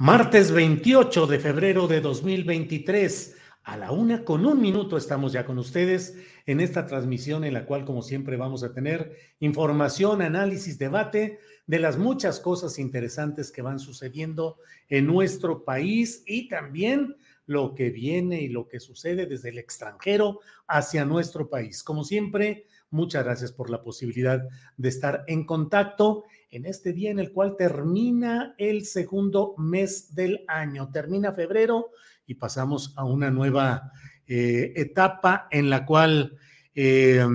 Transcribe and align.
Martes 0.00 0.52
28 0.52 1.26
de 1.26 1.40
febrero 1.40 1.88
de 1.88 2.00
2023, 2.00 3.36
a 3.64 3.76
la 3.76 3.90
una 3.90 4.22
con 4.22 4.46
un 4.46 4.60
minuto 4.60 4.96
estamos 4.96 5.32
ya 5.32 5.44
con 5.44 5.58
ustedes 5.58 6.16
en 6.46 6.60
esta 6.60 6.86
transmisión 6.86 7.42
en 7.42 7.52
la 7.52 7.66
cual, 7.66 7.84
como 7.84 8.02
siempre, 8.02 8.36
vamos 8.36 8.62
a 8.62 8.72
tener 8.72 9.16
información, 9.40 10.22
análisis, 10.22 10.78
debate 10.78 11.40
de 11.66 11.80
las 11.80 11.98
muchas 11.98 12.38
cosas 12.38 12.78
interesantes 12.78 13.50
que 13.50 13.60
van 13.60 13.80
sucediendo 13.80 14.58
en 14.88 15.08
nuestro 15.08 15.64
país 15.64 16.22
y 16.28 16.46
también 16.46 17.16
lo 17.46 17.74
que 17.74 17.90
viene 17.90 18.40
y 18.40 18.46
lo 18.46 18.68
que 18.68 18.78
sucede 18.78 19.26
desde 19.26 19.48
el 19.48 19.58
extranjero 19.58 20.38
hacia 20.68 21.04
nuestro 21.04 21.50
país. 21.50 21.82
Como 21.82 22.04
siempre, 22.04 22.66
muchas 22.90 23.24
gracias 23.24 23.50
por 23.50 23.68
la 23.68 23.82
posibilidad 23.82 24.46
de 24.76 24.88
estar 24.88 25.24
en 25.26 25.44
contacto 25.44 26.22
en 26.50 26.66
este 26.66 26.92
día 26.92 27.10
en 27.10 27.18
el 27.18 27.32
cual 27.32 27.56
termina 27.56 28.54
el 28.58 28.86
segundo 28.86 29.54
mes 29.58 30.14
del 30.14 30.44
año, 30.48 30.90
termina 30.90 31.32
febrero 31.32 31.90
y 32.26 32.34
pasamos 32.34 32.94
a 32.96 33.04
una 33.04 33.30
nueva 33.30 33.92
eh, 34.26 34.72
etapa 34.76 35.48
en 35.50 35.70
la 35.70 35.84
cual 35.84 36.36
eh, 36.74 37.26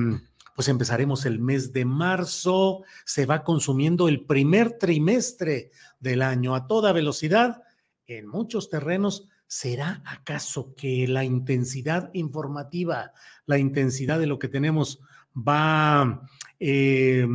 pues 0.56 0.68
empezaremos 0.68 1.26
el 1.26 1.40
mes 1.40 1.74
de 1.74 1.86
marzo, 1.86 2.84
se 3.06 3.26
va 3.26 3.44
consumiendo 3.44 4.08
el 4.08 4.26
primer 4.26 4.78
trimestre 4.78 5.72
del 6.00 6.22
año 6.22 6.56
a 6.56 6.68
toda 6.68 6.94
velocidad 6.94 7.64
en 8.08 8.28
muchos 8.28 8.70
terrenos. 8.70 9.28
¿Será 9.48 10.02
acaso 10.06 10.74
que 10.76 11.08
la 11.08 11.24
intensidad 11.24 12.10
informativa, 12.14 13.14
la 13.46 13.58
intensidad 13.58 14.20
de 14.20 14.28
lo 14.28 14.40
que 14.40 14.48
tenemos 14.48 15.00
va 15.36 16.28
eh, 16.60 17.28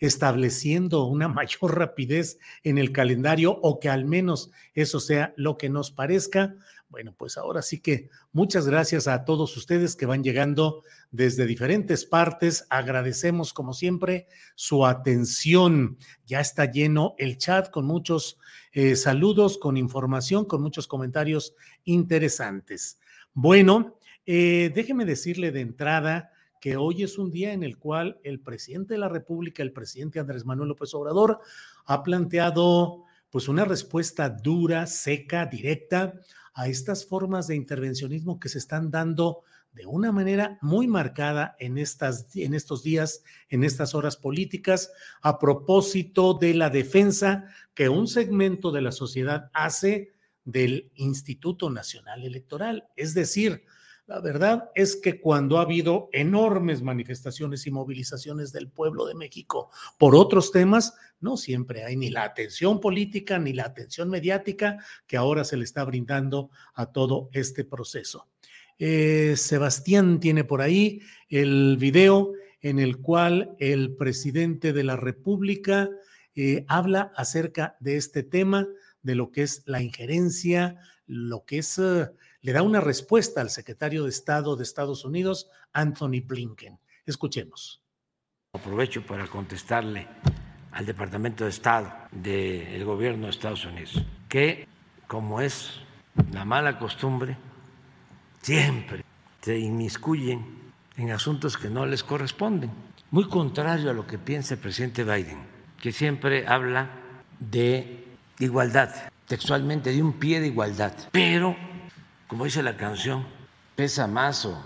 estableciendo 0.00 1.04
una 1.04 1.28
mayor 1.28 1.78
rapidez 1.78 2.38
en 2.64 2.78
el 2.78 2.90
calendario 2.92 3.52
o 3.62 3.78
que 3.78 3.88
al 3.88 4.04
menos 4.04 4.50
eso 4.74 4.98
sea 4.98 5.32
lo 5.36 5.56
que 5.56 5.68
nos 5.68 5.92
parezca. 5.92 6.56
Bueno, 6.88 7.14
pues 7.16 7.38
ahora 7.38 7.62
sí 7.62 7.78
que 7.78 8.08
muchas 8.32 8.66
gracias 8.66 9.06
a 9.06 9.24
todos 9.24 9.56
ustedes 9.56 9.94
que 9.94 10.06
van 10.06 10.24
llegando 10.24 10.82
desde 11.12 11.46
diferentes 11.46 12.04
partes. 12.04 12.66
Agradecemos 12.68 13.52
como 13.52 13.74
siempre 13.74 14.26
su 14.56 14.84
atención. 14.84 15.98
Ya 16.26 16.40
está 16.40 16.64
lleno 16.64 17.14
el 17.18 17.38
chat 17.38 17.70
con 17.70 17.86
muchos 17.86 18.40
eh, 18.72 18.96
saludos, 18.96 19.56
con 19.56 19.76
información, 19.76 20.44
con 20.44 20.62
muchos 20.62 20.88
comentarios 20.88 21.54
interesantes. 21.84 22.98
Bueno, 23.34 23.96
eh, 24.26 24.72
déjeme 24.74 25.04
decirle 25.04 25.52
de 25.52 25.60
entrada 25.60 26.32
que 26.60 26.76
hoy 26.76 27.02
es 27.02 27.18
un 27.18 27.30
día 27.30 27.52
en 27.52 27.62
el 27.62 27.78
cual 27.78 28.20
el 28.22 28.40
presidente 28.40 28.94
de 28.94 28.98
la 28.98 29.08
República, 29.08 29.62
el 29.62 29.72
presidente 29.72 30.20
Andrés 30.20 30.44
Manuel 30.44 30.68
López 30.68 30.94
Obrador, 30.94 31.40
ha 31.86 32.02
planteado 32.02 33.04
pues 33.30 33.48
una 33.48 33.64
respuesta 33.64 34.28
dura, 34.28 34.86
seca, 34.86 35.46
directa 35.46 36.14
a 36.52 36.68
estas 36.68 37.06
formas 37.06 37.46
de 37.46 37.56
intervencionismo 37.56 38.38
que 38.38 38.48
se 38.48 38.58
están 38.58 38.90
dando 38.90 39.42
de 39.72 39.86
una 39.86 40.10
manera 40.10 40.58
muy 40.60 40.88
marcada 40.88 41.56
en, 41.60 41.78
estas, 41.78 42.34
en 42.36 42.54
estos 42.54 42.82
días, 42.82 43.22
en 43.48 43.64
estas 43.64 43.94
horas 43.94 44.16
políticas, 44.16 44.92
a 45.22 45.38
propósito 45.38 46.34
de 46.34 46.54
la 46.54 46.70
defensa 46.70 47.46
que 47.72 47.88
un 47.88 48.08
segmento 48.08 48.72
de 48.72 48.82
la 48.82 48.92
sociedad 48.92 49.48
hace 49.54 50.12
del 50.44 50.90
Instituto 50.96 51.70
Nacional 51.70 52.24
Electoral. 52.24 52.88
Es 52.96 53.14
decir, 53.14 53.64
la 54.10 54.18
verdad 54.18 54.72
es 54.74 54.96
que 54.96 55.20
cuando 55.20 55.58
ha 55.58 55.62
habido 55.62 56.08
enormes 56.12 56.82
manifestaciones 56.82 57.64
y 57.68 57.70
movilizaciones 57.70 58.52
del 58.52 58.68
pueblo 58.68 59.06
de 59.06 59.14
México 59.14 59.70
por 59.98 60.16
otros 60.16 60.50
temas, 60.50 60.94
no 61.20 61.36
siempre 61.36 61.84
hay 61.84 61.94
ni 61.94 62.10
la 62.10 62.24
atención 62.24 62.80
política 62.80 63.38
ni 63.38 63.52
la 63.52 63.66
atención 63.66 64.10
mediática 64.10 64.84
que 65.06 65.16
ahora 65.16 65.44
se 65.44 65.56
le 65.56 65.62
está 65.62 65.84
brindando 65.84 66.50
a 66.74 66.86
todo 66.86 67.28
este 67.32 67.64
proceso. 67.64 68.26
Eh, 68.80 69.34
Sebastián 69.36 70.18
tiene 70.18 70.42
por 70.42 70.60
ahí 70.60 71.02
el 71.28 71.76
video 71.76 72.32
en 72.62 72.80
el 72.80 72.98
cual 72.98 73.54
el 73.60 73.94
presidente 73.94 74.72
de 74.72 74.82
la 74.82 74.96
República 74.96 75.88
eh, 76.34 76.64
habla 76.66 77.12
acerca 77.14 77.76
de 77.78 77.96
este 77.96 78.24
tema, 78.24 78.66
de 79.02 79.14
lo 79.14 79.30
que 79.30 79.42
es 79.42 79.62
la 79.66 79.80
injerencia, 79.80 80.80
lo 81.06 81.44
que 81.44 81.58
es... 81.58 81.78
Eh, 81.78 82.10
le 82.42 82.52
da 82.52 82.62
una 82.62 82.80
respuesta 82.80 83.40
al 83.40 83.50
secretario 83.50 84.04
de 84.04 84.10
Estado 84.10 84.56
de 84.56 84.62
Estados 84.62 85.04
Unidos, 85.04 85.48
Anthony 85.72 86.22
Blinken. 86.24 86.78
Escuchemos. 87.04 87.82
Aprovecho 88.54 89.04
para 89.04 89.26
contestarle 89.26 90.08
al 90.72 90.86
Departamento 90.86 91.44
de 91.44 91.50
Estado 91.50 91.92
del 92.10 92.84
gobierno 92.84 93.26
de 93.26 93.30
Estados 93.30 93.64
Unidos, 93.64 94.02
que 94.28 94.66
como 95.06 95.40
es 95.40 95.80
la 96.32 96.44
mala 96.44 96.78
costumbre, 96.78 97.36
siempre 98.42 99.04
se 99.40 99.58
inmiscuyen 99.58 100.72
en 100.96 101.10
asuntos 101.10 101.56
que 101.56 101.68
no 101.68 101.86
les 101.86 102.02
corresponden. 102.02 102.70
Muy 103.10 103.28
contrario 103.28 103.90
a 103.90 103.94
lo 103.94 104.06
que 104.06 104.18
piensa 104.18 104.54
el 104.54 104.60
presidente 104.60 105.04
Biden, 105.04 105.42
que 105.80 105.92
siempre 105.92 106.46
habla 106.46 106.90
de 107.38 108.04
igualdad, 108.38 108.90
textualmente 109.26 109.90
de 109.92 110.02
un 110.02 110.14
pie 110.14 110.40
de 110.40 110.48
igualdad, 110.48 110.92
pero 111.10 111.56
como 112.30 112.44
dice 112.44 112.62
la 112.62 112.76
canción, 112.76 113.26
pesa 113.74 114.06
más 114.06 114.46
o 114.46 114.56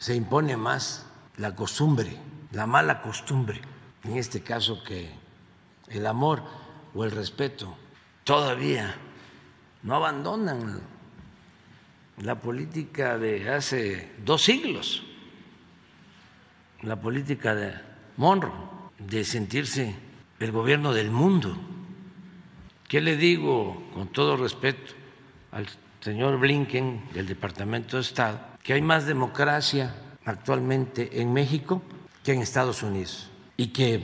se 0.00 0.16
impone 0.16 0.56
más 0.56 1.06
la 1.36 1.54
costumbre, 1.54 2.10
la 2.50 2.66
mala 2.66 3.00
costumbre, 3.00 3.60
en 4.02 4.16
este 4.16 4.42
caso 4.42 4.82
que 4.82 5.08
el 5.86 6.08
amor 6.08 6.42
o 6.92 7.04
el 7.04 7.12
respeto 7.12 7.72
todavía 8.24 8.96
no 9.84 9.94
abandonan 9.94 10.80
la 12.16 12.40
política 12.40 13.16
de 13.16 13.48
hace 13.48 14.10
dos 14.24 14.42
siglos, 14.42 15.04
la 16.82 17.00
política 17.00 17.54
de 17.54 17.74
Monroe, 18.16 18.52
de 18.98 19.22
sentirse 19.24 19.94
el 20.40 20.50
gobierno 20.50 20.92
del 20.92 21.12
mundo. 21.12 21.56
¿Qué 22.88 23.00
le 23.00 23.16
digo 23.16 23.88
con 23.94 24.08
todo 24.08 24.36
respeto 24.36 24.94
al 25.52 25.68
señor 26.00 26.38
Blinken 26.38 27.08
del 27.12 27.26
Departamento 27.26 27.96
de 27.96 28.02
Estado 28.02 28.38
que 28.62 28.74
hay 28.74 28.82
más 28.82 29.06
democracia 29.06 29.94
actualmente 30.24 31.20
en 31.20 31.32
México 31.32 31.82
que 32.22 32.32
en 32.32 32.42
Estados 32.42 32.82
Unidos 32.82 33.30
y 33.56 33.68
que 33.68 34.02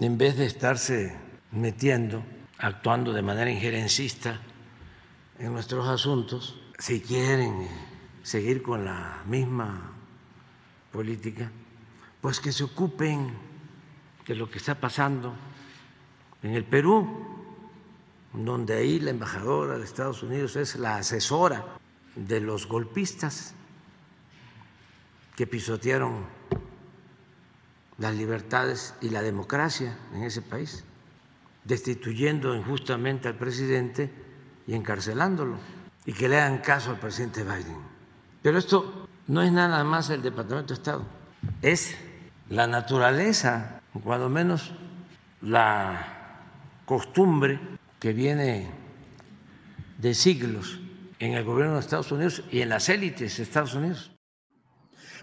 en 0.00 0.18
vez 0.18 0.36
de 0.36 0.46
estarse 0.46 1.16
metiendo, 1.52 2.22
actuando 2.58 3.12
de 3.12 3.22
manera 3.22 3.50
injerencista 3.50 4.40
en 5.38 5.52
nuestros 5.52 5.86
asuntos, 5.88 6.58
si 6.78 7.00
quieren 7.00 7.68
seguir 8.22 8.62
con 8.62 8.84
la 8.84 9.22
misma 9.26 9.92
política, 10.92 11.50
pues 12.20 12.40
que 12.40 12.52
se 12.52 12.64
ocupen 12.64 13.32
de 14.26 14.34
lo 14.34 14.50
que 14.50 14.58
está 14.58 14.74
pasando 14.74 15.34
en 16.42 16.52
el 16.52 16.64
Perú, 16.64 17.39
donde 18.32 18.74
ahí 18.74 19.00
la 19.00 19.10
embajadora 19.10 19.78
de 19.78 19.84
Estados 19.84 20.22
Unidos 20.22 20.56
es 20.56 20.76
la 20.76 20.96
asesora 20.96 21.64
de 22.14 22.40
los 22.40 22.66
golpistas 22.66 23.54
que 25.36 25.46
pisotearon 25.46 26.24
las 27.98 28.14
libertades 28.14 28.94
y 29.00 29.10
la 29.10 29.22
democracia 29.22 29.96
en 30.14 30.24
ese 30.24 30.42
país, 30.42 30.84
destituyendo 31.64 32.54
injustamente 32.54 33.28
al 33.28 33.36
presidente 33.36 34.10
y 34.66 34.74
encarcelándolo, 34.74 35.58
y 36.06 36.12
que 36.12 36.28
le 36.28 36.40
hagan 36.40 36.58
caso 36.58 36.90
al 36.90 36.98
presidente 36.98 37.42
Biden. 37.42 37.78
Pero 38.42 38.58
esto 38.58 39.08
no 39.26 39.42
es 39.42 39.52
nada 39.52 39.84
más 39.84 40.08
el 40.10 40.22
Departamento 40.22 40.68
de 40.68 40.78
Estado, 40.78 41.04
es 41.62 41.96
la 42.48 42.66
naturaleza, 42.66 43.80
cuando 44.02 44.28
menos 44.28 44.72
la 45.42 46.40
costumbre 46.86 47.60
que 48.00 48.12
viene 48.14 48.70
de 49.98 50.14
siglos 50.14 50.80
en 51.18 51.34
el 51.34 51.44
gobierno 51.44 51.74
de 51.74 51.80
Estados 51.80 52.10
Unidos 52.10 52.42
y 52.50 52.62
en 52.62 52.70
las 52.70 52.88
élites 52.88 53.36
de 53.36 53.42
Estados 53.42 53.74
Unidos. 53.74 54.12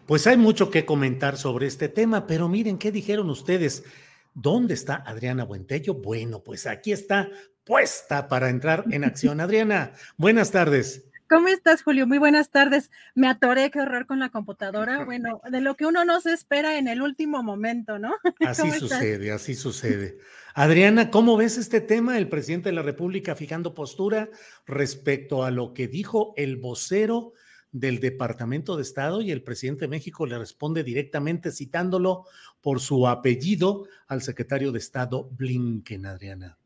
Pues 0.06 0.28
hay 0.28 0.38
mucho 0.38 0.70
que 0.70 0.86
comentar 0.86 1.36
sobre 1.38 1.68
este 1.68 1.90
tema, 1.90 2.28
pero 2.28 2.48
miren, 2.48 2.78
¿qué 2.78 2.92
dijeron 2.92 3.30
ustedes? 3.30 3.84
¿Dónde 4.34 4.76
está 4.76 4.96
Adriana 5.06 5.44
Buentello? 5.44 5.96
Bueno, 5.96 6.44
pues 6.44 6.68
aquí 6.68 6.92
está 6.92 7.30
puesta 7.66 8.28
para 8.30 8.50
entrar 8.50 8.86
en 8.92 9.04
acción. 9.04 9.42
Adriana, 9.42 9.94
buenas 10.16 10.52
tardes. 10.52 11.07
¿Cómo 11.30 11.50
estás, 11.50 11.84
Julio? 11.84 12.08
Muy 12.08 12.20
buenas 12.20 12.52
tardes. 12.52 12.90
Me 13.14 13.28
atoré, 13.28 13.70
qué 13.70 13.82
horror 13.82 14.06
con 14.06 14.20
la 14.20 14.30
computadora. 14.30 15.06
Bueno, 15.08 15.42
de 15.50 15.62
lo 15.62 15.76
que 15.76 15.86
uno 15.86 16.06
no 16.06 16.20
se 16.22 16.34
espera 16.34 16.78
en 16.78 16.88
el 16.88 17.02
último 17.02 17.42
momento, 17.44 17.98
¿no? 18.00 18.14
Así 18.46 18.70
sucede, 18.72 19.32
así 19.32 19.56
sucede. 19.56 20.18
Adriana, 20.54 21.12
¿cómo 21.12 21.38
ves 21.38 21.58
este 21.58 21.82
tema? 21.82 22.18
El 22.18 22.28
presidente 22.28 22.70
de 22.70 22.76
la 22.76 22.82
República 22.82 23.36
fijando 23.36 23.74
postura 23.74 24.30
respecto 24.66 25.44
a 25.44 25.52
lo 25.52 25.74
que 25.74 25.88
dijo 25.88 26.34
el 26.36 26.58
vocero 26.58 27.34
del 27.72 28.00
Departamento 28.00 28.76
de 28.76 28.84
Estado 28.84 29.22
y 29.22 29.32
el 29.32 29.44
presidente 29.44 29.82
de 29.82 29.90
México 29.90 30.26
le 30.26 30.38
responde 30.38 30.84
directamente 30.84 31.52
citándolo 31.52 32.26
por 32.62 32.80
su 32.80 33.08
apellido 33.08 33.86
al 34.08 34.22
secretario 34.22 34.72
de 34.72 34.80
Estado 34.80 35.30
Blinken, 35.32 36.06
Adriana. 36.06 36.58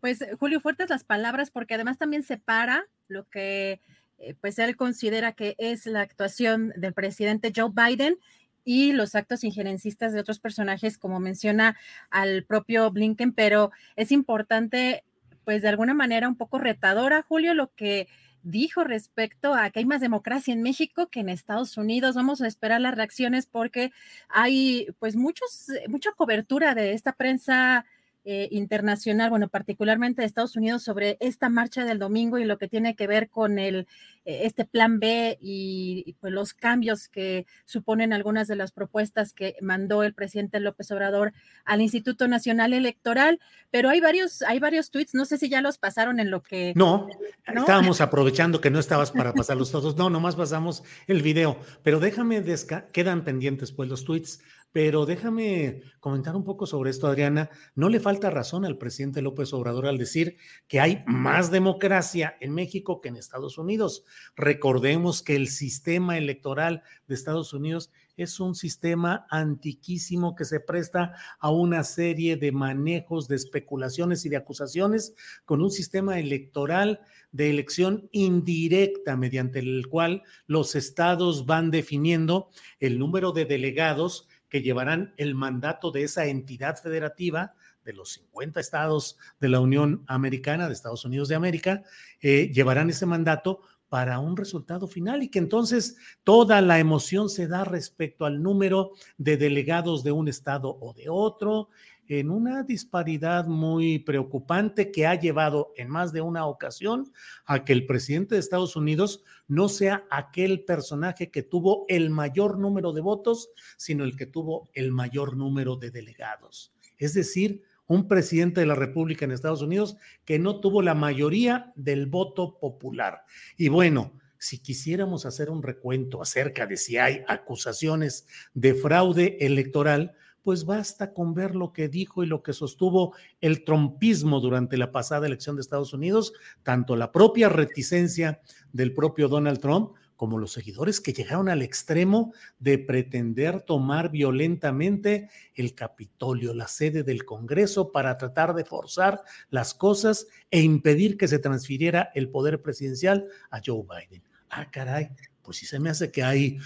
Pues 0.00 0.24
Julio, 0.38 0.60
fuertes 0.60 0.90
las 0.90 1.04
palabras 1.04 1.50
porque 1.50 1.74
además 1.74 1.98
también 1.98 2.22
separa 2.22 2.86
lo 3.08 3.28
que 3.28 3.80
eh, 4.18 4.34
pues 4.40 4.58
él 4.58 4.76
considera 4.76 5.32
que 5.32 5.54
es 5.58 5.86
la 5.86 6.02
actuación 6.02 6.72
del 6.76 6.92
presidente 6.92 7.52
Joe 7.54 7.70
Biden 7.72 8.18
y 8.64 8.92
los 8.92 9.14
actos 9.14 9.44
injerencistas 9.44 10.12
de 10.12 10.20
otros 10.20 10.38
personajes, 10.38 10.98
como 10.98 11.20
menciona 11.20 11.76
al 12.10 12.44
propio 12.44 12.90
Blinken, 12.90 13.32
pero 13.32 13.70
es 13.96 14.12
importante, 14.12 15.04
pues 15.44 15.62
de 15.62 15.68
alguna 15.68 15.94
manera 15.94 16.28
un 16.28 16.36
poco 16.36 16.58
retadora, 16.58 17.22
Julio, 17.22 17.54
lo 17.54 17.72
que 17.74 18.08
dijo 18.42 18.84
respecto 18.84 19.54
a 19.54 19.70
que 19.70 19.80
hay 19.80 19.84
más 19.84 20.00
democracia 20.00 20.52
en 20.52 20.62
México 20.62 21.08
que 21.08 21.20
en 21.20 21.28
Estados 21.28 21.76
Unidos. 21.76 22.14
Vamos 22.14 22.40
a 22.40 22.46
esperar 22.46 22.80
las 22.80 22.94
reacciones 22.94 23.46
porque 23.46 23.92
hay 24.28 24.88
pues 24.98 25.16
muchos, 25.16 25.68
mucha 25.88 26.12
cobertura 26.12 26.74
de 26.74 26.92
esta 26.92 27.12
prensa 27.12 27.84
eh, 28.24 28.48
internacional, 28.50 29.30
bueno, 29.30 29.48
particularmente 29.48 30.20
de 30.20 30.26
Estados 30.26 30.54
Unidos, 30.54 30.82
sobre 30.82 31.16
esta 31.20 31.48
marcha 31.48 31.84
del 31.84 31.98
domingo 31.98 32.38
y 32.38 32.44
lo 32.44 32.58
que 32.58 32.68
tiene 32.68 32.94
que 32.94 33.06
ver 33.06 33.30
con 33.30 33.58
el, 33.58 33.86
eh, 34.26 34.42
este 34.44 34.66
plan 34.66 35.00
B 35.00 35.38
y, 35.40 36.16
pues 36.20 36.30
los 36.32 36.52
cambios 36.52 37.08
que 37.08 37.46
suponen 37.64 38.12
algunas 38.12 38.46
de 38.46 38.56
las 38.56 38.72
propuestas 38.72 39.32
que 39.32 39.56
mandó 39.62 40.02
el 40.02 40.12
presidente 40.12 40.60
López 40.60 40.90
Obrador 40.90 41.32
al 41.64 41.80
Instituto 41.80 42.28
Nacional 42.28 42.74
Electoral. 42.74 43.40
Pero 43.70 43.88
hay 43.88 44.00
varios, 44.00 44.42
hay 44.42 44.58
varios 44.58 44.90
tweets, 44.90 45.14
no 45.14 45.24
sé 45.24 45.38
si 45.38 45.48
ya 45.48 45.62
los 45.62 45.78
pasaron 45.78 46.20
en 46.20 46.30
lo 46.30 46.42
que. 46.42 46.72
No, 46.76 47.08
estábamos 47.46 48.00
aprovechando 48.00 48.60
que 48.60 48.70
no 48.70 48.78
estabas 48.80 49.12
para 49.12 49.32
pasarlos 49.32 49.70
todos. 49.70 49.96
No, 49.96 50.10
nomás 50.10 50.36
pasamos 50.36 50.82
el 51.06 51.22
video, 51.22 51.58
pero 51.82 52.00
déjame, 52.00 52.44
quedan 52.92 53.24
pendientes 53.24 53.72
pues 53.72 53.88
los 53.88 54.04
tweets 54.04 54.40
pero 54.72 55.04
déjame 55.04 55.82
comentar 55.98 56.36
un 56.36 56.44
poco 56.44 56.66
sobre 56.66 56.90
esto, 56.90 57.08
Adriana. 57.08 57.50
No 57.74 57.88
le 57.88 57.98
falta 57.98 58.30
razón 58.30 58.64
al 58.64 58.78
presidente 58.78 59.20
López 59.20 59.52
Obrador 59.52 59.86
al 59.86 59.98
decir 59.98 60.36
que 60.68 60.80
hay 60.80 61.02
más 61.06 61.50
democracia 61.50 62.36
en 62.40 62.54
México 62.54 63.00
que 63.00 63.08
en 63.08 63.16
Estados 63.16 63.58
Unidos. 63.58 64.04
Recordemos 64.36 65.22
que 65.22 65.34
el 65.34 65.48
sistema 65.48 66.18
electoral 66.18 66.82
de 67.08 67.14
Estados 67.14 67.52
Unidos 67.52 67.90
es 68.16 68.38
un 68.38 68.54
sistema 68.54 69.26
antiquísimo 69.30 70.34
que 70.36 70.44
se 70.44 70.60
presta 70.60 71.14
a 71.38 71.50
una 71.50 71.84
serie 71.84 72.36
de 72.36 72.52
manejos, 72.52 73.28
de 73.28 73.36
especulaciones 73.36 74.24
y 74.24 74.28
de 74.28 74.36
acusaciones 74.36 75.14
con 75.44 75.62
un 75.62 75.70
sistema 75.70 76.18
electoral 76.18 77.00
de 77.32 77.50
elección 77.50 78.08
indirecta 78.12 79.16
mediante 79.16 79.60
el 79.60 79.86
cual 79.88 80.22
los 80.46 80.74
estados 80.74 81.46
van 81.46 81.70
definiendo 81.70 82.50
el 82.78 82.98
número 82.98 83.32
de 83.32 83.46
delegados 83.46 84.28
que 84.50 84.60
llevarán 84.60 85.14
el 85.16 85.34
mandato 85.34 85.90
de 85.90 86.02
esa 86.02 86.26
entidad 86.26 86.76
federativa 86.76 87.54
de 87.84 87.94
los 87.94 88.12
50 88.12 88.60
estados 88.60 89.16
de 89.40 89.48
la 89.48 89.60
Unión 89.60 90.04
Americana, 90.06 90.66
de 90.66 90.74
Estados 90.74 91.04
Unidos 91.04 91.28
de 91.28 91.36
América, 91.36 91.82
eh, 92.20 92.50
llevarán 92.52 92.90
ese 92.90 93.06
mandato 93.06 93.60
para 93.88 94.20
un 94.20 94.36
resultado 94.36 94.86
final 94.86 95.22
y 95.22 95.28
que 95.28 95.40
entonces 95.40 95.96
toda 96.22 96.60
la 96.60 96.78
emoción 96.78 97.28
se 97.28 97.48
da 97.48 97.64
respecto 97.64 98.24
al 98.24 98.40
número 98.40 98.92
de 99.18 99.36
delegados 99.36 100.04
de 100.04 100.12
un 100.12 100.28
estado 100.28 100.78
o 100.80 100.94
de 100.94 101.08
otro, 101.08 101.70
en 102.10 102.28
una 102.28 102.64
disparidad 102.64 103.46
muy 103.46 104.00
preocupante 104.00 104.90
que 104.90 105.06
ha 105.06 105.14
llevado 105.14 105.72
en 105.76 105.88
más 105.88 106.12
de 106.12 106.20
una 106.20 106.44
ocasión 106.44 107.12
a 107.44 107.64
que 107.64 107.72
el 107.72 107.86
presidente 107.86 108.34
de 108.34 108.40
Estados 108.40 108.74
Unidos 108.74 109.22
no 109.46 109.68
sea 109.68 110.04
aquel 110.10 110.64
personaje 110.64 111.30
que 111.30 111.44
tuvo 111.44 111.84
el 111.88 112.10
mayor 112.10 112.58
número 112.58 112.92
de 112.92 113.00
votos, 113.00 113.50
sino 113.76 114.02
el 114.02 114.16
que 114.16 114.26
tuvo 114.26 114.68
el 114.74 114.90
mayor 114.90 115.36
número 115.36 115.76
de 115.76 115.92
delegados. 115.92 116.72
Es 116.98 117.14
decir, 117.14 117.62
un 117.86 118.08
presidente 118.08 118.58
de 118.58 118.66
la 118.66 118.74
República 118.74 119.24
en 119.24 119.30
Estados 119.30 119.62
Unidos 119.62 119.96
que 120.24 120.40
no 120.40 120.58
tuvo 120.58 120.82
la 120.82 120.96
mayoría 120.96 121.72
del 121.76 122.06
voto 122.06 122.58
popular. 122.58 123.22
Y 123.56 123.68
bueno, 123.68 124.18
si 124.36 124.58
quisiéramos 124.58 125.26
hacer 125.26 125.48
un 125.48 125.62
recuento 125.62 126.20
acerca 126.22 126.66
de 126.66 126.76
si 126.76 126.98
hay 126.98 127.22
acusaciones 127.28 128.26
de 128.54 128.74
fraude 128.74 129.36
electoral, 129.40 130.16
pues 130.42 130.64
basta 130.64 131.12
con 131.12 131.34
ver 131.34 131.54
lo 131.54 131.72
que 131.72 131.88
dijo 131.88 132.22
y 132.22 132.26
lo 132.26 132.42
que 132.42 132.52
sostuvo 132.52 133.14
el 133.40 133.64
trompismo 133.64 134.40
durante 134.40 134.76
la 134.76 134.92
pasada 134.92 135.26
elección 135.26 135.56
de 135.56 135.62
Estados 135.62 135.92
Unidos, 135.92 136.32
tanto 136.62 136.96
la 136.96 137.12
propia 137.12 137.48
reticencia 137.48 138.40
del 138.72 138.94
propio 138.94 139.28
Donald 139.28 139.60
Trump 139.60 139.92
como 140.20 140.36
los 140.36 140.52
seguidores 140.52 141.00
que 141.00 141.14
llegaron 141.14 141.48
al 141.48 141.62
extremo 141.62 142.34
de 142.58 142.76
pretender 142.76 143.62
tomar 143.62 144.10
violentamente 144.10 145.30
el 145.54 145.74
Capitolio, 145.74 146.52
la 146.52 146.68
sede 146.68 147.04
del 147.04 147.24
Congreso, 147.24 147.90
para 147.90 148.18
tratar 148.18 148.52
de 148.52 148.66
forzar 148.66 149.22
las 149.48 149.72
cosas 149.72 150.26
e 150.50 150.60
impedir 150.60 151.16
que 151.16 151.26
se 151.26 151.38
transfiriera 151.38 152.10
el 152.14 152.28
poder 152.28 152.60
presidencial 152.60 153.28
a 153.50 153.62
Joe 153.64 153.82
Biden. 153.82 154.22
Ah, 154.50 154.70
caray, 154.70 155.08
pues 155.40 155.56
sí 155.56 155.64
se 155.64 155.80
me 155.80 155.88
hace 155.88 156.10
que 156.10 156.22
hay 156.22 156.58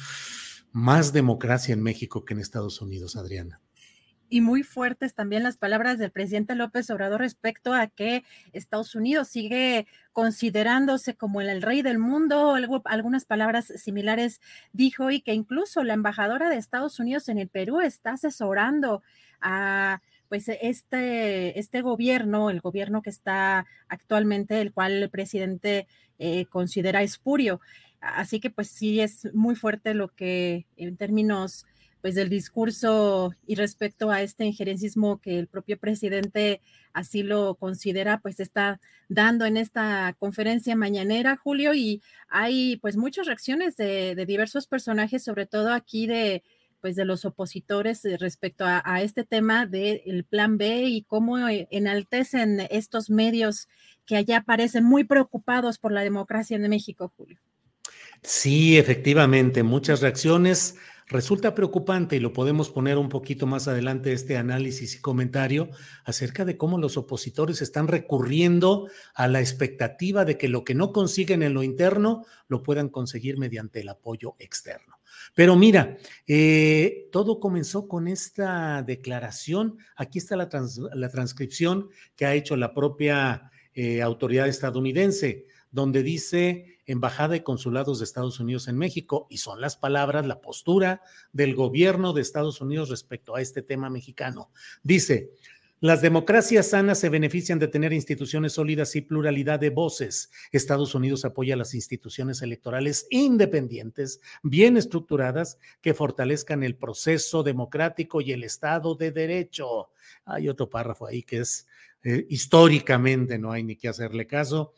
más 0.72 1.12
democracia 1.12 1.74
en 1.74 1.80
México 1.80 2.24
que 2.24 2.34
en 2.34 2.40
Estados 2.40 2.80
Unidos, 2.80 3.14
Adriana 3.14 3.60
y 4.34 4.40
muy 4.40 4.64
fuertes 4.64 5.14
también 5.14 5.44
las 5.44 5.56
palabras 5.56 6.00
del 6.00 6.10
presidente 6.10 6.56
López 6.56 6.90
Obrador 6.90 7.20
respecto 7.20 7.72
a 7.72 7.86
que 7.86 8.24
Estados 8.52 8.96
Unidos 8.96 9.28
sigue 9.28 9.86
considerándose 10.12 11.14
como 11.14 11.40
el, 11.40 11.62
rey 11.62 11.82
del 11.82 12.00
mundo, 12.00 12.56
algunas 12.86 13.26
palabras 13.26 13.66
similares 13.76 14.40
dijo 14.72 15.12
y 15.12 15.20
que 15.20 15.34
incluso 15.34 15.84
la 15.84 15.94
embajadora 15.94 16.50
de 16.50 16.56
Estados 16.56 16.98
Unidos 16.98 17.28
en 17.28 17.38
el 17.38 17.46
Perú 17.46 17.80
está 17.80 18.14
asesorando 18.14 19.04
a 19.40 20.02
pues 20.28 20.48
este, 20.48 21.56
este 21.56 21.80
gobierno, 21.82 22.50
el 22.50 22.60
gobierno 22.60 23.02
que 23.02 23.10
está 23.10 23.66
actualmente, 23.86 24.60
el 24.60 24.72
cual 24.72 24.94
el 24.94 25.10
presidente 25.10 25.86
eh, 26.18 26.46
considera 26.46 27.04
espurio. 27.04 27.60
Así 28.00 28.40
que 28.40 28.50
pues 28.50 28.66
sí 28.68 29.00
es 29.00 29.32
muy 29.32 29.54
fuerte 29.54 29.94
lo 29.94 30.08
que 30.08 30.66
en 30.76 30.96
términos 30.96 31.66
pues 32.04 32.16
del 32.16 32.28
discurso 32.28 33.32
y 33.46 33.54
respecto 33.54 34.10
a 34.10 34.20
este 34.20 34.44
injerencismo 34.44 35.22
que 35.22 35.38
el 35.38 35.46
propio 35.46 35.78
presidente 35.78 36.60
así 36.92 37.22
lo 37.22 37.54
considera, 37.54 38.18
pues 38.18 38.40
está 38.40 38.78
dando 39.08 39.46
en 39.46 39.56
esta 39.56 40.14
conferencia 40.18 40.76
mañanera, 40.76 41.38
Julio, 41.42 41.72
y 41.72 42.02
hay 42.28 42.76
pues 42.82 42.98
muchas 42.98 43.26
reacciones 43.26 43.78
de, 43.78 44.22
diversos 44.26 44.66
personajes, 44.66 45.24
sobre 45.24 45.46
todo 45.46 45.72
aquí 45.72 46.06
de 46.06 46.42
pues 46.82 46.94
de 46.94 47.06
los 47.06 47.24
opositores 47.24 48.04
eh, 48.04 48.18
respecto 48.18 48.66
a, 48.66 49.00
este 49.00 49.24
tema 49.24 49.64
del 49.64 50.26
plan 50.28 50.58
B 50.58 50.82
y 50.82 51.04
cómo 51.04 51.48
eh, 51.48 51.68
enaltecen 51.70 52.66
estos 52.68 53.08
medios 53.08 53.66
que 54.04 54.16
allá 54.16 54.42
parecen 54.42 54.84
muy 54.84 55.04
preocupados 55.04 55.78
por 55.78 55.90
la 55.90 56.02
democracia 56.02 56.58
en 56.58 56.68
México, 56.68 57.10
Julio. 57.16 57.40
Sí, 58.22 58.76
efectivamente, 58.76 59.62
muchas 59.62 60.02
reacciones. 60.02 60.76
Resulta 61.08 61.54
preocupante 61.54 62.16
y 62.16 62.20
lo 62.20 62.32
podemos 62.32 62.70
poner 62.70 62.96
un 62.96 63.10
poquito 63.10 63.46
más 63.46 63.68
adelante 63.68 64.12
este 64.12 64.38
análisis 64.38 64.96
y 64.96 65.00
comentario 65.00 65.68
acerca 66.04 66.46
de 66.46 66.56
cómo 66.56 66.78
los 66.78 66.96
opositores 66.96 67.60
están 67.60 67.88
recurriendo 67.88 68.88
a 69.14 69.28
la 69.28 69.40
expectativa 69.40 70.24
de 70.24 70.38
que 70.38 70.48
lo 70.48 70.64
que 70.64 70.74
no 70.74 70.92
consiguen 70.92 71.42
en 71.42 71.52
lo 71.52 71.62
interno 71.62 72.24
lo 72.48 72.62
puedan 72.62 72.88
conseguir 72.88 73.36
mediante 73.36 73.80
el 73.80 73.90
apoyo 73.90 74.34
externo. 74.38 74.98
Pero 75.34 75.56
mira, 75.56 75.98
eh, 76.26 77.08
todo 77.12 77.38
comenzó 77.38 77.86
con 77.86 78.08
esta 78.08 78.82
declaración. 78.82 79.78
Aquí 79.96 80.18
está 80.18 80.36
la, 80.36 80.48
transcripción 80.48 81.90
que 82.16 82.24
ha 82.24 82.34
hecho 82.34 82.56
la 82.56 82.72
propia 82.72 83.50
eh, 83.74 84.00
autoridad 84.00 84.48
estadounidense, 84.48 85.46
donde 85.74 86.04
dice 86.04 86.78
Embajada 86.86 87.34
y 87.34 87.40
Consulados 87.40 87.98
de 87.98 88.04
Estados 88.04 88.38
Unidos 88.38 88.68
en 88.68 88.78
México, 88.78 89.26
y 89.28 89.38
son 89.38 89.60
las 89.60 89.76
palabras, 89.76 90.24
la 90.24 90.40
postura 90.40 91.02
del 91.32 91.56
gobierno 91.56 92.12
de 92.12 92.22
Estados 92.22 92.60
Unidos 92.60 92.90
respecto 92.90 93.34
a 93.34 93.40
este 93.40 93.60
tema 93.60 93.90
mexicano. 93.90 94.50
Dice, 94.84 95.32
las 95.80 96.00
democracias 96.00 96.70
sanas 96.70 97.00
se 97.00 97.08
benefician 97.08 97.58
de 97.58 97.66
tener 97.66 97.92
instituciones 97.92 98.52
sólidas 98.52 98.94
y 98.94 99.00
pluralidad 99.00 99.58
de 99.58 99.70
voces. 99.70 100.30
Estados 100.52 100.94
Unidos 100.94 101.24
apoya 101.24 101.56
las 101.56 101.74
instituciones 101.74 102.40
electorales 102.40 103.08
independientes, 103.10 104.20
bien 104.44 104.76
estructuradas, 104.76 105.58
que 105.82 105.92
fortalezcan 105.92 106.62
el 106.62 106.76
proceso 106.76 107.42
democrático 107.42 108.20
y 108.20 108.30
el 108.30 108.44
Estado 108.44 108.94
de 108.94 109.10
Derecho. 109.10 109.90
Hay 110.24 110.48
otro 110.48 110.70
párrafo 110.70 111.08
ahí 111.08 111.24
que 111.24 111.40
es 111.40 111.66
eh, 112.04 112.26
históricamente, 112.30 113.38
no 113.38 113.50
hay 113.50 113.64
ni 113.64 113.74
que 113.74 113.88
hacerle 113.88 114.28
caso 114.28 114.72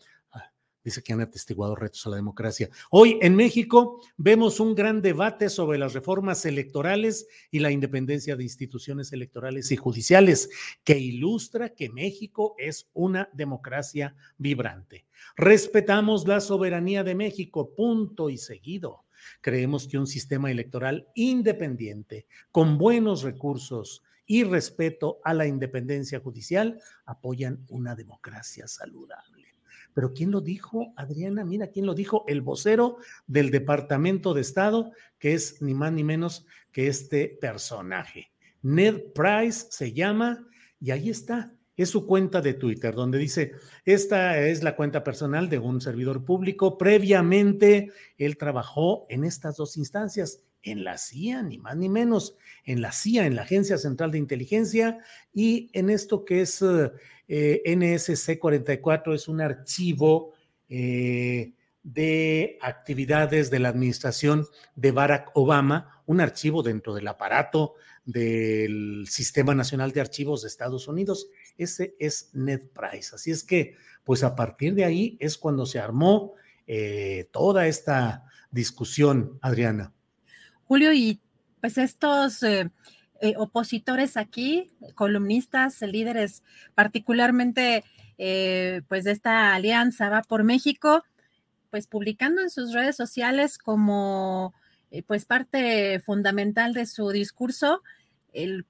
dice 0.86 1.02
que 1.02 1.12
han 1.12 1.20
atestiguado 1.20 1.74
retos 1.74 2.06
a 2.06 2.10
la 2.10 2.16
democracia. 2.16 2.70
Hoy 2.92 3.18
en 3.20 3.34
México 3.34 4.00
vemos 4.16 4.60
un 4.60 4.76
gran 4.76 5.02
debate 5.02 5.48
sobre 5.48 5.78
las 5.78 5.94
reformas 5.94 6.46
electorales 6.46 7.26
y 7.50 7.58
la 7.58 7.72
independencia 7.72 8.36
de 8.36 8.44
instituciones 8.44 9.12
electorales 9.12 9.72
y 9.72 9.76
judiciales, 9.76 10.48
que 10.84 10.96
ilustra 10.96 11.70
que 11.70 11.88
México 11.88 12.54
es 12.56 12.88
una 12.92 13.28
democracia 13.32 14.14
vibrante. 14.38 15.06
Respetamos 15.36 16.28
la 16.28 16.40
soberanía 16.40 17.02
de 17.02 17.16
México, 17.16 17.74
punto 17.74 18.30
y 18.30 18.38
seguido. 18.38 19.06
Creemos 19.40 19.88
que 19.88 19.98
un 19.98 20.06
sistema 20.06 20.52
electoral 20.52 21.08
independiente, 21.16 22.28
con 22.52 22.78
buenos 22.78 23.24
recursos, 23.24 24.04
y 24.28 24.44
respeto 24.44 25.20
a 25.24 25.34
la 25.34 25.46
independencia 25.46 26.20
judicial 26.20 26.80
apoyan 27.04 27.64
una 27.68 27.94
democracia 27.94 28.66
saludable. 28.66 29.35
Pero 29.96 30.12
¿quién 30.12 30.30
lo 30.30 30.42
dijo, 30.42 30.92
Adriana? 30.94 31.42
Mira, 31.42 31.68
¿quién 31.68 31.86
lo 31.86 31.94
dijo? 31.94 32.26
El 32.28 32.42
vocero 32.42 32.98
del 33.26 33.50
Departamento 33.50 34.34
de 34.34 34.42
Estado, 34.42 34.92
que 35.18 35.32
es 35.32 35.62
ni 35.62 35.72
más 35.72 35.90
ni 35.90 36.04
menos 36.04 36.44
que 36.70 36.88
este 36.88 37.38
personaje. 37.40 38.30
Ned 38.60 39.04
Price 39.14 39.68
se 39.70 39.94
llama 39.94 40.46
y 40.78 40.90
ahí 40.90 41.08
está. 41.08 41.54
Es 41.78 41.88
su 41.88 42.06
cuenta 42.06 42.42
de 42.42 42.52
Twitter, 42.52 42.94
donde 42.94 43.16
dice, 43.16 43.52
esta 43.86 44.38
es 44.38 44.62
la 44.62 44.76
cuenta 44.76 45.02
personal 45.02 45.48
de 45.48 45.60
un 45.60 45.80
servidor 45.80 46.26
público. 46.26 46.76
Previamente, 46.76 47.90
él 48.18 48.36
trabajó 48.36 49.06
en 49.08 49.24
estas 49.24 49.56
dos 49.56 49.78
instancias, 49.78 50.42
en 50.66 50.85
la 50.85 50.99
CIA, 50.99 51.42
ni 51.42 51.58
más 51.58 51.76
ni 51.76 51.88
menos, 51.88 52.37
en 52.64 52.82
la 52.82 52.92
CIA, 52.92 53.26
en 53.26 53.37
la 53.37 53.42
Agencia 53.42 53.78
Central 53.78 54.11
de 54.11 54.18
Inteligencia, 54.18 54.99
y 55.32 55.70
en 55.73 55.90
esto 55.90 56.25
que 56.25 56.42
es 56.42 56.62
eh, 57.28 57.62
NSC 57.64 58.38
44 58.38 59.14
es 59.14 59.28
un 59.28 59.40
archivo 59.40 60.35
eh, 60.68 61.54
de 61.85 62.58
actividades 62.61 63.49
de 63.49 63.61
la 63.61 63.68
administración 63.68 64.46
de 64.75 64.90
Barack 64.90 65.30
Obama, 65.35 66.02
un 66.04 66.20
archivo 66.20 66.64
dentro 66.64 66.94
del 66.94 67.06
aparato 67.06 67.75
del 68.04 69.06
Sistema 69.08 69.54
Nacional 69.54 69.92
de 69.92 70.00
Archivos 70.00 70.42
de 70.42 70.49
Estados 70.49 70.88
Unidos. 70.88 71.28
Ese 71.56 71.94
es 72.00 72.30
Ned 72.32 72.62
Price. 72.73 73.14
Así 73.14 73.30
es 73.30 73.44
que, 73.44 73.76
pues 74.02 74.25
a 74.25 74.35
partir 74.35 74.75
de 74.75 74.85
ahí 74.85 75.16
es 75.20 75.38
cuando 75.38 75.64
se 75.64 75.78
armó 75.78 76.35
eh, 76.66 77.28
toda 77.30 77.68
esta 77.68 78.25
discusión, 78.50 79.38
Adriana. 79.40 79.95
Julio, 80.66 80.92
y 80.92 81.20
pues 81.61 81.78
estos 81.78 82.42
eh, 82.42 82.68
opositores 83.37 84.16
aquí, 84.16 84.68
columnistas, 84.96 85.80
líderes, 85.80 86.42
particularmente 86.75 87.85
eh, 88.18 88.82
pues 88.88 89.04
de 89.04 89.12
esta 89.12 89.54
alianza 89.54 90.08
va 90.08 90.23
por 90.23 90.42
México, 90.42 91.04
pues 91.70 91.87
publicando 91.87 92.42
en 92.42 92.50
sus 92.50 92.73
redes 92.73 92.96
sociales 92.96 93.58
como 93.58 94.54
eh, 94.90 95.04
pues 95.04 95.25
parte 95.25 96.00
fundamental 96.00 96.75
de 96.75 96.87
su 96.87 97.11
discurso, 97.11 97.82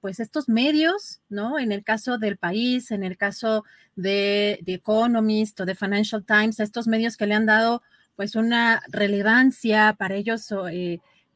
pues 0.00 0.20
estos 0.20 0.48
medios, 0.48 1.20
¿no? 1.28 1.58
En 1.58 1.72
el 1.72 1.82
caso 1.82 2.18
del 2.18 2.36
país, 2.36 2.92
en 2.92 3.02
el 3.02 3.16
caso 3.16 3.64
de 3.96 4.60
The 4.64 4.74
Economist 4.74 5.58
o 5.60 5.64
de 5.64 5.74
Financial 5.74 6.24
Times, 6.24 6.60
estos 6.60 6.86
medios 6.86 7.16
que 7.16 7.26
le 7.26 7.34
han 7.34 7.46
dado 7.46 7.82
pues 8.14 8.36
una 8.36 8.82
relevancia 8.88 9.96
para 9.98 10.14
ellos, 10.14 10.52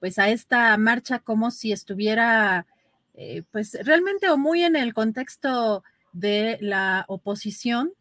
pues 0.00 0.18
a 0.18 0.30
esta 0.30 0.76
marcha 0.78 1.20
como 1.20 1.50
si 1.50 1.72
estuviera 1.72 2.66
eh, 3.14 3.42
pues 3.52 3.76
realmente 3.84 4.30
o 4.30 4.38
muy 4.38 4.62
en 4.62 4.76
el 4.76 4.94
contexto 4.94 5.84
de 6.12 6.58
la 6.60 7.04
oposición, 7.06 7.92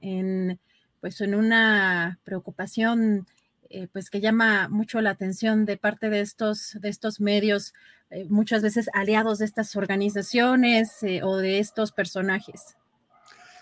en, 0.00 0.60
pues 1.00 1.20
en 1.20 1.34
una 1.34 2.18
preocupación 2.24 3.26
eh, 3.70 3.88
pues 3.92 4.08
que 4.08 4.20
llama 4.20 4.68
mucho 4.68 5.00
la 5.00 5.10
atención 5.10 5.66
de 5.66 5.76
parte 5.76 6.08
de 6.08 6.20
estos, 6.20 6.78
de 6.80 6.88
estos 6.88 7.20
medios, 7.20 7.74
eh, 8.10 8.24
muchas 8.28 8.62
veces 8.62 8.88
aliados 8.94 9.40
de 9.40 9.44
estas 9.44 9.74
organizaciones 9.76 11.00
o 11.22 11.36
de 11.36 11.58
estos 11.58 11.92
personajes. 11.92 12.76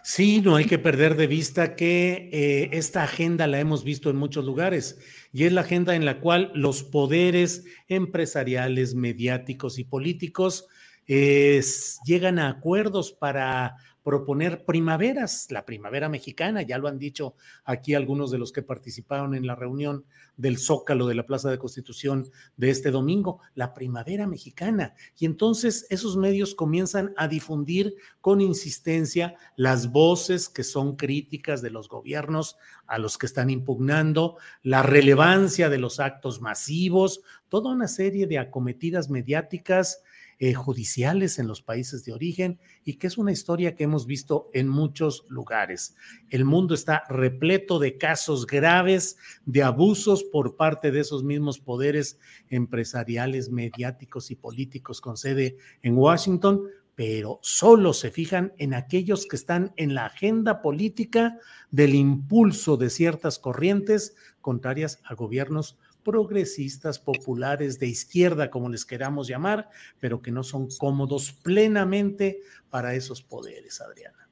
Sí, 0.08 0.40
no 0.40 0.54
hay 0.54 0.66
que 0.66 0.78
perder 0.78 1.16
de 1.16 1.26
vista 1.26 1.74
que 1.74 2.70
esta 2.72 3.02
agenda 3.02 3.48
la 3.48 3.58
hemos 3.58 3.82
visto 3.82 4.08
en 4.08 4.14
muchos 4.14 4.44
lugares 4.44 5.00
y 5.32 5.42
es 5.42 5.52
la 5.52 5.62
agenda 5.62 5.96
en 5.96 6.04
la 6.04 6.20
cual 6.20 6.52
los 6.54 6.84
poderes 6.84 7.64
empresariales, 7.88 8.94
mediáticos 8.94 9.80
y 9.80 9.84
políticos 9.84 10.68
llegan 11.08 12.38
a 12.38 12.50
acuerdos 12.50 13.10
para 13.10 13.78
proponer 14.06 14.64
primaveras, 14.64 15.50
la 15.50 15.66
primavera 15.66 16.08
mexicana, 16.08 16.62
ya 16.62 16.78
lo 16.78 16.86
han 16.86 16.96
dicho 16.96 17.34
aquí 17.64 17.92
algunos 17.92 18.30
de 18.30 18.38
los 18.38 18.52
que 18.52 18.62
participaron 18.62 19.34
en 19.34 19.48
la 19.48 19.56
reunión 19.56 20.04
del 20.36 20.58
Zócalo 20.58 21.08
de 21.08 21.16
la 21.16 21.26
Plaza 21.26 21.50
de 21.50 21.58
Constitución 21.58 22.30
de 22.56 22.70
este 22.70 22.92
domingo, 22.92 23.40
la 23.56 23.74
primavera 23.74 24.28
mexicana. 24.28 24.94
Y 25.18 25.26
entonces 25.26 25.88
esos 25.90 26.16
medios 26.16 26.54
comienzan 26.54 27.14
a 27.16 27.26
difundir 27.26 27.96
con 28.20 28.40
insistencia 28.40 29.34
las 29.56 29.90
voces 29.90 30.48
que 30.48 30.62
son 30.62 30.94
críticas 30.94 31.60
de 31.60 31.70
los 31.70 31.88
gobiernos 31.88 32.58
a 32.86 32.98
los 32.98 33.18
que 33.18 33.26
están 33.26 33.50
impugnando, 33.50 34.36
la 34.62 34.84
relevancia 34.84 35.68
de 35.68 35.78
los 35.78 35.98
actos 35.98 36.40
masivos, 36.40 37.22
toda 37.48 37.72
una 37.72 37.88
serie 37.88 38.28
de 38.28 38.38
acometidas 38.38 39.10
mediáticas 39.10 40.04
eh, 40.38 40.52
judiciales 40.52 41.38
en 41.38 41.46
los 41.46 41.62
países 41.62 42.04
de 42.04 42.12
origen 42.12 42.58
y 42.84 42.94
que 42.94 43.06
es 43.06 43.16
una 43.16 43.32
historia 43.32 43.74
que 43.74 43.84
hemos 43.84 44.06
visto 44.06 44.50
en 44.52 44.68
muchos 44.68 45.24
lugares. 45.28 45.96
El 46.28 46.44
mundo 46.44 46.74
está 46.74 47.04
repleto 47.08 47.78
de 47.78 47.96
casos 47.96 48.46
graves 48.46 49.16
de 49.46 49.62
abusos 49.62 50.24
por 50.24 50.56
parte 50.56 50.90
de 50.90 51.00
esos 51.00 51.24
mismos 51.24 51.58
poderes 51.58 52.18
empresariales, 52.50 53.50
mediáticos 53.50 54.30
y 54.30 54.36
políticos 54.36 55.00
con 55.00 55.16
sede 55.16 55.56
en 55.82 55.96
Washington, 55.96 56.64
pero 56.94 57.38
solo 57.42 57.92
se 57.92 58.10
fijan 58.10 58.52
en 58.58 58.74
aquellos 58.74 59.26
que 59.26 59.36
están 59.36 59.72
en 59.76 59.94
la 59.94 60.06
agenda 60.06 60.60
política 60.60 61.38
del 61.70 61.94
impulso 61.94 62.76
de 62.76 62.90
ciertas 62.90 63.38
corrientes 63.38 64.14
contrarias 64.40 65.00
a 65.04 65.14
gobiernos 65.14 65.78
progresistas, 66.06 67.00
populares, 67.00 67.80
de 67.80 67.88
izquierda, 67.88 68.48
como 68.48 68.68
les 68.68 68.84
queramos 68.84 69.26
llamar, 69.26 69.68
pero 69.98 70.22
que 70.22 70.30
no 70.30 70.44
son 70.44 70.68
cómodos 70.78 71.32
plenamente 71.32 72.38
para 72.70 72.94
esos 72.94 73.22
poderes, 73.22 73.80
Adriana. 73.80 74.28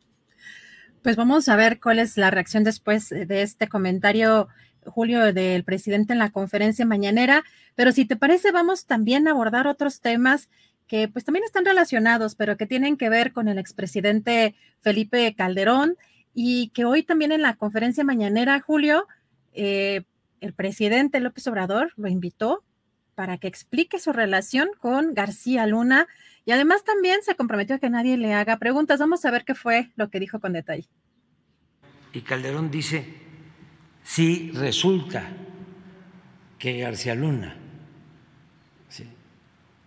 Pues 1.03 1.17
vamos 1.17 1.49
a 1.49 1.57
ver 1.57 1.81
cuál 1.81 1.99
es 1.99 2.17
la 2.17 2.31
reacción 2.31 2.63
después 2.63 3.09
de 3.09 3.43
este 3.43 3.69
comentario, 3.69 4.47
Julio, 4.87 5.33
del 5.33 5.65
presidente 5.65 6.13
en 6.13 6.21
la 6.21 6.31
conferencia 6.31 6.87
mañanera. 6.87 7.43
Pero 7.75 7.91
si 7.91 8.05
te 8.05 8.15
parece, 8.15 8.53
vamos 8.53 8.87
también 8.87 9.27
a 9.27 9.33
abordar 9.33 9.67
otros 9.67 10.01
temas 10.01 10.49
que 10.87 11.09
pues 11.09 11.25
también 11.25 11.45
están 11.45 11.65
relacionados, 11.65 12.37
pero 12.37 12.57
que 12.57 12.67
tienen 12.67 12.97
que 12.97 13.09
ver 13.09 13.33
con 13.33 13.49
el 13.49 13.59
expresidente 13.59 14.55
Felipe 14.81 15.35
Calderón 15.35 15.97
y 16.35 16.69
que 16.69 16.85
hoy 16.85 17.03
también 17.03 17.33
en 17.33 17.43
la 17.43 17.57
conferencia 17.57 18.05
mañanera, 18.05 18.61
Julio, 18.61 19.07
eh, 19.53 20.05
el 20.45 20.53
presidente 20.53 21.21
López 21.21 21.47
Obrador 21.47 21.95
lo 21.97 22.07
invitó 22.07 22.63
para 23.15 23.39
que 23.39 23.49
explique 23.49 23.99
su 23.99 24.13
relación 24.13 24.69
con 24.79 25.15
García 25.15 25.67
Luna 25.67 26.07
y 26.45 26.53
además 26.53 26.85
también 26.85 27.23
se 27.23 27.35
comprometió 27.35 27.77
a 27.77 27.79
que 27.79 27.89
nadie 27.89 28.19
le 28.19 28.35
haga 28.35 28.59
preguntas. 28.59 29.01
Vamos 29.01 29.25
a 29.25 29.31
ver 29.31 29.47
qué 29.47 29.55
fue 29.55 29.91
lo 29.97 30.11
que 30.11 30.21
dijo 30.21 30.41
con 30.41 30.53
detalle. 30.53 30.87
Y 32.13 32.21
Calderón 32.21 32.71
dice, 32.71 33.07
si 34.03 34.51
resulta 34.51 35.31
que 36.59 36.81
García 36.81 37.15
Luna 37.15 37.57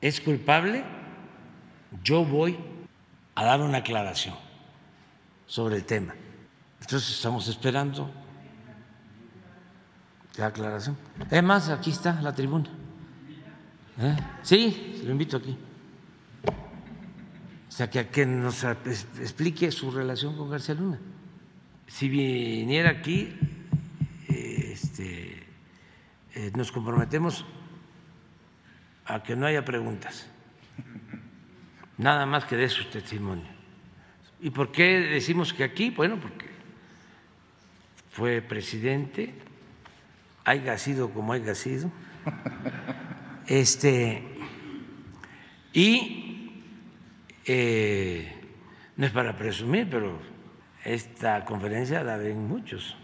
es 0.01 0.21
culpable, 0.21 0.83
yo 2.03 2.25
voy 2.25 2.57
a 3.35 3.45
dar 3.45 3.61
una 3.61 3.79
aclaración 3.79 4.35
sobre 5.45 5.75
el 5.75 5.85
tema. 5.85 6.15
Entonces 6.81 7.11
estamos 7.11 7.47
esperando 7.47 8.11
la 10.38 10.48
aclaración. 10.48 10.98
Además, 11.32 11.70
aquí 11.70 11.91
está 11.91 12.22
la 12.22 12.34
tribuna. 12.34 12.70
¿Eh? 14.00 14.15
Sí, 14.44 15.01
lo 15.03 15.12
invito 15.12 15.38
aquí. 15.38 15.58
O 16.48 17.72
sea, 17.72 17.89
que, 17.89 18.08
que 18.08 18.25
nos 18.25 18.63
explique 18.63 19.72
su 19.72 19.91
relación 19.91 20.36
con 20.38 20.50
García 20.50 20.75
Luna. 20.75 21.00
Si 21.88 22.10
viniera 22.10 22.89
aquí, 22.89 23.36
este, 24.27 25.44
eh, 26.36 26.51
nos 26.56 26.72
comprometemos 26.72 27.46
a 29.06 29.24
que 29.24 29.36
no 29.36 29.46
haya 29.46 29.63
preguntas, 29.63 30.27
nada 31.98 32.25
más 32.25 32.46
que 32.46 32.56
de 32.56 32.67
su 32.67 32.86
testimonio. 32.86 33.48
¿Y 34.39 34.50
por 34.50 34.72
qué 34.72 35.00
decimos 35.00 35.53
que 35.53 35.63
aquí? 35.63 35.89
Bueno, 35.89 36.20
porque 36.20 36.48
fue 38.12 38.41
presidente, 38.41 39.34
haya 40.48 40.77
sido 40.77 41.10
como 41.10 41.34
haya 41.34 41.54
sido, 41.54 41.92
este, 43.48 44.24
y 45.74 46.63
eh, 47.46 48.32
no 48.96 49.06
es 49.06 49.12
para 49.12 49.38
presumir, 49.38 49.89
pero 49.89 50.18
esta 50.86 51.44
conferencia 51.44 52.01
la 52.01 52.16
ven 52.16 52.48
muchos. 52.48 52.96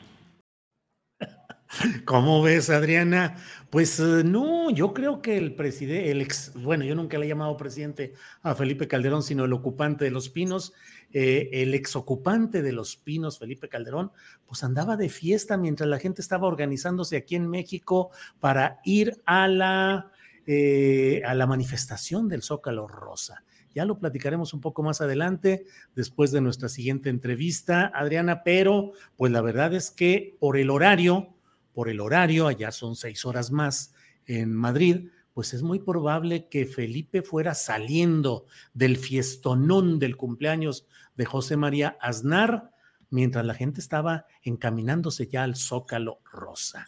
¿Cómo 2.06 2.42
ves, 2.42 2.70
Adriana? 2.70 3.36
Pues 3.70 4.00
eh, 4.00 4.24
no, 4.24 4.70
yo 4.70 4.94
creo 4.94 5.22
que 5.22 5.36
el 5.36 5.54
presidente, 5.54 6.12
el 6.12 6.22
ex, 6.22 6.54
bueno, 6.54 6.86
yo 6.86 6.96
nunca 6.96 7.18
le 7.18 7.26
he 7.26 7.30
llamado 7.30 7.58
presidente 7.58 8.14
a 8.42 8.56
Felipe 8.56 8.88
Calderón, 8.88 9.22
sino 9.22 9.44
el 9.44 9.52
ocupante 9.52 10.06
de 10.06 10.12
los 10.12 10.30
pinos, 10.30 10.72
eh, 11.14 11.50
el 11.54 11.76
ex 11.76 11.96
ocupante 11.96 12.64
de 12.64 12.72
los 12.72 12.96
pinos, 12.98 13.38
Felipe 13.38 13.70
Calderón, 13.70 14.12
pues 14.48 14.64
andaba 14.64 14.98
de 14.98 15.10
fiesta 15.10 15.58
mientras 15.58 15.88
la 15.88 16.00
gente 16.00 16.22
estaba 16.22 16.48
organizándose 16.48 17.18
aquí 17.18 17.36
en 17.36 17.48
México 17.48 18.10
para 18.40 18.80
ir 18.84 19.22
a 19.26 19.48
la, 19.48 20.12
eh, 20.48 21.22
a 21.24 21.36
la 21.36 21.46
manifestación 21.46 22.28
del 22.28 22.42
Zócalo 22.42 22.88
Rosa. 22.88 23.44
Ya 23.76 23.86
lo 23.86 24.00
platicaremos 24.00 24.54
un 24.56 24.62
poco 24.62 24.82
más 24.82 25.02
adelante, 25.02 25.66
después 25.96 26.32
de 26.32 26.42
nuestra 26.42 26.68
siguiente 26.68 27.10
entrevista, 27.10 27.92
Adriana, 27.94 28.44
pero 28.44 28.94
pues 29.16 29.32
la 29.32 29.42
verdad 29.42 29.74
es 29.74 29.92
que 29.92 30.36
por 30.40 30.58
el 30.58 30.72
horario, 30.72 31.36
por 31.74 31.90
el 31.90 32.00
horario, 32.00 32.48
allá 32.48 32.72
son 32.72 32.96
seis 32.96 33.24
horas 33.24 33.52
más 33.52 33.94
en 34.26 34.54
Madrid, 34.54 35.10
pues 35.34 35.54
es 35.54 35.64
muy 35.64 35.80
probable 35.80 36.48
que 36.48 36.66
Felipe 36.66 37.24
fuera 37.24 37.56
saliendo 37.56 38.46
del 38.74 38.98
fiestonón 38.98 39.98
del 39.98 40.16
cumpleaños 40.16 40.88
de 41.16 41.26
José 41.26 41.58
María 41.58 41.98
Aznar, 42.02 42.72
mientras 43.10 43.46
la 43.46 43.54
gente 43.54 43.80
estaba 43.80 44.26
encaminándose 44.42 45.28
ya 45.28 45.44
al 45.44 45.56
Zócalo 45.56 46.20
Rosa. 46.32 46.88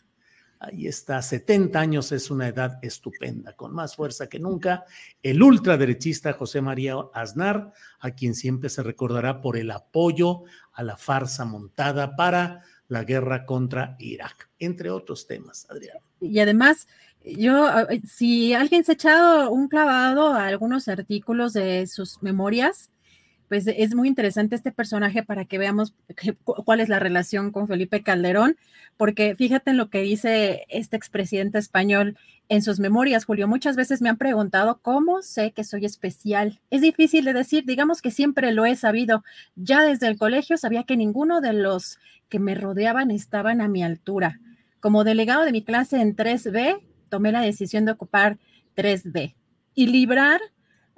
Ahí 0.59 0.87
está, 0.87 1.21
70 1.21 1.79
años 1.79 2.11
es 2.11 2.31
una 2.31 2.47
edad 2.47 2.79
estupenda, 2.81 3.53
con 3.53 3.73
más 3.73 3.95
fuerza 3.95 4.27
que 4.27 4.39
nunca. 4.39 4.85
El 5.21 5.43
ultraderechista 5.43 6.33
José 6.33 6.61
María 6.61 6.95
Aznar, 7.13 7.71
a 7.99 8.11
quien 8.11 8.33
siempre 8.33 8.69
se 8.69 8.81
recordará 8.81 9.41
por 9.41 9.57
el 9.57 9.69
apoyo 9.69 10.43
a 10.73 10.81
la 10.81 10.97
farsa 10.97 11.45
montada 11.45 12.15
para 12.15 12.63
la 12.87 13.03
guerra 13.03 13.45
contra 13.45 13.95
Irak, 13.99 14.49
entre 14.57 14.89
otros 14.89 15.27
temas, 15.27 15.67
Adrián. 15.69 15.97
Y 16.21 16.39
además, 16.39 16.87
yo, 17.23 17.67
si 18.07 18.53
alguien 18.53 18.83
se 18.83 18.93
ha 18.93 18.95
echado 18.95 19.51
un 19.51 19.67
clavado 19.67 20.33
a 20.33 20.47
algunos 20.47 20.87
artículos 20.87 21.53
de 21.53 21.85
sus 21.87 22.21
memorias, 22.23 22.91
pues 23.47 23.67
es 23.67 23.95
muy 23.95 24.07
interesante 24.07 24.55
este 24.55 24.71
personaje 24.71 25.23
para 25.23 25.45
que 25.45 25.57
veamos 25.57 25.93
cuál 26.43 26.79
es 26.79 26.89
la 26.89 26.99
relación 26.99 27.51
con 27.51 27.67
Felipe 27.67 28.01
Calderón, 28.01 28.57
porque 28.97 29.35
fíjate 29.35 29.71
en 29.71 29.77
lo 29.77 29.89
que 29.89 30.01
dice 30.01 30.65
este 30.69 30.97
expresidente 30.97 31.57
español 31.57 32.17
en 32.49 32.61
sus 32.61 32.79
memorias, 32.79 33.25
Julio. 33.25 33.47
Muchas 33.47 33.75
veces 33.75 34.01
me 34.01 34.09
han 34.09 34.17
preguntado 34.17 34.79
cómo 34.81 35.21
sé 35.21 35.51
que 35.51 35.63
soy 35.63 35.85
especial. 35.85 36.59
Es 36.69 36.81
difícil 36.81 37.25
de 37.25 37.33
decir, 37.33 37.65
digamos 37.65 38.01
que 38.01 38.11
siempre 38.11 38.51
lo 38.51 38.65
he 38.65 38.75
sabido. 38.75 39.23
Ya 39.55 39.81
desde 39.81 40.07
el 40.07 40.17
colegio 40.17 40.57
sabía 40.57 40.83
que 40.83 40.97
ninguno 40.97 41.41
de 41.41 41.53
los 41.53 41.99
que 42.29 42.39
me 42.39 42.55
rodeaban 42.55 43.11
estaban 43.11 43.61
a 43.61 43.67
mi 43.67 43.83
altura. 43.83 44.39
Como 44.79 45.03
delegado 45.03 45.43
de 45.43 45.51
mi 45.51 45.63
clase 45.63 45.99
en 45.99 46.15
3B, 46.15 46.81
tomé 47.09 47.31
la 47.31 47.41
decisión 47.41 47.85
de 47.85 47.93
ocupar 47.93 48.37
3B 48.75 49.33
y 49.73 49.87
librar 49.87 50.41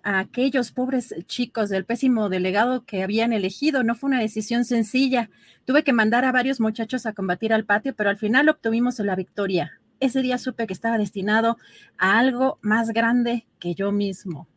a 0.07 0.19
aquellos 0.19 0.71
pobres 0.71 1.13
chicos 1.25 1.67
del 1.67 1.83
pésimo 1.83 2.29
delegado 2.29 2.85
que 2.85 3.03
habían 3.03 3.33
elegido. 3.33 3.83
No 3.83 3.93
fue 3.93 4.07
una 4.07 4.21
decisión 4.21 4.63
sencilla. 4.63 5.29
Tuve 5.65 5.83
que 5.83 5.91
mandar 5.91 6.23
a 6.23 6.31
varios 6.31 6.61
muchachos 6.61 7.05
a 7.05 7.11
combatir 7.11 7.51
al 7.51 7.65
patio, 7.65 7.93
pero 7.93 8.09
al 8.09 8.15
final 8.15 8.47
obtuvimos 8.47 8.99
la 8.99 9.17
victoria. 9.17 9.81
Ese 9.99 10.21
día 10.21 10.37
supe 10.37 10.65
que 10.65 10.71
estaba 10.71 10.97
destinado 10.97 11.57
a 11.97 12.19
algo 12.19 12.57
más 12.61 12.91
grande 12.91 13.47
que 13.59 13.75
yo 13.75 13.91
mismo. 13.91 14.47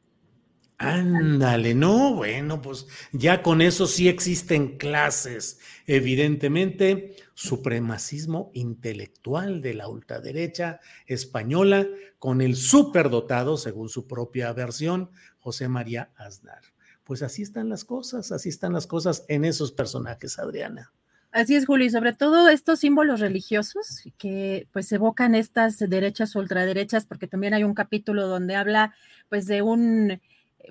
Ándale, 0.82 1.74
no, 1.74 2.14
bueno, 2.14 2.62
pues 2.62 2.86
ya 3.12 3.42
con 3.42 3.60
eso 3.60 3.86
sí 3.86 4.08
existen 4.08 4.78
clases. 4.78 5.60
Evidentemente, 5.86 7.16
supremacismo 7.34 8.50
intelectual 8.54 9.60
de 9.60 9.74
la 9.74 9.88
ultraderecha 9.88 10.80
española 11.06 11.86
con 12.18 12.40
el 12.40 12.56
superdotado, 12.56 13.58
según 13.58 13.90
su 13.90 14.06
propia 14.06 14.54
versión, 14.54 15.10
José 15.38 15.68
María 15.68 16.12
Aznar. 16.16 16.62
Pues 17.04 17.22
así 17.22 17.42
están 17.42 17.68
las 17.68 17.84
cosas, 17.84 18.32
así 18.32 18.48
están 18.48 18.72
las 18.72 18.86
cosas 18.86 19.26
en 19.28 19.44
esos 19.44 19.72
personajes, 19.72 20.38
Adriana. 20.38 20.94
Así 21.30 21.56
es, 21.56 21.66
Julio, 21.66 21.88
y 21.88 21.90
sobre 21.90 22.14
todo 22.14 22.48
estos 22.48 22.80
símbolos 22.80 23.20
religiosos 23.20 24.02
que 24.16 24.66
pues 24.72 24.90
evocan 24.92 25.34
estas 25.34 25.78
derechas 25.78 26.34
ultraderechas, 26.34 27.04
porque 27.04 27.26
también 27.26 27.52
hay 27.52 27.64
un 27.64 27.74
capítulo 27.74 28.28
donde 28.28 28.56
habla 28.56 28.94
pues 29.28 29.44
de 29.44 29.60
un 29.60 30.22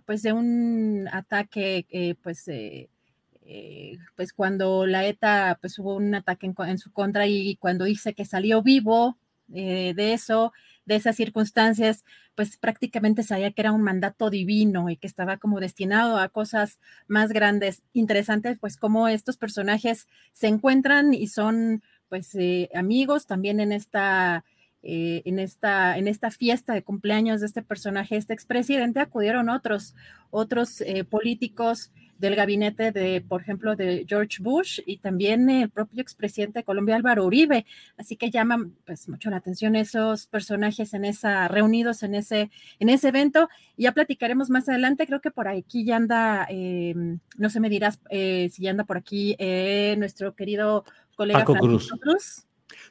pues 0.05 0.21
de 0.21 0.33
un 0.33 1.07
ataque 1.11 1.85
eh, 1.89 2.15
pues 2.21 2.47
eh, 2.47 2.89
eh, 3.45 3.97
pues 4.15 4.33
cuando 4.33 4.85
la 4.85 5.05
ETA 5.05 5.57
pues 5.61 5.79
hubo 5.79 5.95
un 5.95 6.13
ataque 6.15 6.47
en, 6.47 6.55
en, 6.67 6.77
su 6.77 6.91
contra 6.91 7.27
y 7.27 7.55
cuando 7.57 7.85
dice 7.85 8.13
que 8.13 8.25
salió 8.25 8.61
vivo 8.61 9.17
de 9.47 10.13
eso, 10.13 10.53
de 10.85 10.95
esas 10.95 11.15
circunstancias, 11.15 12.03
pues 12.35 12.57
prácticamente 12.57 13.23
sabía 13.23 13.51
que 13.51 13.61
era 13.61 13.71
un 13.71 13.81
mandato 13.81 14.29
divino 14.29 14.89
y 14.89 14.97
que 14.97 15.07
estaba 15.07 15.37
como 15.37 15.59
destinado 15.59 16.17
a 16.17 16.29
cosas 16.29 16.79
más 17.07 17.31
grandes. 17.31 17.83
Interesantes, 17.93 18.57
pues 18.59 18.77
cómo 18.77 19.07
estos 19.07 19.37
personajes 19.37 20.07
se 20.33 20.47
encuentran 20.47 21.13
y 21.13 21.27
son 21.27 21.83
pues 22.09 22.33
eh, 22.35 22.69
amigos 22.73 23.27
también 23.27 23.59
en 23.59 23.71
esta, 23.71 24.43
eh, 24.83 25.21
en, 25.25 25.39
esta, 25.39 25.97
en 25.97 26.07
esta 26.07 26.31
fiesta 26.31 26.73
de 26.73 26.83
cumpleaños 26.83 27.41
de 27.41 27.47
este 27.47 27.61
personaje, 27.61 28.15
este 28.15 28.33
expresidente, 28.33 28.99
acudieron 28.99 29.49
otros, 29.49 29.95
otros 30.31 30.81
eh, 30.81 31.03
políticos 31.03 31.91
del 32.19 32.35
gabinete 32.35 32.91
de, 32.91 33.21
por 33.21 33.41
ejemplo, 33.41 33.75
de 33.75 34.05
George 34.07 34.43
Bush 34.43 34.81
y 34.85 34.97
también 34.97 35.49
el 35.49 35.69
propio 35.69 36.01
expresidente 36.01 36.59
de 36.59 36.63
Colombia, 36.65 36.95
Álvaro 36.95 37.25
Uribe. 37.25 37.65
Así 37.97 38.17
que 38.17 38.29
llaman 38.29 38.75
pues 38.85 39.07
mucho 39.07 39.29
la 39.29 39.37
atención 39.37 39.75
esos 39.77 40.27
personajes 40.27 40.93
en 40.93 41.05
esa, 41.05 41.47
reunidos 41.47 42.03
en 42.03 42.15
ese, 42.15 42.51
en 42.79 42.89
ese 42.89 43.07
evento. 43.07 43.47
Y 43.77 43.83
ya 43.83 43.93
platicaremos 43.93 44.49
más 44.49 44.67
adelante. 44.67 45.07
Creo 45.07 45.21
que 45.21 45.31
por 45.31 45.47
aquí 45.47 45.85
ya 45.85 45.95
anda, 45.95 46.45
eh, 46.49 46.93
no 47.37 47.49
sé, 47.49 47.61
me 47.61 47.69
dirás 47.69 47.99
eh, 48.09 48.49
si 48.51 48.63
ya 48.63 48.71
anda 48.71 48.83
por 48.83 48.97
aquí 48.97 49.37
eh, 49.39 49.95
nuestro 49.97 50.35
querido 50.35 50.83
colega 51.15 51.39
Paco 51.39 51.55
Cruz. 51.55 51.89
Cruz. 52.01 52.45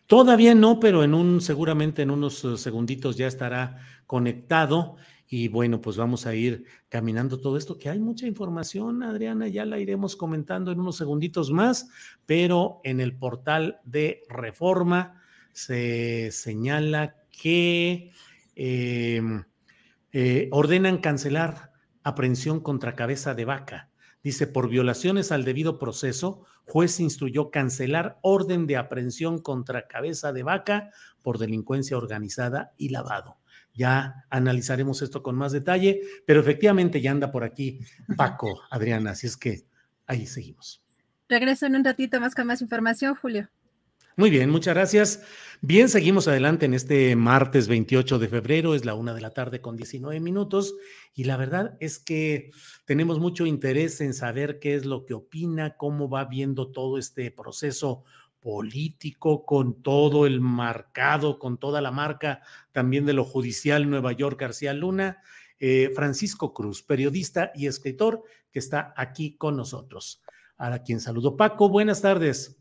Todavía 0.06 0.54
no, 0.54 0.80
pero 0.80 1.04
en 1.04 1.14
un, 1.14 1.40
seguramente 1.40 2.02
en 2.02 2.10
unos 2.10 2.46
segunditos 2.56 3.16
ya 3.16 3.26
estará 3.26 3.78
conectado. 4.06 4.96
Y 5.30 5.48
bueno, 5.48 5.80
pues 5.82 5.98
vamos 5.98 6.24
a 6.26 6.34
ir 6.34 6.64
caminando 6.88 7.38
todo 7.38 7.58
esto, 7.58 7.78
que 7.78 7.90
hay 7.90 7.98
mucha 7.98 8.26
información, 8.26 9.02
Adriana, 9.02 9.46
ya 9.46 9.66
la 9.66 9.78
iremos 9.78 10.16
comentando 10.16 10.72
en 10.72 10.80
unos 10.80 10.96
segunditos 10.96 11.50
más, 11.50 11.90
pero 12.24 12.80
en 12.82 13.00
el 13.00 13.14
portal 13.14 13.80
de 13.84 14.22
reforma 14.30 15.20
se 15.52 16.30
señala 16.32 17.16
que 17.30 18.12
em, 18.56 19.44
eh, 20.12 20.48
ordenan 20.50 20.98
cancelar 20.98 21.72
aprehensión 22.02 22.60
contra 22.60 22.96
cabeza 22.96 23.34
de 23.34 23.44
vaca. 23.44 23.90
Dice, 24.22 24.46
por 24.46 24.68
violaciones 24.68 25.30
al 25.30 25.44
debido 25.44 25.78
proceso, 25.78 26.44
juez 26.68 27.00
instruyó 27.00 27.50
cancelar 27.50 28.18
orden 28.22 28.66
de 28.66 28.76
aprehensión 28.76 29.40
contra 29.40 29.88
cabeza 29.88 30.32
de 30.32 30.42
vaca 30.42 30.90
por 31.22 31.38
delincuencia 31.38 31.96
organizada 31.96 32.72
y 32.76 32.90
lavado. 32.90 33.38
Ya 33.74 34.26
analizaremos 34.28 35.02
esto 35.02 35.22
con 35.22 35.36
más 35.36 35.52
detalle, 35.52 36.00
pero 36.26 36.40
efectivamente 36.40 37.00
ya 37.00 37.10
anda 37.10 37.30
por 37.30 37.44
aquí 37.44 37.80
Paco, 38.16 38.60
Adriana, 38.70 39.12
así 39.12 39.26
es 39.26 39.36
que 39.36 39.66
ahí 40.06 40.26
seguimos. 40.26 40.82
Regreso 41.28 41.66
en 41.66 41.76
un 41.76 41.84
ratito 41.84 42.20
más 42.20 42.34
con 42.34 42.46
más 42.46 42.60
información, 42.60 43.14
Julio. 43.14 43.48
Muy 44.18 44.30
bien, 44.30 44.50
muchas 44.50 44.74
gracias. 44.74 45.22
Bien, 45.60 45.88
seguimos 45.88 46.26
adelante 46.26 46.66
en 46.66 46.74
este 46.74 47.14
martes 47.14 47.68
28 47.68 48.18
de 48.18 48.26
febrero, 48.26 48.74
es 48.74 48.84
la 48.84 48.94
una 48.94 49.14
de 49.14 49.20
la 49.20 49.30
tarde 49.30 49.60
con 49.60 49.76
19 49.76 50.18
minutos 50.18 50.74
y 51.14 51.22
la 51.22 51.36
verdad 51.36 51.76
es 51.78 52.00
que 52.00 52.50
tenemos 52.84 53.20
mucho 53.20 53.46
interés 53.46 54.00
en 54.00 54.14
saber 54.14 54.58
qué 54.58 54.74
es 54.74 54.86
lo 54.86 55.06
que 55.06 55.14
opina, 55.14 55.76
cómo 55.76 56.10
va 56.10 56.24
viendo 56.24 56.72
todo 56.72 56.98
este 56.98 57.30
proceso 57.30 58.02
político, 58.40 59.46
con 59.46 59.84
todo 59.84 60.26
el 60.26 60.40
marcado, 60.40 61.38
con 61.38 61.56
toda 61.56 61.80
la 61.80 61.92
marca 61.92 62.42
también 62.72 63.06
de 63.06 63.12
lo 63.12 63.24
judicial 63.24 63.88
Nueva 63.88 64.10
York 64.10 64.40
García 64.40 64.74
Luna. 64.74 65.22
Eh, 65.60 65.92
Francisco 65.94 66.52
Cruz, 66.52 66.82
periodista 66.82 67.52
y 67.54 67.68
escritor 67.68 68.24
que 68.50 68.58
está 68.58 68.92
aquí 68.96 69.36
con 69.36 69.56
nosotros. 69.56 70.22
A 70.56 70.76
quien 70.82 70.98
saludo. 70.98 71.36
Paco, 71.36 71.68
buenas 71.68 72.02
tardes. 72.02 72.57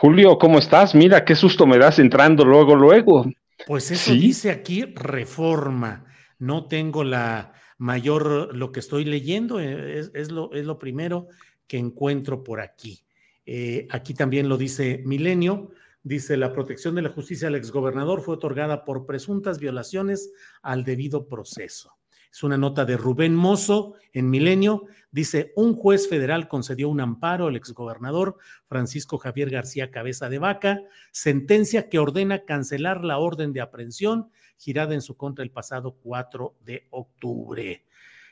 Julio, 0.00 0.38
¿cómo 0.38 0.60
estás? 0.60 0.94
Mira, 0.94 1.24
qué 1.24 1.34
susto 1.34 1.66
me 1.66 1.76
das 1.76 1.98
entrando 1.98 2.44
luego, 2.44 2.76
luego. 2.76 3.26
Pues 3.66 3.90
eso 3.90 4.12
dice 4.12 4.52
aquí 4.52 4.84
reforma. 4.84 6.04
No 6.38 6.68
tengo 6.68 7.02
la 7.02 7.52
mayor, 7.78 8.54
lo 8.54 8.70
que 8.70 8.78
estoy 8.78 9.04
leyendo, 9.04 9.58
eh, 9.58 10.08
es, 10.14 10.30
lo, 10.30 10.52
es 10.52 10.66
lo 10.66 10.78
primero 10.78 11.26
que 11.66 11.78
encuentro 11.78 12.44
por 12.44 12.60
aquí. 12.60 13.02
Eh, 13.44 13.88
aquí 13.90 14.14
también 14.14 14.48
lo 14.48 14.56
dice 14.56 15.02
Milenio. 15.04 15.72
Dice, 16.04 16.36
la 16.36 16.52
protección 16.52 16.94
de 16.94 17.02
la 17.02 17.08
justicia 17.08 17.48
al 17.48 17.56
exgobernador 17.56 18.22
fue 18.22 18.36
otorgada 18.36 18.84
por 18.84 19.04
presuntas 19.04 19.58
violaciones 19.58 20.30
al 20.62 20.84
debido 20.84 21.26
proceso. 21.26 21.98
Es 22.30 22.44
una 22.44 22.56
nota 22.56 22.84
de 22.84 22.96
Rubén 22.96 23.34
Mozo 23.34 23.94
en 24.12 24.30
Milenio. 24.30 24.84
Dice, 25.10 25.52
un 25.56 25.74
juez 25.74 26.08
federal 26.08 26.48
concedió 26.48 26.88
un 26.88 27.00
amparo 27.00 27.46
al 27.46 27.56
exgobernador 27.56 28.36
Francisco 28.66 29.18
Javier 29.18 29.50
García 29.50 29.90
Cabeza 29.90 30.28
de 30.28 30.38
Vaca, 30.38 30.82
sentencia 31.12 31.88
que 31.88 31.98
ordena 31.98 32.44
cancelar 32.44 33.04
la 33.04 33.18
orden 33.18 33.52
de 33.52 33.62
aprehensión 33.62 34.30
girada 34.58 34.94
en 34.94 35.00
su 35.00 35.16
contra 35.16 35.44
el 35.44 35.50
pasado 35.50 35.96
4 36.02 36.56
de 36.60 36.88
octubre. 36.90 37.84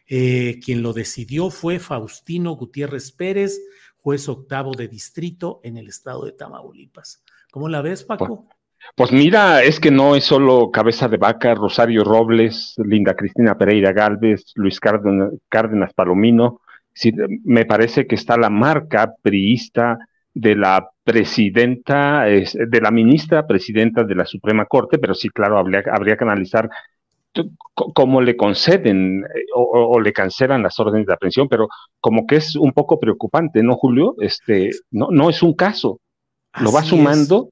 Eh, 0.09 0.61
quien 0.65 0.83
lo 0.83 0.93
decidió 0.93 1.51
fue 1.51 1.79
Faustino 1.79 2.53
Gutiérrez 2.53 3.11
Pérez, 3.11 3.59
juez 3.97 4.29
octavo 4.29 4.73
de 4.73 4.89
distrito 4.89 5.61
en 5.65 5.79
el 5.79 5.89
estado 5.89 6.25
de 6.27 6.33
Tamaulipas. 6.33 7.25
¿Cómo 7.51 7.69
la 7.69 7.83
ves, 7.83 8.05
Paco? 8.05 8.47
Pues 8.95 9.11
mira, 9.11 9.63
es 9.63 9.81
que 9.81 9.91
no 9.91 10.15
es 10.15 10.25
solo 10.25 10.71
Cabeza 10.71 11.09
de 11.09 11.17
Vaca, 11.17 11.55
Rosario 11.55 12.05
Robles, 12.05 12.75
Linda 12.77 13.15
Cristina 13.15 13.59
Pereira 13.59 13.93
Galvez, 13.93 14.53
Luis 14.55 14.79
Cárdenas, 14.79 15.95
Palomino. 15.95 16.61
Me 17.45 17.65
parece 17.65 18.07
que 18.07 18.15
está 18.15 18.37
la 18.37 18.51
marca 18.51 19.15
priista 19.23 19.99
de 20.33 20.55
la 20.55 20.91
presidenta, 21.03 22.25
de 22.25 22.81
la 22.81 22.91
ministra 22.91 23.47
presidenta 23.47 24.05
de 24.05 24.15
la 24.15 24.27
Suprema 24.27 24.67
Corte, 24.67 24.99
pero 24.99 25.15
sí, 25.15 25.29
claro, 25.31 25.59
habría, 25.59 25.83
habría 25.91 26.17
que 26.17 26.25
analizar 26.25 26.69
cómo 27.75 28.21
le 28.21 28.37
conceden 28.37 29.25
eh, 29.25 29.45
o, 29.55 30.01
le 30.01 30.13
cancelan 30.13 30.63
las 30.63 30.79
órdenes 30.81 31.07
de 31.07 31.13
aprehensión, 31.13 31.49
pero 31.49 31.69
como 32.01 32.27
que 32.27 32.37
es 32.37 32.57
un 32.57 32.73
poco 32.73 32.99
preocupante, 32.99 33.63
¿no, 33.63 33.77
Julio? 33.77 34.15
Este, 34.21 34.71
no, 34.91 35.09
no 35.11 35.31
es 35.31 35.43
un 35.43 35.55
caso. 35.55 36.01
Lo 36.61 36.73
va 36.73 36.83
sumando 36.83 37.51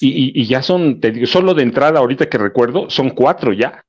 y, 0.00 0.46
ya 0.46 0.62
son, 0.62 1.00
te 1.00 1.12
digo, 1.12 1.26
solo 1.26 1.54
de 1.54 1.62
entrada, 1.62 2.00
ahorita 2.00 2.28
que 2.28 2.38
recuerdo, 2.38 2.90
son 2.90 3.10
cuatro 3.10 3.52
ya. 3.52 3.84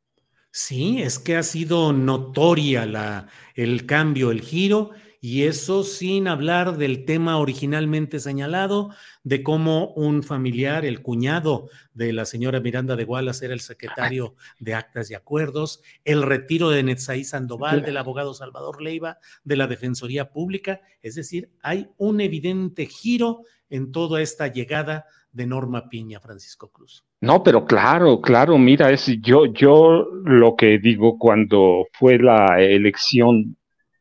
Sí, 0.56 1.02
es 1.02 1.18
que 1.18 1.36
ha 1.36 1.42
sido 1.42 1.94
notoria 1.94 2.86
la, 2.86 3.28
el 3.56 3.88
cambio, 3.88 4.30
el 4.30 4.42
giro, 4.42 4.92
y 5.20 5.46
eso 5.46 5.84
sin 5.84 6.28
hablar 6.28 6.78
del 6.78 7.06
tema 7.06 7.40
originalmente 7.40 8.20
señalado, 8.20 8.92
de 9.24 9.42
cómo 9.42 9.94
un 9.94 10.22
familiar, 10.22 10.86
el 10.86 11.02
cuñado 11.02 11.70
de 11.96 12.14
la 12.14 12.26
señora 12.26 12.60
Miranda 12.60 12.96
de 12.96 13.04
Wallace, 13.04 13.46
era 13.46 13.56
el 13.56 13.62
secretario 13.62 14.36
de 14.60 14.76
Actas 14.76 15.10
y 15.10 15.16
Acuerdos, 15.16 15.82
el 16.06 16.22
retiro 16.22 16.70
de 16.70 16.84
Netzaí 16.84 17.24
Sandoval, 17.24 17.82
del 17.82 17.98
abogado 17.98 18.36
Salvador 18.36 18.80
Leiva, 18.80 19.18
de 19.44 19.56
la 19.56 19.66
Defensoría 19.66 20.30
Pública. 20.30 20.82
Es 21.02 21.16
decir, 21.16 21.50
hay 21.64 21.90
un 21.98 22.22
evidente 22.22 22.86
giro 22.86 23.42
en 23.72 23.92
toda 23.92 24.22
esta 24.22 24.50
llegada 24.50 25.08
de 25.32 25.48
Norma 25.48 25.90
Piña, 25.90 26.20
Francisco 26.20 26.72
Cruz. 26.72 27.06
No, 27.24 27.42
pero 27.42 27.66
claro, 27.66 28.20
claro, 28.20 28.58
mira, 28.58 28.92
es 28.92 29.06
yo, 29.22 29.46
yo 29.46 30.06
lo 30.26 30.58
que 30.58 30.78
digo 30.78 31.18
cuando 31.18 31.88
fue 31.94 32.20
la 32.20 32.60
elección 32.60 33.56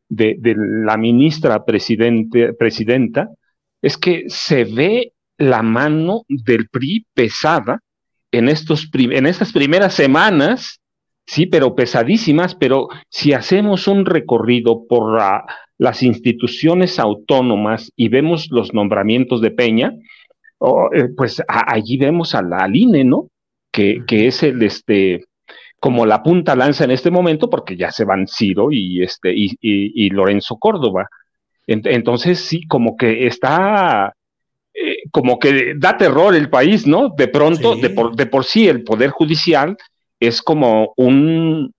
de, 0.09 0.37
la 0.57 0.97
ministra 0.97 1.65
presidente, 1.65 2.53
presidenta, 2.55 3.29
es 3.81 3.97
que 3.97 4.25
se 4.27 4.65
ve 4.65 5.13
la 5.39 5.63
mano 5.63 6.23
del 6.27 6.69
PRI 6.69 7.07
pesada 7.15 7.79
en, 8.33 8.49
estos, 8.49 8.91
en 8.93 9.27
estas 9.27 9.53
primeras 9.53 9.95
semanas, 9.95 10.81
sí, 11.25 11.47
pero 11.47 11.77
pesadísimas, 11.77 12.57
pero 12.57 12.89
si 13.09 13.35
hacemos 13.35 13.87
un 13.87 14.05
recorrido 14.05 14.85
por 14.89 15.23
las 15.79 16.03
instituciones 16.03 16.99
autónomas 16.99 17.93
y 17.95 18.09
vemos 18.09 18.49
los 18.51 18.75
nombramientos 18.75 19.41
de 19.41 19.53
Peña, 19.53 19.93
eh, 20.93 21.09
pues 21.17 21.43
allí 21.49 21.97
vemos 21.97 22.35
a 22.35 22.43
la 22.43 22.69
INE, 22.73 23.05
¿no? 23.05 23.29
Que, 23.71 24.03
que, 24.07 24.29
es 24.29 24.43
el, 24.43 24.63
este, 24.63 25.25
como 25.81 26.07
la 26.07 26.23
punta 26.23 26.55
lanza 26.55 26.85
en 26.85 26.93
este 26.93 27.11
momento, 27.11 27.51
porque 27.51 27.77
ya 27.77 27.91
se 27.91 28.05
van 28.05 28.27
Ciro 28.29 28.71
y, 28.71 29.03
este, 29.03 29.33
y, 29.35 30.11
Lorenzo 30.11 30.57
Córdoba. 30.59 31.09
entonces, 31.67 32.41
sí, 32.41 32.67
como 32.67 32.97
que 32.97 33.27
está, 33.27 34.15
eh, 34.75 34.99
como 35.11 35.39
que 35.39 35.75
da 35.77 35.97
terror 35.97 36.35
el 36.35 36.51
país, 36.51 36.87
¿no? 36.87 37.09
De 37.09 37.29
pronto, 37.29 37.77
de, 37.77 37.91
por, 37.91 38.15
de 38.15 38.27
por 38.27 38.45
sí, 38.45 38.69
el 38.69 38.85
Poder 38.85 39.11
Judicial 39.11 39.77
es 40.21 40.43
como 40.43 40.93
un, 40.97 41.75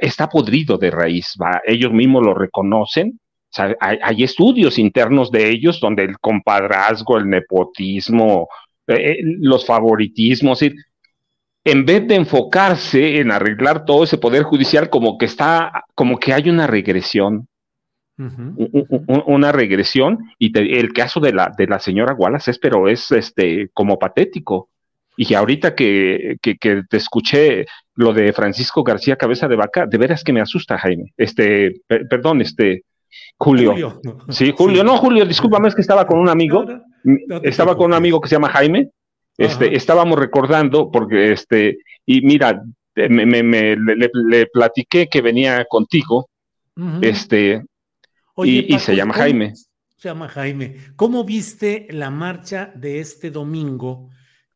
está 0.00 0.28
podrido 0.28 0.76
de 0.76 0.90
raíz, 0.90 1.34
¿va? 1.40 1.62
Ellos 1.64 1.92
mismos 1.92 2.24
lo 2.24 2.34
reconocen 2.34 3.18
hay, 3.58 4.22
estudios 4.22 4.78
internos 4.78 5.30
de 5.30 5.48
ellos 5.48 5.80
donde 5.80 6.04
el 6.04 6.18
compadrazgo, 6.18 7.18
el 7.18 7.28
nepotismo, 7.28 8.48
eh, 8.86 8.94
eh, 8.94 9.18
los 9.22 9.66
favoritismos, 9.66 10.62
en 10.62 11.84
vez 11.84 12.06
de 12.06 12.14
enfocarse 12.14 13.18
en 13.18 13.30
arreglar 13.30 13.84
todo 13.84 14.04
ese 14.04 14.18
poder 14.18 14.42
judicial, 14.42 14.90
como 14.90 15.18
que 15.18 15.26
está, 15.26 15.84
como 15.94 16.18
que 16.18 16.32
hay 16.32 16.48
una 16.48 16.66
regresión. 16.66 17.48
una 19.26 19.52
regresión 19.52 20.18
y 20.38 20.56
el 20.58 20.92
caso 20.92 21.20
de 21.20 21.32
la 21.32 21.52
de 21.56 21.68
la 21.68 21.78
señora 21.78 22.14
Wallace 22.14 22.50
es 22.50 22.58
pero 22.58 22.88
es 22.88 23.12
este 23.12 23.70
como 23.72 23.96
patético 23.96 24.70
y 25.20 25.34
ahorita 25.34 25.74
que, 25.74 26.36
que, 26.40 26.82
te 26.88 26.96
escuché 26.96 27.66
lo 27.96 28.12
de 28.12 28.32
Francisco 28.32 28.84
García 28.84 29.16
Cabeza 29.16 29.48
de 29.48 29.56
Vaca, 29.56 29.84
de 29.84 29.98
veras 29.98 30.22
que 30.22 30.32
me 30.32 30.40
asusta, 30.40 30.78
Jaime. 30.78 31.12
Este, 31.16 31.80
perdón, 31.88 32.40
este, 32.40 32.84
Julio. 33.36 34.00
Sí, 34.30 34.52
Julio. 34.56 34.84
No, 34.84 34.96
Julio, 34.96 35.24
discúlpame, 35.24 35.68
es 35.68 35.74
que 35.74 35.80
estaba 35.80 36.06
con 36.06 36.18
un 36.18 36.28
amigo. 36.28 36.64
estaba 37.42 37.76
con 37.76 37.86
un 37.86 37.94
amigo 37.94 38.20
que 38.20 38.28
se 38.28 38.34
llama 38.34 38.50
Jaime. 38.50 38.90
Este, 39.36 39.76
estábamos 39.76 40.18
recordando, 40.18 40.90
porque 40.90 41.32
este, 41.32 41.78
y 42.04 42.22
mira, 42.22 42.62
me, 42.96 43.76
le, 43.76 44.46
platiqué 44.46 45.08
que 45.08 45.22
venía 45.22 45.64
contigo. 45.68 46.28
Este, 47.02 47.64
y, 48.36 48.78
se 48.78 48.96
llama 48.96 49.14
Jaime. 49.14 49.54
Se 49.54 50.08
llama 50.08 50.28
Jaime. 50.28 50.76
¿Cómo 50.96 51.24
viste 51.24 51.86
la 51.90 52.10
marcha 52.10 52.72
de 52.74 53.00
este 53.00 53.30
domingo 53.30 54.10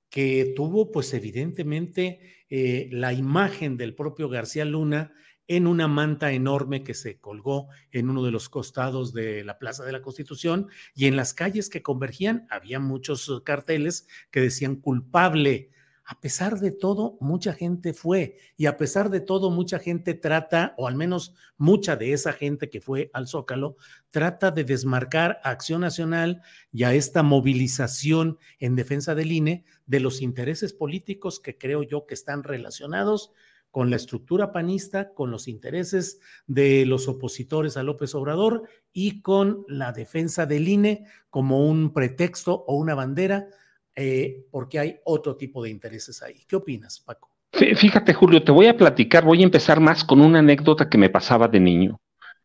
que 0.08 0.52
tuvo, 0.54 0.92
pues, 0.92 1.14
evidentemente, 1.14 2.44
eh, 2.48 2.88
la 2.92 3.12
imagen 3.12 3.76
del 3.76 3.94
propio 3.94 4.28
García 4.28 4.64
Luna? 4.64 5.12
En 5.56 5.66
una 5.66 5.86
manta 5.86 6.32
enorme 6.32 6.82
que 6.82 6.94
se 6.94 7.18
colgó 7.18 7.68
en 7.90 8.08
uno 8.08 8.22
de 8.24 8.30
los 8.30 8.48
costados 8.48 9.12
de 9.12 9.44
la 9.44 9.58
Plaza 9.58 9.84
de 9.84 9.92
la 9.92 10.00
Constitución 10.00 10.68
y 10.94 11.08
en 11.08 11.16
las 11.16 11.34
calles 11.34 11.68
que 11.68 11.82
convergían 11.82 12.46
había 12.48 12.80
muchos 12.80 13.28
uh, 13.28 13.44
carteles 13.44 14.08
que 14.30 14.40
decían 14.40 14.76
culpable. 14.76 15.70
A 16.04 16.20
pesar 16.20 16.58
de 16.58 16.70
todo, 16.70 17.18
mucha 17.20 17.52
gente 17.52 17.92
fue 17.92 18.38
y 18.56 18.64
a 18.64 18.78
pesar 18.78 19.10
de 19.10 19.20
todo, 19.20 19.50
mucha 19.50 19.78
gente 19.78 20.14
trata, 20.14 20.74
o 20.78 20.88
al 20.88 20.94
menos 20.94 21.34
mucha 21.58 21.96
de 21.96 22.14
esa 22.14 22.32
gente 22.32 22.70
que 22.70 22.80
fue 22.80 23.10
al 23.12 23.28
Zócalo, 23.28 23.76
trata 24.10 24.50
de 24.52 24.64
desmarcar 24.64 25.38
a 25.44 25.50
Acción 25.50 25.82
Nacional 25.82 26.40
y 26.72 26.84
a 26.84 26.94
esta 26.94 27.22
movilización 27.22 28.38
en 28.58 28.74
defensa 28.74 29.14
del 29.14 29.32
INE 29.32 29.66
de 29.84 30.00
los 30.00 30.22
intereses 30.22 30.72
políticos 30.72 31.40
que 31.40 31.58
creo 31.58 31.82
yo 31.82 32.06
que 32.06 32.14
están 32.14 32.42
relacionados 32.42 33.32
con 33.72 33.88
la 33.90 33.96
estructura 33.96 34.52
panista, 34.52 35.14
con 35.14 35.30
los 35.30 35.48
intereses 35.48 36.20
de 36.46 36.84
los 36.84 37.08
opositores 37.08 37.78
a 37.78 37.82
López 37.82 38.14
Obrador 38.14 38.68
y 38.92 39.22
con 39.22 39.64
la 39.66 39.92
defensa 39.92 40.44
del 40.44 40.68
INE 40.68 41.06
como 41.30 41.66
un 41.66 41.92
pretexto 41.92 42.64
o 42.68 42.76
una 42.76 42.94
bandera, 42.94 43.48
eh, 43.96 44.44
porque 44.50 44.78
hay 44.78 45.00
otro 45.04 45.36
tipo 45.36 45.64
de 45.64 45.70
intereses 45.70 46.22
ahí. 46.22 46.44
¿Qué 46.46 46.54
opinas, 46.54 47.00
Paco? 47.00 47.30
Fíjate, 47.52 48.12
Julio, 48.12 48.44
te 48.44 48.52
voy 48.52 48.66
a 48.66 48.76
platicar, 48.76 49.24
voy 49.24 49.40
a 49.40 49.44
empezar 49.44 49.80
más 49.80 50.04
con 50.04 50.20
una 50.20 50.40
anécdota 50.40 50.90
que 50.90 50.98
me 50.98 51.08
pasaba 51.08 51.48
de 51.48 51.60
niño. 51.60 51.98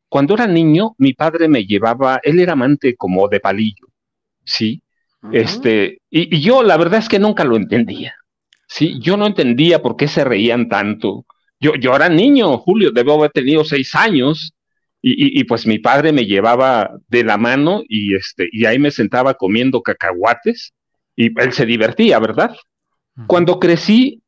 Cuando 0.07 0.33
era 0.33 0.47
niño, 0.47 0.95
mi 0.97 1.11
padre 1.13 1.49
me 1.49 1.65
llevaba, 1.65 2.21
él 2.23 2.39
era 2.39 2.53
amante 2.53 2.95
como 2.95 3.27
de 3.27 3.41
palillo, 3.41 3.87
¿sí? 4.45 4.81
Este, 5.33 5.99
y, 6.09 6.37
y, 6.37 6.41
yo 6.41 6.63
la 6.63 6.77
verdad 6.77 6.99
es 6.99 7.09
que 7.09 7.19
nunca 7.19 7.43
lo 7.43 7.57
entendía. 7.57 8.15
Sí, 8.67 8.99
yo 8.99 9.17
no 9.17 9.25
entendía 9.25 9.81
por 9.81 9.95
qué 9.95 10.07
se 10.07 10.23
reían 10.23 10.67
tanto. 10.67 11.25
Yo, 11.59 11.75
yo 11.75 11.95
era 11.95 12.09
niño, 12.09 12.57
Julio, 12.57 12.91
debo 12.91 13.13
haber 13.13 13.31
tenido 13.31 13.63
seis 13.63 13.95
años, 13.95 14.53
y, 15.01 15.39
y, 15.39 15.43
pues 15.43 15.65
mi 15.67 15.79
padre 15.79 16.11
me 16.11 16.25
llevaba 16.25 16.91
de 17.07 17.23
la 17.23 17.37
mano 17.37 17.81
y, 17.87 18.15
este, 18.15 18.49
y 18.51 18.65
ahí 18.65 18.79
me 18.79 18.91
sentaba 18.91 19.35
comiendo 19.35 19.81
cacahuates 19.81 20.73
y 21.15 21.39
él 21.39 21.53
se 21.53 21.65
divertía, 21.65 22.19
¿verdad? 22.19 22.55
Cuando 23.27 23.59
crecí, 23.59 24.21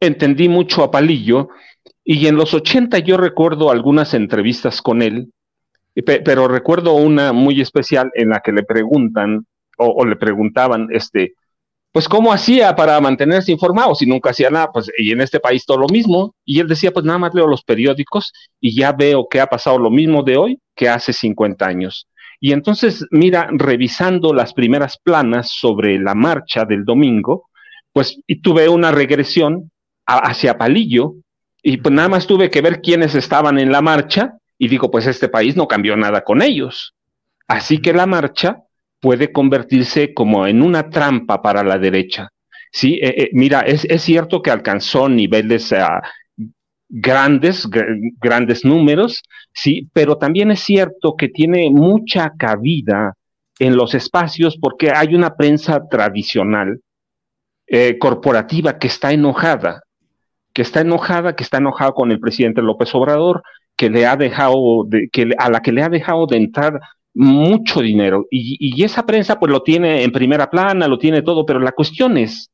entendí 0.00 0.48
mucho 0.48 0.82
a 0.82 0.90
Palillo 0.90 1.48
y 2.04 2.26
en 2.26 2.36
los 2.36 2.54
80 2.54 3.00
yo 3.00 3.16
recuerdo 3.16 3.70
algunas 3.70 4.14
entrevistas 4.14 4.80
con 4.80 5.02
él, 5.02 5.32
pero 6.04 6.48
recuerdo 6.48 6.94
una 6.94 7.32
muy 7.32 7.60
especial 7.60 8.10
en 8.14 8.30
la 8.30 8.40
que 8.40 8.52
le 8.52 8.62
preguntan 8.62 9.46
o, 9.78 9.86
o 9.88 10.04
le 10.06 10.16
preguntaban, 10.16 10.88
este, 10.90 11.34
pues 11.92 12.08
cómo 12.08 12.32
hacía 12.32 12.74
para 12.74 12.98
mantenerse 13.00 13.52
informado 13.52 13.94
si 13.94 14.06
nunca 14.06 14.30
hacía 14.30 14.48
nada, 14.50 14.72
pues 14.72 14.90
y 14.96 15.12
en 15.12 15.20
este 15.20 15.38
país 15.40 15.66
todo 15.66 15.76
lo 15.78 15.88
mismo. 15.88 16.34
Y 16.44 16.58
él 16.58 16.66
decía, 16.66 16.90
pues 16.90 17.04
nada 17.04 17.18
más 17.18 17.34
leo 17.34 17.46
los 17.46 17.62
periódicos 17.62 18.32
y 18.60 18.74
ya 18.74 18.92
veo 18.92 19.28
que 19.30 19.40
ha 19.40 19.46
pasado 19.46 19.78
lo 19.78 19.90
mismo 19.90 20.22
de 20.22 20.38
hoy 20.38 20.58
que 20.74 20.88
hace 20.88 21.12
50 21.12 21.66
años. 21.66 22.08
Y 22.40 22.52
entonces, 22.52 23.06
mira, 23.10 23.48
revisando 23.52 24.32
las 24.32 24.54
primeras 24.54 24.98
planas 24.98 25.50
sobre 25.50 25.98
la 25.98 26.14
marcha 26.14 26.64
del 26.64 26.84
domingo, 26.84 27.48
pues 27.92 28.18
y 28.26 28.40
tuve 28.40 28.68
una 28.68 28.90
regresión 28.90 29.70
hacia 30.06 30.58
Palillo 30.58 31.14
y 31.62 31.76
pues 31.76 31.94
nada 31.94 32.08
más 32.08 32.26
tuve 32.26 32.50
que 32.50 32.62
ver 32.62 32.80
quiénes 32.80 33.14
estaban 33.14 33.58
en 33.58 33.70
la 33.70 33.82
marcha 33.82 34.38
y 34.58 34.68
digo, 34.68 34.90
pues 34.90 35.06
este 35.06 35.28
país 35.28 35.56
no 35.56 35.68
cambió 35.68 35.96
nada 35.96 36.24
con 36.24 36.40
ellos. 36.42 36.94
Así 37.46 37.78
que 37.78 37.92
la 37.92 38.06
marcha 38.06 38.62
puede 39.02 39.32
convertirse 39.32 40.14
como 40.14 40.46
en 40.46 40.62
una 40.62 40.88
trampa 40.88 41.42
para 41.42 41.64
la 41.64 41.76
derecha. 41.76 42.28
Sí, 42.70 43.00
eh, 43.02 43.14
eh, 43.24 43.30
mira, 43.32 43.60
es, 43.62 43.84
es, 43.84 44.00
cierto 44.00 44.40
que 44.40 44.52
alcanzó 44.52 45.08
niveles 45.08 45.72
uh, 45.72 46.00
grandes, 46.88 47.68
grandes 48.20 48.64
números, 48.64 49.22
sí, 49.52 49.90
pero 49.92 50.16
también 50.16 50.52
es 50.52 50.60
cierto 50.60 51.16
que 51.16 51.28
tiene 51.28 51.68
mucha 51.68 52.32
cabida 52.38 53.14
en 53.58 53.76
los 53.76 53.94
espacios 53.94 54.56
porque 54.56 54.92
hay 54.94 55.14
una 55.16 55.34
prensa 55.34 55.82
tradicional 55.90 56.80
eh, 57.66 57.98
corporativa 57.98 58.78
que 58.78 58.86
está 58.86 59.12
enojada, 59.12 59.82
que 60.52 60.62
está 60.62 60.82
enojada, 60.82 61.34
que 61.34 61.42
está 61.42 61.58
enojada 61.58 61.92
con 61.92 62.12
el 62.12 62.20
presidente 62.20 62.62
López 62.62 62.94
Obrador, 62.94 63.42
que 63.76 63.90
le 63.90 64.06
ha 64.06 64.16
dejado, 64.16 64.84
de, 64.86 65.08
que, 65.10 65.30
a 65.38 65.50
la 65.50 65.60
que 65.60 65.72
le 65.72 65.82
ha 65.82 65.88
dejado 65.88 66.26
de 66.26 66.36
entrar 66.36 66.80
mucho 67.14 67.80
dinero. 67.80 68.26
Y, 68.30 68.56
y, 68.58 68.84
esa 68.84 69.04
prensa 69.04 69.38
pues 69.38 69.50
lo 69.50 69.62
tiene 69.62 70.02
en 70.02 70.12
primera 70.12 70.48
plana, 70.48 70.88
lo 70.88 70.98
tiene 70.98 71.22
todo, 71.22 71.44
pero 71.44 71.60
la 71.60 71.72
cuestión 71.72 72.16
es, 72.16 72.50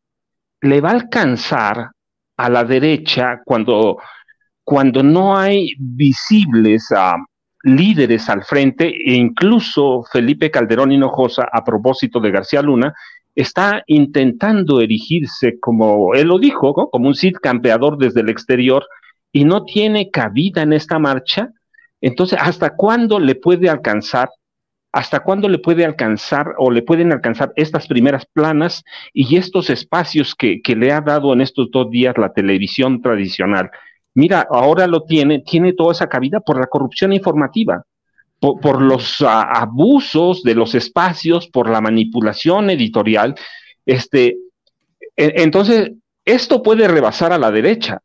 ¿le 0.61 0.81
va 0.81 0.90
a 0.90 0.94
alcanzar 0.94 1.90
a 2.37 2.49
la 2.49 2.64
derecha 2.64 3.40
cuando, 3.44 3.99
cuando 4.64 5.03
no 5.03 5.37
hay 5.37 5.75
visibles 5.79 6.90
uh, 6.90 7.18
líderes 7.64 8.29
al 8.29 8.44
frente 8.44 8.87
e 8.88 9.14
incluso 9.14 10.05
Felipe 10.11 10.51
Calderón 10.51 10.92
Hinojosa, 10.92 11.49
a 11.53 11.64
propósito 11.64 12.21
de 12.21 12.31
García 12.31 12.62
Luna, 12.62 12.94
está 13.35 13.83
intentando 13.87 14.81
erigirse 14.81 15.59
como, 15.61 16.14
él 16.14 16.29
lo 16.29 16.38
dijo, 16.38 16.75
como 16.90 17.09
un 17.09 17.14
Cid 17.14 17.37
campeador 17.42 17.99
desde 17.99 18.21
el 18.21 18.29
exterior 18.29 18.87
y 19.33 19.44
no 19.44 19.64
tiene 19.64 20.11
cabida 20.11 20.62
en 20.62 20.73
esta 20.73 20.99
marcha? 20.99 21.51
Entonces, 22.01 22.38
¿hasta 22.40 22.77
cuándo 22.77 23.18
le 23.18 23.35
puede 23.35 23.68
alcanzar 23.68 24.29
hasta 24.92 25.20
cuándo 25.20 25.48
le 25.48 25.59
puede 25.59 25.85
alcanzar 25.85 26.55
o 26.59 26.70
le 26.70 26.83
pueden 26.83 27.12
alcanzar 27.12 27.53
estas 27.57 27.87
primeras 27.87 28.27
planas 28.27 28.85
y 29.12 29.37
estos 29.37 29.70
espacios 29.70 30.35
que, 30.35 30.62
que, 30.62 30.74
le 30.74 30.92
ha 30.92 31.01
dado 31.01 31.33
en 31.33 31.40
estos 31.40 31.70
dos 31.70 31.90
días 31.90 32.16
la 32.16 32.33
televisión 32.33 33.03
tradicional. 33.03 33.70
Mira, 34.14 34.46
ahora 34.51 34.87
lo 34.87 35.05
tiene, 35.05 35.40
tiene 35.40 35.74
toda 35.74 35.92
esa 35.92 36.09
cabida 36.09 36.40
por 36.40 36.59
la 36.59 36.66
corrupción 36.66 37.12
informativa, 37.12 37.85
por, 38.40 38.61
por 38.61 38.83
los 38.83 39.20
uh, 39.20 39.27
abusos 39.29 40.42
de 40.42 40.55
los 40.55 40.74
espacios, 40.74 41.48
por 41.48 41.68
la 41.68 41.81
manipulación 41.81 42.70
editorial. 42.70 43.35
Este, 43.85 44.38
entonces, 45.16 45.92
esto 46.24 46.62
puede 46.62 46.88
rebasar 46.88 47.33
a 47.33 47.38
la 47.38 47.51
derecha. 47.51 48.01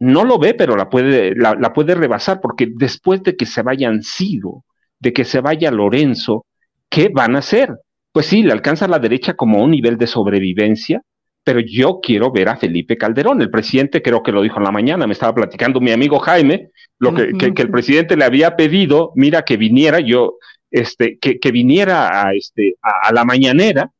No 0.00 0.24
lo 0.24 0.38
ve, 0.38 0.54
pero 0.54 0.76
la 0.76 0.88
puede, 0.88 1.34
la, 1.34 1.54
la 1.54 1.72
puede 1.72 1.94
rebasar 1.94 2.40
porque 2.40 2.68
después 2.72 3.22
de 3.22 3.34
que 3.34 3.46
se 3.46 3.62
vayan 3.62 4.02
sido 4.02 4.64
de 5.00 5.12
que 5.12 5.24
se 5.24 5.40
vaya 5.40 5.70
Lorenzo, 5.70 6.46
¿qué 6.88 7.10
van 7.12 7.36
a 7.36 7.40
hacer? 7.40 7.70
Pues 8.12 8.26
sí, 8.26 8.42
le 8.42 8.52
alcanza 8.52 8.88
la 8.88 8.98
derecha 8.98 9.34
como 9.34 9.62
un 9.62 9.70
nivel 9.70 9.96
de 9.96 10.06
sobrevivencia, 10.06 11.02
pero 11.44 11.60
yo 11.60 12.00
quiero 12.02 12.30
ver 12.30 12.48
a 12.48 12.56
Felipe 12.56 12.98
Calderón. 12.98 13.40
El 13.40 13.50
presidente 13.50 14.02
creo 14.02 14.22
que 14.22 14.32
lo 14.32 14.42
dijo 14.42 14.58
en 14.58 14.64
la 14.64 14.72
mañana, 14.72 15.06
me 15.06 15.12
estaba 15.14 15.34
platicando 15.34 15.80
mi 15.80 15.92
amigo 15.92 16.18
Jaime, 16.18 16.70
lo 16.98 17.14
que, 17.14 17.32
que, 17.38 17.54
que 17.54 17.62
el 17.62 17.70
presidente 17.70 18.16
le 18.16 18.24
había 18.24 18.56
pedido, 18.56 19.12
mira, 19.14 19.42
que 19.42 19.56
viniera 19.56 20.00
yo, 20.00 20.34
este, 20.70 21.18
que, 21.18 21.38
que 21.38 21.50
viniera 21.50 22.26
a, 22.26 22.34
este, 22.34 22.74
a, 22.82 23.08
a 23.08 23.12
la 23.12 23.24
mañanera, 23.24 23.90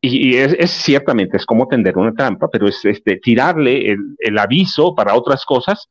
y, 0.00 0.28
y 0.28 0.36
es, 0.36 0.54
es, 0.58 0.70
ciertamente, 0.70 1.38
es 1.38 1.44
como 1.44 1.66
tender 1.66 1.98
una 1.98 2.12
trampa, 2.12 2.48
pero 2.48 2.68
es 2.68 2.84
este, 2.84 3.16
tirarle 3.16 3.90
el, 3.90 3.98
el 4.18 4.38
aviso 4.38 4.94
para 4.94 5.14
otras 5.14 5.44
cosas, 5.44 5.88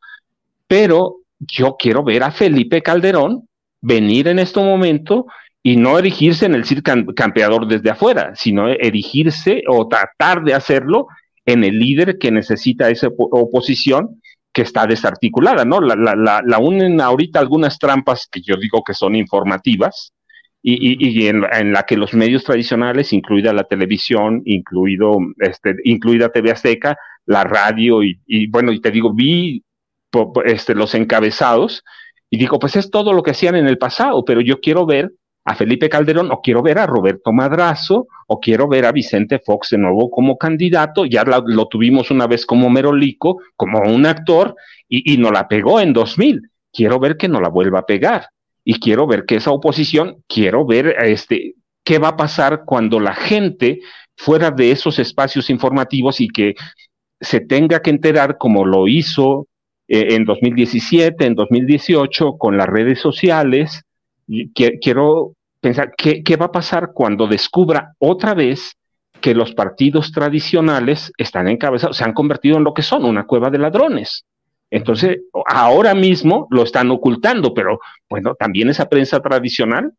pero 0.68 1.18
yo 1.40 1.76
quiero 1.78 2.04
ver 2.04 2.24
a 2.24 2.32
Felipe 2.32 2.82
Calderón 2.82 3.49
venir 3.82 4.28
en 4.28 4.40
este 4.40 4.60
momento 4.60 5.26
y 5.62 5.76
no 5.78 6.00
erigirse 6.00 6.46
en 6.46 6.56
el 6.56 6.66
CIR 6.66 6.84
campeador 7.16 7.68
desde 7.68 7.90
afuera, 7.90 8.34
sino 8.36 8.68
erigirse 8.70 9.64
o 9.68 9.88
tratar 9.88 10.44
de 10.44 10.54
hacerlo 10.54 11.08
en 11.46 11.64
el 11.64 11.80
líder 11.80 12.18
que 12.18 12.32
necesita 12.32 12.90
esa 12.90 13.08
oposición 13.18 14.22
que 14.54 14.62
está 14.62 14.88
desarticulada, 14.88 15.66
¿no? 15.66 15.82
La, 15.82 15.96
la, 15.96 16.16
la, 16.16 16.42
la 16.46 16.58
unen 16.60 17.02
ahorita 17.02 17.40
algunas 17.40 17.78
trampas 17.78 18.28
que 18.32 18.42
yo 18.42 18.56
digo 18.56 18.84
que 18.84 18.94
son 18.94 19.16
informativas 19.16 20.14
y, 20.62 21.28
en, 21.28 21.42
la 21.72 21.84
que 21.84 21.96
los 21.96 22.14
medios 22.14 22.44
tradicionales, 22.44 23.14
incluida 23.14 23.54
la 23.54 23.64
televisión, 23.64 24.42
incluido, 24.46 25.18
este, 25.40 25.76
incluida 25.86 26.30
TV 26.30 26.52
Azteca, 26.52 26.98
la 27.26 27.44
radio 27.44 28.04
y, 28.04 28.20
y 28.26 28.48
bueno, 28.48 28.74
y 28.74 28.82
te 28.82 28.92
digo, 28.92 29.14
vi 29.14 29.64
este, 30.46 30.76
los 30.76 30.96
encabezados 30.96 31.84
y 32.30 32.38
digo, 32.38 32.60
pues 32.60 32.76
es 32.76 32.92
todo 32.92 33.14
lo 33.14 33.24
que 33.24 33.32
hacían 33.32 33.56
en 33.56 33.68
el 33.68 33.78
pasado, 33.78 34.24
pero 34.24 34.42
yo 34.42 34.60
quiero 34.60 34.86
ver 34.86 35.12
a 35.46 35.56
Felipe 35.56 35.90
Calderón 35.90 36.32
o 36.32 36.42
quiero 36.42 36.62
ver 36.62 36.78
a 36.78 36.86
Roberto 36.86 37.32
Madrazo 37.32 38.08
o 38.28 38.40
quiero 38.40 38.68
ver 38.68 38.86
a 38.86 38.92
Vicente 38.92 39.40
Fox 39.40 39.70
de 39.72 39.80
nuevo 39.80 40.12
como 40.12 40.38
candidato. 40.38 41.06
Ya 41.06 41.24
lo 41.24 41.68
tuvimos 41.68 42.12
una 42.12 42.28
vez 42.28 42.46
como 42.46 42.70
Merolico, 42.70 43.42
como 43.56 43.80
un 43.80 44.06
actor, 44.06 44.56
y, 44.88 45.14
y 45.14 45.18
no 45.18 45.32
la 45.32 45.48
pegó 45.48 45.80
en 45.80 45.94
2000. 45.94 46.52
Quiero 46.72 47.00
ver 47.00 47.18
que 47.18 47.28
no 47.28 47.42
la 47.42 47.50
vuelva 47.50 47.80
a 47.80 47.86
pegar. 47.86 48.28
Y 48.64 48.80
quiero 48.80 49.08
ver 49.08 49.26
que 49.26 49.38
esa 49.38 49.50
oposición, 49.50 50.24
quiero 50.28 50.66
ver 50.68 50.96
este, 51.02 51.56
qué 51.84 51.98
va 51.98 52.10
a 52.10 52.18
pasar 52.18 52.64
cuando 52.66 53.00
la 53.00 53.16
gente 53.16 53.80
fuera 54.16 54.52
de 54.52 54.70
esos 54.70 55.00
espacios 55.00 55.50
informativos 55.50 56.22
y 56.22 56.28
que 56.28 56.54
se 57.20 57.40
tenga 57.40 57.82
que 57.82 57.90
enterar 57.90 58.38
como 58.38 58.66
lo 58.66 58.88
hizo 58.88 59.48
eh, 59.90 60.14
en 60.14 60.24
2017, 60.24 61.26
en 61.26 61.34
2018, 61.34 62.38
con 62.38 62.58
las 62.58 62.68
redes 62.68 63.00
sociales. 63.00 63.82
Quiero 64.54 65.34
pensar 65.60 65.94
qué, 65.98 66.36
va 66.40 66.46
a 66.46 66.52
pasar 66.52 66.92
cuando 66.94 67.28
descubra 67.28 67.96
otra 67.98 68.36
vez 68.36 68.78
que 69.20 69.34
los 69.34 69.54
partidos 69.54 70.12
tradicionales 70.12 71.12
están 71.18 71.48
encabezados, 71.48 71.98
se 71.98 72.04
han 72.04 72.14
convertido 72.14 72.58
en 72.58 72.64
lo 72.64 72.76
que 72.76 72.84
son, 72.84 73.04
una 73.04 73.26
cueva 73.26 73.50
de 73.50 73.58
ladrones. 73.58 74.26
Entonces, 74.70 75.22
ahora 75.48 75.96
mismo 75.96 76.48
lo 76.52 76.62
están 76.62 76.92
ocultando, 76.92 77.56
pero 77.56 77.80
bueno, 78.08 78.36
también 78.36 78.70
esa 78.70 78.88
prensa 78.88 79.20
tradicional 79.20 79.94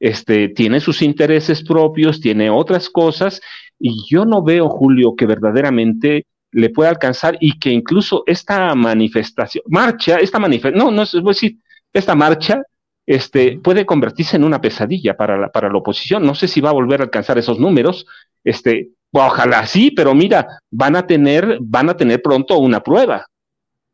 este, 0.00 0.48
tiene 0.48 0.80
sus 0.80 1.00
intereses 1.00 1.62
propios, 1.62 2.20
tiene 2.20 2.50
otras 2.50 2.90
cosas, 2.90 3.40
y 3.78 4.04
yo 4.10 4.24
no 4.24 4.42
veo, 4.42 4.68
Julio, 4.68 5.14
que 5.16 5.26
verdaderamente 5.26 6.26
le 6.52 6.70
puede 6.70 6.90
alcanzar 6.90 7.36
y 7.40 7.58
que 7.58 7.70
incluso 7.70 8.22
esta 8.26 8.74
manifestación, 8.74 9.64
marcha, 9.68 10.16
esta 10.16 10.38
manifestación, 10.38 10.86
no, 10.86 10.90
no 10.90 11.02
es 11.02 11.12
decir, 11.12 11.56
esta 11.92 12.14
marcha 12.14 12.62
este, 13.06 13.58
puede 13.58 13.84
convertirse 13.84 14.36
en 14.36 14.44
una 14.44 14.60
pesadilla 14.60 15.16
para 15.16 15.36
la, 15.36 15.48
para 15.48 15.68
la 15.68 15.78
oposición. 15.78 16.24
No 16.24 16.34
sé 16.34 16.48
si 16.48 16.60
va 16.60 16.70
a 16.70 16.74
volver 16.74 17.00
a 17.00 17.04
alcanzar 17.04 17.38
esos 17.38 17.58
números. 17.58 18.06
Este, 18.44 18.90
ojalá 19.10 19.66
sí, 19.66 19.90
pero 19.90 20.14
mira, 20.14 20.46
van 20.70 20.96
a 20.96 21.06
tener, 21.06 21.58
van 21.60 21.90
a 21.90 21.96
tener 21.96 22.22
pronto 22.22 22.58
una 22.58 22.82
prueba. 22.82 23.26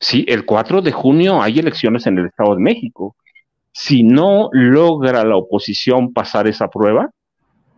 Sí, 0.01 0.25
el 0.29 0.45
4 0.45 0.83
de 0.83 0.93
junio 0.93 1.43
hay 1.43 1.59
elecciones 1.59 2.07
en 2.07 2.19
el 2.19 2.27
Estado 2.27 2.55
de 2.55 2.61
México. 2.61 3.17
Si 3.73 4.03
no 4.03 4.49
logra 4.53 5.25
la 5.25 5.37
oposición 5.37 6.13
pasar 6.13 6.47
esa 6.47 6.69
prueba, 6.69 7.11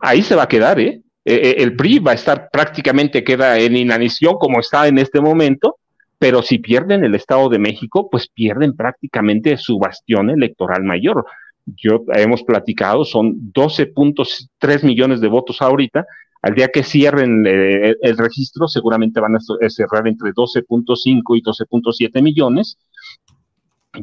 ahí 0.00 0.22
se 0.22 0.34
va 0.34 0.44
a 0.44 0.48
quedar, 0.48 0.80
¿eh? 0.80 1.02
Eh, 1.24 1.34
eh, 1.34 1.54
el 1.58 1.76
PRI 1.76 1.98
va 1.98 2.12
a 2.12 2.14
estar 2.14 2.48
prácticamente 2.50 3.22
queda 3.22 3.58
en 3.58 3.76
inanición 3.76 4.36
como 4.38 4.60
está 4.60 4.88
en 4.88 4.98
este 4.98 5.20
momento, 5.20 5.76
pero 6.18 6.42
si 6.42 6.58
pierden 6.58 7.04
el 7.04 7.14
Estado 7.14 7.48
de 7.48 7.58
México, 7.58 8.08
pues 8.10 8.28
pierden 8.28 8.74
prácticamente 8.74 9.56
su 9.56 9.78
bastión 9.78 10.30
electoral 10.30 10.82
mayor. 10.82 11.26
Yo 11.66 12.04
hemos 12.14 12.42
platicado, 12.42 13.04
son 13.04 13.52
12.3 13.52 14.82
millones 14.84 15.20
de 15.20 15.28
votos 15.28 15.60
ahorita. 15.62 16.06
Al 16.42 16.54
día 16.54 16.68
que 16.68 16.82
cierren 16.82 17.46
eh, 17.46 17.94
el 18.00 18.16
registro, 18.16 18.66
seguramente 18.66 19.20
van 19.20 19.36
a 19.36 19.68
cerrar 19.68 20.08
entre 20.08 20.30
12.5 20.32 21.36
y 21.36 21.42
12.7 21.42 22.22
millones. 22.22 22.78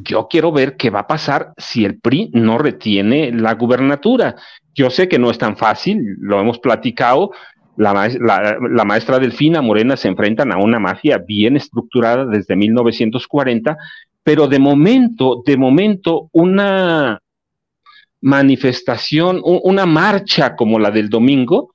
Yo 0.04 0.28
quiero 0.28 0.52
ver 0.52 0.76
qué 0.76 0.90
va 0.90 1.00
a 1.02 1.08
pasar 1.08 1.54
si 1.58 1.86
el 1.86 2.00
PRI 2.00 2.30
no 2.34 2.58
retiene 2.58 3.32
la 3.32 3.54
gubernatura. 3.54 4.36
Yo 4.78 4.92
sé 4.92 5.10
que 5.10 5.18
no 5.18 5.32
es 5.32 5.40
tan 5.40 5.58
fácil, 5.58 6.18
lo 6.20 6.40
hemos 6.40 6.60
platicado. 6.60 7.32
La, 7.78 7.94
maestra 8.86 9.18
Delfina 9.18 9.60
Morena 9.60 9.98
se 9.98 10.08
enfrentan 10.08 10.52
a 10.52 10.58
una 10.58 10.80
mafia 10.80 11.18
bien 11.18 11.58
estructurada 11.58 12.26
desde 12.26 12.56
1940, 12.56 13.76
pero 14.22 14.48
de 14.48 14.60
momento, 14.60 15.42
de 15.44 15.58
momento, 15.58 16.30
una 16.32 17.20
manifestación, 18.22 19.42
una 19.44 19.88
marcha 19.88 20.56
como 20.56 20.78
la 20.78 20.92
del 20.92 21.10
domingo, 21.10 21.74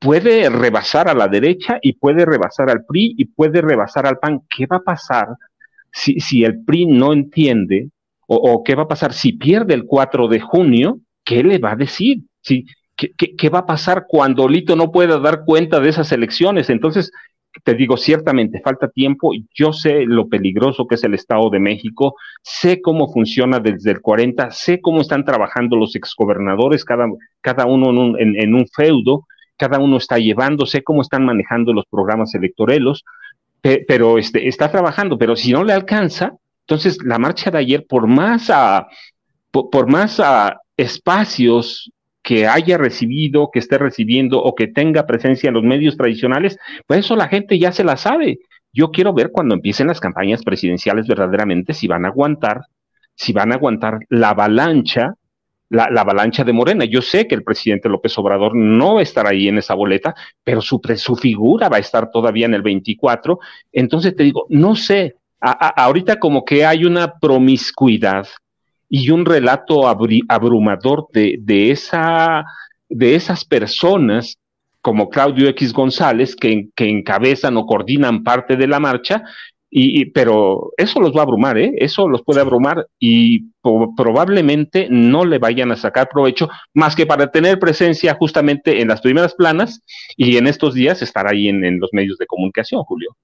puede 0.00 0.50
rebasar 0.50 1.08
a 1.08 1.14
la 1.14 1.28
derecha 1.28 1.78
y 1.80 1.92
puede 1.92 2.24
rebasar 2.24 2.68
al 2.68 2.84
PRI 2.84 3.14
y 3.16 3.26
puede 3.26 3.60
rebasar 3.60 4.06
al 4.06 4.18
PAN. 4.18 4.42
¿Qué 4.50 4.66
va 4.66 4.78
a 4.78 4.82
pasar 4.82 5.28
si, 5.92 6.42
el 6.42 6.64
PRI 6.64 6.86
no 6.86 7.12
entiende 7.12 7.90
o, 8.26 8.36
o, 8.36 8.64
qué 8.64 8.74
va 8.74 8.84
a 8.84 8.88
pasar 8.88 9.12
si 9.12 9.34
pierde 9.34 9.74
el 9.74 9.84
4 9.84 10.26
de 10.26 10.40
junio 10.40 11.00
¿qué 11.28 11.42
le 11.42 11.58
va 11.58 11.72
a 11.72 11.76
decir? 11.76 12.22
¿Qué, 12.96 13.48
va 13.50 13.58
a 13.60 13.66
pasar 13.66 14.06
cuando 14.08 14.48
Lito 14.48 14.74
no 14.74 14.90
pueda 14.90 15.18
dar 15.18 15.44
cuenta 15.44 15.78
de 15.78 15.90
esas 15.90 16.10
elecciones? 16.10 16.70
Entonces, 16.70 17.12
te 17.64 17.74
digo, 17.74 17.98
ciertamente 17.98 18.62
falta 18.62 18.88
tiempo. 18.88 19.32
Yo 19.54 19.74
sé 19.74 20.06
lo 20.06 20.26
peligroso 20.28 20.86
que 20.86 20.94
es 20.94 21.04
el 21.04 21.12
Estado 21.12 21.50
de 21.50 21.58
México, 21.58 22.16
sé 22.42 22.80
cómo 22.80 23.12
funciona 23.12 23.60
desde 23.60 23.90
el 23.90 24.00
40, 24.00 24.50
sé 24.52 24.80
cómo 24.80 25.02
están 25.02 25.26
trabajando 25.26 25.76
los 25.76 25.94
exgobernadores, 25.94 26.82
cada, 26.82 27.06
cada 27.42 27.66
uno 27.66 27.90
en 28.18 28.54
un, 28.54 28.66
feudo, 28.74 29.26
cada 29.58 29.78
uno 29.78 29.98
está 29.98 30.18
llevando, 30.18 30.64
sé 30.64 30.82
cómo 30.82 31.02
están 31.02 31.26
manejando 31.26 31.74
los 31.74 31.84
programas 31.90 32.34
electorelos, 32.34 33.04
pero 33.60 34.16
este, 34.16 34.48
está 34.48 34.70
trabajando, 34.70 35.18
pero 35.18 35.36
si 35.36 35.52
no 35.52 35.62
le 35.62 35.74
alcanza, 35.74 36.32
entonces 36.60 36.98
la 37.04 37.18
marcha 37.18 37.50
de 37.50 37.58
ayer, 37.58 37.86
por 37.86 38.06
más 38.06 38.48
a, 38.48 38.88
por, 39.50 39.90
más 39.90 40.20
a 40.20 40.58
espacios 40.78 41.92
que 42.22 42.46
haya 42.46 42.78
recibido, 42.78 43.50
que 43.52 43.58
esté 43.58 43.76
recibiendo 43.78 44.42
o 44.42 44.54
que 44.54 44.68
tenga 44.68 45.06
presencia 45.06 45.48
en 45.48 45.54
los 45.54 45.64
medios 45.64 45.96
tradicionales, 45.96 46.58
pues 46.86 47.00
eso 47.00 47.16
la 47.16 47.28
gente 47.28 47.58
ya 47.58 47.72
se 47.72 47.84
la 47.84 47.96
sabe. 47.96 48.38
Yo 48.72 48.90
quiero 48.90 49.12
ver 49.12 49.30
cuando 49.32 49.54
empiecen 49.54 49.88
las 49.88 50.00
campañas 50.00 50.42
presidenciales 50.42 51.06
verdaderamente 51.06 51.74
si 51.74 51.88
van 51.88 52.04
a 52.04 52.08
aguantar, 52.08 52.62
si 53.14 53.32
van 53.32 53.52
a 53.52 53.56
aguantar 53.56 54.00
la 54.08 54.30
avalancha, 54.30 55.14
la, 55.70 55.84
avalancha 55.84 56.44
de 56.44 56.52
Morena. 56.52 56.84
Yo 56.84 57.02
sé 57.02 57.26
que 57.26 57.34
el 57.34 57.44
presidente 57.44 57.88
López 57.88 58.16
Obrador 58.18 58.54
no 58.54 58.94
va 58.94 59.00
a 59.00 59.02
estar 59.02 59.26
ahí 59.26 59.48
en 59.48 59.58
esa 59.58 59.74
boleta, 59.74 60.14
pero 60.44 60.60
su, 60.60 60.80
figura 61.20 61.68
va 61.68 61.78
a 61.78 61.80
estar 61.80 62.10
todavía 62.10 62.46
en 62.46 62.54
el 62.54 62.62
24. 62.62 63.38
Entonces 63.72 64.14
te 64.14 64.22
digo, 64.22 64.46
no 64.50 64.76
sé, 64.76 65.16
ahorita 65.40 66.18
como 66.18 66.44
que 66.44 66.64
hay 66.64 66.84
una 66.84 67.18
promiscuidad 67.18 68.28
y 68.88 69.10
un 69.10 69.24
relato 69.26 69.86
abrumador 69.86 71.06
de, 71.12 71.38
de, 71.40 71.70
esa, 71.70 72.44
de 72.88 73.14
esas 73.14 73.44
personas 73.44 74.38
como 74.80 75.10
Claudio 75.10 75.48
X 75.48 75.72
González 75.72 76.34
que, 76.34 76.70
encabezan 76.76 77.56
o 77.56 77.66
coordinan 77.66 78.22
parte 78.24 78.56
de 78.56 78.66
la 78.66 78.80
marcha, 78.80 79.22
y, 79.70 80.06
pero 80.06 80.72
eso 80.78 80.98
los 80.98 81.14
va 81.14 81.20
a 81.20 81.22
abrumar, 81.24 81.58
¿eh? 81.58 81.74
eso 81.76 82.08
los 82.08 82.22
puede 82.22 82.40
abrumar 82.40 82.86
y 82.98 83.50
probablemente 83.60 84.86
no 84.88 85.26
le 85.26 85.38
vayan 85.38 85.70
a 85.72 85.76
sacar 85.76 86.08
provecho 86.08 86.48
más 86.72 86.96
que 86.96 87.04
para 87.04 87.30
tener 87.30 87.58
presencia 87.58 88.14
justamente 88.14 88.80
en 88.80 88.88
las 88.88 89.02
primeras 89.02 89.34
planas 89.34 89.82
y 90.16 90.38
en 90.38 90.46
estos 90.46 90.72
días 90.72 91.02
estar 91.02 91.28
ahí 91.28 91.48
en, 91.48 91.78
los 91.78 91.90
medios 91.92 92.16
de 92.16 92.26
comunicación, 92.26 92.82
Julio. 92.84 93.14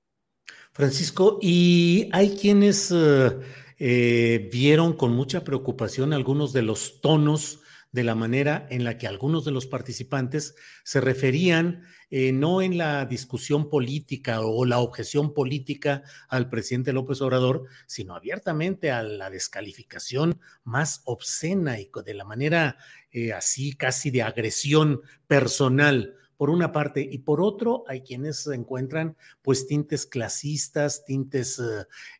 Francisco, 0.72 1.38
y 1.40 2.10
hay 2.12 2.36
quienes... 2.36 2.92
Eh, 2.94 3.30
eh, 3.78 4.48
vieron 4.52 4.92
con 4.94 5.12
mucha 5.12 5.44
preocupación 5.44 6.12
algunos 6.12 6.52
de 6.52 6.62
los 6.62 7.00
tonos 7.00 7.60
de 7.94 8.02
la 8.02 8.16
manera 8.16 8.66
en 8.70 8.82
la 8.82 8.98
que 8.98 9.06
algunos 9.06 9.44
de 9.44 9.52
los 9.52 9.66
participantes 9.66 10.56
se 10.82 11.00
referían 11.00 11.84
eh, 12.10 12.32
no 12.32 12.60
en 12.60 12.76
la 12.76 13.06
discusión 13.06 13.70
política 13.70 14.40
o 14.40 14.64
la 14.64 14.80
objeción 14.80 15.32
política 15.32 16.02
al 16.28 16.50
presidente 16.50 16.92
López 16.92 17.20
Obrador, 17.20 17.66
sino 17.86 18.16
abiertamente 18.16 18.90
a 18.90 19.04
la 19.04 19.30
descalificación 19.30 20.40
más 20.64 21.02
obscena 21.04 21.78
y 21.78 21.88
de 22.04 22.14
la 22.14 22.24
manera 22.24 22.78
eh, 23.12 23.32
así 23.32 23.74
casi 23.74 24.10
de 24.10 24.22
agresión 24.22 25.02
personal 25.28 26.16
por 26.36 26.50
una 26.50 26.72
parte, 26.72 27.00
y 27.00 27.18
por 27.18 27.40
otro, 27.40 27.84
hay 27.86 28.00
quienes 28.00 28.46
encuentran 28.48 29.16
pues 29.40 29.68
tintes 29.68 30.04
clasistas, 30.04 31.04
tintes 31.04 31.62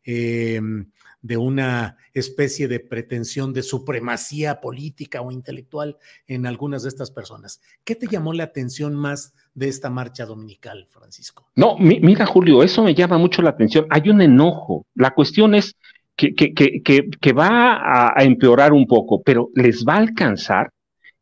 em, 0.05 0.91
de 1.25 1.39
una 1.39 1.97
especie 2.13 2.69
de 2.69 2.81
pretensión 2.81 3.55
de 3.55 3.63
supremacía 3.63 4.61
política 4.61 5.23
o 5.23 5.33
intelectual 5.33 5.97
en 6.27 6.47
algunas 6.47 6.83
de 6.83 6.91
estas 6.91 7.11
personas. 7.11 7.63
¿Qué 7.83 7.95
te 7.95 8.07
llamó 8.07 8.35
la 8.35 8.45
atención 8.45 8.95
más 8.95 9.33
de 9.55 9.69
esta 9.69 9.89
marcha 9.89 10.27
dominical, 10.27 10.87
Francisco? 10.91 11.49
No, 11.57 11.79
mira, 11.79 12.27
Julio, 12.27 12.63
eso 12.63 12.83
me 12.83 12.95
llama 12.95 13.17
mucho 13.17 13.41
la 13.41 13.51
atención. 13.51 13.87
Hay 13.89 14.11
un 14.11 14.21
enojo. 14.21 14.85
La 14.95 15.13
cuestión 15.15 15.55
es 15.55 15.77
que, 16.15 16.35
que, 16.35 16.53
que, 16.53 16.83
que 16.83 17.33
va 17.33 18.13
a, 18.15 18.23
empeorar 18.23 18.75
un 18.75 18.87
poco, 18.87 19.23
pero 19.23 19.49
¿les 19.55 19.83
va 19.83 19.95
a 19.95 19.99
alcanzar? 20.01 20.73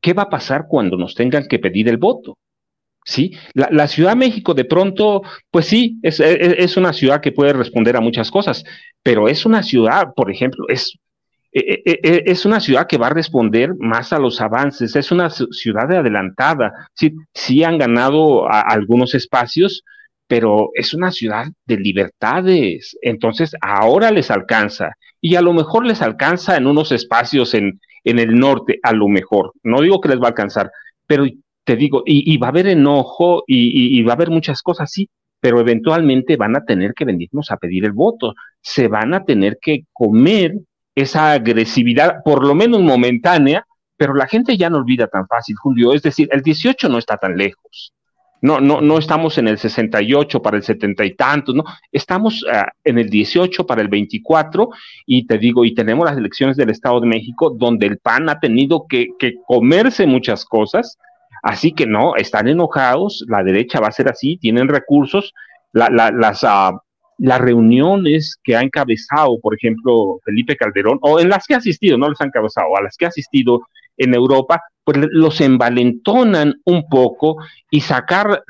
¿Qué 0.00 0.14
va 0.14 0.24
a 0.24 0.30
pasar 0.30 0.66
cuando 0.68 0.96
nos 0.96 1.14
tengan 1.14 1.46
que 1.46 1.60
pedir 1.60 1.88
el 1.88 1.98
voto? 1.98 2.36
¿Sí? 3.04 3.32
La, 3.54 3.88
Ciudad 3.88 4.10
de 4.10 4.16
México 4.16 4.54
de 4.54 4.64
pronto, 4.64 5.22
pues 5.50 5.66
sí, 5.66 5.98
es, 6.02 6.20
es, 6.20 6.76
una 6.76 6.92
ciudad 6.92 7.20
que 7.20 7.32
puede 7.32 7.52
responder 7.52 7.96
a 7.96 8.00
muchas 8.00 8.30
cosas, 8.30 8.64
pero 9.02 9.28
es 9.28 9.44
una 9.44 9.62
ciudad, 9.62 10.14
por 10.14 10.30
ejemplo, 10.30 10.66
es, 10.68 10.98
e, 11.52 11.82
e, 11.84 12.00
e, 12.02 12.22
es 12.26 12.46
una 12.46 12.60
ciudad 12.60 12.86
que 12.86 12.98
va 12.98 13.08
a 13.08 13.14
responder 13.14 13.74
más 13.78 14.12
a 14.12 14.18
los 14.18 14.40
avances, 14.40 14.96
es 14.96 15.10
una 15.10 15.28
ciudad 15.30 15.90
adelantada, 15.92 16.72
sí, 16.94 17.12
sí 17.34 17.64
han 17.64 17.78
ganado 17.78 18.50
algunos 18.50 19.14
espacios, 19.14 19.84
pero 20.26 20.70
es 20.74 20.94
una 20.94 21.10
ciudad 21.10 21.46
de 21.66 21.76
libertades, 21.76 22.96
entonces 23.02 23.54
ahora 23.60 24.10
les 24.10 24.30
alcanza 24.30 24.92
y 25.20 25.34
a 25.34 25.42
lo 25.42 25.52
mejor 25.52 25.84
les 25.84 26.00
alcanza 26.00 26.56
en 26.56 26.66
unos 26.66 26.90
espacios 26.90 27.52
en, 27.54 27.80
en 28.04 28.18
el 28.18 28.34
norte, 28.38 28.78
a 28.82 28.92
lo 28.92 29.08
mejor, 29.08 29.52
no 29.62 29.82
digo 29.82 30.00
que 30.00 30.08
les 30.08 30.18
va 30.18 30.24
a 30.24 30.28
alcanzar, 30.28 30.70
pero 31.06 31.26
te 31.64 31.76
digo, 31.76 32.02
y, 32.04 32.36
va 32.38 32.48
a 32.48 32.50
haber 32.50 32.66
enojo 32.66 33.44
y, 33.46 34.02
va 34.02 34.12
a 34.12 34.16
haber 34.16 34.30
muchas 34.30 34.62
cosas, 34.62 34.90
sí, 34.90 35.08
pero 35.40 35.60
eventualmente 35.60 36.36
van 36.36 36.56
a 36.56 36.64
tener 36.64 36.94
que 36.94 37.04
venirnos 37.04 37.50
a 37.50 37.56
pedir 37.56 37.84
el 37.84 37.92
voto, 37.92 38.34
se 38.60 38.88
van 38.88 39.14
a 39.14 39.24
tener 39.24 39.58
que 39.60 39.84
comer 39.92 40.54
esa 40.94 41.32
agresividad, 41.32 42.22
por 42.24 42.44
lo 42.46 42.54
menos 42.54 42.80
momentánea, 42.80 43.66
pero 43.96 44.14
la 44.14 44.26
gente 44.26 44.56
ya 44.56 44.68
no 44.70 44.78
olvida 44.78 45.06
tan 45.06 45.26
fácil, 45.26 45.56
Julio, 45.56 45.94
es 45.94 46.02
decir, 46.02 46.28
el 46.32 46.42
18 46.42 46.88
no 46.88 46.98
está 46.98 47.16
tan 47.16 47.36
lejos. 47.36 47.92
No, 48.40 48.60
no, 48.60 48.80
no 48.80 48.98
estamos 48.98 49.38
en 49.38 49.46
el 49.46 49.56
68 49.56 50.42
para 50.42 50.56
el 50.56 50.64
70 50.64 51.04
y 51.04 51.14
tantos, 51.14 51.54
no, 51.54 51.62
estamos 51.92 52.44
ah, 52.52 52.66
en 52.82 52.98
el 52.98 53.08
18 53.08 53.64
para 53.64 53.82
el 53.82 53.86
24 53.86 54.68
y 55.06 55.28
te 55.28 55.38
digo, 55.38 55.64
y 55.64 55.74
tenemos 55.74 56.04
las 56.04 56.18
elecciones 56.18 56.56
del 56.56 56.70
Estado 56.70 57.00
de 57.00 57.06
México 57.06 57.50
donde 57.56 57.86
el 57.86 57.98
PAN 57.98 58.28
ha 58.28 58.40
tenido 58.40 58.86
que, 58.88 59.10
que 59.16 59.36
comerse 59.46 60.08
muchas 60.08 60.44
cosas, 60.44 60.98
Así 61.42 61.72
que 61.72 61.86
no, 61.86 62.14
están 62.14 62.46
enojados, 62.46 63.24
la 63.28 63.42
derecha 63.42 63.80
va 63.80 63.88
a 63.88 63.92
ser 63.92 64.08
así, 64.08 64.36
tienen 64.36 64.68
recursos, 64.68 65.34
las, 65.72 66.42
uh, 66.44 66.78
las 67.18 67.40
reuniones 67.40 68.38
que 68.44 68.56
ha 68.56 68.62
encabezado, 68.62 69.40
por 69.40 69.54
ejemplo, 69.54 70.20
Felipe 70.24 70.56
Calderón, 70.56 70.98
o 71.02 71.18
en 71.18 71.28
las 71.28 71.46
que 71.46 71.54
ha 71.54 71.58
asistido, 71.58 71.98
no 71.98 72.08
les 72.08 72.20
han 72.20 72.28
encabezado, 72.28 72.76
a 72.76 72.82
las 72.82 72.96
que 72.96 73.06
ha 73.06 73.08
asistido 73.08 73.62
en 73.96 74.14
Europa, 74.14 74.62
pues 74.84 74.98
los 75.10 75.40
envalentonan 75.40 76.54
un 76.64 76.88
poco 76.88 77.38
y 77.70 77.80
sacar 77.80 78.44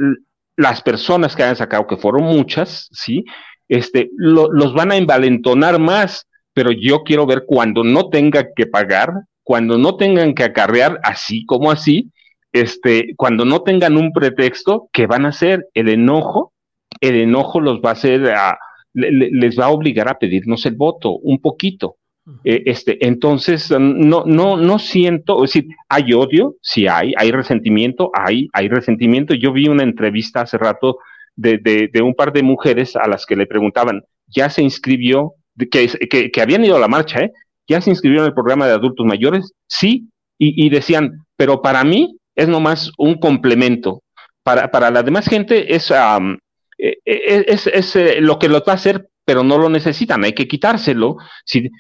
las 0.57 0.83
personas 0.83 1.35
que 1.35 1.43
han 1.43 1.57
sacado, 1.57 1.87
que 1.87 1.97
fueron 1.97 2.25
muchas, 2.25 2.89
¿sí? 2.93 3.25
Este, 3.69 4.11
los 4.19 4.75
van 4.75 4.93
a 4.93 4.97
envalentonar 4.97 5.79
más, 5.79 6.27
pero 6.53 6.71
yo 6.73 7.05
quiero 7.05 7.25
ver 7.25 7.45
cuando 7.47 7.85
no 7.85 8.11
tengan 8.11 8.49
que 8.55 8.67
pagar, 8.67 9.13
cuando 9.43 9.79
no 9.79 9.97
tengan 9.97 10.35
que 10.35 10.45
acarrear 10.45 11.01
así 11.03 11.47
como 11.47 11.71
así, 11.71 12.12
este, 12.53 13.15
cuando 13.17 13.45
no 13.45 13.63
tengan 13.63 13.97
un 13.97 14.13
pretexto, 14.13 14.89
¿qué 14.93 15.07
van 15.07 15.25
a 15.25 15.31
hacer? 15.31 15.69
El 15.75 15.89
enojo, 15.89 16.53
el 17.01 17.17
enojo 17.17 17.61
los 17.61 17.81
va 17.81 17.91
a 17.91 17.93
hacer 17.93 18.31
a, 18.31 18.59
les 18.95 19.59
va 19.59 19.67
a 19.67 19.71
obligar 19.71 20.09
a 20.09 20.19
pedirnos 20.19 20.67
el 20.67 20.75
voto, 20.75 21.13
un 21.13 21.41
poquito. 21.41 21.97
Eh, 22.45 22.63
este, 22.67 23.05
entonces, 23.05 23.71
no, 23.71 24.25
no, 24.25 24.57
no 24.57 24.79
siento, 24.79 25.45
es 25.45 25.53
decir, 25.53 25.71
hay 25.89 26.13
odio, 26.13 26.55
sí 26.63 26.87
hay, 26.87 27.15
hay 27.17 27.33
resentimiento, 27.33 28.11
hay, 28.15 28.49
hay 28.53 28.69
resentimiento. 28.69 29.35
Yo 29.35 29.53
vi 29.53 29.69
una 29.69 29.83
entrevista 29.83 30.43
hace 30.43 30.59
rato 30.59 30.99
de, 31.35 31.59
de, 31.59 32.03
un 32.03 32.15
par 32.15 32.33
de 32.33 32.43
mujeres 32.43 32.95
a 32.95 33.09
las 33.09 33.27
que 33.27 33.35
le 33.35 33.47
preguntaban, 33.47 34.03
¿ya 34.29 34.51
se 34.51 34.63
inscribió? 34.63 35.35
Que, 35.59 35.89
que, 36.11 36.31
que, 36.31 36.41
habían 36.41 36.65
ido 36.65 36.77
a 36.77 36.81
la 36.81 36.89
marcha, 36.89 37.21
¿eh? 37.21 37.33
¿Ya 37.69 37.81
se 37.81 37.91
inscribió 37.91 38.21
en 38.21 38.27
el 38.27 38.35
programa 38.35 38.67
de 38.67 38.73
adultos 38.73 39.05
mayores? 39.05 39.53
Sí, 39.67 40.09
y, 40.39 40.67
y 40.67 40.71
decían, 40.71 41.25
pero 41.37 41.61
para 41.61 41.85
mí 41.85 42.17
es 42.35 42.49
nomás 42.49 42.91
un 42.99 43.15
complemento. 43.19 44.03
Para, 44.43 44.71
para 44.71 44.91
la 44.91 45.03
demás 45.03 45.27
gente 45.29 45.75
es, 45.75 45.91
eh, 45.91 45.97
eh, 46.79 47.45
es, 47.47 47.67
es, 47.67 47.97
es, 47.97 48.21
lo 48.21 48.39
que 48.39 48.49
lo 48.49 48.63
va 48.67 48.73
a 48.73 48.77
hacer, 48.77 49.09
pero 49.25 49.45
no 49.45 49.59
lo 49.59 49.69
necesitan, 49.69 50.25
hay 50.25 50.33
que 50.33 50.49
quitárselo. 50.49 51.17
Si, 51.45 51.71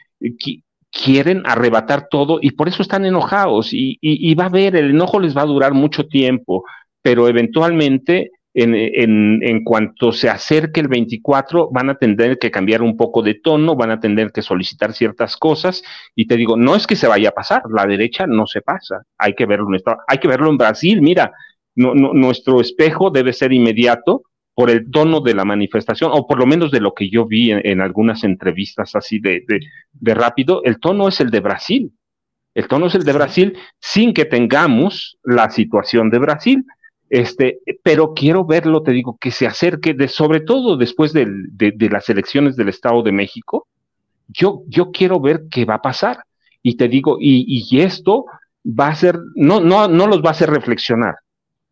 quieren 0.92 1.42
arrebatar 1.46 2.08
todo 2.10 2.38
y 2.40 2.50
por 2.50 2.68
eso 2.68 2.82
están 2.82 3.06
enojados 3.06 3.70
y, 3.72 4.34
va 4.34 4.44
a 4.44 4.50
ver, 4.50 4.76
el 4.76 4.90
enojo 4.90 5.18
les 5.18 5.34
va 5.34 5.40
a 5.40 5.46
durar 5.46 5.72
mucho 5.72 6.06
tiempo, 6.06 6.64
pero 7.00 7.28
eventualmente 7.28 8.30
en, 8.54 9.42
en, 9.42 9.64
cuanto 9.64 10.12
se 10.12 10.28
acerque 10.28 10.80
el 10.80 10.88
24 10.88 11.70
van 11.72 11.90
a 11.90 11.94
tener 11.94 12.38
que 12.38 12.50
cambiar 12.50 12.82
un 12.82 12.96
poco 12.96 13.22
de 13.22 13.34
tono, 13.34 13.76
van 13.76 13.90
a 13.90 14.00
tener 14.00 14.30
que 14.30 14.42
solicitar 14.42 14.92
ciertas 14.92 15.36
cosas. 15.36 15.82
Y 16.14 16.26
te 16.26 16.36
digo, 16.36 16.56
no 16.56 16.76
es 16.76 16.86
que 16.86 16.96
se 16.96 17.08
vaya 17.08 17.30
a 17.30 17.32
pasar, 17.32 17.62
la 17.74 17.86
derecha 17.86 18.26
no 18.26 18.46
se 18.46 18.60
pasa, 18.60 19.02
hay 19.16 19.34
que 19.34 19.46
verlo 19.46 19.74
en, 19.74 19.80
hay 20.06 20.18
que 20.18 20.28
verlo 20.28 20.50
en 20.50 20.58
Brasil, 20.58 21.00
mira, 21.00 21.32
nuestro 21.74 22.60
espejo 22.60 23.10
debe 23.10 23.32
ser 23.32 23.52
inmediato 23.52 24.24
por 24.54 24.70
el 24.70 24.90
tono 24.90 25.20
de 25.20 25.34
la 25.34 25.44
manifestación, 25.44 26.10
o 26.12 26.26
por 26.26 26.38
lo 26.38 26.46
menos 26.46 26.70
de 26.70 26.80
lo 26.80 26.92
que 26.92 27.08
yo 27.08 27.26
vi 27.26 27.52
en, 27.52 27.80
algunas 27.80 28.22
entrevistas 28.24 28.94
así 28.94 29.18
de, 29.18 29.44
de, 29.92 30.14
rápido, 30.14 30.62
el 30.64 30.78
tono 30.78 31.08
es 31.08 31.20
el 31.20 31.30
de 31.30 31.40
Brasil. 31.40 31.92
El 32.54 32.68
tono 32.68 32.86
es 32.86 32.94
el 32.94 33.04
de 33.04 33.14
Brasil 33.14 33.56
sin 33.80 34.12
que 34.12 34.26
tengamos 34.26 35.18
la 35.22 35.48
situación 35.48 36.10
de 36.10 36.18
Brasil. 36.18 36.66
Este, 37.12 37.58
pero 37.82 38.14
quiero 38.14 38.46
verlo, 38.46 38.82
te 38.82 38.92
digo, 38.92 39.18
que 39.20 39.30
se 39.30 39.46
acerque, 39.46 39.92
de, 39.92 40.08
sobre 40.08 40.40
todo 40.40 40.78
después 40.78 41.12
de, 41.12 41.26
de, 41.26 41.90
las 41.90 42.08
elecciones 42.08 42.56
del 42.56 42.70
Estado 42.70 43.02
de 43.02 43.12
México, 43.12 43.66
yo, 44.28 44.62
yo 44.66 44.90
quiero 44.92 45.20
ver 45.20 45.42
qué 45.50 45.66
va 45.66 45.74
a 45.74 45.82
pasar. 45.82 46.24
Y 46.62 46.78
te 46.78 46.88
digo, 46.88 47.18
y, 47.20 47.44
y 47.70 47.82
esto 47.82 48.24
va 48.64 48.88
a 48.88 48.94
ser, 48.94 49.18
no, 49.34 49.60
no, 49.60 49.88
no 49.88 50.06
los 50.06 50.22
va 50.22 50.28
a 50.28 50.30
hacer 50.30 50.48
reflexionar, 50.48 51.16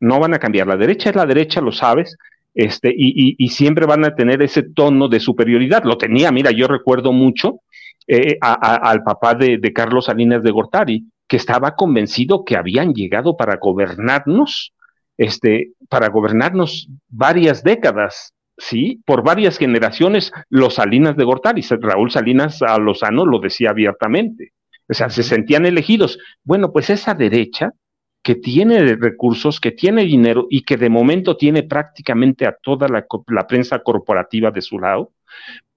no 0.01 0.21
van 0.21 0.35
a 0.35 0.39
cambiar. 0.39 0.67
La 0.67 0.77
derecha 0.77 1.09
es 1.09 1.17
la 1.17 1.25
derecha, 1.25 1.63
lo 1.63 1.73
sabes, 1.73 2.19
este, 2.53 2.93
y, 2.95 3.49
siempre 3.49 3.87
van 3.87 4.05
a 4.05 4.15
tener 4.15 4.43
ese 4.43 4.63
tono 4.63 5.09
de 5.09 5.21
superioridad. 5.21 5.85
Lo 5.85 5.97
tenía, 5.97 6.31
mira, 6.33 6.51
yo 6.51 6.67
recuerdo 6.67 7.13
mucho 7.13 7.61
eh, 8.07 8.37
al 8.43 9.03
papá 9.05 9.35
de, 9.35 9.59
Carlos 9.73 10.05
Salinas 10.05 10.43
de 10.43 10.51
Gortari, 10.51 11.05
que 11.27 11.39
estaba 11.39 11.77
convencido 11.77 12.45
que 12.45 12.59
habían 12.59 12.93
llegado 12.93 13.39
para 13.39 13.57
gobernarnos, 13.57 14.75
este, 15.21 15.73
para 15.91 16.09
gobernarnos 16.09 16.89
varias 17.11 17.63
décadas, 17.63 18.33
¿sí? 18.57 19.03
Por 19.05 19.23
varias 19.23 19.59
generaciones, 19.59 20.33
los 20.49 20.77
Salinas 20.77 21.15
de 21.15 21.25
Gortari, 21.25 21.61
Raúl 21.61 22.11
Salinas 22.11 22.63
a 22.63 22.79
Lozano 22.79 23.27
lo 23.27 23.39
decía 23.39 23.69
abiertamente. 23.69 24.55
O 24.89 24.95
sea, 24.95 25.11
se 25.11 25.23
sentían 25.23 25.67
elegidos. 25.67 26.19
Bueno, 26.43 26.73
pues 26.73 26.89
esa 26.89 27.13
derecha 27.13 27.75
que 28.23 28.35
tiene 28.35 28.97
recursos, 28.97 29.61
que 29.61 29.73
tiene 29.73 30.05
dinero 30.05 30.47
y 30.49 30.63
que 30.63 30.79
de 30.79 30.89
momento 30.89 31.37
tiene 31.37 31.65
prácticamente 31.65 32.47
a 32.47 32.57
toda 32.57 32.89
la, 32.89 33.47
prensa 33.47 33.81
corporativa 33.81 34.51
de 34.51 34.63
su 34.63 34.79
lado, 34.79 35.13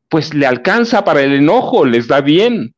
pues 0.08 0.34
le 0.34 0.46
alcanza 0.46 1.04
para 1.04 1.22
el 1.22 1.34
enojo, 1.34 1.86
les 1.86 2.08
da 2.08 2.22
bien, 2.22 2.74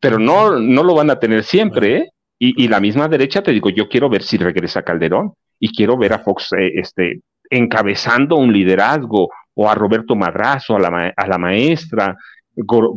pero 0.00 0.18
no, 0.18 0.58
no 0.58 0.84
lo 0.84 0.94
van 0.94 1.08
a 1.08 1.18
tener 1.18 1.44
siempre, 1.44 1.96
¿eh? 1.96 2.10
Y, 2.42 2.68
la 2.68 2.80
misma 2.80 3.06
derecha, 3.08 3.42
te 3.42 3.52
digo, 3.52 3.68
yo 3.68 3.88
quiero 3.88 4.08
ver 4.08 4.22
si 4.22 4.38
regresa 4.38 4.82
Calderón 4.82 5.34
y 5.60 5.72
quiero 5.72 5.96
ver 5.96 6.14
a 6.14 6.18
Fox 6.18 6.52
eh, 6.54 6.72
este, 6.74 7.20
encabezando 7.48 8.36
un 8.36 8.52
liderazgo 8.52 9.28
o 9.54 9.68
a 9.68 9.74
Roberto 9.76 10.16
Madrazo, 10.16 10.74
a 10.74 10.80
la, 10.80 11.12
a 11.16 11.26
la 11.28 11.38
maestra, 11.38 12.16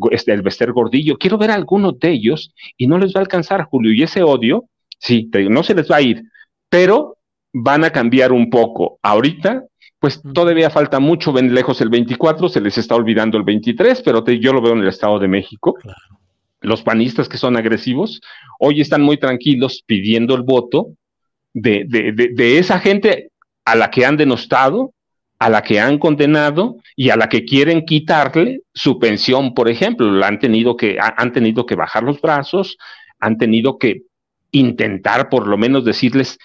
este, 0.09 0.33
el 0.33 0.41
Bester 0.41 0.71
Gordillo, 0.71 1.17
quiero 1.17 1.37
ver 1.37 1.51
a 1.51 1.55
algunos 1.55 1.99
de 1.99 2.09
ellos 2.09 2.55
y 2.77 2.87
no 2.87 2.97
les 2.97 3.13
va 3.13 3.19
a 3.19 3.21
alcanzar, 3.21 3.63
Julio, 3.65 3.93
y 3.93 4.01
ese 4.01 4.23
odio 4.23 4.65
Sí, 5.03 5.29
no 5.49 5.63
se 5.63 5.75
les 5.75 5.91
va 5.91 5.97
a 5.97 6.01
ir, 6.01 6.23
pero 6.69 7.17
van 7.51 7.83
a 7.83 7.89
cambiar 7.89 8.31
un 8.31 8.49
poco. 8.49 8.99
Ahorita, 9.03 9.65
pues 9.99 10.21
todavía 10.33 10.69
falta 10.69 11.01
mucho, 11.01 11.33
ven 11.33 11.53
lejos 11.53 11.81
el 11.81 11.89
24, 11.89 12.47
se 12.47 12.61
les 12.61 12.77
está 12.77 12.95
olvidando 12.95 13.37
el 13.37 13.43
23, 13.43 14.01
pero 14.01 14.25
yo 14.25 14.53
lo 14.53 14.61
veo 14.61 14.71
en 14.71 14.79
el 14.79 14.87
Estado 14.87 15.19
de 15.19 15.27
México. 15.27 15.75
Los 16.61 16.83
panistas 16.83 17.27
que 17.27 17.37
son 17.37 17.57
agresivos, 17.57 18.21
hoy 18.59 18.79
están 18.79 19.01
muy 19.01 19.17
tranquilos 19.17 19.83
pidiendo 19.85 20.35
el 20.35 20.43
voto 20.43 20.93
de, 21.53 21.85
de 21.85 22.57
esa 22.57 22.79
gente 22.79 23.29
a 23.65 23.75
la 23.75 23.91
que 23.91 24.05
han 24.05 24.17
denostado, 24.17 24.93
a 25.39 25.49
la 25.49 25.61
que 25.61 25.79
han 25.79 25.97
condenado 25.97 26.77
y 26.95 27.09
a 27.09 27.17
la 27.17 27.27
que 27.27 27.43
quieren 27.43 27.85
quitarle 27.85 28.61
su 28.73 28.97
pensión, 28.99 29.53
por 29.53 29.69
ejemplo. 29.69 30.23
Han 30.23 30.39
tenido 30.39 30.77
que, 30.77 30.97
han 30.99 31.33
tenido 31.33 31.65
que 31.65 31.75
bajar 31.75 32.03
los 32.03 32.21
brazos, 32.21 32.77
han 33.19 33.37
tenido 33.37 33.77
que 33.77 34.03
intentar 34.51 35.29
por 35.29 35.47
lo 35.47 35.57
menos 35.57 35.83
decirles 35.83 36.37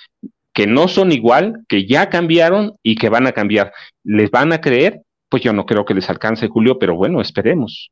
que 0.52 0.66
no 0.66 0.88
son 0.88 1.12
igual, 1.12 1.64
que 1.68 1.86
ya 1.86 2.08
cambiaron 2.08 2.74
y 2.82 2.96
que 2.96 3.08
van 3.08 3.26
a 3.28 3.32
cambiar. 3.32 3.72
¿Les 4.02 4.30
van 4.30 4.52
a 4.52 4.60
creer? 4.60 5.02
Pues 5.28 5.42
yo 5.42 5.52
no 5.52 5.66
creo 5.66 5.84
que 5.84 5.94
les 5.94 6.10
alcance, 6.10 6.48
Julio, 6.48 6.78
pero 6.78 6.96
bueno, 6.96 7.20
esperemos. 7.20 7.90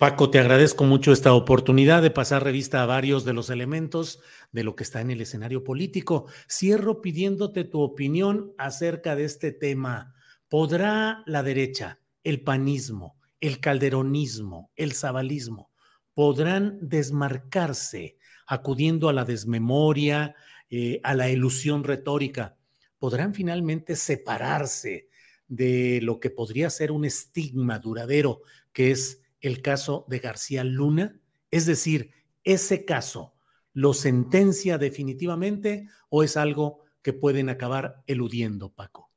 Paco, 0.00 0.30
te 0.30 0.38
agradezco 0.38 0.84
mucho 0.84 1.12
esta 1.12 1.34
oportunidad 1.34 2.00
de 2.00 2.10
pasar 2.10 2.42
revista 2.42 2.82
a 2.82 2.86
varios 2.86 3.26
de 3.26 3.34
los 3.34 3.50
elementos 3.50 4.20
de 4.52 4.64
lo 4.64 4.74
que 4.74 4.82
está 4.82 5.00
en 5.00 5.10
el 5.10 5.20
escenario 5.20 5.64
político. 5.64 6.26
Cierro 6.48 7.00
pidiéndote 7.00 7.64
tu 7.64 7.80
opinión 7.80 8.52
acerca 8.58 9.16
de 9.16 9.24
este 9.24 9.52
tema. 9.52 10.14
¿Podrá 10.48 11.22
la 11.26 11.42
derecha, 11.42 12.00
el 12.24 12.42
panismo, 12.42 13.16
el 13.40 13.60
calderonismo, 13.60 14.70
el 14.76 14.92
zabalismo, 14.92 15.70
podrán 16.14 16.78
desmarcarse 16.82 18.18
acudiendo 18.46 19.08
a 19.08 19.12
la 19.12 19.24
desmemoria, 19.24 20.34
eh, 20.68 21.00
a 21.04 21.14
la 21.14 21.30
ilusión 21.30 21.84
retórica, 21.84 22.56
podrán 22.98 23.32
finalmente 23.32 23.96
separarse 23.96 25.08
de 25.46 26.00
lo 26.02 26.20
que 26.20 26.30
podría 26.30 26.68
ser 26.68 26.92
un 26.92 27.04
estigma 27.04 27.78
duradero, 27.78 28.42
que 28.72 28.90
es 28.90 29.22
el 29.40 29.62
caso 29.62 30.04
de 30.08 30.18
García 30.18 30.64
Luna? 30.64 31.18
Es 31.50 31.66
decir, 31.66 32.10
ese 32.44 32.84
caso, 32.84 33.34
¿lo 33.72 33.92
sentencia 33.94 34.78
definitivamente 34.78 35.88
o 36.08 36.22
es 36.22 36.36
algo 36.36 36.80
que 37.02 37.12
pueden 37.12 37.48
acabar 37.48 37.96
eludiendo, 38.06 38.70
Paco? 38.70 39.10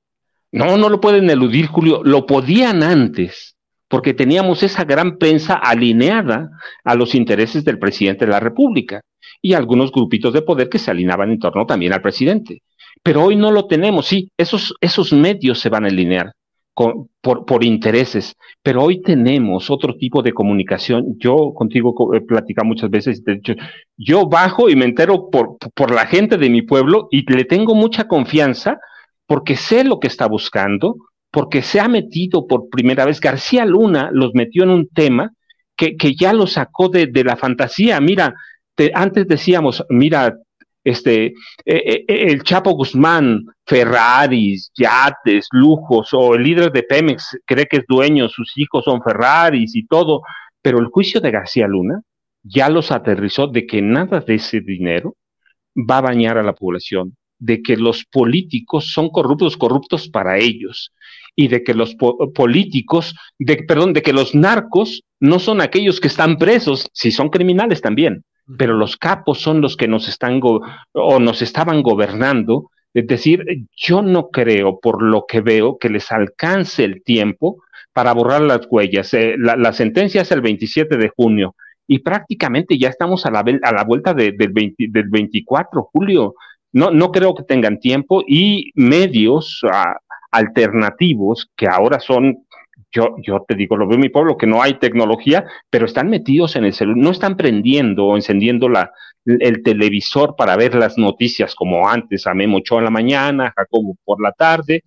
No, 0.51 0.77
no 0.77 0.89
lo 0.89 1.01
pueden 1.01 1.29
eludir, 1.29 1.67
Julio. 1.67 2.01
Lo 2.03 2.25
podían 2.25 2.83
antes, 2.83 3.57
porque 3.87 4.13
teníamos 4.13 4.61
esa 4.63 4.83
gran 4.83 5.17
prensa 5.17 5.55
alineada 5.55 6.51
a 6.83 6.95
los 6.95 7.15
intereses 7.15 7.65
del 7.65 7.79
presidente 7.79 8.25
de 8.25 8.31
la 8.31 8.39
República 8.39 9.01
y 9.41 9.53
algunos 9.53 9.91
grupitos 9.91 10.33
de 10.33 10.43
poder 10.43 10.69
que 10.69 10.79
se 10.79 10.91
alineaban 10.91 11.31
en 11.31 11.39
torno 11.39 11.65
también 11.65 11.93
al 11.93 12.01
presidente. 12.01 12.61
Pero 13.01 13.23
hoy 13.23 13.35
no 13.35 13.51
lo 13.51 13.65
tenemos, 13.65 14.05
sí, 14.05 14.31
esos, 14.37 14.75
esos 14.79 15.11
medios 15.11 15.59
se 15.59 15.69
van 15.69 15.85
a 15.85 15.87
alinear 15.87 16.33
por, 16.73 17.63
intereses, 17.63 18.35
pero 18.61 18.83
hoy 18.83 19.01
tenemos 19.01 19.69
otro 19.69 19.95
tipo 19.95 20.21
de 20.21 20.33
comunicación. 20.33 21.15
Yo 21.19 21.53
contigo 21.53 22.13
he 22.13 22.21
platicado 22.21 22.67
muchas 22.67 22.89
veces, 22.89 23.23
de 23.23 23.33
hecho, 23.33 23.53
yo 23.97 24.27
bajo 24.27 24.69
y 24.69 24.75
me 24.75 24.85
entero 24.85 25.29
por, 25.29 25.57
por 25.75 25.91
la 25.91 26.05
gente 26.05 26.37
de 26.37 26.49
mi 26.49 26.61
pueblo 26.63 27.07
y 27.11 27.31
le 27.31 27.45
tengo 27.45 27.75
mucha 27.75 28.07
confianza 28.07 28.79
porque 29.27 29.55
sé 29.55 29.83
lo 29.83 29.99
que 29.99 30.07
está 30.07 30.27
buscando, 30.27 30.95
porque 31.31 31.61
se 31.61 31.79
ha 31.79 31.87
metido 31.87 32.47
por 32.47 32.69
primera 32.69 33.05
vez. 33.05 33.19
García 33.19 33.65
Luna 33.65 34.09
los 34.11 34.33
metió 34.33 34.63
en 34.63 34.69
un 34.69 34.87
tema 34.89 35.31
que, 35.75 35.95
que 35.95 36.15
ya 36.15 36.33
lo 36.33 36.47
sacó 36.47 36.89
de, 36.89 37.07
de 37.07 37.23
la 37.23 37.37
fantasía. 37.37 37.99
Mira, 38.01 38.33
antes 38.93 39.27
decíamos, 39.27 39.83
mira, 39.89 40.35
este, 40.83 41.25
eh, 41.25 41.33
eh, 41.65 42.05
eh, 42.07 42.25
el 42.27 42.43
Chapo 42.43 42.71
Guzmán, 42.71 43.45
Ferraris, 43.65 44.71
yates, 44.75 45.47
lujos, 45.51 46.09
o 46.13 46.35
el 46.35 46.43
líder 46.43 46.71
de 46.71 46.83
Pemex 46.83 47.37
cree 47.45 47.65
que 47.67 47.77
es 47.77 47.85
dueño, 47.87 48.27
sus 48.27 48.51
hijos 48.57 48.83
son 48.85 49.01
Ferraris 49.01 49.75
y 49.75 49.85
todo, 49.87 50.21
pero 50.61 50.79
el 50.79 50.87
juicio 50.87 51.21
de 51.21 51.31
García 51.31 51.67
Luna 51.67 52.01
ya 52.43 52.69
los 52.69 52.91
aterrizó 52.91 53.47
de 53.47 53.65
que 53.65 53.81
nada 53.81 54.19
de 54.19 54.35
ese 54.35 54.59
dinero 54.59 55.15
va 55.75 55.99
a 55.99 56.01
bañar 56.01 56.37
a 56.37 56.43
la 56.43 56.53
población, 56.53 57.15
de 57.39 57.61
que 57.61 57.77
los 57.77 58.03
políticos 58.05 58.91
son 58.91 59.09
corruptos, 59.09 59.55
corruptos 59.55 60.09
para 60.09 60.37
ellos, 60.37 60.93
y 61.35 61.47
de 61.47 61.63
que 61.63 61.73
los 61.73 61.95
políticos, 62.35 63.15
de, 63.39 63.63
perdón, 63.63 63.93
de 63.93 64.01
que 64.01 64.13
los 64.13 64.35
narcos 64.35 65.03
no 65.19 65.39
son 65.39 65.61
aquellos 65.61 65.99
que 65.99 66.09
están 66.09 66.37
presos, 66.37 66.89
si 66.93 67.11
son 67.11 67.29
criminales 67.29 67.81
también, 67.81 68.23
pero 68.57 68.73
los 68.73 68.97
capos 68.97 69.39
son 69.39 69.61
los 69.61 69.77
que 69.77 69.87
nos 69.87 70.07
están 70.07 70.39
o 70.41 71.19
nos 71.19 71.41
estaban 71.41 71.81
gobernando 71.81 72.69
Es 72.93 73.07
decir, 73.07 73.43
yo 73.75 74.01
no 74.01 74.29
creo, 74.29 74.79
por 74.79 75.01
lo 75.01 75.25
que 75.27 75.41
veo, 75.41 75.77
que 75.79 75.89
les 75.89 76.11
alcance 76.11 76.83
el 76.83 77.03
tiempo 77.03 77.63
para 77.93 78.13
borrar 78.13 78.41
las 78.41 78.67
huellas. 78.69 79.13
Eh, 79.13 79.35
la, 79.37 79.73
sentencia 79.73 80.21
es 80.21 80.31
el 80.31 80.41
27 80.41 80.97
de 80.97 81.09
junio 81.09 81.55
y 81.87 81.99
prácticamente 81.99 82.77
ya 82.77 82.89
estamos 82.89 83.25
a 83.25 83.31
la, 83.31 83.39
a 83.39 83.71
la 83.71 83.83
vuelta 83.83 84.13
del, 84.13 84.35
20, 84.37 84.87
del 84.89 85.09
24, 85.09 85.89
Julio. 85.91 86.35
No, 86.71 86.91
no 86.91 87.11
creo 87.11 87.35
que 87.35 87.43
tengan 87.43 87.79
tiempo 87.79 88.23
y 88.27 88.71
medios 88.75 89.61
ah, 89.71 89.95
alternativos 90.31 91.49
que 91.55 91.67
ahora 91.67 91.99
son 91.99 92.45
yo, 92.93 93.15
yo 93.21 93.43
te 93.47 93.55
digo, 93.55 93.75
lo 93.75 93.87
veo 93.87 93.95
en 93.95 94.01
mi 94.01 94.09
pueblo, 94.09 94.37
que 94.37 94.47
no 94.47 94.61
hay 94.61 94.75
tecnología, 94.75 95.45
pero 95.69 95.85
están 95.85 96.09
metidos 96.09 96.55
en 96.55 96.65
el 96.65 96.73
celular, 96.73 97.03
no 97.03 97.11
están 97.11 97.35
prendiendo 97.35 98.05
o 98.05 98.15
encendiendo 98.15 98.69
la, 98.69 98.91
el 99.25 99.63
televisor 99.63 100.35
para 100.35 100.55
ver 100.55 100.75
las 100.75 100.97
noticias 100.97 101.55
como 101.55 101.87
antes, 101.87 102.27
a 102.27 102.33
Memo 102.33 102.59
en 102.69 102.83
la 102.83 102.89
mañana, 102.89 103.53
Jacobo 103.55 103.95
por 104.03 104.21
la 104.21 104.31
tarde, 104.31 104.83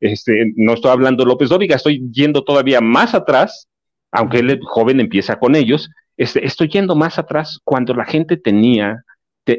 este, 0.00 0.52
no 0.56 0.74
estoy 0.74 0.90
hablando 0.90 1.24
López 1.24 1.50
Dóriga, 1.50 1.76
estoy 1.76 2.10
yendo 2.10 2.42
todavía 2.42 2.80
más 2.80 3.14
atrás, 3.14 3.68
aunque 4.10 4.38
él 4.38 4.58
joven 4.62 4.98
empieza 4.98 5.38
con 5.38 5.54
ellos, 5.54 5.90
este, 6.16 6.44
estoy 6.44 6.68
yendo 6.68 6.96
más 6.96 7.18
atrás 7.18 7.60
cuando 7.64 7.94
la 7.94 8.06
gente 8.06 8.36
tenía, 8.36 9.04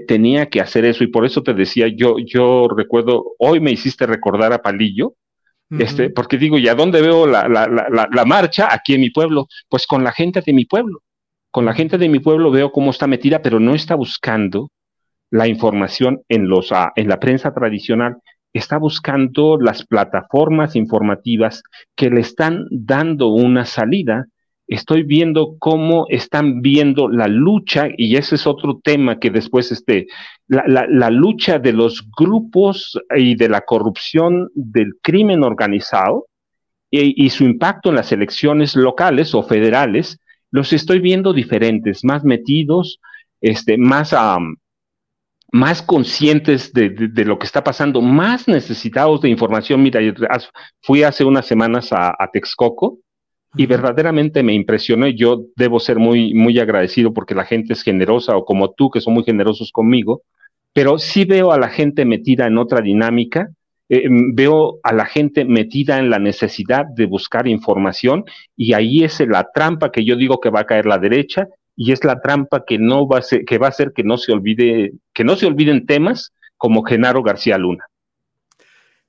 tenía 0.08 0.48
que 0.48 0.62
hacer 0.62 0.86
eso 0.86 1.04
y 1.04 1.08
por 1.08 1.26
eso 1.26 1.44
te 1.44 1.54
decía, 1.54 1.88
yo, 1.88 2.16
yo 2.20 2.68
recuerdo, 2.76 3.34
hoy 3.38 3.60
me 3.60 3.72
hiciste 3.72 4.06
recordar 4.06 4.54
a 4.54 4.62
Palillo, 4.62 5.14
este, 5.80 6.10
porque 6.10 6.38
digo, 6.38 6.58
¿y 6.58 6.68
a 6.68 6.76
dónde 6.76 7.02
veo 7.02 7.26
la, 7.26 7.48
la, 7.48 7.68
la, 7.68 8.10
la, 8.12 8.26
marcha? 8.26 8.74
Aquí 8.74 8.94
en 8.94 9.02
mi 9.02 9.10
pueblo, 9.10 9.48
pues 9.70 9.88
con 9.88 10.04
la 10.04 10.12
gente 10.12 10.42
de 10.42 10.54
mi 10.54 10.66
pueblo. 10.66 11.02
Con 11.50 11.66
la 11.66 11.74
gente 11.74 11.98
de 11.98 12.10
mi 12.10 12.20
pueblo 12.20 12.52
veo 12.52 12.72
cómo 12.72 12.92
está 12.92 13.08
metida, 13.08 13.42
pero 13.42 13.60
no 13.60 13.74
está 13.76 13.96
buscando 13.96 14.70
la 15.30 15.48
información 15.48 16.22
en, 16.30 16.48
los, 16.48 16.72
ah, 16.72 16.92
en 16.96 17.08
la 17.08 17.20
prensa 17.20 17.54
tradicional, 17.54 18.18
está 18.54 18.78
buscando 18.78 19.58
las 19.58 19.86
plataformas 19.86 20.76
informativas 20.76 21.64
que 21.96 22.10
le 22.10 22.22
están 22.22 22.66
dando 22.70 23.30
una 23.30 23.66
salida 23.66 24.26
estoy 24.72 25.04
viendo 25.04 25.58
cómo 25.60 26.06
están 26.08 26.62
viendo 26.62 27.10
la 27.10 27.28
lucha, 27.28 27.90
y 27.98 28.16
ese 28.16 28.36
es 28.36 28.48
otro 28.48 28.80
tema 28.82 29.20
que 29.20 29.30
después, 29.30 29.70
este, 29.70 30.08
la, 30.48 31.10
lucha 31.10 31.60
de 31.60 31.74
los 31.74 32.10
grupos 32.18 32.98
y 33.14 33.36
de 33.36 33.50
la 33.50 33.62
corrupción 33.62 34.50
del 34.56 34.94
crimen 35.02 35.44
organizado 35.44 36.28
y, 36.90 37.30
su 37.32 37.44
impacto 37.44 37.90
en 37.90 37.96
las 37.96 38.14
elecciones 38.14 38.78
locales 38.78 39.36
o 39.36 39.44
federales, 39.44 40.20
los 40.52 40.72
estoy 40.72 41.00
viendo 41.00 41.34
diferentes, 41.34 42.06
más 42.06 42.24
metidos, 42.24 43.02
este, 43.42 43.78
más, 43.78 44.16
más 45.52 45.82
conscientes 45.82 46.72
de, 46.72 47.26
lo 47.26 47.38
que 47.38 47.46
está 47.46 47.62
pasando, 47.62 48.02
más 48.02 48.48
necesitados 48.48 49.20
de 49.20 49.28
información. 49.28 49.84
Mira, 49.84 50.00
fui 50.82 51.04
hace 51.04 51.26
unas 51.26 51.46
semanas 51.46 51.92
a, 51.92 52.16
a 52.18 52.30
Texcoco 52.32 53.00
y 53.56 53.66
verdaderamente 53.66 54.44
me 54.44 54.54
impresionó 54.54 55.08
y 55.08 55.16
yo 55.16 55.44
debo 55.56 55.80
ser 55.80 55.98
muy, 55.98 56.34
muy 56.34 56.58
agradecido 56.60 57.14
porque 57.14 57.36
la 57.36 57.46
gente 57.46 57.74
es 57.74 57.84
generosa 57.84 58.36
o 58.38 58.46
como 58.46 58.72
tú 58.72 58.90
que 58.90 59.02
son 59.02 59.14
muy 59.14 59.24
generosos 59.24 59.72
conmigo, 59.72 60.22
pero 60.74 60.98
sí 60.98 61.26
veo 61.26 61.52
a 61.52 61.60
la 61.60 61.70
gente 61.70 62.06
metida 62.06 62.48
en 62.48 62.58
otra 62.58 62.82
dinámica, 62.82 63.50
eh, 63.90 64.10
mm, 64.10 64.36
veo 64.36 64.80
a 64.84 64.94
la 64.94 65.06
gente 65.06 65.44
metida 65.44 66.00
en 66.00 66.10
la 66.10 66.20
necesidad 66.20 66.86
de 66.96 67.06
buscar 67.06 67.48
información 67.48 68.24
y 68.56 68.74
ahí 68.74 69.04
es 69.04 69.20
la 69.20 69.50
trampa 69.54 69.92
que 69.92 70.06
yo 70.06 70.16
digo 70.16 70.40
que 70.40 70.50
va 70.50 70.62
a 70.62 70.66
caer 70.66 70.86
la 70.86 70.98
derecha 70.98 71.48
y 71.76 71.92
es 71.92 72.04
la 72.06 72.22
trampa 72.22 72.64
que 72.66 72.78
no 72.78 73.08
va 73.08 73.20
a 73.20 73.22
ser, 73.22 73.44
que 73.44 73.58
va 73.58 73.68
a 73.68 73.70
hacer 73.70 73.92
que 73.94 74.04
no 74.04 74.18
se 74.18 74.32
olvide, 74.32 74.94
que 75.14 75.24
no 75.24 75.36
se 75.36 75.46
olviden 75.46 75.86
temas 75.86 76.32
como 76.58 76.84
Genaro 76.84 77.22
García 77.22 77.58
Luna. 77.58 77.84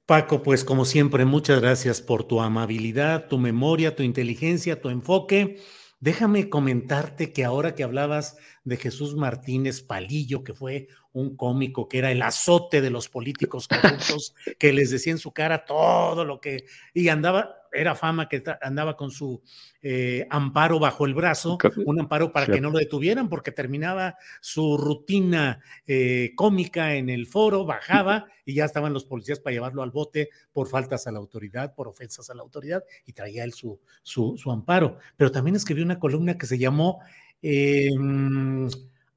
Paco, 0.06 0.42
pues 0.42 0.64
como 0.64 0.84
siempre, 0.84 1.24
muchas 1.24 1.60
gracias 1.60 2.00
por 2.00 2.24
tu 2.24 2.40
amabilidad, 2.40 3.28
tu 3.28 3.38
memoria, 3.38 3.94
tu 3.94 4.02
inteligencia, 4.02 4.80
tu 4.80 4.88
enfoque. 4.88 5.60
Déjame 6.00 6.48
comentarte 6.48 7.32
que 7.32 7.44
ahora 7.44 7.76
que 7.76 7.84
hablabas 7.84 8.36
de 8.64 8.76
Jesús 8.76 9.14
Martínez 9.14 9.80
Palillo, 9.82 10.42
que 10.42 10.54
fue 10.54 10.88
un 11.12 11.36
cómico 11.36 11.88
que 11.88 11.98
era 11.98 12.10
el 12.10 12.22
azote 12.22 12.80
de 12.80 12.90
los 12.90 13.08
políticos 13.08 13.68
corruptos, 13.68 14.34
que 14.58 14.72
les 14.72 14.90
decía 14.90 15.12
en 15.12 15.18
su 15.18 15.30
cara 15.30 15.64
todo 15.64 16.24
lo 16.24 16.40
que... 16.40 16.64
y 16.92 17.08
andaba, 17.08 17.61
era 17.72 17.94
fama 17.94 18.28
que 18.28 18.42
andaba 18.60 18.96
con 18.96 19.10
su 19.10 19.42
eh, 19.82 20.26
amparo 20.30 20.78
bajo 20.78 21.06
el 21.06 21.14
brazo, 21.14 21.58
un 21.84 22.00
amparo 22.00 22.32
para 22.32 22.46
que 22.46 22.60
no 22.60 22.70
lo 22.70 22.78
detuvieran, 22.78 23.28
porque 23.28 23.52
terminaba 23.52 24.16
su 24.40 24.76
rutina 24.76 25.60
eh, 25.86 26.32
cómica 26.36 26.94
en 26.94 27.10
el 27.10 27.26
foro, 27.26 27.64
bajaba 27.64 28.26
y 28.44 28.54
ya 28.54 28.64
estaban 28.64 28.92
los 28.92 29.04
policías 29.04 29.40
para 29.40 29.54
llevarlo 29.54 29.82
al 29.82 29.90
bote 29.90 30.30
por 30.52 30.68
faltas 30.68 31.06
a 31.06 31.12
la 31.12 31.18
autoridad, 31.18 31.74
por 31.74 31.88
ofensas 31.88 32.30
a 32.30 32.34
la 32.34 32.42
autoridad, 32.42 32.82
y 33.06 33.12
traía 33.12 33.44
él 33.44 33.52
su, 33.52 33.80
su, 34.02 34.36
su 34.36 34.50
amparo. 34.50 34.98
Pero 35.16 35.32
también 35.32 35.56
escribió 35.56 35.84
una 35.84 35.98
columna 35.98 36.36
que 36.36 36.46
se 36.46 36.58
llamó 36.58 37.00
em, 37.40 38.68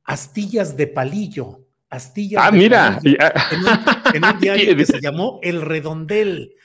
Astillas 0.03 0.77
de 0.77 0.87
Palillo 0.87 1.65
Astillas. 1.89 2.43
Ah, 2.43 2.51
mira. 2.51 2.99
En 3.03 4.23
un, 4.25 4.39
diario 4.39 4.75
que 4.75 4.85
se 4.85 4.99
llamó 4.99 5.39
El 5.41 5.61
Redondel. 5.61 6.55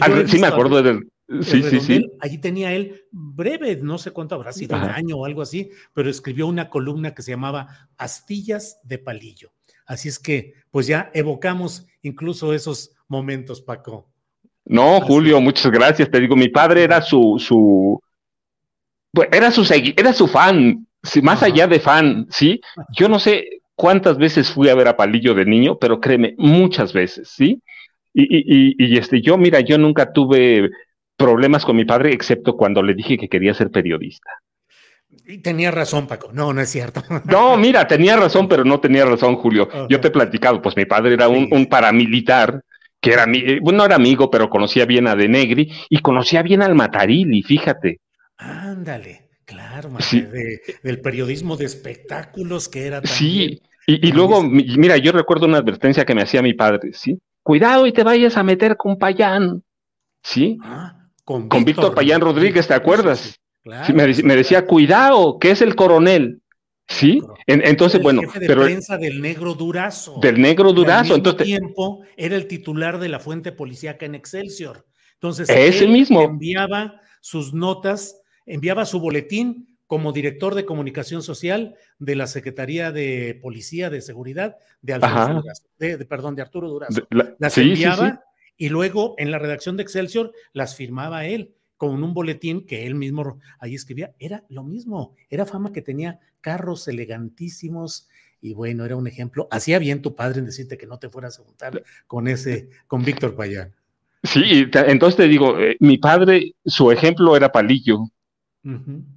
Ah, 0.00 0.22
sí, 0.26 0.38
me 0.38 0.46
acuerdo 0.46 0.82
del. 0.82 1.10
Sí, 1.42 1.62
sí, 1.62 1.80
sí. 1.80 2.06
Allí 2.20 2.38
tenía 2.38 2.72
él 2.72 3.04
breve, 3.10 3.76
no 3.76 3.98
sé 3.98 4.12
cuánto 4.12 4.36
habrá 4.36 4.52
sido, 4.52 4.76
un 4.76 4.84
año 4.84 5.16
o 5.16 5.26
algo 5.26 5.42
así, 5.42 5.70
pero 5.92 6.08
escribió 6.08 6.46
una 6.46 6.70
columna 6.70 7.14
que 7.14 7.22
se 7.22 7.32
llamaba 7.32 7.88
Astillas 7.96 8.80
de 8.84 8.98
Palillo. 8.98 9.50
Así 9.86 10.08
es 10.08 10.18
que, 10.18 10.54
pues 10.70 10.86
ya 10.86 11.10
evocamos 11.14 11.86
incluso 12.02 12.52
esos 12.52 12.92
momentos, 13.08 13.60
Paco. 13.60 14.08
No, 14.64 15.00
Julio, 15.00 15.40
muchas 15.40 15.70
gracias. 15.70 16.10
Te 16.10 16.20
digo, 16.20 16.36
mi 16.36 16.48
padre 16.48 16.84
era 16.84 17.00
su, 17.02 17.36
su, 17.38 18.00
pues, 19.12 19.28
era 19.32 19.50
su, 19.50 19.66
era 19.96 20.12
su 20.12 20.26
fan, 20.28 20.86
más 21.22 21.42
allá 21.42 21.66
de 21.66 21.80
fan, 21.80 22.26
¿sí? 22.30 22.60
Yo 22.96 23.08
no 23.08 23.18
sé, 23.18 23.60
cuántas 23.76 24.16
veces 24.16 24.50
fui 24.50 24.68
a 24.68 24.74
ver 24.74 24.88
a 24.88 24.96
Palillo 24.96 25.34
de 25.34 25.44
niño, 25.44 25.78
pero 25.78 26.00
créeme, 26.00 26.34
muchas 26.38 26.92
veces, 26.92 27.28
¿sí? 27.28 27.62
Y, 28.12 28.22
y, 28.22 28.74
y, 28.78 28.96
este, 28.96 29.20
yo, 29.20 29.36
mira, 29.36 29.60
yo 29.60 29.76
nunca 29.76 30.12
tuve 30.12 30.70
problemas 31.16 31.64
con 31.64 31.76
mi 31.76 31.84
padre, 31.84 32.12
excepto 32.12 32.56
cuando 32.56 32.82
le 32.82 32.94
dije 32.94 33.16
que 33.18 33.28
quería 33.28 33.54
ser 33.54 33.70
periodista. 33.70 34.30
Y 35.26 35.38
tenía 35.38 35.70
razón, 35.70 36.06
Paco. 36.06 36.30
No, 36.32 36.52
no 36.52 36.60
es 36.60 36.68
cierto. 36.68 37.02
No, 37.24 37.56
mira, 37.56 37.86
tenía 37.86 38.16
razón, 38.16 38.48
pero 38.48 38.64
no 38.64 38.80
tenía 38.80 39.04
razón, 39.04 39.36
Julio. 39.36 39.68
Yo 39.88 40.00
te 40.00 40.08
he 40.08 40.10
platicado, 40.10 40.60
pues 40.60 40.76
mi 40.76 40.84
padre 40.84 41.14
era 41.14 41.28
un, 41.28 41.48
un 41.50 41.66
paramilitar 41.66 42.62
que 43.00 43.12
era, 43.12 43.26
bueno, 43.60 43.78
no 43.78 43.84
era 43.84 43.96
amigo, 43.96 44.30
pero 44.30 44.48
conocía 44.48 44.84
bien 44.84 45.06
a 45.06 45.14
De 45.14 45.28
Negri 45.28 45.70
y 45.88 45.98
conocía 45.98 46.42
bien 46.42 46.62
al 46.62 46.74
Matarili, 46.74 47.42
fíjate. 47.42 48.00
Ándale. 48.36 49.26
Claro, 49.46 49.90
del 50.82 51.00
periodismo 51.00 51.56
de 51.56 51.66
espectáculos 51.66 52.68
que 52.68 52.84
era 52.84 53.00
también. 53.00 53.16
Sí, 53.16 53.62
y, 53.86 54.10
luego, 54.10 54.42
mira, 54.42 54.96
yo 54.96 55.12
recuerdo 55.12 55.46
una 55.46 55.58
advertencia 55.58 56.04
que 56.04 56.16
me 56.16 56.22
hacía 56.22 56.42
mi 56.42 56.52
padre, 56.52 56.92
¿sí? 56.92 57.20
Cuidado 57.44 57.86
y 57.86 57.92
te 57.92 58.02
vayas 58.02 58.36
a 58.36 58.42
meter 58.42 58.76
con 58.76 58.98
Payán, 58.98 59.62
¿sí? 60.20 60.58
Ah, 60.64 61.05
con, 61.26 61.48
Víctor, 61.64 61.92
Payán 61.92 62.20
Rodríguez, 62.20 62.68
¿te 62.68 62.74
acuerdas? 62.74 63.40
Claro, 63.62 63.92
me, 63.94 64.36
decía, 64.36 64.64
cuidado, 64.64 65.38
que 65.40 65.50
es 65.50 65.60
el 65.60 65.74
coronel. 65.74 66.40
¿Sí? 66.88 67.20
entonces, 67.48 68.00
bueno. 68.00 68.22
Jefe 68.22 68.38
de 68.38 68.54
prensa 68.54 68.96
del 68.96 69.20
negro 69.20 69.54
Durazo. 69.54 70.20
Del 70.22 70.40
negro 70.40 70.72
Durazo. 70.72 71.14
Al 71.14 71.18
entonces, 71.18 71.44
tiempo 71.44 72.04
era 72.16 72.36
el 72.36 72.46
titular 72.46 73.00
de 73.00 73.08
la 73.08 73.18
fuente 73.18 73.50
policíaca 73.50 74.06
en 74.06 74.14
Excelsior. 74.14 74.86
Entonces, 75.14 75.48
ese 75.50 75.88
mismo. 75.88 76.22
enviaba 76.22 77.00
sus 77.20 77.52
notas 77.52 78.22
enviaba 78.46 78.86
su 78.86 79.00
boletín 79.00 79.76
como 79.88 80.12
director 80.12 80.54
de 80.54 80.64
comunicación 80.64 81.22
social 81.22 81.74
de 81.98 82.14
la 82.14 82.28
Secretaría 82.28 82.92
de 82.92 83.38
Policía 83.42 83.90
de 83.90 84.00
Seguridad 84.00 84.56
de, 84.80 84.94
Alfonso 84.94 85.42
de, 85.78 85.98
perdón, 86.04 86.36
de 86.36 86.42
Arturo 86.42 86.68
Durazo. 86.68 87.02
las 87.10 87.58
enviaba 87.58 88.22
y 88.56 88.68
luego 88.68 89.14
en 89.18 89.30
la 89.30 89.38
redacción 89.38 89.76
de 89.76 89.82
Excelsior 89.82 90.32
las 90.52 90.76
firmaba 90.76 91.26
él 91.26 91.54
con 91.76 92.02
un 92.02 92.14
boletín 92.14 92.64
que 92.66 92.86
él 92.86 92.94
mismo 92.94 93.38
ahí 93.58 93.74
escribía. 93.74 94.14
Era 94.18 94.44
lo 94.48 94.62
mismo, 94.62 95.14
era 95.28 95.44
fama 95.44 95.72
que 95.72 95.82
tenía 95.82 96.20
carros 96.40 96.88
elegantísimos 96.88 98.08
y 98.40 98.54
bueno, 98.54 98.84
era 98.84 98.96
un 98.96 99.06
ejemplo. 99.06 99.48
Hacía 99.50 99.78
bien 99.78 100.02
tu 100.02 100.14
padre 100.14 100.38
en 100.38 100.46
decirte 100.46 100.78
que 100.78 100.86
no 100.86 100.98
te 100.98 101.10
fueras 101.10 101.38
a 101.38 101.42
juntar 101.42 101.82
con 102.06 102.28
ese, 102.28 102.70
con 102.86 103.04
Víctor 103.04 103.34
Payán. 103.34 103.74
Sí, 104.22 104.66
entonces 104.72 105.16
te 105.16 105.28
digo, 105.28 105.58
eh, 105.58 105.76
mi 105.80 105.98
padre, 105.98 106.54
su 106.64 106.90
ejemplo 106.90 107.36
era 107.36 107.52
Palillo, 107.52 108.10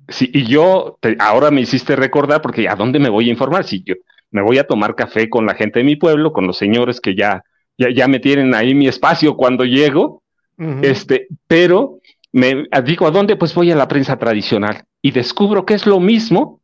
Sí, 0.10 0.30
y 0.32 0.46
yo 0.46 1.00
ahora 1.18 1.50
me 1.50 1.62
hiciste 1.62 1.96
recordar 1.96 2.42
porque 2.42 2.70
¿a 2.70 2.76
dónde 2.76 3.00
me 3.00 3.10
voy 3.10 3.30
a 3.30 3.32
informar? 3.32 3.64
Si 3.64 3.84
yo 3.84 3.96
me 4.30 4.44
voy 4.44 4.60
a 4.60 4.68
tomar 4.68 4.96
café 4.96 5.28
con 5.28 5.48
la 5.48 5.56
gente 5.56 5.80
de 5.80 5.86
mi 5.86 5.96
pueblo, 5.96 6.34
con 6.34 6.46
los 6.46 6.58
señores 6.58 7.02
que 7.02 7.16
ya, 7.16 7.44
ya, 7.80 8.08
me 8.08 8.20
tienen 8.20 8.54
ahí 8.54 8.76
mi 8.76 8.88
espacio 8.88 9.36
cuando 9.36 9.64
llego, 9.64 10.22
este, 10.82 11.28
pero 11.48 12.00
me 12.34 12.66
digo, 12.84 13.08
¿a 13.08 13.12
dónde? 13.12 13.38
Pues 13.38 13.54
voy 13.56 13.72
a 13.72 13.76
la 13.76 13.88
prensa 13.88 14.18
tradicional 14.18 14.84
y 15.02 15.12
descubro 15.12 15.66
que 15.66 15.74
es 15.74 15.86
lo 15.86 16.00
mismo 16.00 16.60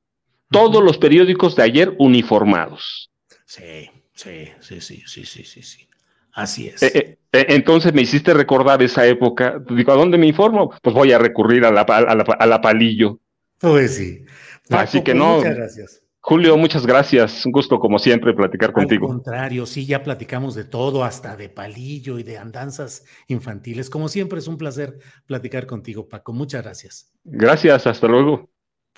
todos 0.51 0.83
los 0.83 0.97
periódicos 0.97 1.55
de 1.55 1.63
ayer 1.63 1.95
uniformados. 1.97 3.09
Sí, 3.45 3.89
sí, 4.13 4.49
sí, 4.59 4.81
sí, 4.81 5.03
sí, 5.05 5.25
sí, 5.25 5.61
sí. 5.61 5.87
Así 6.33 6.67
es. 6.67 6.83
Eh, 6.83 7.17
eh, 7.31 7.45
entonces 7.49 7.93
me 7.93 8.01
hiciste 8.01 8.33
recordar 8.33 8.83
esa 8.83 9.05
época. 9.07 9.61
Digo, 9.69 9.93
¿a 9.93 9.95
dónde 9.95 10.17
me 10.17 10.27
informo? 10.27 10.73
Pues 10.81 10.93
voy 10.93 11.13
a 11.13 11.17
recurrir 11.17 11.63
a 11.63 11.71
la, 11.71 11.81
a 11.81 12.45
la, 12.45 12.61
palillo. 12.61 13.19
Pues 13.59 13.95
sí. 13.95 14.25
Así 14.69 14.99
que 14.99 15.13
pues 15.13 15.15
no. 15.15 15.37
Muchas 15.37 15.55
gracias. 15.55 16.04
Julio, 16.27 16.57
muchas 16.57 16.87
gracias. 16.87 17.45
Un 17.45 17.51
gusto, 17.51 17.77
como 17.77 17.99
siempre, 17.99 18.33
platicar 18.33 18.73
contigo. 18.73 19.05
Al 19.05 19.13
contrario, 19.17 19.67
sí, 19.67 19.85
ya 19.85 20.01
platicamos 20.01 20.55
de 20.55 20.63
todo, 20.63 21.03
hasta 21.03 21.35
de 21.35 21.49
palillo 21.49 22.17
y 22.17 22.23
de 22.23 22.39
andanzas 22.39 23.05
infantiles. 23.27 23.91
Como 23.91 24.09
siempre, 24.09 24.39
es 24.39 24.47
un 24.47 24.57
placer 24.57 24.97
platicar 25.27 25.67
contigo, 25.67 26.09
Paco. 26.09 26.33
Muchas 26.33 26.63
gracias. 26.63 27.13
Gracias, 27.25 27.85
hasta 27.85 28.07
luego. 28.07 28.49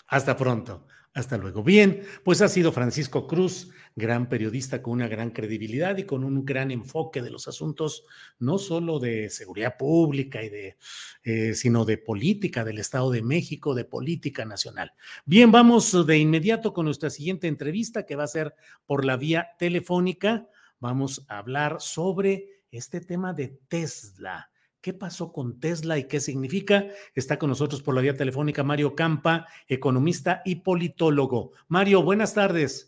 Hasta 0.08 0.38
pronto. 0.38 0.88
Hasta 1.14 1.38
luego. 1.38 1.64
Bien, 1.64 2.02
pues 2.24 2.42
ha 2.42 2.48
sido 2.48 2.72
Francisco 2.72 3.28
Cruz, 3.28 3.72
gran 3.98 4.30
periodista 4.30 4.82
con 4.82 4.94
una 4.94 5.08
gran 5.08 5.32
credibilidad 5.32 5.98
y 5.98 6.04
con 6.04 6.24
un 6.24 6.46
gran 6.46 6.70
enfoque 6.70 7.24
de 7.24 7.32
los 7.32 7.48
asuntos, 7.48 8.06
no 8.38 8.60
solo 8.60 9.00
de 9.00 9.30
seguridad 9.32 9.76
pública 9.76 10.44
y 10.44 10.50
de, 10.50 10.78
eh, 11.24 11.56
sino 11.56 11.84
de 11.84 11.98
política 11.98 12.64
del 12.64 12.78
Estado 12.78 13.10
de 13.10 13.24
México, 13.24 13.74
de 13.74 13.86
política 13.86 14.46
nacional. 14.46 14.94
Bien, 15.26 15.52
vamos 15.52 16.06
de 16.06 16.18
inmediato 16.20 16.74
con 16.74 16.86
nuestra 16.86 17.10
siguiente 17.10 17.48
entrevista 17.48 18.06
que 18.06 18.16
va 18.16 18.24
a 18.24 18.28
ser 18.28 18.54
por 18.86 19.04
la 19.04 19.18
vía 19.18 19.50
telefónica. 19.58 20.48
Vamos 20.80 21.26
a 21.28 21.40
hablar 21.40 21.78
sobre 21.80 22.62
este 22.72 23.02
tema 23.02 23.34
de 23.34 23.60
Tesla 23.68 24.52
¿Qué 24.88 24.94
pasó 24.94 25.34
con 25.34 25.60
Tesla 25.60 25.98
y 25.98 26.08
qué 26.08 26.22
significa? 26.22 26.86
Está 27.14 27.38
con 27.38 27.50
nosotros 27.50 27.82
por 27.82 27.94
la 27.94 28.00
vía 28.00 28.16
telefónica 28.16 28.64
Mario 28.64 28.96
Campa, 28.96 29.48
economista 29.68 30.42
y 30.46 30.56
politólogo. 30.56 31.52
Mario, 31.68 32.04
buenas 32.04 32.34
tardes. 32.34 32.87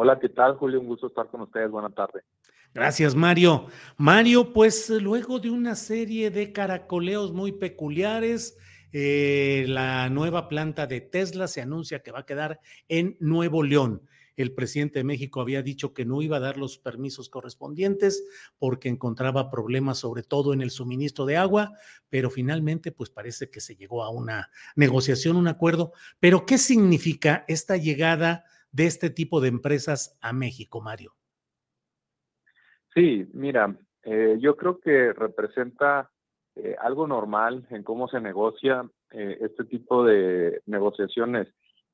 Hola, 0.00 0.16
¿qué 0.20 0.28
tal, 0.28 0.54
Julio? 0.54 0.80
Un 0.80 0.86
gusto 0.86 1.08
estar 1.08 1.26
con 1.26 1.40
ustedes. 1.40 1.72
Buenas 1.72 1.92
tardes. 1.92 2.22
Gracias, 2.72 3.16
Mario. 3.16 3.66
Mario, 3.96 4.52
pues 4.52 4.88
luego 4.90 5.40
de 5.40 5.50
una 5.50 5.74
serie 5.74 6.30
de 6.30 6.52
caracoleos 6.52 7.32
muy 7.32 7.50
peculiares, 7.50 8.56
eh, 8.92 9.64
la 9.66 10.08
nueva 10.08 10.48
planta 10.48 10.86
de 10.86 11.00
Tesla 11.00 11.48
se 11.48 11.62
anuncia 11.62 12.00
que 12.04 12.12
va 12.12 12.20
a 12.20 12.26
quedar 12.26 12.60
en 12.86 13.16
Nuevo 13.18 13.64
León 13.64 14.02
el 14.38 14.54
presidente 14.54 15.00
de 15.00 15.04
México 15.04 15.40
había 15.40 15.62
dicho 15.62 15.92
que 15.92 16.04
no 16.04 16.22
iba 16.22 16.36
a 16.36 16.40
dar 16.40 16.58
los 16.58 16.78
permisos 16.78 17.28
correspondientes 17.28 18.24
porque 18.58 18.88
encontraba 18.88 19.50
problemas 19.50 19.98
sobre 19.98 20.22
todo 20.22 20.52
en 20.52 20.62
el 20.62 20.70
suministro 20.70 21.26
de 21.26 21.36
agua, 21.36 21.72
pero 22.08 22.30
finalmente 22.30 22.92
pues 22.92 23.10
parece 23.10 23.50
que 23.50 23.60
se 23.60 23.74
llegó 23.74 24.04
a 24.04 24.10
una 24.10 24.48
negociación, 24.76 25.36
un 25.36 25.48
acuerdo. 25.48 25.92
Pero 26.20 26.46
¿qué 26.46 26.56
significa 26.56 27.44
esta 27.48 27.76
llegada 27.76 28.44
de 28.72 28.86
este 28.86 29.10
tipo 29.10 29.40
de 29.40 29.48
empresas 29.48 30.18
a 30.20 30.32
México, 30.32 30.80
Mario? 30.80 31.12
Sí, 32.94 33.26
mira, 33.32 33.76
eh, 34.02 34.36
yo 34.40 34.56
creo 34.56 34.80
que 34.80 35.12
representa 35.12 36.10
eh, 36.56 36.74
algo 36.80 37.06
normal 37.06 37.66
en 37.70 37.82
cómo 37.82 38.08
se 38.08 38.20
negocia 38.20 38.88
eh, 39.10 39.38
este 39.40 39.64
tipo 39.64 40.04
de 40.04 40.60
negociaciones 40.66 41.48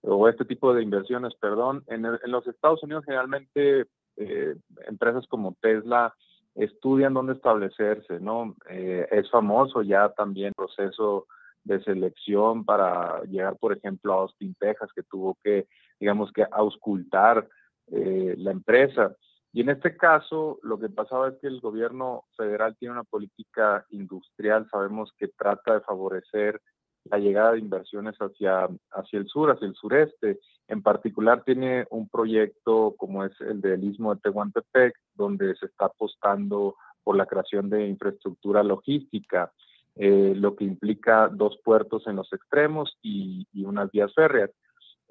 o 0.06 0.28
este 0.28 0.44
tipo 0.44 0.74
de 0.74 0.82
inversiones, 0.82 1.34
perdón. 1.40 1.84
En, 1.86 2.02
los 2.02 2.46
Estados 2.46 2.82
Unidos 2.82 3.04
generalmente 3.04 3.86
eh, 4.16 4.56
empresas 4.86 5.26
como 5.28 5.56
Tesla 5.60 6.14
estudian 6.54 7.14
dónde 7.14 7.32
establecerse, 7.34 8.20
¿no? 8.20 8.54
Eh, 8.68 9.06
es 9.10 9.30
famoso 9.30 9.82
ya 9.82 10.10
también 10.10 10.48
el 10.48 10.54
proceso 10.54 11.26
de 11.64 11.82
selección 11.82 12.64
para 12.64 13.22
llegar, 13.24 13.56
por 13.58 13.76
ejemplo, 13.76 14.12
a 14.12 14.16
Austin, 14.22 14.54
Texas, 14.58 14.90
que 14.94 15.02
tuvo 15.02 15.36
que, 15.42 15.66
digamos 15.98 16.32
que, 16.32 16.44
auscultar 16.50 17.48
eh, 17.88 18.34
la 18.38 18.50
empresa. 18.50 19.14
Y 19.52 19.60
en 19.60 19.70
este 19.70 19.96
caso, 19.96 20.58
lo 20.62 20.78
que 20.78 20.88
pasaba 20.88 21.28
es 21.28 21.34
que 21.40 21.46
el 21.46 21.60
gobierno 21.60 22.24
federal 22.36 22.76
tiene 22.76 22.94
una 22.94 23.04
política 23.04 23.84
industrial, 23.90 24.68
sabemos 24.70 25.12
que 25.16 25.28
trata 25.28 25.74
de 25.74 25.80
favorecer 25.82 26.60
la 27.04 27.18
llegada 27.18 27.52
de 27.52 27.58
inversiones 27.58 28.16
hacia, 28.16 28.68
hacia 28.92 29.18
el 29.18 29.28
sur, 29.28 29.50
hacia 29.50 29.68
el 29.68 29.74
sureste. 29.74 30.40
En 30.68 30.82
particular 30.82 31.44
tiene 31.44 31.86
un 31.90 32.08
proyecto 32.08 32.94
como 32.96 33.24
es 33.24 33.38
el 33.40 33.60
del 33.60 33.84
Istmo 33.84 34.14
de 34.14 34.20
Tehuantepec, 34.22 34.94
donde 35.14 35.54
se 35.56 35.66
está 35.66 35.86
apostando 35.86 36.76
por 37.02 37.16
la 37.16 37.26
creación 37.26 37.68
de 37.68 37.86
infraestructura 37.86 38.62
logística, 38.62 39.52
eh, 39.96 40.32
lo 40.34 40.56
que 40.56 40.64
implica 40.64 41.28
dos 41.28 41.58
puertos 41.62 42.06
en 42.06 42.16
los 42.16 42.32
extremos 42.32 42.98
y, 43.02 43.46
unas 43.64 43.90
vías 43.92 44.12
férreas. 44.14 44.50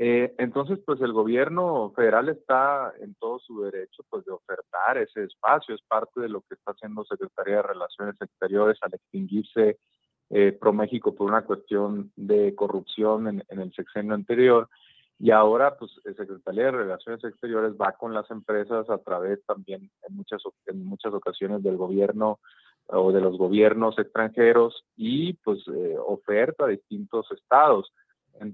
Eh, 0.05 0.35
entonces, 0.37 0.79
pues 0.85 0.99
el 0.99 1.13
gobierno 1.13 1.93
federal 1.95 2.27
está 2.27 2.91
en 2.99 3.15
todo 3.15 3.39
su 3.39 3.61
derecho 3.61 4.03
pues, 4.09 4.25
de 4.25 4.33
ofertar 4.33 4.97
ese 4.97 5.23
espacio, 5.23 5.73
es 5.73 5.81
parte 5.87 6.19
de 6.19 6.27
lo 6.27 6.41
que 6.41 6.55
está 6.55 6.71
haciendo 6.71 7.05
Secretaría 7.05 7.55
de 7.55 7.61
Relaciones 7.61 8.15
Exteriores 8.19 8.77
al 8.81 8.95
extinguirse 8.95 9.77
eh, 10.29 10.51
ProMéxico 10.59 11.15
por 11.15 11.29
una 11.29 11.45
cuestión 11.45 12.11
de 12.17 12.53
corrupción 12.53 13.29
en, 13.47 13.59
el 13.61 13.73
sexenio 13.73 14.13
anterior. 14.13 14.67
Y 15.19 15.31
ahora, 15.31 15.77
pues, 15.77 15.93
el 16.03 16.17
Secretaría 16.17 16.65
de 16.65 16.71
Relaciones 16.71 17.23
Exteriores 17.23 17.71
va 17.81 17.93
con 17.93 18.13
las 18.13 18.29
empresas 18.29 18.89
a 18.89 18.97
través 18.97 19.39
también 19.45 19.89
en 20.05 20.15
muchas, 20.17 20.41
en 20.65 20.83
muchas 20.83 21.13
ocasiones 21.13 21.63
del 21.63 21.77
gobierno 21.77 22.41
o 22.87 23.13
de 23.13 23.21
los 23.21 23.37
gobiernos 23.37 23.97
extranjeros 23.97 24.83
y 24.97 25.31
pues 25.35 25.59
eh, 25.73 25.95
oferta 25.97 26.65
a 26.65 26.67
distintos 26.67 27.31
estados. 27.31 27.93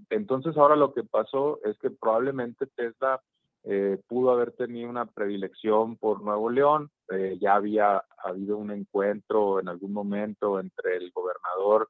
Entonces 0.10 0.58
ahora 0.58 0.76
lo 0.76 0.94
que 0.94 1.04
pasó 1.04 1.60
es 1.64 1.78
que 1.80 1.90
probablemente 1.90 2.68
Tesla 2.68 3.22
eh, 3.64 4.00
pudo 4.08 4.32
haber 4.32 4.54
tenido 4.54 4.90
una 4.90 5.06
predilección 5.06 5.98
por 5.98 6.22
Nuevo 6.22 6.50
León, 6.50 6.90
eh, 7.12 7.38
ya 7.42 7.56
había 7.56 8.04
habido 8.24 8.58
un 8.58 8.72
encuentro 8.72 9.60
en 9.60 9.68
algún 9.68 9.92
momento 9.92 10.60
entre 10.60 10.98
el 10.98 11.12
gobernador 11.12 11.88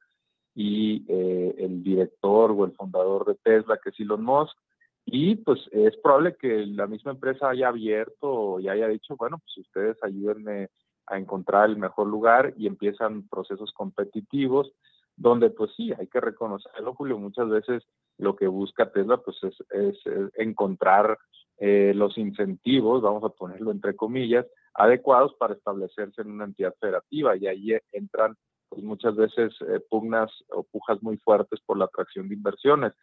y 0.54 1.04
eh, 1.08 1.54
el 1.58 1.82
director 1.82 2.50
o 2.50 2.64
el 2.64 2.72
fundador 2.72 3.24
de 3.24 3.36
Tesla, 3.36 3.78
que 3.82 3.90
es 3.90 4.00
Elon 4.00 4.24
Musk, 4.24 4.56
y 5.04 5.36
pues 5.36 5.60
es 5.70 5.96
probable 5.98 6.36
que 6.36 6.66
la 6.66 6.86
misma 6.86 7.12
empresa 7.12 7.50
haya 7.50 7.68
abierto 7.68 8.58
y 8.60 8.68
haya 8.68 8.88
dicho, 8.88 9.16
bueno, 9.16 9.38
pues 9.38 9.58
ustedes 9.58 9.96
ayúdenme 10.02 10.68
a 11.06 11.18
encontrar 11.18 11.70
el 11.70 11.76
mejor 11.76 12.06
lugar 12.06 12.52
y 12.56 12.66
empiezan 12.66 13.28
procesos 13.28 13.72
competitivos 13.72 14.72
donde 15.20 15.50
pues 15.50 15.70
sí, 15.76 15.92
hay 15.98 16.06
que 16.06 16.18
reconocerlo, 16.18 16.94
Julio, 16.94 17.18
muchas 17.18 17.46
veces 17.50 17.82
lo 18.16 18.36
que 18.36 18.46
busca 18.46 18.90
Tesla 18.90 19.18
pues 19.18 19.36
es, 19.42 19.96
encontrar 20.34 21.18
eh, 21.58 21.92
los 21.94 22.16
incentivos, 22.16 23.02
vamos 23.02 23.22
a 23.24 23.28
ponerlo 23.28 23.70
entre 23.70 23.94
comillas, 23.94 24.46
adecuados 24.72 25.34
para 25.34 25.52
establecerse 25.52 26.22
en 26.22 26.30
una 26.30 26.44
entidad 26.44 26.74
federativa 26.80 27.36
y 27.36 27.46
ahí 27.48 27.76
entran 27.92 28.34
pues, 28.70 28.82
muchas 28.82 29.14
veces 29.14 29.52
eh, 29.68 29.80
pugnas 29.90 30.30
o 30.52 30.62
pujas 30.62 31.02
muy 31.02 31.18
fuertes 31.18 31.60
por 31.66 31.76
la 31.76 31.84
atracción 31.84 32.30
de 32.30 32.36
inversiones. 32.36 32.94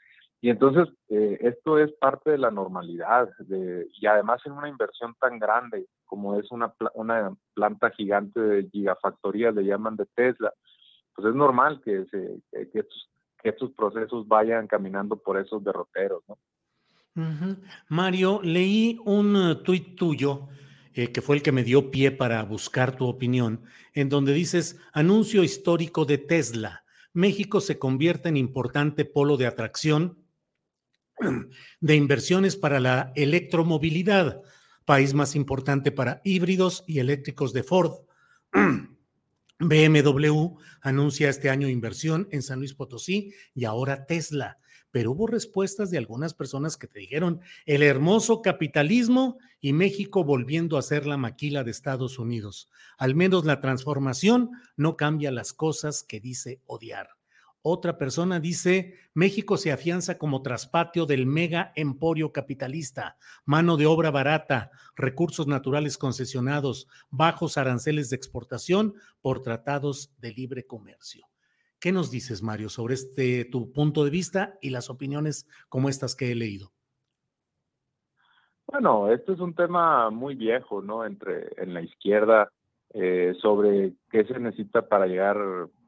Y 0.41 0.49
entonces 0.49 0.87
eh, 1.09 1.37
esto 1.41 1.77
es 1.77 1.91
parte 1.93 2.31
de 2.31 2.39
la 2.39 2.49
normalidad 2.49 3.29
y 3.47 4.05
además 4.07 4.41
en 4.45 4.53
una 4.53 4.69
inversión 4.69 5.13
tan 5.19 5.37
grande 5.37 5.85
como 6.05 6.39
es 6.39 6.49
una, 6.51 6.73
una 6.95 7.35
planta 7.53 7.91
gigante 7.91 8.39
de 8.39 8.69
gigafactorías, 8.69 9.53
le 9.53 9.65
llaman 9.65 9.97
de 9.97 10.05
Tesla, 10.15 10.51
pues 11.17 11.29
es 11.29 11.35
normal 11.35 11.81
que, 11.83 12.05
estos 13.43 13.71
procesos 13.71 14.27
vayan 14.27 14.67
caminando 14.67 15.15
por 15.17 15.39
esos 15.39 15.63
derroteros, 15.63 16.23
¿no? 16.27 16.37
Mario, 17.89 18.39
leí 18.43 18.99
un 19.03 19.35
eh, 19.35 19.55
tuit 19.55 19.95
tuyo 19.95 20.49
eh, 20.93 21.11
que 21.11 21.21
fue 21.21 21.37
el 21.37 21.41
que 21.41 21.51
me 21.51 21.63
dio 21.63 21.89
pie 21.89 22.11
para 22.11 22.43
buscar 22.43 22.95
tu 22.95 23.07
opinión, 23.07 23.63
en 23.93 24.09
donde 24.09 24.33
dices, 24.33 24.79
anuncio 24.93 25.43
histórico 25.43 26.05
de 26.05 26.19
Tesla. 26.19 26.83
México 27.13 27.61
se 27.61 27.79
convierte 27.79 28.29
en 28.29 28.37
importante 28.37 29.03
polo 29.03 29.37
de 29.37 29.47
atracción 29.47 30.19
de 31.79 31.95
inversiones 31.95 32.55
para 32.55 32.79
la 32.79 33.11
electromovilidad, 33.15 34.43
país 34.85 35.15
más 35.15 35.35
importante 35.35 35.91
para 35.91 36.21
híbridos 36.23 36.83
y 36.85 36.99
eléctricos 36.99 37.53
de 37.53 37.63
Ford. 37.63 37.93
BMW 39.59 40.57
anuncia 40.81 41.29
este 41.29 41.49
año 41.49 41.67
inversión 41.67 42.27
en 42.31 42.41
San 42.41 42.59
Luis 42.59 42.73
Potosí 42.73 43.33
y 43.53 43.65
ahora 43.65 44.05
Tesla 44.05 44.59
pero 44.91 45.11
hubo 45.11 45.27
respuestas 45.27 45.91
de 45.91 45.97
algunas 45.97 46.33
personas 46.33 46.77
que 46.77 46.87
te 46.87 46.99
dijeron 46.99 47.41
el 47.65 47.83
hermoso 47.83 48.41
capitalismo 48.41 49.37
y 49.59 49.73
México 49.73 50.23
volviendo 50.23 50.77
a 50.77 50.81
ser 50.81 51.05
la 51.05 51.17
maquila 51.17 51.63
de 51.63 51.71
Estados 51.71 52.19
Unidos. 52.19 52.69
Al 52.97 53.15
menos 53.15 53.45
la 53.45 53.59
transformación 53.59 54.51
no 54.75 54.95
cambia 54.95 55.31
las 55.31 55.53
cosas 55.53 56.03
que 56.03 56.19
dice 56.19 56.61
odiar. 56.65 57.16
Otra 57.69 57.97
persona 57.97 58.39
dice, 58.39 58.93
México 59.13 59.57
se 59.57 59.73
afianza 59.73 60.17
como 60.17 60.41
traspatio 60.41 61.05
del 61.05 61.25
mega 61.25 61.73
emporio 61.75 62.31
capitalista, 62.31 63.17
mano 63.43 63.75
de 63.75 63.85
obra 63.85 64.09
barata, 64.09 64.71
recursos 64.95 65.47
naturales 65.47 65.97
concesionados, 65.97 66.87
bajos 67.09 67.57
aranceles 67.57 68.09
de 68.09 68.15
exportación 68.15 68.93
por 69.21 69.41
tratados 69.41 70.15
de 70.21 70.31
libre 70.31 70.65
comercio. 70.65 71.27
¿Qué 71.77 71.91
nos 71.91 72.09
dices, 72.09 72.41
Mario, 72.41 72.69
sobre 72.69 72.93
este 72.93 73.43
tu 73.43 73.73
punto 73.73 74.05
de 74.05 74.11
vista 74.11 74.57
y 74.61 74.69
las 74.69 74.89
opiniones 74.89 75.45
como 75.67 75.89
estas 75.89 76.15
que 76.15 76.31
he 76.31 76.35
leído? 76.35 76.71
Bueno, 78.65 79.11
esto 79.11 79.33
es 79.33 79.41
un 79.41 79.53
tema 79.53 80.09
muy 80.09 80.35
viejo, 80.35 80.81
¿no? 80.81 81.05
Entre 81.05 81.49
en 81.57 81.73
la 81.73 81.81
izquierda 81.81 82.49
eh, 82.93 83.35
sobre 83.41 83.91
qué 84.09 84.23
se 84.23 84.39
necesita 84.39 84.87
para 84.87 85.05
llegar 85.05 85.37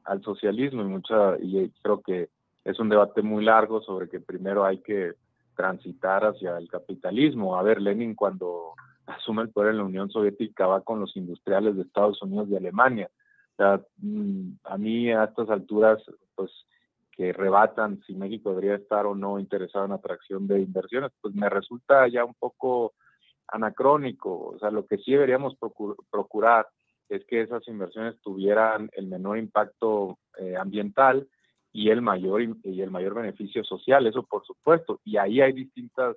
al 0.04 0.22
socialismo 0.22 0.82
y 0.82 0.86
mucha 0.86 1.36
y 1.40 1.70
creo 1.82 2.00
que 2.00 2.28
es 2.64 2.78
un 2.78 2.88
debate 2.88 3.22
muy 3.22 3.44
largo 3.44 3.80
sobre 3.82 4.08
que 4.08 4.20
primero 4.20 4.64
hay 4.64 4.78
que 4.78 5.14
transitar 5.56 6.24
hacia 6.24 6.56
el 6.58 6.68
capitalismo. 6.68 7.56
A 7.56 7.62
ver, 7.62 7.80
Lenin 7.80 8.14
cuando 8.14 8.74
asume 9.06 9.42
el 9.42 9.50
poder 9.50 9.70
en 9.70 9.78
la 9.78 9.84
Unión 9.84 10.10
Soviética 10.10 10.66
va 10.66 10.82
con 10.82 11.00
los 11.00 11.16
industriales 11.16 11.76
de 11.76 11.82
Estados 11.82 12.20
Unidos 12.22 12.48
y 12.50 12.56
Alemania. 12.56 13.10
O 13.52 13.56
sea, 13.56 13.80
mm, 13.98 14.52
a 14.64 14.78
mí 14.78 15.10
a 15.10 15.24
estas 15.24 15.50
alturas, 15.50 16.02
pues 16.34 16.50
que 17.12 17.32
rebatan 17.32 18.00
si 18.06 18.14
México 18.14 18.50
debería 18.50 18.76
estar 18.76 19.04
o 19.04 19.14
no 19.14 19.38
interesado 19.38 19.84
en 19.84 19.92
atracción 19.92 20.46
de 20.46 20.60
inversiones, 20.60 21.12
pues 21.20 21.34
me 21.34 21.50
resulta 21.50 22.08
ya 22.08 22.24
un 22.24 22.34
poco 22.34 22.94
anacrónico. 23.48 24.52
O 24.54 24.58
sea, 24.58 24.70
lo 24.70 24.86
que 24.86 24.96
sí 24.98 25.12
deberíamos 25.12 25.56
procurar 26.10 26.68
es 27.10 27.24
que 27.26 27.42
esas 27.42 27.66
inversiones 27.68 28.20
tuvieran 28.22 28.88
el 28.92 29.06
menor 29.06 29.38
impacto 29.38 30.18
eh, 30.38 30.56
ambiental 30.56 31.28
y 31.72 31.90
el 31.90 32.02
mayor 32.02 32.42
y 32.62 32.80
el 32.80 32.90
mayor 32.90 33.14
beneficio 33.14 33.64
social, 33.64 34.06
eso 34.06 34.22
por 34.22 34.44
supuesto. 34.44 35.00
Y 35.04 35.16
ahí 35.16 35.40
hay 35.40 35.52
distintas 35.52 36.16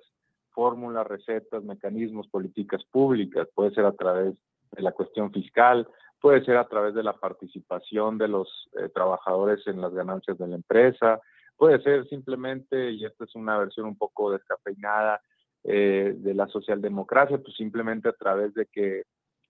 fórmulas, 0.50 1.06
recetas, 1.06 1.62
mecanismos, 1.64 2.28
políticas 2.28 2.82
públicas. 2.84 3.48
Puede 3.54 3.72
ser 3.72 3.84
a 3.84 3.92
través 3.92 4.34
de 4.70 4.82
la 4.82 4.92
cuestión 4.92 5.32
fiscal, 5.32 5.86
puede 6.20 6.44
ser 6.44 6.56
a 6.56 6.68
través 6.68 6.94
de 6.94 7.02
la 7.02 7.12
participación 7.12 8.16
de 8.16 8.28
los 8.28 8.48
eh, 8.78 8.88
trabajadores 8.88 9.66
en 9.66 9.80
las 9.80 9.92
ganancias 9.92 10.38
de 10.38 10.48
la 10.48 10.56
empresa, 10.56 11.20
puede 11.56 11.82
ser 11.82 12.08
simplemente, 12.08 12.92
y 12.92 13.04
esta 13.04 13.24
es 13.24 13.34
una 13.34 13.58
versión 13.58 13.86
un 13.86 13.96
poco 13.96 14.32
descafeinada 14.32 15.20
eh, 15.64 16.14
de 16.16 16.34
la 16.34 16.46
socialdemocracia, 16.48 17.38
pues 17.38 17.56
simplemente 17.56 18.08
a 18.08 18.12
través 18.12 18.54
de 18.54 18.66
que 18.66 19.04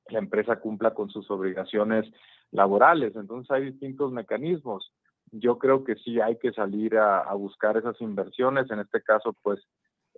la 0.08 0.18
empresa 0.18 0.60
cumpla 0.60 0.92
con 0.92 1.10
sus 1.10 1.30
obligaciones 1.30 2.06
laborales. 2.50 3.16
Entonces 3.16 3.50
hay 3.50 3.64
distintos 3.70 4.12
mecanismos 4.12 4.92
yo 5.32 5.58
creo 5.58 5.84
que 5.84 5.96
sí 5.96 6.20
hay 6.20 6.38
que 6.38 6.52
salir 6.52 6.96
a, 6.96 7.32
buscar 7.34 7.76
esas 7.76 8.00
inversiones. 8.00 8.70
En 8.70 8.80
este 8.80 9.02
caso, 9.02 9.34
pues 9.42 9.60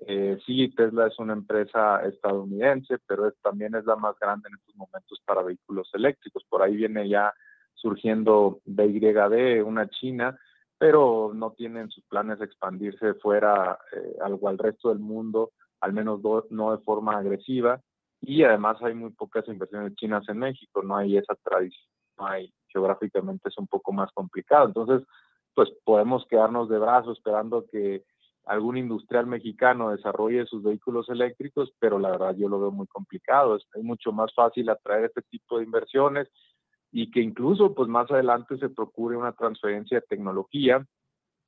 eh, 0.07 0.39
sí, 0.45 0.69
Tesla 0.75 1.07
es 1.07 1.19
una 1.19 1.33
empresa 1.33 2.03
estadounidense, 2.05 2.99
pero 3.07 3.33
también 3.43 3.75
es 3.75 3.85
la 3.87 3.97
más 3.97 4.19
grande 4.19 4.49
en 4.49 4.57
estos 4.57 4.77
momentos 4.77 5.21
para 5.25 5.43
vehículos 5.43 5.89
eléctricos. 5.95 6.45
Por 6.49 6.63
ahí 6.63 6.77
viene 6.77 7.09
ya 7.09 7.33
surgiendo 7.75 8.61
BYD, 8.65 9.65
una 9.65 9.89
china, 9.89 10.39
pero 10.79 11.33
no 11.35 11.53
tienen 11.53 11.91
sus 11.91 12.05
planes 12.05 12.39
de 12.39 12.45
expandirse 12.45 13.15
fuera 13.15 13.79
eh, 13.93 14.17
algo 14.23 14.49
al 14.49 14.59
resto 14.59 14.91
del 14.91 14.99
mundo, 14.99 15.53
al 15.81 15.95
menos 15.95 16.21
no 16.51 16.77
de 16.77 16.85
forma 16.85 17.17
agresiva. 17.17 17.81
Y 18.21 18.43
además 18.43 18.79
hay 18.83 18.95
muy 18.95 19.11
pocas 19.11 19.47
inversiones 19.49 19.95
chinas 19.95 20.29
en 20.29 20.39
México, 20.39 20.83
no 20.83 20.97
hay 20.97 21.17
esa 21.17 21.35
tradición, 21.37 21.87
no 22.19 22.27
hay 22.27 22.53
geográficamente 22.69 23.49
es 23.49 23.59
un 23.59 23.67
poco 23.67 23.93
más 23.93 24.11
complicado. 24.13 24.67
Entonces, 24.67 25.07
pues 25.55 25.71
podemos 25.85 26.27
quedarnos 26.29 26.69
de 26.69 26.79
brazos 26.79 27.17
esperando 27.17 27.67
que 27.71 28.05
algún 28.45 28.77
industrial 28.77 29.27
mexicano 29.27 29.91
desarrolle 29.91 30.47
sus 30.47 30.63
vehículos 30.63 31.09
eléctricos, 31.09 31.73
pero 31.81 31.99
la 31.99 32.11
verdad 32.11 32.37
yo 32.37 32.49
lo 32.49 32.61
veo 32.61 32.71
muy 32.71 32.87
complicado. 32.87 33.57
Es, 33.57 33.65
mucho 33.83 34.13
más 34.13 34.33
fácil 34.35 34.69
atraer 34.69 35.07
este 35.07 35.23
tipo 35.23 35.59
de 35.59 35.65
inversiones 35.65 36.29
y 36.93 37.11
que 37.11 37.21
incluso 37.21 37.75
pues 37.75 37.89
más 37.89 38.11
adelante 38.11 38.57
se 38.59 38.69
procure 38.69 39.17
una 39.17 39.33
transferencia 39.33 39.99
de 39.99 40.07
tecnología, 40.07 40.87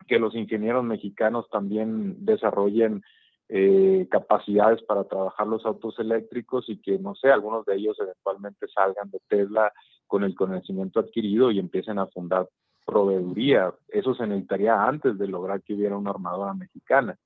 que 0.07 0.19
los 0.19 0.35
ingenieros 0.35 0.85
mexicanos 0.85 1.49
también 1.51 2.25
desarrollen 2.25 3.03
eh, 3.51 4.07
capacidades 4.11 4.83
para 4.83 5.05
trabajar 5.05 5.47
los 5.47 5.65
autos 5.65 5.99
eléctricos 5.99 6.69
y 6.69 6.83
que, 6.83 6.99
no 6.99 7.15
sé, 7.15 7.31
algunos 7.31 7.65
de 7.65 7.77
ellos 7.77 7.97
eventualmente 7.99 8.67
salgan 8.69 9.11
de 9.11 9.21
Tesla 9.27 9.73
con 10.07 10.23
el 10.25 10.35
conocimiento 10.35 11.01
adquirido 11.01 11.51
y 11.51 11.59
empiecen 11.59 11.99
a 11.99 12.07
fundar 12.09 12.49
proveeduría. 12.85 13.75
Eso 13.89 14.15
se 14.15 14.27
necesitaría 14.27 14.83
antes 14.83 15.19
de 15.19 15.29
lograr 15.29 15.63
que 15.63 15.75
hubiera 15.75 15.97
una 15.97 16.11
armadora 16.11 16.55
mexicana. 16.55 17.19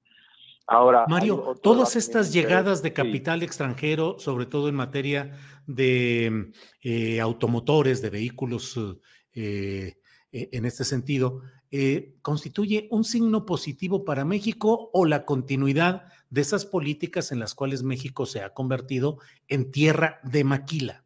Ahora, 0.67 1.07
Mario, 1.09 1.57
todas 1.61 1.97
estas 1.97 2.33
llegadas 2.33 2.83
de 2.83 2.93
capital 2.93 3.43
extranjero, 3.43 4.19
sobre 4.19 4.47
todo 4.47 4.69
en 4.69 4.77
materia 4.77 5.33
de 5.67 6.53
eh, 6.83 7.21
automotores, 7.21 8.01
de 8.01 8.11
vehículos 8.11 8.79
eh, 9.35 9.97
en 10.31 10.65
este 10.65 10.85
sentido, 10.85 11.41
eh, 11.75 12.17
constituye 12.21 12.87
un 12.91 13.03
signo 13.03 13.47
positivo 13.47 14.05
para 14.05 14.27
México 14.27 14.91
o 14.93 15.07
la 15.07 15.25
continuidad 15.25 16.05
de 16.29 16.43
esas 16.43 16.67
políticas 16.67 17.33
en 17.33 17.41
las 17.41 17.55
cuales 17.55 17.83
México 17.83 18.27
se 18.27 18.43
ha 18.43 18.53
convertido 18.53 19.17
en 19.49 19.71
tierra 19.71 20.21
de 20.23 20.45
maquila? 20.45 21.03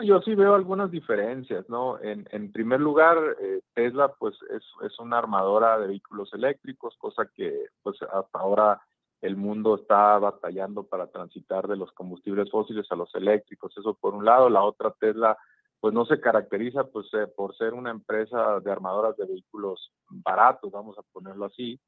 Yo 0.00 0.20
sí 0.20 0.34
veo 0.34 0.54
algunas 0.54 0.90
diferencias, 0.90 1.66
¿no? 1.70 1.98
En, 2.00 2.52
primer 2.52 2.78
lugar, 2.78 3.16
eh, 3.40 3.62
Tesla 3.72 4.12
pues 4.18 4.36
es, 4.54 4.62
es, 4.84 4.98
una 4.98 5.16
armadora 5.16 5.78
de 5.78 5.88
vehículos 5.88 6.32
eléctricos, 6.34 6.94
cosa 6.98 7.26
que 7.34 7.68
pues 7.82 7.96
hasta 8.02 8.38
ahora 8.38 8.82
el 9.22 9.36
mundo 9.36 9.76
está 9.76 10.18
batallando 10.18 10.84
para 10.84 11.06
transitar 11.06 11.66
de 11.66 11.76
los 11.76 11.90
combustibles 11.92 12.50
fósiles 12.50 12.86
a 12.90 12.96
los 12.96 13.12
eléctricos, 13.14 13.76
eso 13.78 13.94
por 13.94 14.14
un 14.14 14.26
lado, 14.26 14.50
la 14.50 14.62
otra 14.62 14.92
Tesla 15.00 15.38
pues 15.80 15.94
no 15.94 16.04
se 16.06 16.20
caracteriza 16.20 16.84
pues 16.84 17.06
eh, 17.14 17.26
por 17.34 17.56
ser 17.56 17.74
una 17.74 17.90
empresa 17.90 18.60
de 18.60 18.70
armadoras 18.70 19.16
de 19.16 19.26
vehículos 19.26 19.92
baratos, 20.08 20.72
vamos 20.72 20.98
a 20.98 21.02
ponerlo 21.12 21.46
así, 21.46 21.80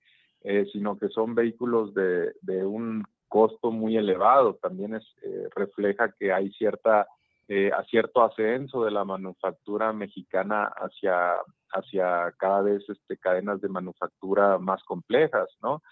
eh, 0.42 0.66
sino 0.72 0.96
que 0.96 1.08
son 1.08 1.34
vehículos 1.34 1.92
de, 1.94 2.32
de, 2.40 2.64
un 2.64 3.04
costo 3.28 3.70
muy 3.70 3.96
elevado. 3.96 4.54
También 4.62 4.94
eh, 4.94 5.48
refleja 5.54 6.12
que 6.18 6.32
hay 6.32 6.50
cierta 6.52 7.06
cierto 7.90 8.22
ascenso 8.22 8.84
de 8.84 8.92
la 8.92 9.04
manufactura 9.04 9.92
mexicana 9.92 10.66
hacia, 10.66 11.34
hacia 11.72 12.32
cada 12.38 12.62
vez 12.62 12.88
este, 12.88 13.16
cadenas 13.16 13.60
de 13.60 13.68
manufactura 13.68 14.56
más 14.58 14.84
complejas, 14.84 15.48
¿no? 15.60 15.82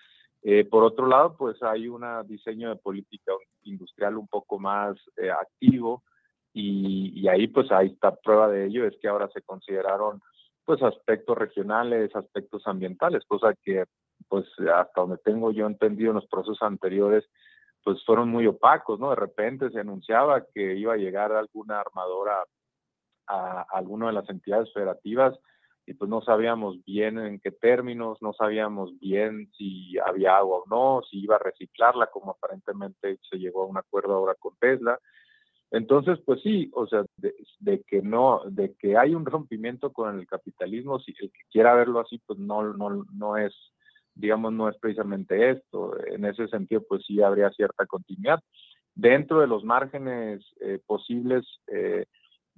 por 0.70 0.84
otro 0.84 1.08
lado, 1.08 1.36
pues 1.36 1.60
hay 1.64 1.88
un 1.88 2.04
diseño 2.28 2.68
de 2.68 2.76
política 2.76 3.32
industrial 3.64 4.18
un 4.18 4.28
poco 4.28 4.60
más 4.60 4.96
activo, 5.40 6.04
y, 6.52 7.28
ahí 7.28 7.46
pues 7.48 7.70
ahí 7.70 7.88
está 7.88 8.14
prueba 8.16 8.48
de 8.48 8.66
ello, 8.66 8.86
es 8.86 8.96
que 9.00 9.08
ahora 9.08 9.28
se 9.28 9.42
consideraron 9.42 10.20
pues 10.64 10.82
aspectos 10.82 11.36
regionales, 11.36 12.14
aspectos 12.14 12.66
ambientales, 12.66 13.24
cosa 13.26 13.54
que 13.62 13.84
pues 14.28 14.46
hasta 14.74 15.00
donde 15.00 15.18
tengo 15.18 15.52
yo 15.52 15.66
entendido 15.66 16.10
en 16.10 16.16
los 16.16 16.26
procesos 16.26 16.62
anteriores 16.62 17.24
pues 17.84 18.04
fueron 18.04 18.28
muy 18.28 18.46
opacos, 18.46 19.00
¿no? 19.00 19.10
De 19.10 19.16
repente 19.16 19.70
se 19.70 19.80
anunciaba 19.80 20.44
que 20.52 20.74
iba 20.74 20.94
a 20.94 20.98
llegar 20.98 21.32
alguna 21.32 21.80
armadora 21.80 22.44
a, 23.26 23.64
alguna 23.70 24.08
de 24.08 24.12
las 24.14 24.28
entidades 24.28 24.72
federativas 24.74 25.38
y 25.86 25.94
pues 25.94 26.10
no 26.10 26.20
sabíamos 26.20 26.84
bien 26.84 27.18
en 27.18 27.40
qué 27.40 27.50
términos, 27.50 28.18
no 28.20 28.34
sabíamos 28.34 28.98
bien 29.00 29.50
si 29.56 29.98
había 29.98 30.36
agua 30.36 30.58
o 30.58 30.64
no, 30.68 31.02
si 31.08 31.18
iba 31.18 31.36
a 31.36 31.38
reciclarla, 31.38 32.08
como 32.08 32.32
aparentemente 32.32 33.18
se 33.30 33.38
llegó 33.38 33.62
a 33.62 33.66
un 33.66 33.78
acuerdo 33.78 34.14
ahora 34.14 34.34
con 34.34 34.54
Tesla. 34.56 34.98
Entonces, 35.70 36.18
pues 36.24 36.40
sí, 36.42 36.70
o 36.74 36.86
sea, 36.86 37.04
de, 37.18 37.82
que 37.82 38.00
no, 38.00 38.42
de 38.46 38.74
que 38.74 38.96
hay 38.96 39.14
un 39.14 39.26
rompimiento 39.26 39.92
con 39.92 40.18
el 40.18 40.26
capitalismo, 40.26 40.98
si 40.98 41.14
el 41.20 41.30
que 41.30 41.40
quiera 41.50 41.74
verlo 41.74 42.00
así, 42.00 42.18
pues 42.26 42.38
no, 42.38 42.72
no, 42.72 43.04
no 43.12 43.36
es, 43.36 43.54
digamos, 44.14 44.52
no 44.52 44.68
es 44.68 44.76
precisamente 44.78 45.50
esto. 45.50 45.94
En 46.06 46.24
ese 46.24 46.48
sentido, 46.48 46.82
pues 46.88 47.04
sí 47.06 47.20
habría 47.20 47.50
cierta 47.50 47.84
continuidad. 47.86 48.40
Dentro 48.94 49.40
de 49.40 49.46
los 49.46 49.62
márgenes 49.62 50.44
eh, 50.60 50.80
posibles 50.86 51.46
eh, 51.66 52.06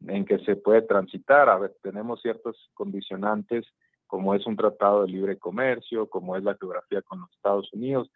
en 0.07 0.25
que 0.25 0.39
se 0.41 0.57
puede 0.57 0.83
transitar, 0.83 1.49
a 1.49 1.59
ver, 1.59 1.75
tenemos 1.83 2.23
ciertos 2.23 2.71
condicionantes, 2.75 3.67
como 4.07 4.35
es 4.35 4.47
un 4.47 4.57
tratado 4.57 5.03
de 5.03 5.09
libre 5.09 5.39
comercio, 5.39 6.09
como 6.09 6.37
es 6.37 6.45
la 6.45 6.57
geografía 6.57 7.03
con 7.03 7.21
los 7.21 7.31
Estados 7.33 7.73
Unidos, 7.73 8.11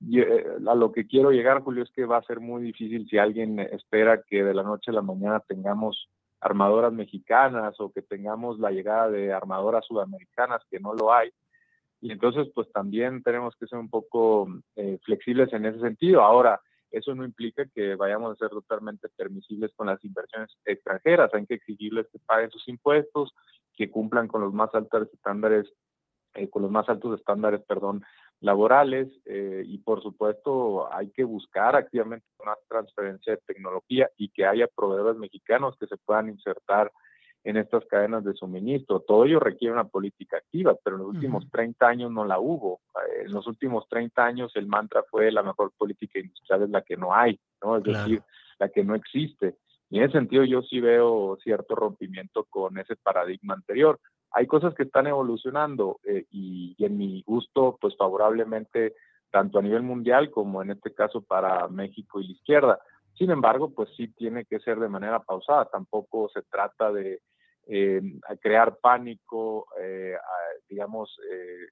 eh, 0.00 0.46
a 0.66 0.74
lo 0.74 0.92
que 0.92 1.06
quiero 1.06 1.30
llegar, 1.30 1.62
Julio, 1.62 1.82
es 1.82 1.90
que 1.90 2.04
va 2.04 2.18
a 2.18 2.22
ser 2.22 2.40
muy 2.40 2.62
difícil 2.62 3.08
si 3.08 3.18
alguien 3.18 3.58
espera 3.58 4.22
que 4.22 4.44
de 4.44 4.54
la 4.54 4.62
noche 4.62 4.90
a 4.90 4.94
la 4.94 5.02
mañana 5.02 5.40
tengamos 5.40 6.08
armadoras 6.40 6.92
mexicanas 6.92 7.74
o 7.80 7.92
que 7.92 8.02
tengamos 8.02 8.58
la 8.58 8.70
llegada 8.70 9.10
de 9.10 9.32
armadoras 9.32 9.84
sudamericanas, 9.86 10.62
que 10.70 10.78
no 10.78 10.94
lo 10.94 11.12
hay. 11.12 11.30
Y 12.00 12.12
entonces, 12.12 12.48
pues 12.54 12.70
también 12.72 13.22
tenemos 13.22 13.56
que 13.56 13.66
ser 13.66 13.78
un 13.78 13.90
poco 13.90 14.48
eh, 14.76 14.98
flexibles 15.04 15.52
en 15.52 15.66
ese 15.66 15.80
sentido. 15.80 16.22
Ahora, 16.22 16.60
eso 16.90 17.14
no 17.14 17.24
implica 17.24 17.66
que 17.74 17.96
vayamos 17.96 18.32
a 18.32 18.36
ser 18.36 18.50
totalmente 18.50 19.08
permisibles 19.16 19.72
con 19.74 19.88
las 19.88 20.02
inversiones 20.04 20.50
extranjeras. 20.64 21.34
Hay 21.34 21.44
que 21.46 21.54
exigirles 21.54 22.06
que 22.12 22.20
paguen 22.24 22.50
sus 22.50 22.66
impuestos, 22.68 23.34
que 23.74 23.90
cumplan 23.90 24.28
con 24.28 24.42
los 24.42 24.54
más 24.54 24.72
altos 24.74 25.08
estándares, 25.12 25.66
eh, 26.34 26.48
con 26.48 26.62
los 26.62 26.70
más 26.70 26.88
altos 26.88 27.18
estándares, 27.18 27.62
perdón, 27.66 28.04
laborales 28.40 29.08
eh, 29.24 29.62
y 29.66 29.78
por 29.78 30.02
supuesto 30.02 30.92
hay 30.92 31.10
que 31.10 31.24
buscar 31.24 31.74
activamente 31.74 32.26
una 32.38 32.54
transferencia 32.68 33.32
de 33.32 33.42
tecnología 33.46 34.08
y 34.16 34.28
que 34.28 34.46
haya 34.46 34.68
proveedores 34.68 35.18
mexicanos 35.18 35.76
que 35.78 35.86
se 35.86 35.96
puedan 35.96 36.28
insertar 36.28 36.92
en 37.44 37.56
estas 37.56 37.84
cadenas 37.86 38.24
de 38.24 38.34
suministro. 38.34 39.00
Todo 39.00 39.24
ello 39.24 39.40
requiere 39.40 39.72
una 39.72 39.88
política 39.88 40.36
activa, 40.36 40.76
pero 40.82 40.96
en 40.96 41.02
los 41.02 41.14
últimos 41.14 41.48
30 41.50 41.86
años 41.86 42.10
no 42.10 42.24
la 42.24 42.38
hubo. 42.38 42.80
en 43.24 43.32
los 43.32 43.46
últimos 43.46 43.88
30 43.88 44.24
años 44.24 44.52
el 44.54 44.66
mantra 44.66 45.02
fue 45.10 45.32
la 45.32 45.42
mejor 45.42 45.72
política 45.76 46.18
industrial 46.18 46.64
es 46.64 46.70
la 46.70 46.82
que 46.82 46.96
no 46.96 47.14
hay, 47.14 47.38
¿no? 47.62 47.76
Es 47.76 47.84
decir, 47.84 48.22
la 48.58 48.68
que 48.68 48.84
no 48.84 48.94
existe. 48.94 49.56
Y 49.90 49.98
en 49.98 50.04
ese 50.04 50.18
sentido 50.18 50.44
yo 50.44 50.62
sí 50.62 50.80
veo 50.80 51.38
cierto 51.42 51.74
rompimiento 51.74 52.44
con 52.44 52.78
ese 52.78 52.96
paradigma 52.96 53.54
anterior. 53.54 53.98
Hay 54.32 54.46
cosas 54.46 54.74
que 54.74 54.84
están 54.84 55.06
evolucionando 55.06 56.00
eh, 56.04 56.26
y, 56.30 56.76
en 56.78 56.96
mi 56.96 57.22
gusto, 57.22 57.78
pues 57.80 57.96
favorablemente, 57.96 58.94
tanto 59.30 59.58
a 59.58 59.62
nivel 59.62 59.82
mundial 59.82 60.30
como 60.30 60.62
en 60.62 60.70
este 60.70 60.92
caso 60.94 61.22
para 61.22 61.68
México 61.68 62.20
y 62.20 62.28
la 62.28 62.32
izquierda. 62.32 62.78
Sin 63.14 63.30
embargo, 63.30 63.70
pues 63.74 63.88
sí 63.96 64.08
tiene 64.08 64.44
que 64.44 64.60
ser 64.60 64.78
de 64.78 64.88
manera 64.88 65.20
pausada. 65.20 65.64
Tampoco 65.66 66.28
se 66.28 66.42
trata 66.42 66.92
de 66.92 67.20
eh, 67.70 68.00
crear 68.40 68.78
pánico, 68.78 69.66
eh, 69.78 70.14
digamos, 70.68 71.18
eh, 71.30 71.68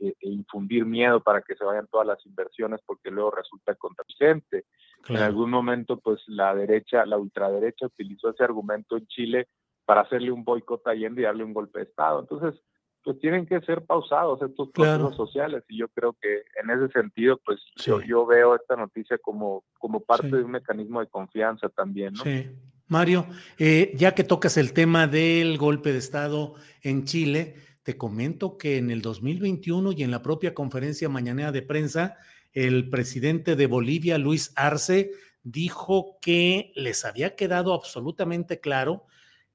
e, 0.00 0.14
e 0.18 0.28
infundir 0.30 0.86
miedo 0.86 1.20
para 1.20 1.42
que 1.42 1.54
se 1.56 1.64
vayan 1.64 1.86
todas 1.88 2.06
las 2.06 2.24
inversiones 2.24 2.80
porque 2.86 3.10
luego 3.10 3.30
resulta 3.32 3.74
contraproducente. 3.74 4.64
En 5.08 5.16
algún 5.16 5.50
momento, 5.50 5.98
pues 5.98 6.22
la 6.26 6.54
derecha, 6.54 7.04
la 7.04 7.18
ultraderecha 7.18 7.86
utilizó 7.86 8.30
ese 8.30 8.44
argumento 8.44 8.96
en 8.96 9.06
Chile 9.06 9.48
para 9.84 10.02
hacerle 10.02 10.30
un 10.30 10.44
boicot 10.44 10.86
a 10.86 10.90
Allende 10.90 11.22
y 11.22 11.24
darle 11.24 11.44
un 11.44 11.54
golpe 11.54 11.80
de 11.80 11.84
Estado. 11.86 12.20
Entonces, 12.20 12.60
pues 13.04 13.18
tienen 13.20 13.46
que 13.46 13.60
ser 13.60 13.84
pausados 13.84 14.40
estos 14.40 14.70
procesos 14.70 15.14
sociales 15.14 15.62
y 15.68 15.78
yo 15.78 15.88
creo 15.88 16.14
que 16.14 16.42
en 16.62 16.70
ese 16.70 16.90
sentido, 16.92 17.38
pues 17.44 17.60
yo, 17.76 18.00
yo, 18.00 18.24
veo 18.24 18.54
esta 18.56 18.76
noticia 18.76 19.18
como, 19.18 19.62
como 19.78 20.00
parte 20.00 20.28
de 20.28 20.42
un 20.42 20.52
mecanismo 20.52 21.00
de 21.00 21.08
confianza 21.08 21.68
también, 21.68 22.14
¿no? 22.14 22.24
Sí. 22.24 22.48
Mario, 22.86 23.26
eh, 23.58 23.92
ya 23.96 24.14
que 24.14 24.24
tocas 24.24 24.56
el 24.56 24.72
tema 24.72 25.06
del 25.06 25.58
golpe 25.58 25.92
de 25.92 25.98
Estado 25.98 26.54
en 26.82 27.04
Chile, 27.04 27.56
te 27.82 27.96
comento 27.96 28.56
que 28.56 28.78
en 28.78 28.90
el 28.90 29.02
2021 29.02 29.92
y 29.92 30.02
en 30.02 30.10
la 30.10 30.22
propia 30.22 30.54
conferencia 30.54 31.08
mañanera 31.08 31.52
de 31.52 31.62
prensa, 31.62 32.16
el 32.52 32.88
presidente 32.88 33.56
de 33.56 33.66
Bolivia, 33.66 34.16
Luis 34.16 34.52
Arce, 34.56 35.12
dijo 35.42 36.18
que 36.20 36.72
les 36.74 37.04
había 37.04 37.36
quedado 37.36 37.74
absolutamente 37.74 38.60
claro 38.60 39.06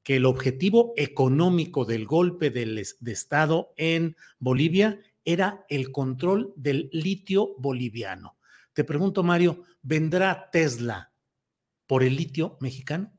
que 0.04 0.16
el 0.16 0.26
objetivo 0.26 0.94
económico 0.98 1.86
del 1.86 2.06
golpe 2.06 2.50
de 2.50 3.12
Estado 3.12 3.74
en 3.78 4.16
Bolivia 4.40 5.00
era 5.26 5.66
el 5.70 5.92
control 5.92 6.54
del 6.56 6.90
litio 6.92 7.56
boliviano. 7.58 8.38
Te 8.74 8.84
pregunto, 8.84 9.24
Mario, 9.24 9.64
¿vendrá 9.82 10.50
Tesla 10.52 11.12
por 11.86 12.04
el 12.04 12.16
litio 12.16 12.58
mexicano? 12.62 13.12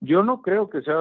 Yo 0.00 0.24
no 0.24 0.42
creo 0.42 0.68
que 0.68 0.82
sea 0.82 0.96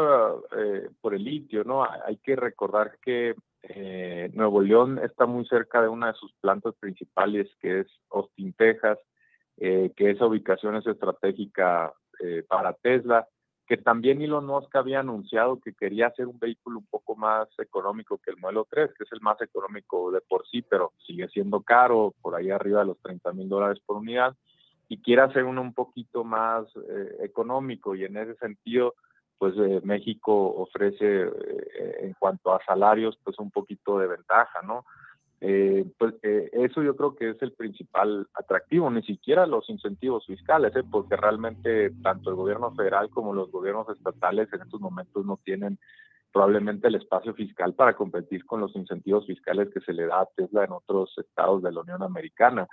eh, 0.56 0.90
por 1.02 1.16
el 1.16 1.24
litio, 1.24 1.64
¿no? 1.64 1.84
Hay 1.84 2.18
que 2.18 2.36
recordar 2.36 3.00
que 3.02 3.34
eh, 3.64 4.30
Nuevo 4.36 4.62
León 4.62 5.00
está 5.00 5.26
muy 5.26 5.44
cerca 5.48 5.82
de 5.82 5.88
una 5.88 6.08
de 6.08 6.14
sus 6.14 6.32
plantas 6.36 6.76
principales, 6.80 7.50
que 7.60 7.80
es 7.80 7.88
Austin, 8.12 8.54
Texas, 8.54 9.00
eh, 9.58 9.92
que 9.96 10.12
esa 10.12 10.28
ubicación 10.28 10.76
es 10.76 10.86
estratégica 10.86 11.92
para 12.48 12.74
Tesla, 12.74 13.28
que 13.72 13.78
también 13.78 14.22
Elon 14.22 14.46
Musk 14.46 14.76
había 14.76 15.00
anunciado 15.00 15.62
que 15.62 15.72
quería 15.72 16.08
hacer 16.08 16.28
un 16.28 16.38
vehículo 16.38 16.80
un 16.80 16.88
poco 16.88 17.16
más 17.16 17.48
económico 17.58 18.18
que 18.18 18.32
el 18.32 18.36
modelo 18.36 18.68
3, 18.70 18.92
que 18.98 19.06
es 19.06 19.12
el 19.14 19.22
más 19.22 19.42
económico 19.42 20.12
de 20.12 20.20
por 20.20 20.46
sí, 20.46 20.62
pero 20.62 20.92
sigue 21.08 21.30
siendo 21.30 21.62
caro, 21.62 22.14
por 22.22 22.36
ahí 22.36 22.50
arriba 22.52 22.80
de 22.80 22.88
los 22.88 23.00
30 23.00 23.32
mil 23.32 23.48
dólares 23.48 23.82
por 23.86 23.96
unidad 23.96 24.36
y 24.90 24.98
quiere 25.02 25.22
hacer 25.22 25.46
uno 25.46 25.62
un 25.62 25.74
poquito 25.74 26.26
más 26.26 26.66
eh, 26.76 27.16
económico 27.22 27.96
y 27.96 28.04
en 28.04 28.18
ese 28.18 28.36
sentido 28.36 28.96
pues 29.38 29.54
eh, 29.56 29.80
México 29.86 30.54
ofrece 30.58 31.22
eh, 31.22 31.96
en 32.02 32.14
cuanto 32.20 32.54
a 32.54 32.62
salarios 32.66 33.18
pues 33.24 33.40
un 33.40 33.52
poquito 33.52 34.00
de 34.00 34.08
ventaja, 34.08 34.62
¿no? 34.64 34.84
Pues 35.98 36.14
eso 36.22 36.84
yo 36.84 36.96
creo 36.96 37.16
que 37.16 37.32
es 37.32 37.42
el 37.42 37.54
principal 37.54 38.28
atractivo, 38.36 38.92
ni 38.92 39.02
siquiera 39.02 39.48
los 39.48 39.68
incentivos 39.70 40.26
fiscales, 40.28 40.72
porque 40.92 41.16
realmente 41.16 41.90
tanto 42.04 42.30
el 42.30 42.36
gobierno 42.36 42.72
federal 42.76 43.10
como 43.10 43.34
los 43.34 43.52
gobiernos 43.52 43.90
estatales 43.90 44.54
en 44.54 44.62
estos 44.62 44.80
momentos 44.80 45.26
no 45.26 45.40
tienen 45.44 45.80
probablemente 46.32 46.88
el 46.88 46.96
espacio 46.96 47.34
fiscal 47.34 47.74
para 47.74 47.96
competir 47.96 48.46
con 48.46 48.62
los 48.62 48.76
incentivos 48.76 49.26
fiscales 49.26 49.70
que 49.74 49.82
se 49.82 49.94
le 49.94 50.06
da 50.06 50.22
a 50.22 50.30
Tesla 50.36 50.64
en 50.64 50.72
otros 50.72 51.14
estados 51.18 51.62
de 51.62 51.72
la 51.72 51.82
Unión 51.82 52.04
Americana. 52.04 52.68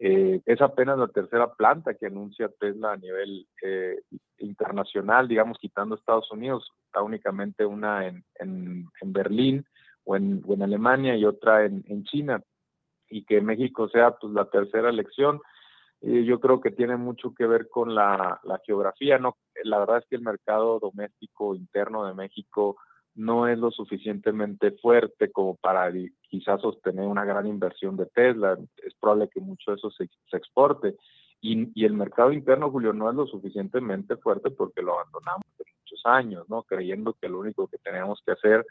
Eh, 0.00 0.40
es 0.44 0.60
apenas 0.60 0.98
la 0.98 1.08
tercera 1.08 1.52
planta 1.54 1.94
que 1.94 2.06
anuncia 2.06 2.50
Tesla 2.58 2.92
a 2.92 2.96
nivel 2.96 3.46
eh, 3.62 4.00
internacional, 4.38 5.28
digamos, 5.28 5.58
quitando 5.58 5.94
Estados 5.94 6.30
Unidos. 6.32 6.72
Está 6.86 7.02
únicamente 7.02 7.64
una 7.64 8.06
en, 8.06 8.24
en, 8.40 9.12
Berlín 9.12 9.64
o 10.04 10.16
en, 10.16 10.42
en, 10.48 10.62
Alemania 10.62 11.16
y 11.16 11.24
otra 11.24 11.64
en, 11.64 12.04
China. 12.04 12.42
Y 13.08 13.24
que 13.24 13.40
México 13.40 13.88
sea 13.88 14.12
pues 14.12 14.32
la 14.32 14.46
tercera 14.46 14.88
elección, 14.90 15.40
eh, 16.00 16.24
yo 16.24 16.40
creo 16.40 16.60
que 16.60 16.70
tiene 16.70 16.96
mucho 16.96 17.34
que 17.34 17.46
ver 17.46 17.68
con 17.68 17.94
la, 17.94 18.40
la 18.44 18.60
geografía. 18.66 19.18
No, 19.18 19.36
la 19.62 19.78
verdad 19.78 19.98
es 19.98 20.06
que 20.08 20.16
el 20.16 20.22
mercado 20.22 20.78
doméstico 20.80 21.54
interno 21.54 22.06
de 22.06 22.14
México 22.14 22.76
no 23.14 23.46
es 23.46 23.58
lo 23.58 23.70
suficientemente 23.70 24.72
fuerte 24.72 25.30
como 25.30 25.56
para 25.56 25.92
quizás 26.28 26.60
sostener 26.60 27.06
una 27.06 27.24
gran 27.24 27.46
inversión 27.46 27.96
de 27.96 28.06
Tesla. 28.06 28.58
Es 28.84 28.94
probable 28.94 29.28
que 29.28 29.40
mucho 29.40 29.70
de 29.70 29.76
eso 29.76 29.90
se, 29.90 30.08
exporte. 30.36 30.96
Y, 31.40 31.70
y, 31.74 31.84
el 31.84 31.92
mercado 31.92 32.32
interno, 32.32 32.70
Julio, 32.70 32.92
no 32.92 33.08
es 33.10 33.16
lo 33.16 33.26
suficientemente 33.26 34.16
fuerte 34.16 34.50
porque 34.50 34.82
lo 34.82 34.94
abandonamos 34.94 35.44
hace 35.60 35.73
muchos 35.94 36.00
años, 36.04 36.48
¿no? 36.48 36.62
Creyendo 36.62 37.14
que 37.14 37.28
lo 37.28 37.38
único 37.40 37.66
que 37.66 37.78
teníamos 37.78 38.20
que 38.24 38.32
hacer 38.32 38.66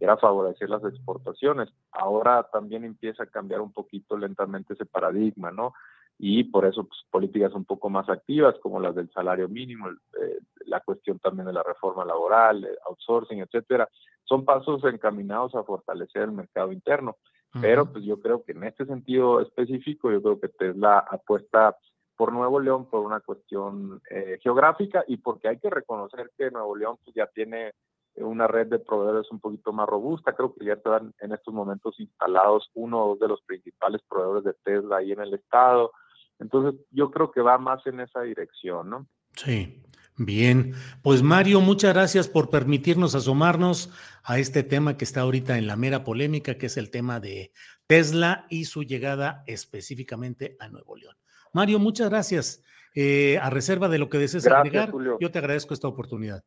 era 0.00 0.16
favorecer 0.16 0.68
las 0.68 0.84
exportaciones. 0.84 1.68
Ahora 1.92 2.48
también 2.52 2.84
empieza 2.84 3.22
a 3.24 3.26
cambiar 3.26 3.60
un 3.60 3.72
poquito 3.72 4.16
lentamente 4.16 4.74
ese 4.74 4.86
paradigma, 4.86 5.50
¿no? 5.50 5.72
y 6.18 6.44
por 6.44 6.64
eso 6.66 6.84
pues, 6.84 7.00
políticas 7.10 7.52
un 7.52 7.64
poco 7.64 7.90
más 7.90 8.08
activas 8.08 8.54
como 8.62 8.78
las 8.78 8.94
del 8.94 9.10
salario 9.10 9.48
mínimo, 9.48 9.88
eh, 9.88 10.38
la 10.66 10.78
cuestión 10.78 11.18
también 11.18 11.46
de 11.46 11.52
la 11.52 11.64
reforma 11.64 12.04
laboral, 12.04 12.64
outsourcing, 12.86 13.40
etcétera, 13.40 13.88
son 14.22 14.44
pasos 14.44 14.84
encaminados 14.84 15.54
a 15.56 15.64
fortalecer 15.64 16.22
el 16.22 16.32
mercado 16.32 16.70
interno. 16.70 17.16
Pero 17.60 17.92
pues 17.92 18.02
yo 18.04 18.18
creo 18.18 18.42
que 18.44 18.52
en 18.52 18.64
este 18.64 18.86
sentido 18.86 19.42
específico, 19.42 20.10
yo 20.10 20.22
creo 20.22 20.40
que 20.40 20.48
Tesla 20.48 21.00
apuesta 21.00 21.76
por 22.16 22.32
Nuevo 22.32 22.60
León 22.60 22.86
por 22.86 23.00
una 23.00 23.20
cuestión 23.20 24.00
eh, 24.10 24.38
geográfica 24.42 25.04
y 25.06 25.16
porque 25.16 25.48
hay 25.48 25.58
que 25.58 25.70
reconocer 25.70 26.30
que 26.36 26.50
Nuevo 26.50 26.76
León 26.76 26.96
pues, 27.04 27.14
ya 27.14 27.26
tiene 27.26 27.72
una 28.16 28.46
red 28.46 28.66
de 28.66 28.78
proveedores 28.78 29.30
un 29.30 29.40
poquito 29.40 29.72
más 29.72 29.88
robusta. 29.88 30.34
Creo 30.34 30.54
que 30.54 30.66
ya 30.66 30.74
están 30.74 31.14
en 31.20 31.32
estos 31.32 31.52
momentos 31.54 31.98
instalados 31.98 32.70
uno 32.74 33.02
o 33.02 33.08
dos 33.10 33.20
de 33.20 33.28
los 33.28 33.42
principales 33.42 34.02
proveedores 34.08 34.44
de 34.44 34.54
Tesla 34.62 34.98
ahí 34.98 35.12
en 35.12 35.20
el 35.20 35.34
estado. 35.34 35.92
Entonces, 36.38 36.80
yo 36.90 37.10
creo 37.10 37.30
que 37.30 37.40
va 37.40 37.56
más 37.58 37.86
en 37.86 38.00
esa 38.00 38.20
dirección, 38.22 38.90
¿no? 38.90 39.06
Sí. 39.34 39.82
Bien, 40.18 40.74
pues 41.02 41.22
Mario, 41.22 41.62
muchas 41.62 41.94
gracias 41.94 42.28
por 42.28 42.50
permitirnos 42.50 43.14
asomarnos 43.14 43.90
a 44.22 44.38
este 44.38 44.62
tema 44.62 44.98
que 44.98 45.06
está 45.06 45.22
ahorita 45.22 45.56
en 45.56 45.66
la 45.66 45.74
mera 45.74 46.04
polémica, 46.04 46.58
que 46.58 46.66
es 46.66 46.76
el 46.76 46.90
tema 46.90 47.18
de 47.18 47.50
Tesla 47.86 48.46
y 48.50 48.66
su 48.66 48.82
llegada 48.82 49.42
específicamente 49.46 50.54
a 50.60 50.68
Nuevo 50.68 50.96
León. 50.96 51.16
Mario, 51.52 51.78
muchas 51.78 52.08
gracias. 52.10 52.62
Eh, 52.94 53.38
a 53.38 53.50
reserva 53.50 53.88
de 53.88 53.98
lo 53.98 54.08
que 54.08 54.18
desees 54.18 54.46
agregar, 54.46 54.92
yo 55.20 55.30
te 55.30 55.38
agradezco 55.38 55.74
esta 55.74 55.88
oportunidad. 55.88 56.44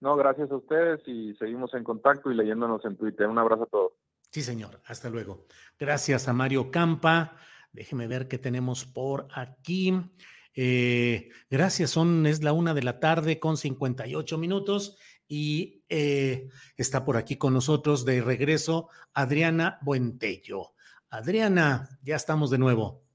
No, 0.00 0.16
gracias 0.16 0.50
a 0.50 0.56
ustedes 0.56 1.00
y 1.06 1.34
seguimos 1.34 1.74
en 1.74 1.84
contacto 1.84 2.30
y 2.30 2.34
leyéndonos 2.34 2.84
en 2.84 2.96
Twitter. 2.96 3.26
Un 3.26 3.38
abrazo 3.38 3.64
a 3.64 3.66
todos. 3.66 3.92
Sí, 4.30 4.42
señor. 4.42 4.80
Hasta 4.86 5.10
luego. 5.10 5.46
Gracias 5.78 6.28
a 6.28 6.32
Mario 6.32 6.70
Campa. 6.70 7.36
Déjeme 7.72 8.06
ver 8.06 8.28
qué 8.28 8.38
tenemos 8.38 8.84
por 8.84 9.26
aquí. 9.34 9.94
Eh, 10.54 11.30
gracias, 11.50 11.90
son, 11.90 12.26
es 12.26 12.42
la 12.42 12.52
una 12.52 12.74
de 12.74 12.82
la 12.82 12.98
tarde 12.98 13.38
con 13.38 13.56
58 13.56 14.38
minutos 14.38 14.98
y 15.28 15.84
eh, 15.88 16.48
está 16.76 17.04
por 17.04 17.16
aquí 17.16 17.36
con 17.36 17.52
nosotros 17.52 18.04
de 18.04 18.20
regreso 18.22 18.88
Adriana 19.14 19.78
Buentello. 19.82 20.72
Adriana, 21.10 21.88
ya 22.02 22.16
estamos 22.16 22.50
de 22.50 22.58
nuevo. 22.58 23.07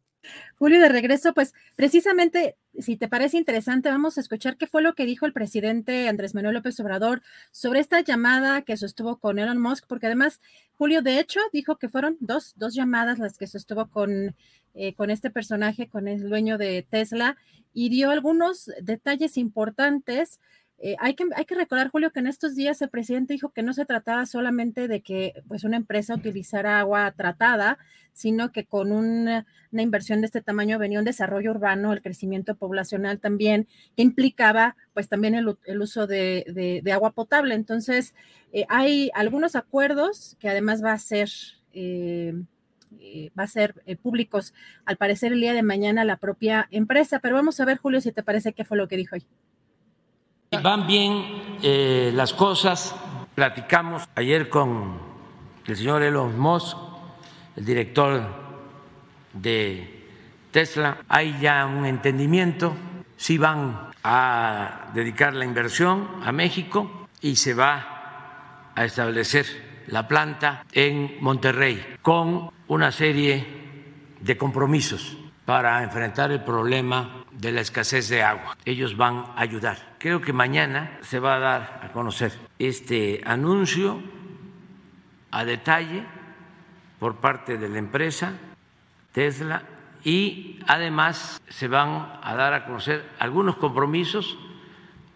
Julio, 0.64 0.80
de 0.80 0.88
regreso, 0.88 1.34
pues 1.34 1.53
precisamente, 1.76 2.55
si 2.80 2.95
te 2.95 3.09
parece 3.09 3.38
interesante, 3.38 3.89
vamos 3.89 4.18
a 4.18 4.22
escuchar 4.22 4.55
qué 4.55 4.66
fue 4.66 4.82
lo 4.82 4.95
que 4.95 5.05
dijo 5.05 5.26
el 5.26 5.34
presidente 5.34 6.07
Andrés 6.07 6.36
Manuel 6.36 6.53
López 6.55 6.80
Obrador 6.80 7.22
sobre 7.51 7.82
esta 7.82 7.99
llamada 7.99 8.61
que 8.61 8.78
sostuvo 8.78 9.18
con 9.18 9.39
Elon 9.39 9.61
Musk, 9.61 9.86
porque 9.88 10.05
además, 10.05 10.39
Julio, 10.78 11.01
de 11.01 11.20
hecho, 11.20 11.41
dijo 11.51 11.76
que 11.76 11.89
fueron 11.89 12.16
dos, 12.22 12.53
dos 12.55 12.76
llamadas 12.76 13.20
las 13.20 13.38
que 13.38 13.45
sostuvo 13.45 13.88
con, 13.88 14.38
eh, 14.74 14.93
con 14.93 15.09
este 15.09 15.30
personaje, 15.30 15.89
con 15.89 16.07
el 16.07 16.30
dueño 16.30 16.57
de 16.57 16.88
Tesla, 16.89 17.36
y 17.74 17.89
dio 17.89 18.09
algunos 18.09 18.72
detalles 18.82 19.36
importantes 19.36 20.39
Eh, 20.86 20.97
hay, 20.99 21.13
que, 21.13 21.23
hay 21.38 21.45
que 21.45 21.55
recordar, 21.55 21.88
Julio, 21.88 22.11
que 22.11 22.19
en 22.19 22.27
estos 22.27 22.55
días 22.55 22.81
el 22.81 22.89
presidente 22.89 23.31
dijo 23.31 23.51
que 23.51 23.63
no 23.63 23.71
se 23.71 23.86
trataba 23.86 24.25
solamente 24.25 24.89
de 24.89 24.99
que 24.99 25.41
pues, 25.47 25.63
una 25.63 25.77
empresa 25.77 26.13
utilizara 26.13 26.77
agua 26.77 27.09
tratada, 27.11 27.77
sino 28.11 28.51
que 28.51 28.65
con 28.65 28.91
una, 28.91 29.45
inversión 29.71 30.19
de 30.19 30.25
este 30.25 30.41
tamaño 30.41 30.77
venía 30.79 30.99
un 30.99 31.05
desarrollo 31.05 31.51
urbano, 31.51 31.93
el 31.93 32.01
crecimiento 32.01 32.55
poblacional 32.55 33.19
también, 33.19 33.65
que 33.95 34.01
implicaba 34.03 34.75
pues 34.93 35.07
también 35.07 35.36
el, 35.36 35.47
uso 35.81 36.05
de, 36.05 36.84
agua 36.93 37.11
potable. 37.11 37.55
Entonces, 37.55 38.13
eh, 38.51 38.65
hay 38.67 39.09
algunos 39.13 39.55
acuerdos 39.55 40.36
que 40.41 40.49
además 40.49 40.84
va 40.84 40.91
a 40.91 40.99
ser... 40.99 41.29
Eh, 41.71 42.34
va 43.38 43.43
a 43.43 43.47
ser 43.47 43.81
públicos 44.01 44.53
al 44.86 44.97
parecer 44.97 45.34
el 45.34 45.41
día 45.41 45.53
de 45.53 45.63
mañana 45.63 46.05
la 46.05 46.17
propia 46.17 46.67
empresa, 46.69 47.19
pero 47.19 47.36
vamos 47.36 47.59
a 47.59 47.65
ver 47.65 47.77
Julio 47.77 47.99
si 48.01 48.11
te 48.11 48.21
parece 48.21 48.53
qué 48.53 48.63
fue 48.63 48.77
lo 48.77 48.88
que 48.88 48.97
dijo 48.97 49.15
hoy. 49.15 49.25
Van 50.61 50.85
bien 50.85 51.57
eh, 51.61 52.11
las 52.13 52.33
cosas. 52.33 52.95
Platicamos 53.35 54.07
ayer 54.15 54.49
con 54.49 54.99
el 55.65 55.75
señor 55.75 56.03
Elon 56.03 56.37
Musk, 56.37 56.77
el 57.55 57.65
director 57.65 58.23
de 59.33 60.07
Tesla. 60.51 60.97
Hay 61.07 61.39
ya 61.39 61.65
un 61.65 61.85
entendimiento. 61.85 62.75
Sí 63.17 63.37
van 63.37 63.91
a 64.03 64.91
dedicar 64.93 65.33
la 65.33 65.45
inversión 65.45 66.07
a 66.23 66.31
México 66.31 67.07
y 67.21 67.35
se 67.35 67.53
va 67.53 68.71
a 68.75 68.85
establecer 68.85 69.45
la 69.87 70.07
planta 70.07 70.65
en 70.71 71.17
Monterrey 71.21 71.97
con 72.01 72.51
una 72.67 72.91
serie 72.91 73.45
de 74.19 74.37
compromisos 74.37 75.17
para 75.45 75.83
enfrentar 75.83 76.31
el 76.31 76.41
problema 76.41 77.22
de 77.39 77.51
la 77.51 77.61
escasez 77.61 78.09
de 78.09 78.23
agua. 78.23 78.57
Ellos 78.65 78.95
van 78.97 79.25
a 79.36 79.41
ayudar. 79.41 79.95
Creo 79.99 80.21
que 80.21 80.34
mañana 80.34 80.97
se 81.01 81.19
va 81.19 81.36
a 81.36 81.39
dar 81.39 81.79
a 81.84 81.91
conocer 81.91 82.34
este 82.59 83.21
anuncio 83.25 84.01
a 85.31 85.45
detalle 85.45 86.03
por 86.99 87.15
parte 87.15 87.57
de 87.57 87.69
la 87.69 87.79
empresa 87.79 88.34
Tesla 89.11 89.63
y 90.03 90.59
además 90.67 91.41
se 91.47 91.67
van 91.67 92.19
a 92.21 92.36
dar 92.36 92.53
a 92.53 92.65
conocer 92.65 93.09
algunos 93.19 93.55
compromisos 93.55 94.38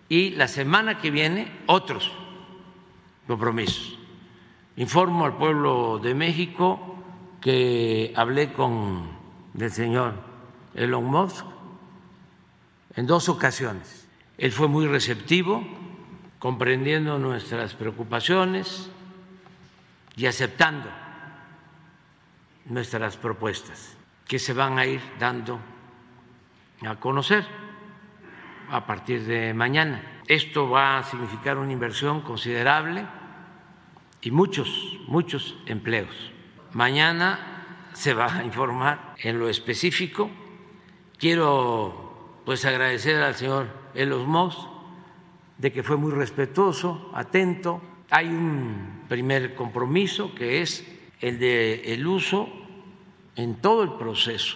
y 0.09 0.31
la 0.31 0.47
semana 0.47 0.99
que 0.99 1.11
viene 1.11 1.51
otros 1.65 2.11
compromisos. 3.27 3.97
Informo 4.77 5.25
al 5.25 5.35
pueblo 5.37 5.99
de 5.99 6.13
México 6.13 6.95
que 7.41 8.13
hablé 8.15 8.53
con 8.53 9.09
el 9.59 9.71
señor 9.71 10.13
Elon 10.75 11.05
Musk 11.05 11.45
en 12.97 13.05
dos 13.05 13.29
ocasiones. 13.29 14.07
Él 14.37 14.51
fue 14.51 14.67
muy 14.67 14.87
receptivo, 14.87 15.63
comprendiendo 16.39 17.17
nuestras 17.17 17.73
preocupaciones 17.75 18.89
y 20.15 20.25
aceptando 20.25 20.89
nuestras 22.65 23.15
propuestas, 23.15 23.95
que 24.27 24.39
se 24.39 24.51
van 24.53 24.77
a 24.77 24.85
ir 24.85 24.99
dando 25.19 25.59
a 26.85 26.95
conocer 26.95 27.45
a 28.69 28.85
partir 28.85 29.23
de 29.25 29.53
mañana. 29.53 30.21
Esto 30.27 30.69
va 30.69 30.97
a 30.97 31.03
significar 31.03 31.57
una 31.57 31.71
inversión 31.71 32.21
considerable 32.21 33.05
y 34.21 34.31
muchos, 34.31 34.97
muchos 35.07 35.55
empleos. 35.67 36.31
Mañana 36.73 37.89
se 37.93 38.13
va 38.13 38.39
a 38.39 38.43
informar 38.43 39.15
en 39.19 39.39
lo 39.39 39.49
específico. 39.49 40.29
Quiero 41.17 42.06
pues 42.47 42.63
agradecer 42.63 43.21
al 43.21 43.35
señor 43.35 43.67
Elos 43.93 44.25
Moss 44.25 44.69
de 45.57 45.73
que 45.73 45.83
fue 45.83 45.97
muy 45.97 46.13
respetuoso, 46.13 47.11
atento. 47.13 47.81
Hay 48.09 48.27
un 48.27 49.03
primer 49.09 49.53
compromiso 49.53 50.33
que 50.33 50.61
es 50.61 50.87
el 51.19 51.39
de 51.39 51.93
el 51.93 52.07
uso 52.07 52.47
en 53.35 53.55
todo 53.55 53.83
el 53.83 53.95
proceso 53.95 54.55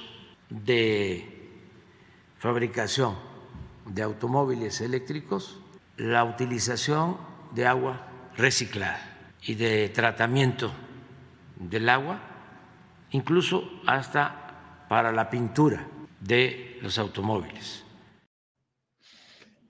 de 0.49 1.49
fabricación 2.37 3.17
de 3.85 4.03
automóviles 4.03 4.79
eléctricos, 4.79 5.59
la 5.97 6.23
utilización 6.23 7.17
de 7.53 7.67
agua 7.67 8.07
reciclada 8.37 9.35
y 9.41 9.55
de 9.55 9.89
tratamiento 9.89 10.71
del 11.57 11.89
agua, 11.89 12.21
incluso 13.11 13.69
hasta 13.85 14.85
para 14.87 15.11
la 15.11 15.29
pintura 15.29 15.85
de 16.21 16.79
los 16.81 16.97
automóviles. 16.97 17.80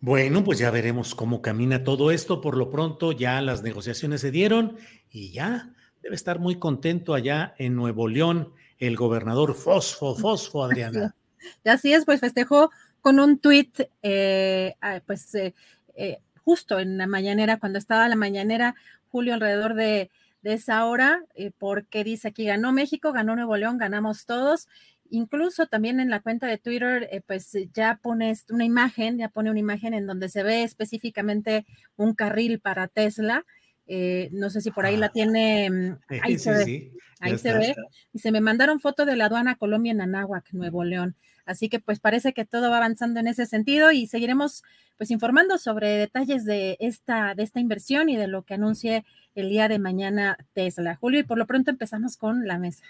Bueno, 0.03 0.43
pues 0.43 0.57
ya 0.57 0.71
veremos 0.71 1.13
cómo 1.13 1.43
camina 1.43 1.83
todo 1.83 2.09
esto. 2.09 2.41
Por 2.41 2.57
lo 2.57 2.71
pronto 2.71 3.11
ya 3.11 3.39
las 3.39 3.61
negociaciones 3.61 4.21
se 4.21 4.31
dieron 4.31 4.77
y 5.11 5.31
ya 5.31 5.75
debe 6.01 6.15
estar 6.15 6.39
muy 6.39 6.57
contento 6.57 7.13
allá 7.13 7.53
en 7.59 7.75
Nuevo 7.75 8.07
León 8.07 8.51
el 8.79 8.95
gobernador 8.95 9.53
Fosfo, 9.53 10.15
Fosfo, 10.15 10.63
Adriana. 10.65 11.15
Así 11.63 11.93
es, 11.93 12.03
pues 12.03 12.19
festejó 12.19 12.71
con 13.01 13.19
un 13.19 13.37
tuit, 13.37 13.79
eh, 14.01 14.73
ah, 14.81 15.01
pues 15.05 15.35
eh, 15.35 15.53
eh, 15.95 16.17
justo 16.43 16.79
en 16.79 16.97
la 16.97 17.05
mañanera, 17.05 17.59
cuando 17.59 17.77
estaba 17.77 18.09
la 18.09 18.15
mañanera, 18.15 18.73
Julio, 19.09 19.35
alrededor 19.35 19.75
de, 19.75 20.09
de 20.41 20.53
esa 20.53 20.83
hora, 20.85 21.23
porque 21.59 22.03
dice 22.03 22.29
aquí 22.29 22.45
ganó 22.45 22.71
México, 22.71 23.11
ganó 23.11 23.35
Nuevo 23.35 23.55
León, 23.55 23.77
ganamos 23.77 24.25
todos 24.25 24.67
Incluso 25.13 25.67
también 25.67 25.99
en 25.99 26.09
la 26.09 26.21
cuenta 26.21 26.47
de 26.47 26.57
Twitter, 26.57 27.09
eh, 27.11 27.21
pues 27.27 27.51
ya 27.73 27.99
pones 28.01 28.45
una 28.49 28.63
imagen, 28.63 29.17
ya 29.17 29.27
pone 29.27 29.51
una 29.51 29.59
imagen 29.59 29.93
en 29.93 30.07
donde 30.07 30.29
se 30.29 30.41
ve 30.41 30.63
específicamente 30.63 31.65
un 31.97 32.15
carril 32.15 32.61
para 32.61 32.87
Tesla. 32.87 33.45
Eh, 33.87 34.29
no 34.31 34.49
sé 34.49 34.61
si 34.61 34.71
por 34.71 34.85
ahí 34.85 34.95
la 34.95 35.07
ah, 35.07 35.11
tiene, 35.11 35.69
mm, 35.69 35.99
ahí 36.23 36.39
se 36.39 36.51
ve, 36.51 36.91
ahí 37.19 37.37
se 37.37 37.53
ve. 37.53 37.75
Y 38.13 38.19
se 38.19 38.31
me 38.31 38.39
mandaron 38.39 38.79
foto 38.79 39.05
de 39.05 39.17
la 39.17 39.25
aduana 39.25 39.55
Colombia 39.55 39.91
en 39.91 39.99
Anáhuac, 39.99 40.53
Nuevo 40.53 40.85
León. 40.85 41.17
Así 41.45 41.67
que 41.67 41.81
pues 41.81 41.99
parece 41.99 42.31
que 42.31 42.45
todo 42.45 42.69
va 42.69 42.77
avanzando 42.77 43.19
en 43.19 43.27
ese 43.27 43.45
sentido 43.45 43.91
y 43.91 44.07
seguiremos 44.07 44.63
pues 44.97 45.11
informando 45.11 45.57
sobre 45.57 45.89
detalles 45.89 46.45
de 46.45 46.77
esta, 46.79 47.35
de 47.35 47.43
esta 47.43 47.59
inversión 47.59 48.07
y 48.07 48.15
de 48.15 48.27
lo 48.27 48.43
que 48.43 48.53
anuncie 48.53 49.03
el 49.35 49.49
día 49.49 49.67
de 49.67 49.77
mañana 49.77 50.37
Tesla. 50.53 50.95
Julio, 50.95 51.19
y 51.19 51.23
por 51.23 51.37
lo 51.37 51.47
pronto 51.47 51.69
empezamos 51.69 52.15
con 52.15 52.47
la 52.47 52.57
mesa. 52.57 52.85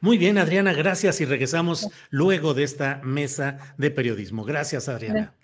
Muy 0.00 0.18
bien, 0.18 0.38
Adriana, 0.38 0.72
gracias 0.72 1.20
y 1.20 1.24
regresamos 1.24 1.88
luego 2.10 2.54
de 2.54 2.64
esta 2.64 3.00
mesa 3.04 3.58
de 3.78 3.90
periodismo. 3.90 4.44
Gracias, 4.44 4.88
Adriana. 4.88 5.34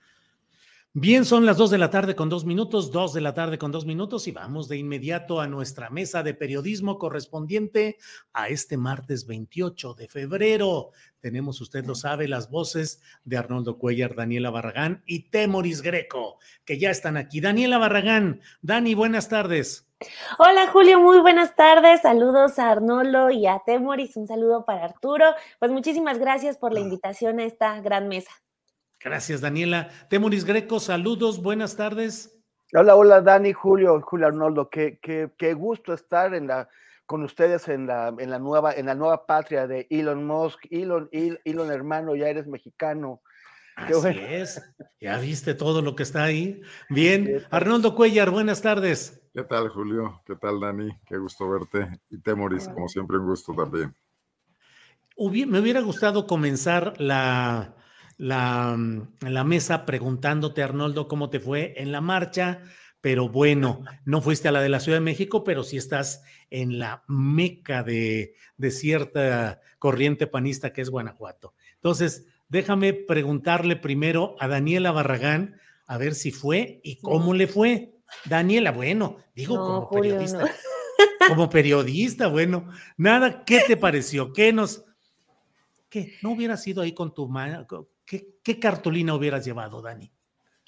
Bien, 1.01 1.24
son 1.24 1.46
las 1.46 1.57
dos 1.57 1.70
de 1.70 1.78
la 1.78 1.90
tarde 1.90 2.16
con 2.16 2.28
dos 2.28 2.44
minutos, 2.44 2.90
dos 2.90 3.12
de 3.12 3.20
la 3.20 3.32
tarde 3.32 3.57
con 3.57 3.70
dos 3.70 3.86
minutos 3.86 4.26
y 4.26 4.32
vamos 4.32 4.66
de 4.66 4.78
inmediato 4.78 5.40
a 5.40 5.46
nuestra 5.46 5.90
mesa 5.90 6.24
de 6.24 6.34
periodismo 6.34 6.99
correspondiente 6.99 7.99
a 8.32 8.49
este 8.49 8.76
martes 8.76 9.24
28 9.24 9.94
de 9.94 10.09
febrero. 10.09 10.90
Tenemos, 11.20 11.61
usted 11.61 11.84
lo 11.84 11.94
sabe, 11.94 12.26
las 12.26 12.51
voces 12.51 13.01
de 13.22 13.36
Arnoldo 13.36 13.78
Cuellar, 13.78 14.16
Daniela 14.16 14.51
Barragán 14.51 15.05
y 15.07 15.30
Temoris 15.30 15.82
Greco, 15.82 16.40
que 16.64 16.80
ya 16.80 16.90
están 16.90 17.16
aquí. 17.16 17.40
Daniela 17.40 17.78
Barragán, 17.78 18.40
Dani, 18.61 18.94
buenas 18.94 19.28
tardes. 19.28 19.88
Hola 20.40 20.66
Julio, 20.72 20.99
muy 20.99 21.20
buenas 21.20 21.55
tardes. 21.55 22.03
Saludos 22.03 22.59
a 22.59 22.72
Arnolo 22.72 23.30
y 23.30 23.46
a 23.46 23.62
Temoris. 23.64 24.16
Un 24.16 24.26
saludo 24.26 24.64
para 24.64 24.86
Arturo. 24.86 25.26
Pues 25.61 25.70
muchísimas 25.70 26.18
gracias 26.18 26.57
por 26.59 26.72
la 26.72 26.80
invitación 26.80 27.38
a 27.38 27.44
esta 27.44 27.80
gran 27.82 28.09
mesa. 28.09 28.32
Gracias, 29.01 29.40
Daniela. 29.40 29.90
Temoris 30.11 30.44
Greco, 30.44 30.80
saludos, 30.80 31.40
buenas 31.40 31.76
tardes. 31.76 32.36
Hola, 32.74 32.96
hola, 32.96 33.20
Dani, 33.20 33.53
Julio, 33.53 34.01
Julio 34.03 34.26
Arnoldo. 34.26 34.68
Qué, 34.68 34.99
qué, 35.01 35.30
qué 35.38 35.55
gusto 35.55 35.92
estar 35.94 36.34
en 36.34 36.49
la, 36.49 36.68
con 37.07 37.22
ustedes 37.22 37.68
en 37.68 37.86
la, 37.86 38.12
en 38.18 38.30
la 38.30 38.38
nueva, 38.38 38.74
en 38.74 38.86
la 38.86 38.94
nueva 38.94 39.24
patria 39.24 39.66
de 39.66 39.86
Elon 39.88 40.26
Musk. 40.26 40.66
Elon, 40.70 41.09
Elon, 41.12 41.70
hermano, 41.70 42.16
ya 42.16 42.28
eres 42.28 42.46
mexicano. 42.46 43.22
Así 43.76 44.18
es. 44.18 44.61
Ya 45.01 45.18
viste 45.18 45.55
todo 45.55 45.80
lo 45.80 45.94
que 45.94 46.03
está 46.03 46.24
ahí. 46.24 46.61
Bien, 46.90 47.46
Arnoldo 47.51 47.94
Cuellar, 47.94 48.30
buenas 48.30 48.61
tardes. 48.61 49.22
¿Qué 49.32 49.44
tal, 49.44 49.68
Julio? 49.68 50.20
¿Qué 50.26 50.34
tal, 50.34 50.59
Dani? 50.59 50.90
Qué 51.07 51.16
gusto 51.16 51.49
verte. 51.49 52.01
Y 52.11 52.18
Temoris, 52.18 52.66
como 52.68 52.88
siempre, 52.88 53.18
un 53.18 53.26
gusto 53.26 53.55
también. 53.55 53.94
me 55.16 55.61
hubiera 55.61 55.80
gustado 55.80 56.26
comenzar 56.26 57.01
la, 57.01 57.76
la, 58.19 58.77
la, 59.21 59.45
mesa 59.45 59.87
preguntándote, 59.87 60.62
Arnoldo, 60.62 61.09
cómo 61.09 61.31
te 61.31 61.41
fue 61.41 61.75
en 61.77 61.93
la 61.93 62.01
marcha, 62.01 62.61
pero 63.01 63.29
bueno, 63.29 63.83
no 64.05 64.21
fuiste 64.21 64.49
a 64.49 64.53
la 64.53 64.61
de 64.61 64.69
la 64.69 64.81
Ciudad 64.81 64.99
de 64.99 65.05
México, 65.05 65.45
pero 65.45 65.62
sí 65.62 65.77
estás 65.77 66.23
en 66.51 66.79
la 66.79 67.05
meca 67.09 67.83
de, 67.83 68.35
de 68.57 68.71
cierta 68.71 69.61
corriente 69.79 70.27
panista 70.27 70.73
que 70.73 70.83
es 70.83 70.91
Guanajuato. 70.91 71.55
Entonces, 71.77 72.27
déjame 72.49 72.93
preguntarle 72.93 73.77
primero 73.77 74.37
a 74.41 74.49
Daniela 74.49 74.91
Barragán 74.91 75.61
a 75.87 75.97
ver 75.97 76.14
si 76.14 76.33
fue 76.33 76.81
y 76.83 76.97
cómo 77.01 77.35
le 77.35 77.47
fue. 77.47 77.95
Daniela, 78.25 78.73
bueno, 78.73 79.19
digo 79.35 79.57
como 79.57 79.91
periodista. 79.91 80.51
Como 81.29 81.51
periodista, 81.51 82.27
bueno, 82.27 82.71
nada, 82.97 83.45
¿qué 83.45 83.61
te 83.66 83.77
pareció? 83.77 84.33
¿Qué 84.33 84.53
nos, 84.53 84.85
qué, 85.89 86.14
no 86.23 86.31
hubieras 86.31 86.66
ido 86.66 86.81
ahí 86.83 86.93
con 86.93 87.14
tu? 87.14 87.29
¿Qué, 88.09 88.39
¿Qué 88.43 88.59
cartulina 88.59 89.15
hubieras 89.15 89.45
llevado, 89.45 89.83
Dani? 89.83 90.11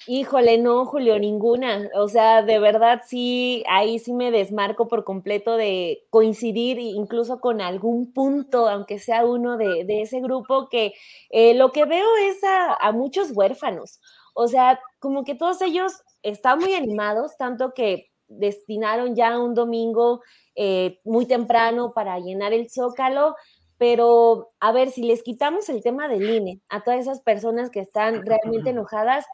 Híjole, 0.07 0.57
no, 0.57 0.85
Julio, 0.85 1.19
ninguna. 1.19 1.89
O 1.95 2.07
sea, 2.07 2.41
de 2.41 2.57
verdad 2.57 3.01
sí, 3.05 3.63
ahí 3.69 3.99
sí 3.99 4.13
me 4.13 4.31
desmarco 4.31 4.87
por 4.87 5.03
completo 5.03 5.57
de 5.57 6.07
coincidir 6.09 6.79
incluso 6.79 7.39
con 7.39 7.61
algún 7.61 8.11
punto, 8.11 8.67
aunque 8.67 8.97
sea 8.97 9.25
uno 9.25 9.57
de, 9.57 9.85
ese 10.01 10.19
grupo, 10.19 10.69
que 10.69 10.93
eh, 11.29 11.53
lo 11.53 11.71
que 11.71 11.85
veo 11.85 12.07
es 12.27 12.39
a, 12.43 12.91
muchos 12.93 13.31
huérfanos. 13.31 13.99
O 14.33 14.47
sea, 14.47 14.79
como 14.99 15.23
que 15.23 15.35
todos 15.35 15.61
ellos 15.61 15.93
están 16.23 16.59
muy 16.59 16.73
animados, 16.73 17.37
tanto 17.37 17.73
que 17.75 18.11
destinaron 18.27 19.15
ya 19.15 19.39
un 19.39 19.53
domingo 19.53 20.21
eh, 20.55 20.99
muy 21.03 21.27
temprano 21.27 21.93
para 21.93 22.17
llenar 22.19 22.53
el 22.53 22.71
zócalo, 22.71 23.35
pero 23.81 24.51
a 24.59 24.71
ver, 24.71 24.91
si 24.91 25.01
les 25.01 25.23
quitamos 25.23 25.67
el 25.67 25.81
tema 25.81 26.07
del 26.07 26.29
INE 26.29 26.61
a 26.69 26.83
todas 26.83 26.99
esas 26.99 27.19
personas 27.19 27.71
que 27.71 27.79
están 27.79 28.23
realmente 28.23 28.69
enojadas, 28.69 29.25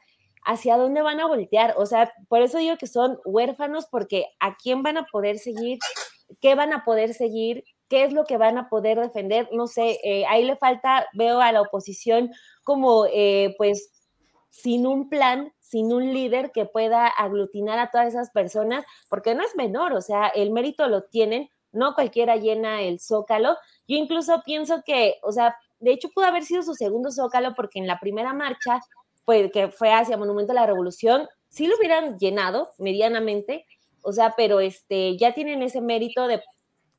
hacia 0.42 0.78
dónde 0.78 1.02
van 1.02 1.20
a 1.20 1.26
voltear. 1.26 1.74
O 1.76 1.84
sea, 1.84 2.10
por 2.28 2.40
eso 2.40 2.56
digo 2.56 2.78
que 2.78 2.86
son 2.86 3.18
huérfanos, 3.26 3.88
porque 3.90 4.24
a 4.40 4.56
quién 4.56 4.82
van 4.82 4.96
a 4.96 5.04
poder 5.04 5.38
seguir, 5.38 5.78
qué 6.40 6.54
van 6.54 6.72
a 6.72 6.82
poder 6.86 7.12
seguir, 7.12 7.62
qué 7.90 8.04
es 8.04 8.14
lo 8.14 8.24
que 8.24 8.38
van 8.38 8.56
a 8.56 8.70
poder 8.70 8.98
defender. 8.98 9.50
No 9.52 9.66
sé, 9.66 10.00
eh, 10.02 10.24
ahí 10.24 10.44
le 10.44 10.56
falta, 10.56 11.06
veo 11.12 11.42
a 11.42 11.52
la 11.52 11.60
oposición 11.60 12.30
como, 12.64 13.04
eh, 13.12 13.54
pues, 13.58 13.90
sin 14.48 14.86
un 14.86 15.10
plan, 15.10 15.52
sin 15.60 15.92
un 15.92 16.14
líder 16.14 16.52
que 16.52 16.64
pueda 16.64 17.06
aglutinar 17.06 17.78
a 17.78 17.90
todas 17.90 18.08
esas 18.08 18.30
personas, 18.30 18.86
porque 19.10 19.34
no 19.34 19.44
es 19.44 19.54
menor, 19.56 19.92
o 19.92 20.00
sea, 20.00 20.28
el 20.28 20.52
mérito 20.52 20.88
lo 20.88 21.02
tienen, 21.02 21.50
no 21.72 21.94
cualquiera 21.94 22.36
llena 22.36 22.82
el 22.82 23.00
zócalo. 23.00 23.56
Yo 23.86 23.96
incluso 23.96 24.42
pienso 24.44 24.82
que, 24.84 25.16
o 25.22 25.32
sea, 25.32 25.56
de 25.80 25.92
hecho 25.92 26.08
pudo 26.14 26.26
haber 26.26 26.44
sido 26.44 26.62
su 26.62 26.74
segundo 26.74 27.10
zócalo 27.10 27.54
porque 27.54 27.78
en 27.78 27.86
la 27.86 27.98
primera 28.00 28.32
marcha 28.32 28.80
pues, 29.24 29.52
que 29.52 29.68
fue 29.68 29.92
hacia 29.92 30.16
Monumento 30.16 30.52
a 30.52 30.54
la 30.54 30.66
Revolución, 30.66 31.28
sí 31.50 31.66
lo 31.66 31.76
hubieran 31.76 32.18
llenado 32.18 32.70
medianamente, 32.78 33.66
o 34.02 34.12
sea, 34.12 34.34
pero 34.36 34.60
este, 34.60 35.18
ya 35.18 35.34
tienen 35.34 35.62
ese 35.62 35.82
mérito 35.82 36.26
de 36.26 36.42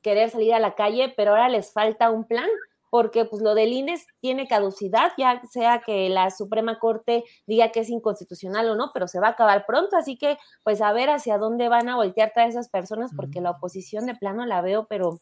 querer 0.00 0.30
salir 0.30 0.54
a 0.54 0.60
la 0.60 0.76
calle, 0.76 1.12
pero 1.16 1.32
ahora 1.32 1.48
les 1.48 1.72
falta 1.72 2.10
un 2.10 2.24
plan, 2.24 2.48
porque 2.90 3.24
pues 3.24 3.42
lo 3.42 3.54
del 3.54 3.72
INES 3.72 4.06
tiene 4.20 4.48
caducidad, 4.48 5.12
ya 5.16 5.40
sea 5.50 5.82
que 5.84 6.08
la 6.08 6.30
Suprema 6.30 6.78
Corte 6.78 7.24
diga 7.46 7.70
que 7.70 7.80
es 7.80 7.88
inconstitucional 7.88 8.68
o 8.68 8.74
no, 8.74 8.90
pero 8.92 9.08
se 9.08 9.20
va 9.20 9.28
a 9.28 9.30
acabar 9.30 9.64
pronto, 9.66 9.96
así 9.96 10.18
que 10.18 10.36
pues 10.64 10.82
a 10.82 10.92
ver 10.92 11.08
hacia 11.08 11.38
dónde 11.38 11.68
van 11.68 11.88
a 11.88 11.96
voltear 11.96 12.32
todas 12.34 12.50
esas 12.50 12.68
personas, 12.68 13.12
porque 13.16 13.40
la 13.40 13.52
oposición 13.52 14.06
de 14.06 14.16
plano 14.16 14.44
la 14.44 14.60
veo, 14.60 14.86
pero 14.88 15.20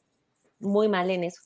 muy 0.58 0.88
mal 0.88 1.10
en 1.10 1.24
eso. 1.24 1.40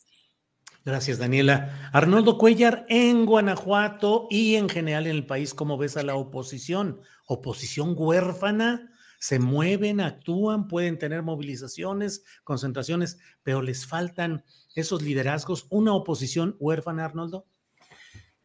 Gracias, 0.85 1.19
Daniela. 1.19 1.91
Arnoldo 1.93 2.39
Cuellar, 2.39 2.87
en 2.89 3.25
Guanajuato 3.25 4.27
y 4.31 4.57
en 4.57 4.69
general 4.69 5.07
en 5.07 5.13
el 5.13 5.27
país, 5.27 5.55
¿cómo 5.55 5.79
ves 5.79 5.97
a 5.97 6.03
la 6.03 6.17
oposición? 6.17 7.01
¿Oposición 7.27 7.95
huérfana? 7.97 8.92
¿Se 9.23 9.39
mueven, 9.39 10.01
actúan, 10.01 10.67
pueden 10.67 10.99
tener 10.99 11.23
movilizaciones, 11.23 12.25
concentraciones, 12.43 13.21
pero 13.45 13.63
les 13.63 13.87
faltan 13.87 14.45
esos 14.75 15.01
liderazgos? 15.01 15.69
¿Una 15.71 15.95
oposición 15.95 16.57
huérfana, 16.59 17.05
Arnoldo? 17.05 17.47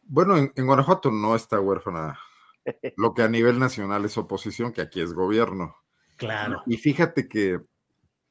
Bueno, 0.04 0.36
en, 0.36 0.52
en 0.54 0.66
Guanajuato 0.66 1.10
no 1.10 1.34
está 1.34 1.58
huérfana. 1.58 2.16
Lo 2.96 3.12
que 3.12 3.22
a 3.22 3.28
nivel 3.28 3.58
nacional 3.58 4.04
es 4.04 4.16
oposición, 4.18 4.72
que 4.72 4.80
aquí 4.80 5.00
es 5.00 5.14
gobierno. 5.14 5.74
Claro. 6.16 6.62
Y 6.64 6.76
fíjate 6.76 7.26
que 7.26 7.60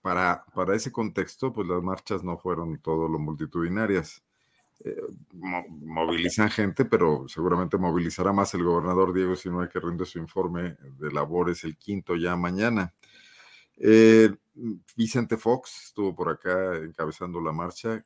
para, 0.02 0.46
para 0.56 0.74
ese 0.74 0.90
contexto, 0.90 1.52
pues 1.52 1.68
las 1.68 1.84
marchas 1.84 2.24
no 2.24 2.38
fueron 2.38 2.80
todo 2.80 3.10
lo 3.10 3.20
multitudinarias. 3.20 4.24
Eh, 4.80 5.02
movilizan 5.32 6.50
gente, 6.50 6.86
pero 6.86 7.28
seguramente 7.28 7.78
movilizará 7.78 8.32
más 8.32 8.54
el 8.54 8.64
gobernador 8.64 9.14
Diego 9.14 9.36
Sinue 9.36 9.70
que 9.70 9.80
rinde 9.80 10.06
su 10.06 10.20
informe 10.20 10.78
de 11.00 11.12
labores 11.12 11.64
el 11.64 11.78
quinto 11.78 12.16
ya 12.16 12.36
mañana. 12.36 12.94
Eh, 13.78 14.34
Vicente 14.96 15.38
Fox 15.38 15.86
estuvo 15.86 16.16
por 16.16 16.30
acá 16.30 16.78
encabezando 16.78 17.42
la 17.42 17.52
marcha. 17.52 18.04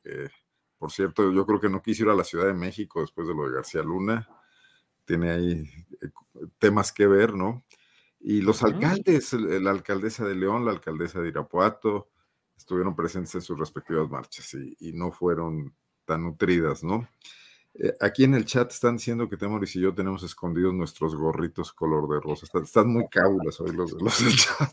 por 0.78 0.90
cierto, 0.90 1.32
yo 1.32 1.46
creo 1.46 1.60
que 1.60 1.68
no 1.68 1.82
quiso 1.82 2.04
ir 2.04 2.10
a 2.10 2.14
la 2.14 2.24
Ciudad 2.24 2.46
de 2.46 2.54
México 2.54 3.00
después 3.00 3.28
de 3.28 3.34
lo 3.34 3.46
de 3.48 3.54
García 3.54 3.82
Luna. 3.82 4.28
Tiene 5.04 5.30
ahí 5.30 5.70
eh, 6.00 6.08
temas 6.58 6.92
que 6.92 7.06
ver, 7.06 7.34
¿no? 7.34 7.64
Y 8.20 8.40
los 8.40 8.62
alcaldes, 8.62 9.32
la 9.32 9.70
alcaldesa 9.70 10.24
de 10.24 10.36
León, 10.36 10.64
la 10.64 10.70
alcaldesa 10.70 11.20
de 11.20 11.28
Irapuato, 11.28 12.08
estuvieron 12.56 12.94
presentes 12.94 13.34
en 13.34 13.42
sus 13.42 13.58
respectivas 13.58 14.08
marchas 14.08 14.54
y, 14.54 14.92
no 14.92 15.10
fueron 15.10 15.74
tan 16.12 16.24
nutridas, 16.24 16.84
¿no? 16.84 17.08
Eh, 17.74 17.94
aquí 18.00 18.24
en 18.24 18.34
el 18.34 18.44
chat 18.44 18.70
están 18.70 18.98
diciendo 18.98 19.30
que 19.30 19.38
Temoris 19.38 19.74
y 19.76 19.80
yo 19.80 19.94
tenemos 19.94 20.22
escondidos 20.22 20.74
nuestros 20.74 21.16
gorritos 21.16 21.72
color 21.72 22.06
de 22.08 22.20
rosa. 22.20 22.46
Están, 22.62 22.88
muy 22.88 23.08
cábulas 23.08 23.58
hoy 23.60 23.72
los, 23.72 23.92
los 23.92 24.22
del 24.22 24.36
chat. 24.36 24.70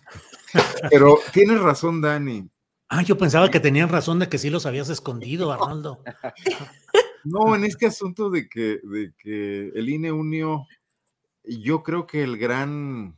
Pero 0.89 1.17
tienes 1.31 1.61
razón, 1.61 2.01
Dani. 2.01 2.49
Ah, 2.89 3.03
yo 3.03 3.17
pensaba 3.17 3.49
que 3.49 3.61
tenían 3.61 3.87
razón 3.87 4.19
de 4.19 4.27
que 4.27 4.37
sí 4.37 4.49
los 4.49 4.65
habías 4.65 4.89
escondido, 4.89 5.51
Arnoldo. 5.51 6.03
No, 7.23 7.53
en 7.53 7.65
este 7.65 7.85
asunto 7.85 8.29
de 8.29 8.47
que, 8.47 8.79
de 8.81 9.13
que 9.17 9.69
el 9.75 9.89
INE 9.89 10.11
unió, 10.11 10.65
yo 11.43 11.83
creo 11.83 12.07
que 12.07 12.23
el 12.23 12.37
gran 12.37 13.17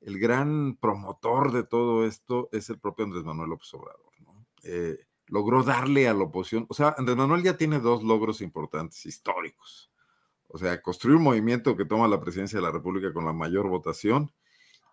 el 0.00 0.18
gran 0.18 0.76
promotor 0.76 1.52
de 1.52 1.62
todo 1.62 2.06
esto 2.06 2.48
es 2.52 2.68
el 2.68 2.78
propio 2.78 3.06
Andrés 3.06 3.24
Manuel 3.24 3.50
López 3.50 3.72
Obrador. 3.72 4.12
¿no? 4.20 4.46
Eh, 4.64 4.98
logró 5.26 5.62
darle 5.62 6.08
a 6.08 6.14
la 6.14 6.24
oposición, 6.24 6.66
o 6.68 6.74
sea, 6.74 6.94
Andrés 6.98 7.16
Manuel 7.16 7.42
ya 7.42 7.56
tiene 7.56 7.80
dos 7.80 8.02
logros 8.02 8.40
importantes, 8.40 9.06
históricos. 9.06 9.90
O 10.48 10.58
sea, 10.58 10.80
construir 10.82 11.16
un 11.16 11.24
movimiento 11.24 11.76
que 11.76 11.84
toma 11.84 12.06
la 12.08 12.20
presidencia 12.20 12.58
de 12.58 12.64
la 12.64 12.70
República 12.70 13.12
con 13.12 13.24
la 13.24 13.32
mayor 13.32 13.68
votación 13.68 14.32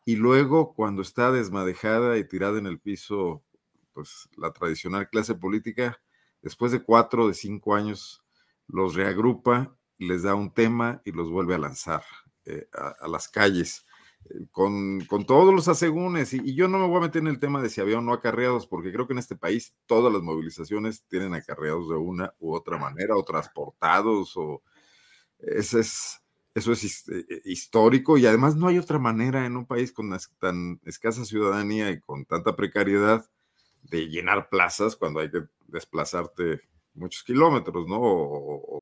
y 0.05 0.15
luego 0.15 0.73
cuando 0.73 1.01
está 1.01 1.32
desmadejada 1.32 2.17
y 2.17 2.27
tirada 2.27 2.57
en 2.57 2.65
el 2.65 2.79
piso, 2.79 3.43
pues 3.93 4.29
la 4.38 4.51
tradicional 4.51 5.09
clase 5.09 5.36
política, 5.36 6.01
después 6.41 6.71
de 6.71 6.82
cuatro, 6.82 7.27
de 7.27 7.36
cinco 7.36 7.75
años, 7.75 8.23
los 8.67 8.95
reagrupa, 8.95 9.75
les 9.99 10.23
da 10.23 10.34
un 10.34 10.51
tema 10.51 11.01
y 11.05 11.11
los 11.11 11.29
vuelve 11.29 11.53
a 11.53 11.59
lanzar 11.59 12.03
eh, 12.45 12.67
a 12.73 13.07
las 13.07 13.27
calles 13.27 13.86
con, 14.51 15.05
todos 15.26 15.53
los 15.53 15.67
asegúnes. 15.67 16.34
Y, 16.34 16.55
yo 16.55 16.67
no 16.67 16.80
me 16.80 16.88
voy 16.88 16.97
a 16.97 17.01
meter 17.01 17.22
en 17.22 17.28
el 17.28 17.39
tema 17.39 17.61
de 17.61 17.69
si 17.69 17.82
había 17.82 17.99
o 17.99 18.01
no 18.01 18.13
acarreados, 18.13 18.67
porque 18.67 18.91
creo 18.91 19.07
que 19.07 19.13
en 19.13 19.19
este 19.19 19.36
país 19.36 19.76
todas 19.86 20.11
las 20.11 20.22
movilizaciones 20.22 21.03
tienen 21.07 21.34
acarreados 21.34 21.89
de 21.89 21.95
una 21.95 22.34
u 22.39 22.53
otra 22.53 22.78
manera, 22.78 23.15
o 23.15 23.24
transportados, 23.24 24.34
o 24.36 24.61
eso 25.39 25.80
es, 25.80 26.22
eso 26.53 26.72
es 26.72 27.07
eh, 27.09 27.26
eh, 27.30 27.41
histórico. 27.45 28.17
Y 28.17 28.26
además 28.26 28.55
no 28.55 28.67
hay 28.67 28.78
otra 28.78 28.99
manera 28.99 29.45
en 29.45 29.57
un 29.57 29.65
país 29.65 29.91
con 29.91 30.15
tan 30.39 30.80
escasa 30.86 31.26
ciudadanía 31.26 31.91
y 31.91 31.99
con 31.99 32.26
tanta 32.26 32.55
precariedad 32.55 33.26
de 33.84 34.07
llenar 34.07 34.49
plazas 34.49 34.95
cuando 34.95 35.19
hay 35.19 35.32
que 35.32 35.41
desplazarte 35.67 36.61
muchos 36.93 37.24
kilómetros, 37.24 37.88
¿no? 37.88 38.82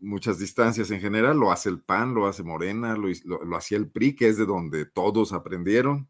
Muchas 0.00 0.38
distancias 0.38 0.90
en 0.90 1.00
general, 1.00 1.38
lo 1.38 1.50
hace 1.50 1.68
el 1.68 1.80
PAN, 1.80 2.14
lo 2.14 2.26
hace 2.26 2.42
Morena, 2.42 2.96
lo, 2.96 3.08
lo, 3.24 3.56
hacía 3.56 3.78
el 3.78 3.90
PRI, 3.90 4.14
que 4.14 4.28
es 4.28 4.36
de 4.36 4.46
donde 4.46 4.86
todos 4.86 5.32
aprendieron. 5.32 6.08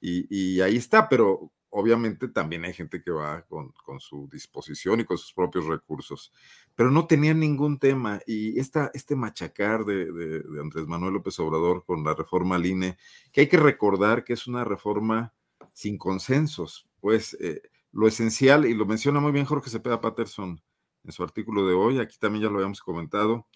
Y, 0.00 0.60
ahí 0.60 0.76
está, 0.76 1.08
pero 1.08 1.50
obviamente 1.70 2.28
también 2.28 2.64
hay 2.66 2.74
gente 2.74 3.02
que 3.02 3.10
va 3.10 3.42
con, 3.46 3.72
su 3.98 4.28
disposición 4.30 5.00
y 5.00 5.04
con 5.04 5.16
sus 5.16 5.32
propios 5.32 5.64
recursos, 5.66 6.30
pero 6.74 6.90
no 6.90 7.06
tenían 7.06 7.40
ningún 7.40 7.78
tema. 7.78 8.20
Y 8.26 8.58
esta, 8.60 8.90
este 8.92 9.16
machacar 9.16 9.84
de, 9.86 10.12
de, 10.12 10.60
Andrés 10.60 10.86
Manuel 10.86 11.14
López 11.14 11.38
Obrador 11.40 11.84
con 11.86 12.04
la 12.04 12.14
reforma 12.14 12.56
al 12.56 12.66
INE, 12.66 12.98
que 13.32 13.42
hay 13.42 13.48
que 13.48 13.56
recordar 13.56 14.24
que 14.24 14.34
es 14.34 14.46
una 14.46 14.62
reforma 14.62 15.32
sin 15.72 15.96
consensos, 15.96 16.86
pues 17.00 17.34
eh, 17.40 17.62
lo 17.92 18.06
esencial, 18.06 18.66
y 18.66 18.74
lo 18.74 18.84
menciona 18.84 19.20
muy 19.20 19.32
bien 19.32 19.46
Jorge 19.46 19.70
Cepeda 19.70 20.02
Patterson 20.02 20.60
en 21.04 21.12
su 21.12 21.22
artículo 21.22 21.66
de 21.66 21.74
hoy, 21.74 21.98
aquí 21.98 22.18
también 22.18 22.44
ya 22.44 22.50
lo 22.50 22.56
habíamos 22.56 22.80
comentado, 22.80 23.46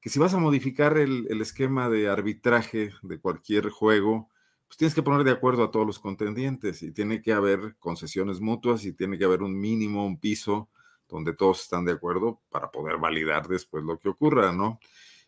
que 0.00 0.10
si 0.10 0.18
vas 0.18 0.34
a 0.34 0.38
modificar 0.38 0.98
el, 0.98 1.26
el 1.30 1.40
esquema 1.40 1.88
de 1.88 2.08
arbitraje 2.08 2.92
de 3.02 3.18
cualquier 3.20 3.70
juego, 3.70 4.30
pues 4.66 4.76
tienes 4.76 4.94
que 4.94 5.02
poner 5.02 5.24
de 5.24 5.30
acuerdo 5.30 5.64
a 5.64 5.70
todos 5.70 5.86
los 5.86 5.98
contendientes 5.98 6.82
y 6.82 6.92
tiene 6.92 7.22
que 7.22 7.32
haber 7.32 7.76
concesiones 7.78 8.40
mutuas 8.40 8.84
y 8.84 8.92
tiene 8.92 9.18
que 9.18 9.24
haber 9.24 9.42
un 9.42 9.58
mínimo, 9.58 10.06
un 10.06 10.18
piso 10.18 10.68
donde 11.08 11.34
todos 11.34 11.62
están 11.62 11.84
de 11.84 11.92
acuerdo 11.92 12.40
para 12.50 12.70
poder 12.70 12.98
validar 12.98 13.46
después 13.46 13.84
lo 13.84 13.98
que 13.98 14.08
ocurra, 14.08 14.52
¿no? 14.52 14.80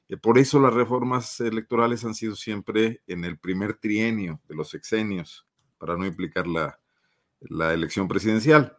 Eh, 0.09 0.17
por 0.17 0.39
eso 0.39 0.59
las 0.59 0.75
reformas 0.75 1.41
electorales 1.41 2.05
han 2.05 2.15
sido 2.15 2.35
siempre 2.35 3.03
en 3.07 3.25
el 3.25 3.39
primer 3.39 3.75
trienio 3.75 4.41
de 4.49 4.55
los 4.55 4.71
sexenios, 4.71 5.47
para 5.79 5.97
no 5.97 6.07
implicar 6.07 6.47
la, 6.47 6.79
elección 7.73 8.09
presidencial. 8.09 8.77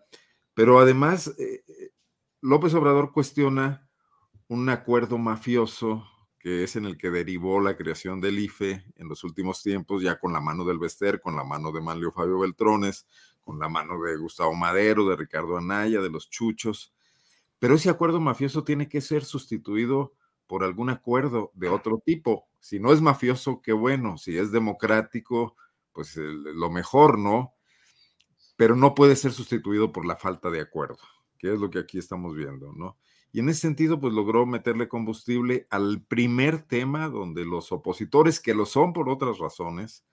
Pero 0.53 0.79
además, 0.79 1.33
eh, 1.39 1.63
López 2.41 2.73
Obrador 2.73 3.11
cuestiona 3.11 3.89
un 4.47 4.69
acuerdo 4.69 5.17
mafioso 5.17 6.05
que 6.39 6.63
es 6.63 6.77
en 6.77 6.85
el 6.85 6.97
que 6.97 7.11
derivó 7.11 7.59
la 7.59 7.75
creación 7.75 8.21
del 8.21 8.39
IFE 8.39 8.85
en 8.95 9.09
los 9.09 9.25
últimos 9.25 9.61
tiempos, 9.61 10.01
ya 10.01 10.19
con 10.19 10.31
la 10.31 10.39
mano 10.39 10.63
del 10.63 10.79
Bester, 10.79 11.19
con 11.19 11.35
la 11.35 11.43
mano 11.43 11.73
de 11.73 11.81
Manlio 11.81 12.13
Fabio 12.13 12.39
Beltrones, 12.39 13.05
con 13.41 13.59
la 13.59 13.67
mano 13.67 14.01
de 14.01 14.15
Gustavo 14.15 14.53
Madero, 14.55 15.07
de 15.07 15.17
Ricardo 15.17 15.57
Anaya, 15.57 15.99
de 15.99 16.09
los 16.09 16.29
Chuchos. 16.29 16.93
Pero 17.59 17.75
ese 17.75 17.89
acuerdo 17.89 18.21
mafioso 18.21 18.63
tiene 18.63 18.87
que 18.87 19.01
ser 19.01 19.25
sustituido 19.25 20.13
por 20.47 20.63
algún 20.63 20.89
acuerdo 20.89 21.51
de 21.55 21.67
otro 21.67 22.01
tipo. 22.03 22.47
Si 22.61 22.79
no 22.79 22.93
es 22.93 23.01
mafioso, 23.01 23.61
qué 23.61 23.73
bueno. 23.73 24.17
Si 24.17 24.37
es 24.37 24.51
democrático, 24.51 25.57
pues 25.91 26.15
lo 26.15 26.69
mejor, 26.69 27.19
¿no? 27.19 27.53
Pero 28.55 28.77
no 28.77 28.95
puede 28.95 29.17
ser 29.17 29.33
sustituido 29.33 29.91
por 29.91 30.05
la 30.05 30.15
falta 30.15 30.49
de 30.49 30.61
acuerdo, 30.61 30.99
que 31.39 31.51
es 31.51 31.59
lo 31.59 31.71
que 31.71 31.79
aquí 31.79 31.97
estamos 31.97 32.35
viendo, 32.35 32.71
¿no? 32.73 32.97
Y 33.31 33.39
en 33.39 33.49
ese 33.49 33.61
sentido, 33.61 33.99
pues 33.99 34.13
logró 34.13 34.45
meterle 34.45 34.87
combustible 34.87 35.67
al 35.69 36.03
primer 36.03 36.63
tema 36.63 37.09
donde 37.09 37.45
los 37.45 37.71
opositores, 37.71 38.39
que 38.39 38.53
lo 38.53 38.65
son 38.65 38.91
por 38.91 39.09
otras 39.09 39.37
razones, 39.37 40.03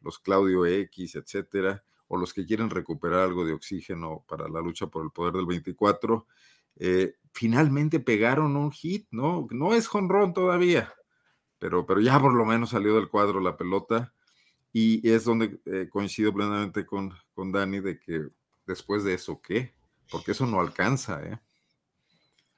los 0.00 0.18
Claudio 0.18 0.66
X, 0.66 1.14
etcétera, 1.16 1.84
o 2.08 2.16
los 2.16 2.34
que 2.34 2.44
quieren 2.44 2.70
recuperar 2.70 3.20
algo 3.20 3.44
de 3.44 3.54
oxígeno 3.54 4.24
para 4.28 4.48
la 4.48 4.60
lucha 4.60 4.88
por 4.88 5.04
el 5.04 5.10
poder 5.10 5.34
del 5.34 5.46
24, 5.46 6.26
eh, 6.76 7.14
finalmente 7.32 8.00
pegaron 8.00 8.56
un 8.56 8.72
hit, 8.72 9.06
¿no? 9.10 9.46
No 9.50 9.72
es 9.74 9.86
jonrón 9.86 10.34
todavía, 10.34 10.92
pero, 11.58 11.86
pero 11.86 12.00
ya 12.00 12.20
por 12.20 12.34
lo 12.34 12.44
menos 12.44 12.70
salió 12.70 12.96
del 12.96 13.08
cuadro 13.08 13.40
la 13.40 13.56
pelota 13.56 14.12
y 14.72 15.08
es 15.08 15.24
donde 15.24 15.60
eh, 15.66 15.88
coincido 15.88 16.34
plenamente 16.34 16.84
con, 16.84 17.14
con 17.32 17.52
Dani 17.52 17.80
de 17.80 17.98
que 17.98 18.28
después 18.66 19.04
de 19.04 19.14
eso, 19.14 19.40
¿qué? 19.40 19.72
Porque 20.10 20.32
eso 20.32 20.46
no 20.46 20.60
alcanza, 20.60 21.22
¿eh? 21.22 21.38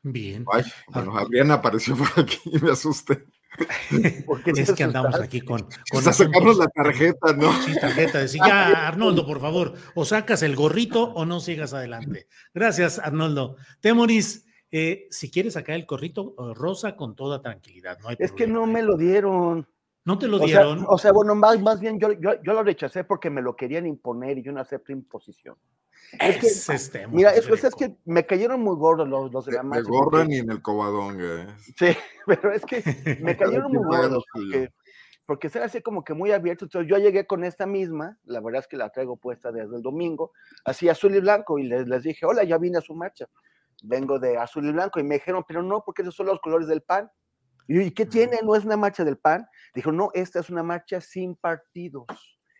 Bien. 0.03 0.45
Ay, 0.53 0.63
bueno, 0.89 1.17
Adriana 1.19 1.55
apareció 1.55 1.97
por 1.97 2.09
aquí 2.17 2.39
y 2.45 2.59
me 2.59 2.71
asusté. 2.71 3.27
es 4.47 4.73
que 4.73 4.85
andamos 4.85 5.15
aquí 5.17 5.41
con. 5.41 5.67
con 5.91 6.03
sacamos 6.03 6.59
la 6.59 6.69
tarjeta, 6.69 7.33
¿no? 7.33 7.53
Sí, 7.63 7.75
tarjeta. 7.81 8.19
Decir, 8.19 8.41
ya, 8.47 8.87
Arnoldo, 8.87 9.27
por 9.27 9.41
favor, 9.41 9.75
o 9.95 10.05
sacas 10.05 10.43
el 10.43 10.55
gorrito 10.55 11.03
o 11.15 11.25
no 11.25 11.41
sigas 11.41 11.73
adelante. 11.73 12.29
Gracias, 12.55 12.99
Arnoldo. 12.99 13.57
Temoris, 13.81 14.47
eh, 14.71 15.07
si 15.11 15.31
quieres 15.31 15.55
sacar 15.55 15.77
el 15.77 15.87
gorrito 15.87 16.35
rosa 16.55 16.97
con 16.97 17.17
toda 17.17 17.41
tranquilidad. 17.41 17.99
No 18.01 18.11
es 18.19 18.33
que 18.33 18.47
no 18.47 18.67
me 18.67 18.83
lo 18.83 18.97
dieron. 18.97 19.67
¿No 20.07 20.17
te 20.17 20.29
lo 20.29 20.39
dieron? 20.39 20.87
O 20.89 20.97
sea, 20.99 21.11
bueno, 21.11 21.35
más, 21.35 21.61
más 21.61 21.81
bien 21.81 21.99
yo, 21.99 22.13
yo, 22.13 22.41
yo, 22.41 22.53
lo 22.53 22.63
rechacé 22.63 23.03
porque 23.03 23.29
me 23.29 23.43
lo 23.43 23.57
querían 23.57 23.87
imponer 23.87 24.39
y 24.39 24.43
yo 24.43 24.53
no 24.53 24.61
acepto 24.61 24.93
imposición. 24.93 25.57
Es, 26.21 26.39
que, 26.39 26.75
este 26.75 27.09
mira, 27.09 27.31
es, 27.35 27.49
es, 27.49 27.75
que 27.75 27.97
me 28.05 28.25
cayeron 28.25 28.63
muy 28.63 28.77
gordos 28.77 29.09
los, 29.09 29.33
los 29.33 29.45
de 29.45 29.53
la 29.55 29.65
marcha. 29.65 29.83
Me 29.83 29.97
gordan 29.97 30.31
y 30.31 30.37
en 30.37 30.51
el 30.53 30.63
cobadón, 30.63 31.19
Sí, 31.77 31.89
pero 32.27 32.53
es 32.53 32.65
que 32.65 33.19
me 33.21 33.37
cayeron 33.37 33.73
muy 33.73 33.85
gordos 33.85 34.25
porque, 34.33 34.73
porque 35.27 35.51
ser 35.51 35.65
así 35.65 35.83
como 35.83 36.05
que 36.05 36.15
muy 36.15 36.31
abierto. 36.31 36.67
Entonces 36.67 36.89
yo 36.89 36.99
llegué 36.99 37.27
con 37.27 37.43
esta 37.43 37.67
misma, 37.67 38.17
la 38.27 38.41
verdad 38.41 38.61
es 38.61 38.69
que 38.69 38.77
la 38.77 38.91
traigo 38.91 39.17
puesta 39.17 39.51
desde 39.51 39.75
el 39.75 39.83
domingo, 39.83 40.31
así 40.65 40.89
azul 40.89 41.17
y 41.17 41.21
blanco, 41.21 41.59
y 41.59 41.65
les, 41.65 41.89
les 41.89 42.05
dije, 42.05 42.25
hola, 42.25 42.45
ya 42.45 42.59
vine 42.59 42.79
a 42.79 42.81
su 42.81 42.95
marcha. 42.95 43.27
Vengo 43.83 44.21
de 44.21 44.39
azul 44.39 44.69
y 44.69 44.73
blanco, 44.73 45.01
y 45.01 45.03
me 45.03 45.17
dijeron, 45.17 45.45
pero 45.49 45.65
no, 45.65 45.83
porque 45.85 46.03
esos 46.03 46.15
son 46.15 46.27
los 46.27 46.39
colores 46.39 46.69
del 46.69 46.83
PAN. 46.83 47.11
¿Y 47.67 47.91
qué 47.91 48.07
tiene? 48.07 48.39
¿No 48.45 48.55
es 48.55 48.65
una 48.65 48.77
marcha 48.77 49.05
del 49.05 49.19
PAN? 49.19 49.49
Dijo, 49.77 49.93
no, 49.93 50.09
esta 50.15 50.41
es 50.41 50.49
una 50.49 50.63
marcha 50.63 51.03
sin 51.03 51.37
partidos. 51.37 52.07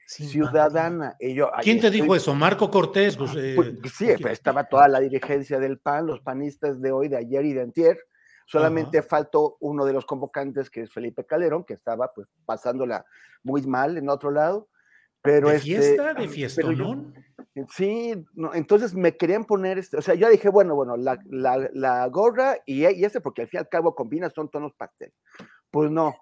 ciudadana. 0.07 1.17
Y 1.19 1.33
yo, 1.33 1.51
¿Quién 1.63 1.81
te 1.81 1.91
dijo 1.91 2.15
eso? 2.15 2.35
¿Marco 2.35 2.71
Cortés? 2.71 3.17
Pues, 3.17 3.33
eh, 3.37 3.55
pues, 3.57 3.95
sí, 3.95 4.11
estaba 4.11 4.65
toda 4.65 4.87
la 4.87 5.01
dirigencia 5.01 5.59
del 5.59 5.79
PAN, 5.79 6.07
los 6.07 6.21
panistas 6.21 6.79
de 6.83 6.93
hoy, 6.93 7.09
de 7.09 7.17
ayer 7.17 7.47
y 7.47 7.55
de 7.55 7.63
antier. 7.63 7.99
Solamente 8.45 9.01
faltó 9.01 9.57
uno 9.61 9.87
de 9.87 9.95
los 9.95 10.05
convocantes, 10.05 10.69
que 10.69 10.83
es 10.83 10.93
Felipe 10.93 11.25
Calderón, 11.25 11.65
que 11.65 11.73
estaba 11.73 12.13
pues 12.13 12.29
pasándola 12.45 13.07
muy 13.43 13.63
mal 13.63 13.97
en 13.97 14.11
otro 14.11 14.31
lado. 14.31 14.69
Pero 15.23 15.49
¿De 15.49 15.57
este, 15.57 15.69
fiesta? 15.69 16.13
¿De 16.13 16.29
fiesta, 16.29 16.71
no? 16.71 17.15
Sí, 17.75 18.13
no, 18.35 18.53
entonces 18.53 18.95
me 18.95 19.17
querían 19.17 19.47
poner, 19.47 19.79
este, 19.79 19.97
o 19.97 20.03
sea, 20.03 20.15
yo 20.15 20.29
dije, 20.29 20.51
bueno, 20.51 20.75
bueno, 20.75 20.99
la, 20.99 21.19
la, 21.31 21.71
la 21.73 22.07
gorra 22.09 22.59
y, 22.67 22.87
y, 22.87 23.05
ese, 23.07 23.23
porque 23.23 23.43
al 23.43 23.49
fin 23.49 23.57
y 23.57 23.61
al 23.61 23.71
cabo 23.71 23.95
combina, 23.95 24.29
son 24.29 24.51
tonos 24.51 24.75
pastel. 24.75 25.15
Pues 25.71 25.91
no, 25.91 26.15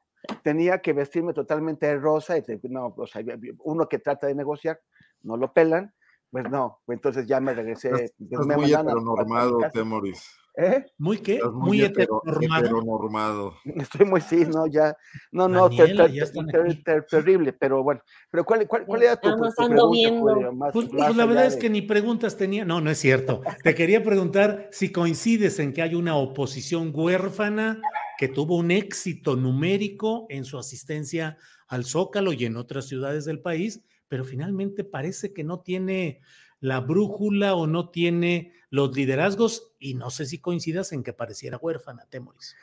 tenía 0.43 0.81
que 0.81 0.93
vestirme 0.93 1.33
totalmente 1.33 1.87
de 1.87 1.97
rosa, 1.97 2.39
y 2.39 2.43
no, 2.65 2.95
o 2.97 3.07
sea, 3.07 3.23
uno 3.65 3.89
que 3.89 3.99
trata 3.99 4.27
de 4.27 4.35
negociar, 4.35 4.81
no 5.23 5.37
lo 5.37 5.53
pelan, 5.53 5.93
pues 6.31 6.51
no, 6.51 6.81
entonces 6.89 7.27
ya 7.27 7.41
me 7.41 7.55
regresé. 7.55 7.91
Estás, 8.19 8.47
me 8.47 8.57
muy 8.57 8.73
heteronormado, 8.73 9.59
Temoris. 9.73 10.37
¿Eh? 10.57 10.85
¿Muy 10.99 11.19
qué? 11.19 11.41
muy, 11.43 11.79
muy 11.79 11.83
heteronormado. 11.83 13.55
Estoy 13.65 14.07
muy, 14.07 14.21
sí, 14.21 14.45
no, 14.45 14.67
ya, 14.69 14.97
no, 15.33 15.49
no, 15.49 15.69
Daniela, 15.69 16.07
ter, 16.07 16.25
ter, 16.47 16.83
ter, 16.85 17.07
terrible, 17.07 17.53
pero 17.53 17.83
bueno, 17.83 18.01
pero 18.31 18.45
¿cuál, 18.45 18.67
cuál, 18.69 18.85
cuál 18.85 19.03
era 19.03 19.17
tu, 19.17 19.31
tu 19.31 19.69
pregunta? 19.69 20.53
Más, 20.53 20.73
pues, 20.73 20.93
más 20.93 21.07
pues 21.07 21.17
la 21.17 21.27
verdad 21.27 21.43
de... 21.43 21.49
es 21.49 21.57
que 21.57 21.71
ni 21.71 21.83
preguntas 21.83 22.37
tenía, 22.37 22.65
no, 22.65 22.81
no 22.81 22.91
es 22.91 22.99
cierto. 22.99 23.41
Te 23.65 23.75
quería 23.75 24.05
preguntar 24.05 24.69
si 24.71 24.93
coincides 24.93 25.59
en 25.59 25.73
que 25.73 25.83
hay 25.83 25.97
una 25.97 26.17
oposición 26.17 26.93
huérfana 26.95 27.81
que 28.19 28.29
tuvo 28.29 28.57
un 28.57 28.71
éxito 28.71 29.37
numérico 29.37 30.27
en 30.29 30.45
su 30.45 30.59
asistencia 30.59 31.39
al 31.69 31.85
Zócalo 31.85 32.33
y 32.33 32.45
en 32.45 32.57
otras 32.57 32.87
ciudades 32.87 33.25
del 33.25 33.41
país, 33.41 33.83
pero 34.09 34.25
finalmente 34.25 34.85
parece 34.85 35.33
que 35.33 35.45
no 35.45 35.61
tiene 35.61 36.21
la 36.61 36.81
brújula 36.81 37.55
o 37.55 37.67
no 37.67 37.91
tiene 37.91 38.53
los 38.71 38.97
liderazgos 38.97 39.75
y 39.79 39.95
no 39.95 40.11
sé 40.11 40.27
si 40.27 40.41
coincidas 40.41 40.93
en 40.93 41.03
que 41.03 41.13
pareciera 41.13 41.59
huérfana, 41.59 42.07
Temoris. 42.07 42.57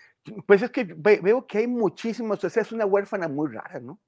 Pues 0.46 0.62
es 0.62 0.72
que 0.72 0.84
veo 0.84 1.48
que 1.48 1.60
hay 1.60 1.68
muchísimos, 1.68 2.44
o 2.44 2.50
sea, 2.50 2.64
es 2.64 2.72
una 2.72 2.86
huérfana 2.86 3.28
muy 3.28 3.52
rara, 3.52 3.80
¿no? 3.80 4.00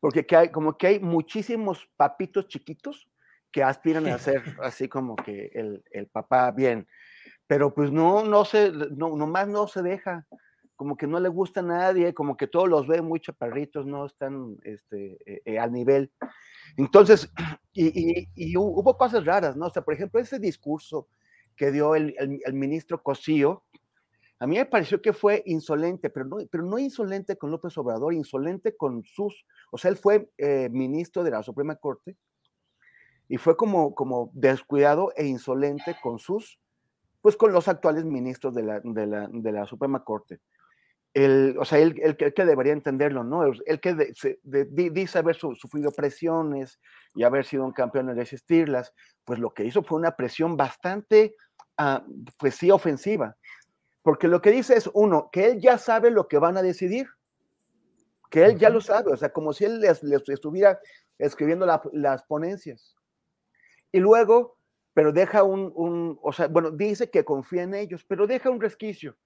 Porque 0.00 0.26
que 0.26 0.36
hay, 0.36 0.48
como 0.50 0.76
que 0.76 0.88
hay 0.88 1.00
muchísimos 1.00 1.88
papitos 1.96 2.48
chiquitos 2.48 3.08
que 3.50 3.62
aspiran 3.62 4.06
a 4.08 4.18
ser 4.18 4.42
así 4.62 4.88
como 4.88 5.14
que 5.16 5.50
el, 5.54 5.84
el 5.90 6.08
papá 6.08 6.50
bien, 6.50 6.88
pero 7.46 7.74
pues 7.74 7.92
no, 7.92 8.24
no 8.24 8.44
se, 8.44 8.72
no, 8.72 9.16
nomás 9.16 9.46
no 9.48 9.68
se 9.68 9.82
deja, 9.82 10.26
como 10.76 10.96
que 10.96 11.06
no 11.06 11.20
le 11.20 11.28
gusta 11.28 11.60
a 11.60 11.64
nadie, 11.64 12.14
como 12.14 12.36
que 12.36 12.46
todos 12.46 12.68
los 12.68 12.86
ve 12.86 13.02
muy 13.02 13.20
chaparritos, 13.20 13.86
no 13.86 14.06
están 14.06 14.58
este, 14.64 15.18
eh, 15.26 15.42
eh, 15.44 15.58
al 15.58 15.72
nivel. 15.72 16.10
Entonces, 16.76 17.30
y, 17.72 18.28
y, 18.34 18.56
hubo 18.56 18.96
cosas 18.96 19.24
raras, 19.24 19.56
¿no? 19.56 19.66
O 19.66 19.70
sea, 19.70 19.82
por 19.82 19.94
ejemplo, 19.94 20.20
ese 20.20 20.38
discurso 20.38 21.08
que 21.56 21.70
dio 21.70 21.94
el, 21.94 22.14
el, 22.18 22.40
el, 22.44 22.54
ministro 22.54 23.02
Cosío, 23.02 23.64
a 24.42 24.46
mí 24.46 24.56
me 24.56 24.66
pareció 24.66 25.00
que 25.00 25.12
fue 25.12 25.42
insolente, 25.46 26.10
pero 26.10 26.26
no, 26.26 26.38
pero 26.50 26.64
no 26.64 26.78
insolente 26.78 27.36
con 27.36 27.52
López 27.52 27.78
Obrador, 27.78 28.12
insolente 28.12 28.76
con 28.76 29.04
sus, 29.04 29.46
o 29.70 29.78
sea, 29.78 29.90
él 29.90 29.96
fue 29.96 30.30
eh, 30.36 30.68
ministro 30.72 31.22
de 31.22 31.30
la 31.30 31.44
Suprema 31.44 31.76
Corte 31.76 32.16
y 33.28 33.36
fue 33.36 33.56
como, 33.56 33.94
como 33.94 34.32
descuidado 34.34 35.12
e 35.14 35.26
insolente 35.26 35.96
con 36.02 36.18
sus, 36.18 36.58
pues 37.20 37.36
con 37.36 37.52
los 37.52 37.68
actuales 37.68 38.04
ministros 38.04 38.52
de 38.52 38.64
la, 38.64 38.80
de 38.82 39.06
la, 39.06 39.28
de 39.32 39.52
la 39.52 39.64
Suprema 39.64 40.02
Corte 40.02 40.40
el, 41.14 41.56
o 41.58 41.64
sea, 41.64 41.78
él, 41.78 42.00
él, 42.02 42.16
que 42.16 42.44
debería 42.44 42.72
entenderlo, 42.72 43.22
¿no? 43.22 43.44
Él 43.44 43.80
que 43.80 43.94
de, 43.94 44.14
se, 44.14 44.40
de, 44.42 44.64
dice 44.64 45.18
haber 45.18 45.36
su, 45.36 45.54
sufrido 45.54 45.90
presiones 45.90 46.80
y 47.14 47.24
haber 47.24 47.44
sido 47.44 47.64
un 47.64 47.72
campeón 47.72 48.08
en 48.08 48.16
resistirlas, 48.16 48.94
pues 49.24 49.38
lo 49.38 49.52
que 49.52 49.64
hizo 49.64 49.82
fue 49.82 49.98
una 49.98 50.16
presión 50.16 50.56
bastante, 50.56 51.36
uh, 51.78 52.00
pues 52.38 52.54
sí, 52.54 52.70
ofensiva. 52.70 53.36
Porque 54.02 54.26
lo 54.26 54.40
que 54.40 54.50
dice 54.50 54.74
es, 54.74 54.90
uno, 54.94 55.28
que 55.30 55.50
él 55.50 55.60
ya 55.60 55.76
sabe 55.76 56.10
lo 56.10 56.28
que 56.28 56.38
van 56.38 56.56
a 56.56 56.62
decidir, 56.62 57.08
que 58.30 58.44
él 58.44 58.58
ya 58.58 58.70
lo 58.70 58.80
sabe, 58.80 59.12
o 59.12 59.16
sea, 59.16 59.30
como 59.30 59.52
si 59.52 59.66
él 59.66 59.80
les, 59.80 60.02
les 60.02 60.26
estuviera 60.28 60.80
escribiendo 61.18 61.66
la, 61.66 61.82
las 61.92 62.24
ponencias. 62.24 62.96
Y 63.92 64.00
luego, 64.00 64.56
pero 64.94 65.12
deja 65.12 65.42
un, 65.42 65.70
un, 65.74 66.18
o 66.22 66.32
sea, 66.32 66.48
bueno, 66.48 66.70
dice 66.70 67.10
que 67.10 67.24
confía 67.24 67.64
en 67.64 67.74
ellos, 67.74 68.02
pero 68.08 68.26
deja 68.26 68.48
un 68.48 68.60
resquicio. 68.60 69.16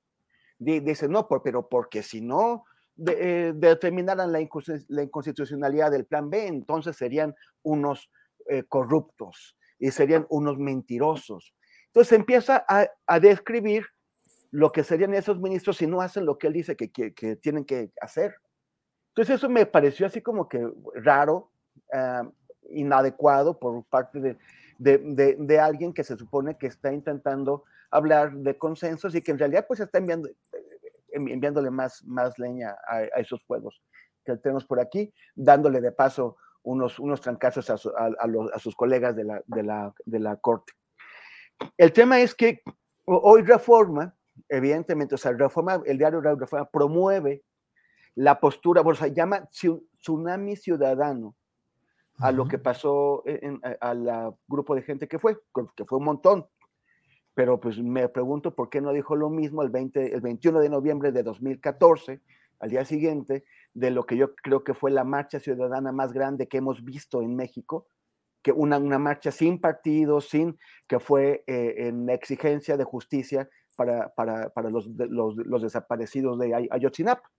Dice, 0.58 1.08
no, 1.08 1.28
pero 1.42 1.68
porque 1.68 2.02
si 2.02 2.20
no 2.20 2.64
de, 2.94 3.48
eh, 3.48 3.52
determinaran 3.54 4.32
la, 4.32 4.40
inconstitucionalidad 4.40 5.90
del 5.90 6.06
plan 6.06 6.30
B, 6.30 6.46
entonces 6.46 6.96
serían 6.96 7.34
unos 7.62 8.10
eh, 8.48 8.64
corruptos 8.64 9.56
y 9.78 9.90
serían 9.90 10.26
unos 10.30 10.58
mentirosos. 10.58 11.54
Entonces 11.88 12.12
empieza 12.12 12.64
a, 12.68 12.88
a, 13.06 13.20
describir 13.20 13.86
lo 14.50 14.72
que 14.72 14.84
serían 14.84 15.14
esos 15.14 15.38
ministros 15.38 15.76
si 15.76 15.86
no 15.86 16.00
hacen 16.00 16.24
lo 16.24 16.38
que 16.38 16.46
él 16.46 16.54
dice 16.54 16.76
que, 16.76 16.90
que, 16.90 17.36
tienen 17.36 17.64
que 17.64 17.90
hacer. 18.00 18.34
Entonces 19.08 19.36
eso 19.36 19.48
me 19.48 19.66
pareció 19.66 20.06
así 20.06 20.22
como 20.22 20.48
que 20.48 20.66
raro, 20.94 21.50
uh, 21.92 22.30
inadecuado 22.70 23.58
por 23.58 23.84
parte 23.84 24.20
de, 24.20 24.38
de, 24.78 24.98
de, 24.98 25.36
de, 25.38 25.58
alguien 25.60 25.92
que 25.92 26.04
se 26.04 26.16
supone 26.16 26.56
que 26.56 26.66
está 26.66 26.92
intentando 26.92 27.64
hablar 27.90 28.32
de 28.32 28.56
consensos 28.58 29.14
y 29.14 29.22
que 29.22 29.32
en 29.32 29.38
realidad 29.38 29.66
pues 29.66 29.80
está 29.80 29.98
enviando, 29.98 30.28
enviándole 31.10 31.70
más, 31.70 32.04
más 32.04 32.38
leña 32.38 32.76
a, 32.86 33.02
esos 33.20 33.44
fuegos 33.44 33.82
que 34.24 34.36
tenemos 34.36 34.64
por 34.64 34.80
aquí, 34.80 35.12
dándole 35.34 35.80
de 35.80 35.92
paso 35.92 36.36
unos, 36.62 36.98
unos 36.98 37.20
trancazos 37.20 37.70
a, 37.70 37.74
a, 37.74 38.58
sus 38.58 38.74
colegas 38.74 39.14
de 39.14 39.24
la, 39.24 39.42
de, 39.46 39.62
la, 39.62 39.94
de 40.04 40.18
la 40.18 40.36
Corte. 40.36 40.72
El 41.76 41.92
tema 41.92 42.20
es 42.20 42.34
que 42.34 42.62
hoy 43.04 43.42
Reforma, 43.42 44.14
evidentemente, 44.48 45.14
o 45.14 45.18
sea, 45.18 45.32
Reforma, 45.32 45.80
el 45.86 45.96
diario 45.96 46.20
Reforma 46.20 46.68
promueve 46.68 47.44
la 48.16 48.40
postura, 48.40 48.80
o 48.80 48.94
sea, 48.94 49.08
llama 49.08 49.48
tsunami 49.50 50.56
ciudadano 50.56 51.36
a 52.18 52.32
lo 52.32 52.48
que 52.48 52.58
pasó 52.58 53.22
al 53.80 54.34
grupo 54.48 54.74
de 54.74 54.82
gente 54.82 55.06
que 55.06 55.18
fue, 55.18 55.38
que 55.76 55.84
fue 55.84 55.98
un 55.98 56.04
montón, 56.04 56.46
pero 57.36 57.60
pues 57.60 57.78
me 57.78 58.08
pregunto 58.08 58.54
por 58.54 58.70
qué 58.70 58.80
no 58.80 58.94
dijo 58.94 59.14
lo 59.14 59.28
mismo 59.28 59.62
el, 59.62 59.68
20, 59.68 60.14
el 60.14 60.22
21 60.22 60.58
de 60.58 60.70
noviembre 60.70 61.12
de 61.12 61.22
2014, 61.22 62.22
al 62.60 62.70
día 62.70 62.86
siguiente, 62.86 63.44
de 63.74 63.90
lo 63.90 64.06
que 64.06 64.16
yo 64.16 64.34
creo 64.36 64.64
que 64.64 64.72
fue 64.72 64.90
la 64.90 65.04
marcha 65.04 65.38
ciudadana 65.38 65.92
más 65.92 66.14
grande 66.14 66.48
que 66.48 66.56
hemos 66.56 66.82
visto 66.82 67.20
en 67.20 67.36
México, 67.36 67.88
que 68.40 68.52
una, 68.52 68.78
una 68.78 68.98
marcha 68.98 69.30
sin 69.32 69.60
partido, 69.60 70.22
sin 70.22 70.58
que 70.86 70.98
fue 70.98 71.44
eh, 71.46 71.74
en 71.88 72.08
exigencia 72.08 72.78
de 72.78 72.84
justicia 72.84 73.50
para, 73.76 74.14
para, 74.14 74.48
para 74.48 74.70
los, 74.70 74.86
los, 74.86 75.36
los, 75.36 75.60
desaparecidos 75.60 76.38
de 76.38 76.68
Ayotzinapa. 76.70 77.30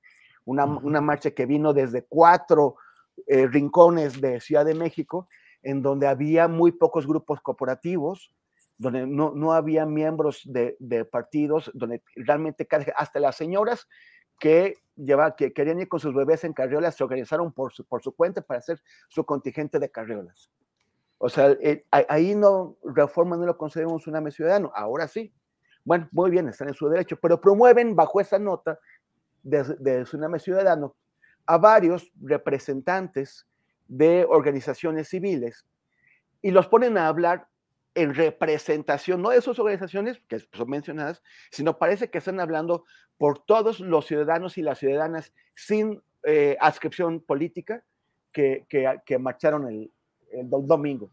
Una, 0.46 0.66
una, 0.66 1.02
marcha 1.02 1.32
que 1.32 1.48
vino 1.48 1.74
desde 1.74 2.04
cuatro 2.04 2.76
eh, 3.26 3.48
rincones 3.48 4.22
de 4.22 4.42
Ciudad 4.42 4.64
de 4.64 4.76
México, 4.76 5.28
en 5.64 5.82
donde 5.82 6.06
había 6.06 6.48
muy 6.48 6.72
pocos 6.72 7.08
grupos 7.08 7.42
corporativos, 7.42 8.32
donde 8.78 9.08
no, 9.08 9.34
no 9.34 9.54
había 9.54 9.86
miembros 9.86 10.42
de, 10.46 11.06
partidos, 11.06 11.72
donde 11.74 12.04
realmente 12.16 12.68
hasta 12.96 13.20
las 13.20 13.36
señoras 13.36 13.88
que, 14.40 14.76
lleva, 14.96 15.36
que 15.36 15.52
querían 15.54 15.80
ir 15.80 15.88
con 15.88 16.00
sus 16.00 16.14
bebés 16.14 16.44
en 16.44 16.54
carriolas 16.54 16.96
se 16.96 17.04
organizaron 17.04 17.52
por 17.52 17.74
su, 17.74 17.86
por 17.86 18.04
su 18.04 18.16
cuenta 18.16 18.42
para 18.42 18.60
hacer 18.60 18.82
su 19.10 19.26
contingente 19.26 19.80
de 19.80 19.90
carriolas. 19.90 20.52
O 21.18 21.30
sea, 21.30 21.50
eh, 21.62 21.86
ahí 21.90 22.36
no, 22.36 22.78
reforma 22.84 23.38
no 23.38 23.46
lo 23.46 23.58
concedemos 23.58 24.06
un 24.06 24.16
AME 24.16 24.32
ciudadano, 24.32 24.72
ahora 24.76 25.08
sí. 25.08 25.34
Bueno, 25.84 26.08
muy 26.12 26.30
bien, 26.30 26.48
están 26.48 26.68
en 26.68 26.76
su 26.76 26.88
derecho, 26.90 27.18
pero 27.20 27.42
promueven 27.42 27.96
bajo 27.96 28.22
esa 28.22 28.38
nota 28.38 28.78
de, 29.42 29.64
de 29.80 30.04
Tsunami 30.04 30.40
Ciudadano 30.40 30.96
a 31.48 31.58
varios 31.58 32.12
representantes 32.22 33.48
de 33.88 34.26
organizaciones 34.30 35.08
civiles 35.08 35.66
y 36.42 36.52
los 36.52 36.68
ponen 36.68 36.98
a 36.98 37.08
hablar 37.08 37.48
en 37.98 38.14
representación, 38.14 39.24
no 39.24 39.32
de 39.32 39.42
sus 39.42 39.58
organizaciones, 39.58 40.22
que 40.28 40.40
son 40.40 40.70
mencionadas, 40.70 41.24
sino 41.50 41.80
parece 41.80 42.12
que 42.12 42.20
están 42.20 42.40
hablando 42.40 42.86
por 43.18 43.40
todos 43.40 43.80
los 43.80 44.06
ciudadanos 44.06 44.60
y 44.60 44.62
las 44.62 44.78
ciudadanas 44.78 45.34
sin 45.56 46.04
eh, 46.24 46.56
adscripción 46.60 47.22
política 47.22 47.84
que, 48.32 48.68
que, 48.70 49.18
marcharon 49.18 49.68
el, 49.68 49.92
domingo. 50.48 51.10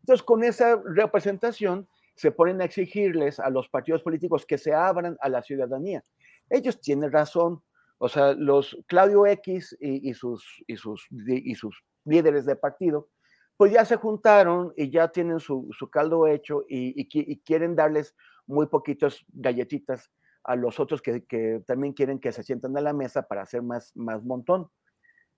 Entonces, 0.00 0.24
con 0.24 0.42
esa 0.42 0.82
representación, 0.84 1.86
se 2.16 2.32
ponen 2.32 2.60
a 2.60 2.64
exigirles 2.64 3.38
a 3.38 3.48
los 3.48 3.68
partidos 3.68 4.02
políticos 4.02 4.44
que 4.44 4.58
se 4.58 4.74
abran 4.74 5.16
a 5.20 5.28
la 5.28 5.42
ciudadanía. 5.42 6.02
Ellos 6.50 6.80
tienen 6.80 7.12
razón, 7.12 7.62
o 7.98 8.08
sea, 8.08 8.32
los 8.32 8.76
Claudio 8.88 9.26
X 9.26 9.76
y 9.78 10.12
sus, 10.14 10.64
y, 10.66 10.76
sus, 10.76 11.06
y 11.10 11.54
sus 11.54 11.84
líderes 12.04 12.46
de 12.46 12.56
partido 12.56 13.08
pues 13.56 13.72
ya 13.72 13.84
se 13.84 13.96
juntaron 13.96 14.72
y 14.76 14.90
ya 14.90 15.08
tienen 15.08 15.40
su, 15.40 15.70
caldo 15.90 16.26
hecho 16.26 16.64
y, 16.68 17.08
quieren 17.44 17.74
darles 17.74 18.14
muy 18.46 18.66
poquitos 18.66 19.24
galletitas 19.32 20.10
a 20.44 20.54
los 20.56 20.78
otros 20.78 21.02
que, 21.02 21.62
también 21.66 21.92
quieren 21.92 22.20
que 22.20 22.32
se 22.32 22.42
sientan 22.42 22.76
a 22.76 22.80
la 22.80 22.92
mesa 22.92 23.22
para 23.22 23.42
hacer 23.42 23.62
más, 23.62 23.96
más 23.96 24.22
montón. 24.22 24.68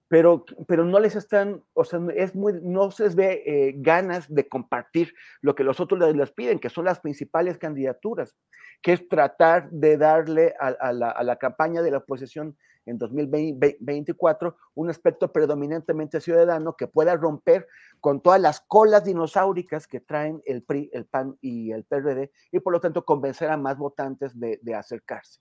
Pero, 0.08 0.44
pero 0.66 0.86
no 0.86 1.00
les 1.00 1.16
están, 1.16 1.62
o 1.74 1.84
sea, 1.84 2.00
es 2.16 2.34
muy, 2.34 2.54
no 2.62 2.90
se 2.90 3.04
les 3.04 3.14
ve 3.14 3.42
eh, 3.46 3.74
ganas 3.76 4.32
de 4.32 4.48
compartir 4.48 5.14
lo 5.42 5.54
que 5.54 5.64
los 5.64 5.80
otros 5.80 6.14
les, 6.14 6.32
piden, 6.32 6.58
que 6.58 6.70
son 6.70 6.86
las 6.86 7.00
principales 7.00 7.58
candidaturas, 7.58 8.34
que 8.80 8.94
es 8.94 9.06
tratar 9.08 9.70
de 9.70 9.98
darle 9.98 10.54
a, 10.58 10.92
la, 10.92 11.10
a 11.10 11.22
la, 11.22 11.36
campaña 11.36 11.82
de 11.82 11.90
la 11.90 11.98
oposición 11.98 12.56
en 12.88 12.98
2024 12.98 14.56
un 14.74 14.90
aspecto 14.90 15.32
predominantemente 15.32 16.20
ciudadano 16.20 16.76
que 16.76 16.86
pueda 16.86 17.16
romper 17.16 17.66
con 18.00 18.20
todas 18.20 18.40
las 18.40 18.60
colas 18.60 19.04
dinosauricas 19.04 19.86
que 19.86 20.00
traen 20.00 20.42
el 20.46 20.62
PRI, 20.62 20.90
el 20.92 21.06
PAN 21.06 21.36
y 21.40 21.72
el 21.72 21.84
PRD 21.84 22.30
y 22.50 22.60
por 22.60 22.72
lo 22.72 22.80
tanto 22.80 23.04
convencer 23.04 23.50
a 23.50 23.56
más 23.56 23.76
votantes 23.76 24.32
de, 24.38 24.58
acercarse. 24.74 25.40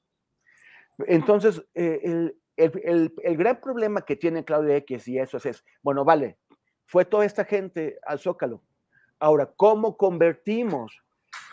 Entonces, 1.00 1.64
eh, 1.76 2.32
el, 2.56 3.38
gran 3.38 3.62
problema 3.62 4.02
que 4.02 4.16
tiene 4.16 4.44
Claudia 4.44 4.78
X 4.78 5.08
y 5.08 5.20
eso 5.20 5.38
es, 5.38 5.64
bueno, 5.84 6.04
vale, 6.04 6.38
fue 6.86 7.06
toda 7.06 7.26
esta 7.26 7.46
gente 7.46 8.00
al 8.04 8.20
Zócalo. 8.20 8.64
Ahora, 9.20 9.52
¿cómo 9.56 9.96
convertimos 9.98 11.00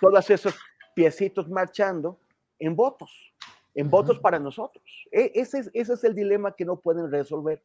todos 0.01 0.31
esos 0.31 0.55
piecitos 0.95 1.49
marchando 1.49 2.21
en 2.59 2.75
votos? 2.75 3.35
En 3.75 3.91
votos 3.91 4.19
para 4.19 4.39
nosotros. 4.39 4.85
E, 5.11 5.33
ese 5.35 5.59
es, 5.59 5.71
ese 5.75 5.95
es 5.95 6.05
el 6.05 6.15
dilema 6.15 6.55
que 6.55 6.65
no 6.65 6.81
pueden 6.81 7.11
resolver 7.11 7.63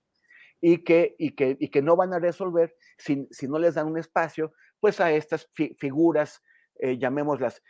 y 0.61 0.83
que, 0.83 1.15
y 1.17 1.31
que, 1.31 1.57
y 1.59 1.69
que 1.69 1.81
no 1.81 1.95
van 1.95 2.13
a 2.13 2.19
resolver 2.19 2.75
si, 2.97 3.27
si 3.31 3.47
no 3.47 3.59
les 3.59 3.75
dan 3.75 3.87
un 3.87 3.97
espacio, 3.97 4.53
pues 4.79 4.99
a 4.99 5.11
estas 5.11 5.49
figuras, 5.77 6.41
eh, 6.79 6.97
llamémoslas 6.97 7.61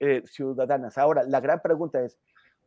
eh, 0.00 0.22
ciudadanas. 0.26 0.98
Ahora, 0.98 1.24
la 1.24 1.40
gran 1.40 1.60
pregunta 1.60 2.02
es, 2.04 2.18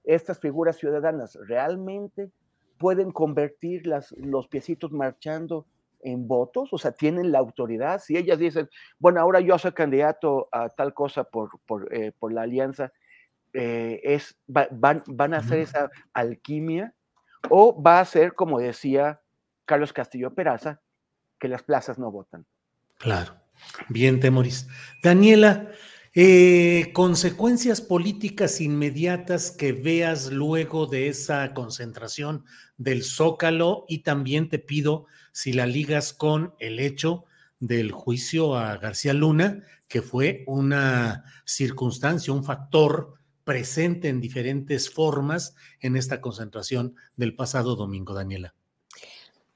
¿estas 0.04 0.40
figuras 0.40 0.78
ciudadanas 0.78 1.38
realmente 1.48 2.32
pueden 2.78 3.12
convertir 3.12 3.88
las, 3.88 4.12
los 4.18 4.48
piecitos 4.48 4.92
marchando 4.92 5.66
en 6.02 6.28
votos? 6.28 6.70
O 6.72 6.78
sea, 6.78 6.92
¿tienen 6.92 7.32
la 7.32 7.40
autoridad? 7.40 8.00
Si 8.00 8.18
ellas 8.18 8.40
dicen, 8.40 8.70
bueno, 9.00 9.20
ahora 9.22 9.40
yo 9.40 9.58
soy 9.58 9.72
candidato 9.72 10.50
a 10.52 10.70
tal 10.70 10.94
cosa 10.94 11.24
por, 11.24 11.60
por, 11.66 11.94
eh, 11.94 12.12
por 12.18 12.34
la 12.34 12.44
alianza, 12.44 12.92
eh, 13.54 14.02
es, 14.04 14.38
van, 14.48 15.04
van, 15.08 15.34
a 15.34 15.38
hacer 15.38 15.60
esa 15.60 15.90
alquimia 16.14 16.94
o 17.50 17.82
va 17.82 18.00
a 18.00 18.06
ser, 18.06 18.34
como 18.34 18.60
decía 18.60 19.22
Carlos 19.66 19.94
Castillo 19.94 20.34
Peraza, 20.34 20.82
que 21.40 21.48
las 21.48 21.64
plazas 21.64 22.00
no 22.00 22.12
votan. 22.12 22.46
Claro. 22.98 23.36
Bien, 23.90 24.20
Temoris. 24.20 24.68
Daniela, 25.02 25.70
eh, 26.16 26.92
consecuencias 26.94 27.82
políticas 27.82 28.62
inmediatas 28.62 29.52
que 29.52 29.74
veas 29.74 30.32
luego 30.32 30.86
de 30.86 31.08
esa 31.08 31.54
concentración 31.54 32.46
del 32.78 33.04
Zócalo 33.04 33.86
y 33.88 34.04
también 34.04 34.50
te 34.50 34.60
pido 34.60 35.06
si 35.32 35.54
la 35.54 35.66
ligas 35.66 36.14
con 36.14 36.54
el 36.60 36.80
hecho 36.80 37.26
del 37.60 37.92
juicio 37.92 38.56
a 38.56 38.78
García 38.78 39.14
Luna, 39.14 39.64
que 39.88 40.02
fue 40.02 40.44
una 40.48 41.24
circunstancia, 41.46 42.34
un 42.34 42.44
factor 42.44 43.14
presente 43.44 44.10
en 44.10 44.22
diferentes 44.22 44.90
formas 44.90 45.56
en 45.80 45.96
esta 45.96 46.22
concentración 46.22 46.96
del 47.16 47.36
pasado 47.36 47.76
domingo, 47.76 48.14
Daniela. 48.14 48.54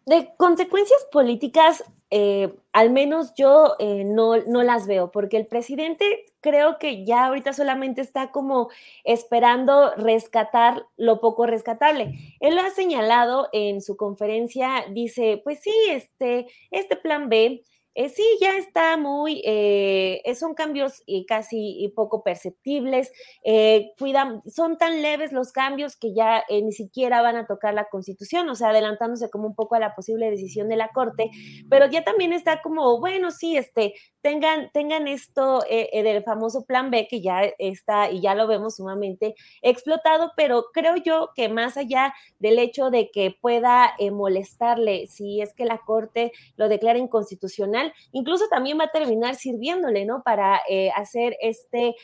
De 0.06 0.30
consecuencias 0.38 1.06
políticas, 1.12 1.84
eh, 2.10 2.56
al 2.72 2.92
menos 2.92 3.34
yo 3.36 3.76
eh, 3.78 4.06
no, 4.06 4.38
no 4.38 4.64
las 4.64 4.88
veo, 4.88 5.12
porque 5.12 5.36
el 5.36 5.48
presidente 5.48 6.26
creo 6.40 6.78
que 6.80 7.04
ya 7.04 7.26
ahorita 7.26 7.52
solamente 7.52 8.00
está 8.00 8.32
como 8.32 8.70
esperando 9.04 9.94
rescatar 9.96 10.86
lo 10.96 11.20
poco 11.20 11.46
rescatable. 11.46 12.38
Él 12.40 12.56
lo 12.56 12.62
ha 12.62 12.70
señalado 12.70 13.50
en 13.52 13.82
su 13.82 13.98
conferencia, 13.98 14.86
dice, 14.92 15.42
pues 15.44 15.60
sí, 15.60 15.74
este, 15.90 16.48
este 16.72 16.96
plan 16.96 17.28
B 17.28 17.64
eh, 18.00 18.10
sí, 18.10 18.24
ya 18.40 18.56
está 18.58 18.96
muy, 18.96 19.42
eh, 19.44 20.22
son 20.40 20.54
cambios 20.54 21.04
casi 21.28 21.92
poco 21.96 22.22
perceptibles, 22.22 23.12
eh, 23.44 23.92
cuidan, 23.98 24.44
son 24.46 24.78
tan 24.78 25.02
leves 25.02 25.32
los 25.32 25.52
cambios 25.52 25.96
que 25.96 26.14
ya 26.14 26.44
ni 26.48 26.72
siquiera 26.74 27.24
van 27.24 27.38
a 27.38 27.48
tocar 27.48 27.74
la 27.74 27.90
constitución, 27.90 28.48
o 28.50 28.56
sea, 28.56 28.70
adelantándose 28.70 29.32
como 29.32 29.48
un 29.48 29.56
poco 29.56 29.74
a 29.74 29.80
la 29.80 29.96
posible 29.96 30.30
decisión 30.30 30.70
de 30.70 30.76
la 30.76 30.90
Corte, 30.90 31.32
pero 31.72 31.88
ya 31.88 32.04
también 32.04 32.34
está 32.34 32.62
como, 32.62 33.00
bueno, 33.00 33.32
sí, 33.32 33.58
este, 33.58 33.96
tengan, 34.28 34.70
tengan 34.74 35.08
esto 35.08 35.64
eh, 35.70 35.90
eh, 35.94 36.04
del 36.04 36.22
famoso 36.22 36.66
plan 36.66 36.92
B 36.92 37.08
que 37.10 37.22
ya 37.22 37.44
está 37.60 38.12
y 38.12 38.20
ya 38.20 38.36
lo 38.36 38.46
vemos 38.46 38.76
sumamente 38.76 39.36
explotado, 39.62 40.34
pero 40.36 40.66
creo 40.74 40.98
yo 40.98 41.30
que 41.34 41.48
más 41.48 41.78
allá 41.78 42.14
del 42.38 42.60
hecho 42.60 42.90
de 42.90 43.10
que 43.10 43.38
pueda 43.40 43.94
eh, 44.00 44.12
molestarle 44.12 45.08
si 45.08 45.40
es 45.40 45.54
que 45.54 45.64
la 45.64 45.78
Corte 45.78 46.34
lo 46.58 46.68
declara 46.68 47.00
inconstitucional, 47.00 47.94
incluso 48.12 48.50
también 48.50 48.78
va 48.78 48.86
a 48.86 48.92
terminar 48.92 49.36
sirviéndole, 49.36 50.04
¿no? 50.04 50.24
Para 50.24 50.60
hacer 50.96 51.38
este, 51.40 51.96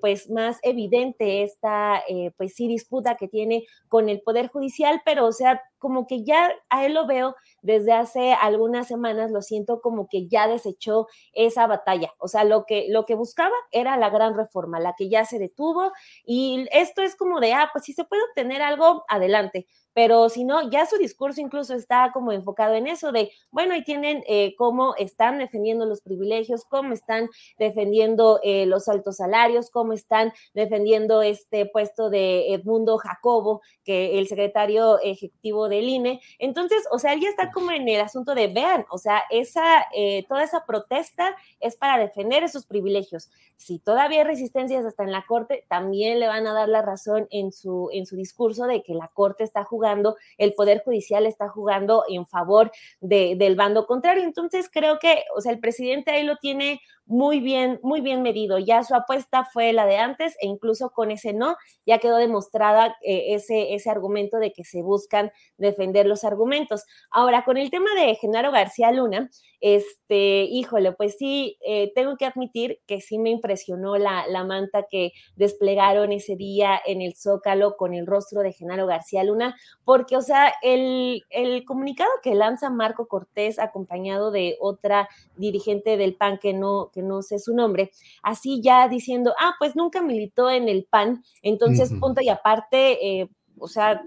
pues 0.00 0.28
más 0.28 0.58
evidente 0.62 1.42
esta, 1.44 2.02
pues 2.36 2.54
sí, 2.54 2.68
disputa 2.68 3.14
que 3.14 3.28
tiene 3.28 3.64
con 3.88 4.10
el 4.10 4.20
Poder 4.20 4.48
Judicial, 4.48 5.00
pero 5.04 5.26
o 5.26 5.32
sea, 5.32 5.62
como 5.84 6.06
que 6.06 6.24
ya 6.24 6.50
a 6.70 6.86
él 6.86 6.94
lo 6.94 7.06
veo 7.06 7.36
desde 7.60 7.92
hace 7.92 8.32
algunas 8.32 8.88
semanas, 8.88 9.30
lo 9.30 9.42
siento 9.42 9.82
como 9.82 10.08
que 10.08 10.28
ya 10.28 10.48
desechó 10.48 11.08
esa 11.34 11.66
batalla. 11.66 12.10
O 12.16 12.26
sea, 12.26 12.44
lo 12.44 12.64
que, 12.64 12.86
lo 12.88 13.04
que 13.04 13.14
buscaba 13.14 13.52
era 13.70 13.98
la 13.98 14.08
gran 14.08 14.34
reforma, 14.34 14.80
la 14.80 14.94
que 14.96 15.10
ya 15.10 15.26
se 15.26 15.38
detuvo 15.38 15.92
y 16.24 16.66
esto 16.72 17.02
es 17.02 17.16
como 17.16 17.38
de, 17.38 17.52
ah, 17.52 17.68
pues 17.70 17.84
si 17.84 17.92
se 17.92 18.04
puede 18.04 18.22
obtener 18.30 18.62
algo, 18.62 19.04
adelante 19.08 19.66
pero 19.94 20.28
si 20.28 20.44
no, 20.44 20.68
ya 20.70 20.84
su 20.86 20.98
discurso 20.98 21.40
incluso 21.40 21.74
está 21.74 22.10
como 22.12 22.32
enfocado 22.32 22.74
en 22.74 22.88
eso 22.88 23.12
de, 23.12 23.30
bueno, 23.50 23.74
ahí 23.74 23.84
tienen 23.84 24.24
eh, 24.26 24.54
cómo 24.58 24.94
están 24.96 25.38
defendiendo 25.38 25.86
los 25.86 26.00
privilegios, 26.00 26.64
cómo 26.64 26.92
están 26.92 27.30
defendiendo 27.58 28.40
eh, 28.42 28.66
los 28.66 28.88
altos 28.88 29.16
salarios, 29.16 29.70
cómo 29.70 29.92
están 29.92 30.32
defendiendo 30.52 31.22
este 31.22 31.66
puesto 31.66 32.10
de 32.10 32.52
Edmundo 32.52 32.98
Jacobo, 32.98 33.62
que 33.84 34.18
el 34.18 34.26
secretario 34.26 34.98
ejecutivo 35.00 35.68
del 35.68 35.88
INE. 35.88 36.20
Entonces, 36.38 36.84
o 36.90 36.98
sea, 36.98 37.12
él 37.12 37.20
ya 37.20 37.28
está 37.28 37.52
como 37.52 37.70
en 37.70 37.88
el 37.88 38.00
asunto 38.00 38.34
de, 38.34 38.48
vean, 38.48 38.84
o 38.90 38.98
sea, 38.98 39.22
esa, 39.30 39.86
eh, 39.94 40.24
toda 40.28 40.42
esa 40.42 40.66
protesta 40.66 41.36
es 41.60 41.76
para 41.76 41.98
defender 41.98 42.42
esos 42.42 42.66
privilegios. 42.66 43.30
Si 43.56 43.78
todavía 43.78 44.18
hay 44.18 44.24
resistencias 44.24 44.84
hasta 44.84 45.04
en 45.04 45.12
la 45.12 45.24
Corte, 45.26 45.64
también 45.68 46.20
le 46.20 46.26
van 46.26 46.46
a 46.46 46.52
dar 46.52 46.68
la 46.68 46.82
razón 46.82 47.28
en 47.30 47.52
su, 47.52 47.88
en 47.92 48.06
su 48.06 48.16
discurso 48.16 48.66
de 48.66 48.82
que 48.82 48.94
la 48.94 49.08
Corte 49.08 49.44
está 49.44 49.64
jugando 49.64 50.16
el 50.38 50.52
Poder 50.54 50.82
Judicial 50.84 51.26
está 51.26 51.48
jugando 51.48 52.04
en 52.08 52.26
favor 52.26 52.70
del 53.00 53.56
bando 53.56 53.86
contrario. 53.86 54.24
Entonces 54.24 54.68
creo 54.72 54.98
que, 54.98 55.24
o 55.36 55.40
sea, 55.40 55.52
el 55.52 55.60
presidente 55.60 56.10
ahí 56.10 56.24
lo 56.24 56.36
tiene 56.36 56.80
muy 57.06 57.40
bien, 57.40 57.78
muy 57.82 58.00
bien 58.00 58.22
medido. 58.22 58.58
Ya 58.58 58.82
su 58.82 58.94
apuesta 58.94 59.44
fue 59.52 59.72
la 59.72 59.86
de 59.86 59.98
antes 59.98 60.36
e 60.40 60.46
incluso 60.46 60.90
con 60.90 61.10
ese 61.10 61.32
no, 61.32 61.56
ya 61.86 61.98
quedó 61.98 62.16
demostrada 62.16 62.96
eh, 63.02 63.34
ese, 63.34 63.74
ese 63.74 63.90
argumento 63.90 64.38
de 64.38 64.52
que 64.52 64.64
se 64.64 64.82
buscan 64.82 65.30
defender 65.58 66.06
los 66.06 66.24
argumentos. 66.24 66.84
Ahora, 67.10 67.44
con 67.44 67.58
el 67.58 67.70
tema 67.70 67.90
de 67.94 68.14
Genaro 68.14 68.52
García 68.52 68.90
Luna, 68.90 69.30
este, 69.60 70.42
híjole, 70.44 70.92
pues 70.92 71.16
sí, 71.18 71.56
eh, 71.66 71.90
tengo 71.94 72.16
que 72.16 72.26
admitir 72.26 72.80
que 72.86 73.00
sí 73.00 73.18
me 73.18 73.30
impresionó 73.30 73.96
la, 73.96 74.26
la 74.26 74.44
manta 74.44 74.84
que 74.90 75.12
desplegaron 75.36 76.12
ese 76.12 76.36
día 76.36 76.78
en 76.84 77.00
el 77.00 77.14
Zócalo 77.16 77.76
con 77.76 77.94
el 77.94 78.06
rostro 78.06 78.42
de 78.42 78.52
Genaro 78.52 78.86
García 78.86 79.24
Luna, 79.24 79.56
porque, 79.84 80.16
o 80.16 80.22
sea, 80.22 80.52
el, 80.62 81.24
el 81.30 81.64
comunicado 81.64 82.10
que 82.22 82.34
lanza 82.34 82.68
Marco 82.68 83.06
Cortés 83.08 83.58
acompañado 83.58 84.30
de 84.30 84.56
otra 84.60 85.08
dirigente 85.36 85.96
del 85.96 86.14
PAN 86.14 86.38
que 86.38 86.52
no, 86.52 86.90
que 86.94 87.02
no 87.02 87.22
sé 87.22 87.38
su 87.38 87.54
nombre, 87.54 87.90
así 88.22 88.60
ya 88.62 88.88
diciendo, 88.88 89.34
ah, 89.40 89.54
pues 89.58 89.74
nunca 89.74 90.00
militó 90.00 90.48
en 90.50 90.68
el 90.68 90.86
PAN, 90.88 91.24
entonces, 91.42 91.92
punto 92.00 92.20
y 92.22 92.28
aparte, 92.28 93.20
eh, 93.20 93.28
o 93.58 93.66
sea, 93.66 94.02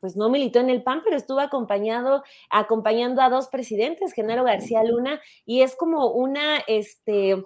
pues 0.00 0.16
no 0.16 0.30
militó 0.30 0.60
en 0.60 0.70
el 0.70 0.82
PAN, 0.82 1.02
pero 1.04 1.16
estuvo 1.16 1.40
acompañado, 1.40 2.24
acompañando 2.48 3.20
a 3.20 3.28
dos 3.28 3.48
presidentes, 3.48 4.14
Genaro 4.14 4.44
García 4.44 4.82
Luna, 4.82 5.20
y 5.44 5.60
es 5.60 5.76
como 5.76 6.10
una, 6.12 6.58
este, 6.66 7.36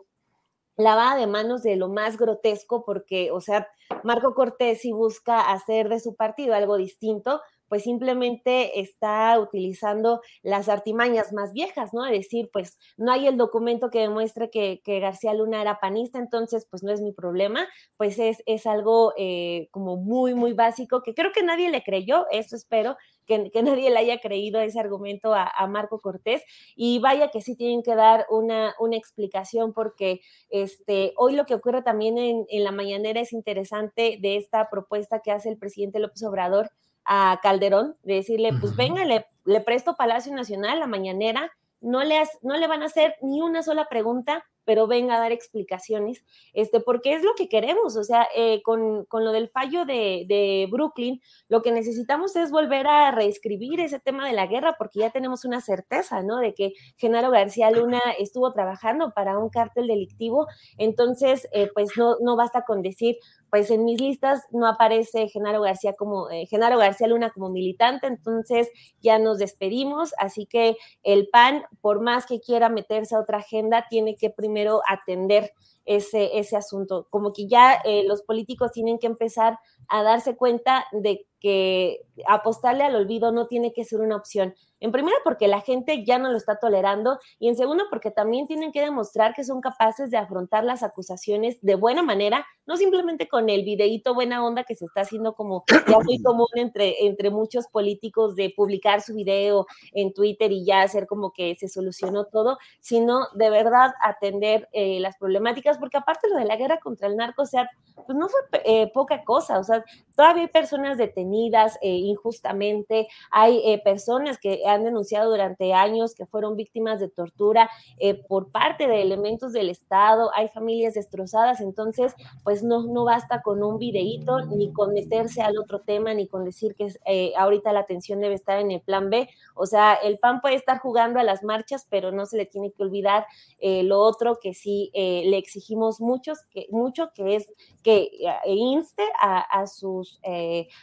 lavada 0.77 1.17
de 1.17 1.27
manos 1.27 1.63
de 1.63 1.77
lo 1.77 1.89
más 1.89 2.17
grotesco, 2.17 2.85
porque, 2.85 3.31
o 3.31 3.41
sea, 3.41 3.69
Marco 4.03 4.35
Cortés 4.35 4.81
sí 4.81 4.93
busca 4.93 5.53
hacer 5.53 5.89
de 5.89 6.01
su 6.01 6.15
partido 6.17 6.55
algo 6.55 6.77
distinto, 6.77 7.41
pues 7.75 7.83
simplemente 7.83 8.79
está 8.79 9.37
utilizando 9.41 10.21
las 10.45 10.69
artimañas 10.69 11.33
más 11.33 11.53
viejas, 11.53 11.93
¿no? 11.93 12.07
Es 12.07 12.13
decir, 12.13 12.49
pues 12.53 12.79
no 12.97 13.11
hay 13.11 13.27
el 13.27 13.37
documento 13.37 13.91
que 13.91 13.99
demuestre 13.99 14.49
que, 14.49 14.81
García 15.01 15.35
Luna 15.35 15.61
era 15.61 15.81
panista, 15.81 16.21
entonces 16.21 16.69
pues 16.71 16.85
no 16.85 16.93
es 16.93 17.01
mi 17.01 17.11
problema, 17.11 17.67
pues 17.97 18.21
es, 18.21 18.45
es 18.47 18.65
algo 18.69 19.13
eh, 19.17 19.67
como 19.73 19.97
muy, 19.97 20.35
muy 20.35 20.53
básico 20.53 21.03
que 21.03 21.15
creo 21.15 21.33
que 21.33 21.43
nadie 21.43 21.69
le 21.69 21.83
creyó, 21.83 22.27
eso 22.31 22.55
espero, 22.55 22.97
que, 23.27 23.51
nadie 23.65 23.91
le 23.91 23.99
haya 23.99 24.21
creído 24.21 24.61
ese 24.61 24.79
argumento 24.79 25.35
a, 25.35 25.67
Marco 25.67 25.99
Cortés. 25.99 26.45
Y 26.77 27.01
vaya 27.01 27.33
que 27.33 27.41
sí 27.41 27.57
tienen 27.57 27.83
que 27.83 27.97
dar 27.97 28.27
una, 28.31 28.77
una 28.79 28.97
explicación 28.97 29.73
porque 29.73 30.21
este, 30.49 31.13
hoy 31.17 31.35
lo 31.35 31.45
que 31.45 31.55
ocurre 31.55 31.83
también 31.83 32.19
en, 32.19 32.47
en, 32.49 32.63
la 32.63 32.71
mañanera 32.71 33.21
es 33.21 33.33
interesante 33.33 34.19
de 34.21 34.37
esta 34.37 34.71
propuesta 34.71 35.19
que 35.21 35.33
hace 35.33 35.49
el 35.49 35.59
presidente 35.59 35.99
López 35.99 36.23
Obrador 36.23 36.71
a 37.05 37.41
Calderón, 37.43 37.97
de 38.03 38.15
decirle, 38.15 38.53
pues 38.61 38.77
venga, 38.77 39.05
le, 39.05 39.27
le, 39.45 39.61
presto 39.61 39.95
Palacio 39.97 40.35
Nacional, 40.35 40.81
la 40.81 40.87
mañanera, 40.87 41.51
no 41.81 42.03
le, 42.03 42.23
no 42.43 42.57
le 42.57 42.67
van 42.67 42.83
a 42.83 42.87
hacer 42.87 43.17
ni 43.21 43.43
una 43.43 43.63
sola 43.63 43.87
pregunta, 43.89 44.45
pero 44.65 44.87
venga 44.87 45.17
a 45.17 45.21
dar 45.21 45.33
explicaciones, 45.33 46.25
este, 46.53 46.81
porque 46.81 47.15
es 47.15 47.23
lo 47.23 47.35
que 47.35 47.49
queremos, 47.49 47.97
o 47.97 48.05
sea, 48.05 48.27
eh, 48.35 48.63
con, 48.63 49.05
con, 49.05 49.25
lo 49.25 49.33
del 49.33 49.49
fallo 49.49 49.85
de, 49.85 50.25
de, 50.27 50.67
Brooklyn, 50.71 51.21
lo 51.49 51.63
que 51.63 51.73
necesitamos 51.73 52.35
es 52.37 52.51
volver 52.51 52.87
a 52.87 53.11
reescribir 53.11 53.81
ese 53.81 54.01
tema 54.01 54.27
de 54.27 54.33
la 54.33 54.47
guerra, 54.47 54.77
porque 54.79 55.01
ya 55.01 55.11
tenemos 55.11 55.45
una 55.45 55.61
certeza, 55.61 56.23
¿no? 56.23 56.39
De 56.39 56.55
que 56.55 56.73
Genaro 56.97 57.31
García 57.31 57.71
Luna 57.71 58.01
estuvo 58.19 58.53
trabajando 58.53 59.13
para 59.15 59.39
un 59.39 59.51
cártel 59.51 59.87
delictivo, 59.87 60.47
entonces, 60.79 61.49
eh, 61.53 61.71
pues 61.75 61.91
no, 61.97 62.17
no 62.21 62.37
basta 62.37 62.63
con 62.63 62.83
decir, 62.83 63.17
pues 63.55 63.71
en 63.71 63.85
mis 63.85 64.01
listas 64.01 64.43
no 64.51 64.67
aparece 64.67 65.29
Genaro 65.29 65.61
García 65.61 65.93
como 65.93 66.29
eh, 66.29 66.45
Genaro 66.47 66.77
García 66.77 67.07
Luna 67.07 67.31
como 67.31 67.51
militante, 67.51 68.09
entonces 68.09 68.69
ya 69.01 69.21
nos 69.21 69.39
despedimos, 69.39 70.13
así 70.19 70.45
que 70.45 70.77
el 71.05 71.29
PAN, 71.29 71.63
por 71.81 72.01
más 72.01 72.27
que 72.27 72.41
quiera 72.41 72.69
meterse 72.69 73.15
a 73.15 73.21
otra 73.21 73.39
agenda, 73.39 73.87
tiene 73.89 74.17
que 74.17 74.31
primero 74.31 74.81
atender 74.89 75.53
ese, 75.85 76.37
ese 76.37 76.57
asunto, 76.57 77.07
como 77.11 77.33
que 77.33 77.47
ya 77.47 77.75
eh, 77.85 78.03
los 78.09 78.23
políticos 78.23 78.73
tienen 78.73 78.99
que 78.99 79.07
empezar 79.07 79.61
a 79.89 80.03
darse 80.03 80.37
cuenta 80.37 80.87
de 80.93 81.27
que 81.45 82.01
apostarle 82.27 82.85
al 82.85 82.97
olvido 82.97 83.31
no 83.31 83.47
tiene 83.47 83.75
que 83.75 83.85
ser 83.85 84.01
una 84.01 84.17
opción. 84.17 84.55
En 84.81 84.93
primera, 84.93 85.17
porque 85.25 85.47
la 85.49 85.61
gente 85.61 86.05
ya 86.05 86.19
no 86.19 86.31
lo 86.31 86.37
está 86.37 86.59
tolerando 86.59 87.19
y 87.39 87.49
en 87.49 87.57
segundo, 87.57 87.85
porque 87.91 88.11
también 88.11 88.47
tienen 88.47 88.73
que 88.73 88.81
demostrar 88.81 89.35
que 89.35 89.45
son 89.45 89.61
capaces 89.61 90.11
de 90.11 90.17
afrontar 90.17 90.65
las 90.65 90.83
acusaciones 90.83 91.59
de 91.61 91.75
buena 91.75 92.03
manera, 92.03 92.47
no 92.67 92.77
simplemente 92.77 93.29
con 93.29 93.49
el 93.49 93.63
videíto 93.63 94.15
buena 94.15 94.45
onda 94.45 94.65
que 94.65 94.75
se 94.75 94.85
está 94.85 95.03
haciendo 95.03 95.35
como 95.35 95.65
ya 95.89 95.99
muy 95.99 96.23
común 96.23 96.49
entre, 96.55 97.07
entre 97.07 97.31
muchos 97.31 97.67
políticos 97.69 98.37
de 98.37 98.53
publicar 98.55 99.01
su 99.01 99.15
video 99.15 99.67
en 99.93 100.13
Twitter 100.13 100.51
y 100.53 100.65
ya 100.65 100.83
hacer 100.83 101.07
como 101.07 101.33
que 101.33 101.55
se 101.57 101.69
solucionó 101.69 102.27
todo, 102.27 102.59
sino 102.81 103.29
de 103.35 103.51
verdad 103.51 103.93
atender 104.03 104.69
eh, 104.73 104.99
las 105.01 105.17
problemáticas, 105.19 105.79
porque 105.79 105.99
aparte 105.99 106.29
lo 106.29 106.37
de 106.37 106.47
la 106.47 106.57
guerra 106.57 106.79
contra 106.81 107.09
el 107.09 107.17
narco, 107.17 107.43
o 107.43 107.47
sea, 107.47 107.71
pues 108.07 108.19
no 108.19 108.29
fue 108.29 108.41
eh, 108.65 108.91
poca 108.93 109.25
cosa, 109.25 109.59
o 109.59 109.65
sea, 109.65 109.74
todavía 110.15 110.43
hay 110.43 110.49
personas 110.49 110.99
detenidas 110.99 111.77
eh, 111.83 111.89
injustamente, 111.89 113.09
hay 113.31 113.81
personas 113.83 114.39
que 114.39 114.63
han 114.67 114.85
denunciado 114.85 115.31
durante 115.31 115.73
años 115.73 116.15
que 116.15 116.27
fueron 116.27 116.57
víctimas 116.57 117.01
de 117.01 117.09
tortura 117.09 117.71
eh, 117.99 118.15
por 118.15 118.51
parte 118.51 118.87
de 118.87 119.03
elementos 119.03 119.53
del 119.53 119.71
Estado, 119.71 120.31
hay 120.35 120.49
familias 120.49 120.95
destrozadas, 120.95 121.61
entonces 121.61 122.15
pues 122.43 122.63
no, 122.63 122.85
no 122.85 123.05
basta 123.05 123.43
con 123.43 123.63
un 123.63 123.79
videíto, 123.79 124.41
ni 124.47 124.73
con 124.73 124.93
meterse 124.93 125.43
al 125.43 125.59
otro 125.59 125.81
tema, 125.81 126.15
ni 126.15 126.27
con 126.27 126.45
decir 126.45 126.75
que 126.75 126.89
eh, 127.07 127.33
ahorita 127.37 127.73
la 127.73 127.81
atención 127.81 128.21
debe 128.21 128.35
estar 128.35 128.59
en 128.59 128.71
el 128.71 128.81
plan 128.81 129.11
B, 129.11 129.29
o 129.55 129.67
sea, 129.67 129.95
el 129.95 130.19
PAN 130.19 130.41
puede 130.41 130.57
estar 130.57 130.79
jugando 130.79 131.21
a 131.21 131.25
las 131.25 131.43
marchas, 131.43 131.87
pero 131.91 132.13
no 132.13 132.27
se 132.27 132.37
le 132.37 132.47
tiene 132.47 132.73
que 132.73 132.83
olvidar 132.83 133.27
eh, 133.59 133.83
lo 133.83 134.01
otro 134.01 134.39
que 134.41 134.55
sí 134.55 134.91
le 134.95 135.37
exigimos 135.37 136.01
muchos, 136.01 136.39
que, 136.51 136.67
mucho, 136.71 137.11
que 137.15 137.37
es 137.37 137.53
que 137.83 138.11
inste 138.47 139.03
a, 139.21 139.41
a 139.41 139.64
sus, 139.67 140.21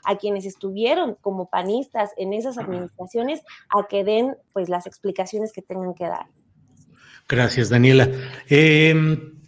a 0.03 0.17
quienes 0.17 0.45
estuvieron 0.45 1.17
como 1.21 1.49
panistas 1.49 2.11
en 2.17 2.33
esas 2.33 2.57
administraciones 2.57 3.41
a 3.69 3.87
que 3.87 4.03
den 4.03 4.35
pues 4.53 4.69
las 4.69 4.85
explicaciones 4.87 5.51
que 5.51 5.61
tengan 5.61 5.93
que 5.93 6.05
dar. 6.05 6.27
Gracias, 7.27 7.69
Daniela. 7.69 8.09
Em, 8.49 9.39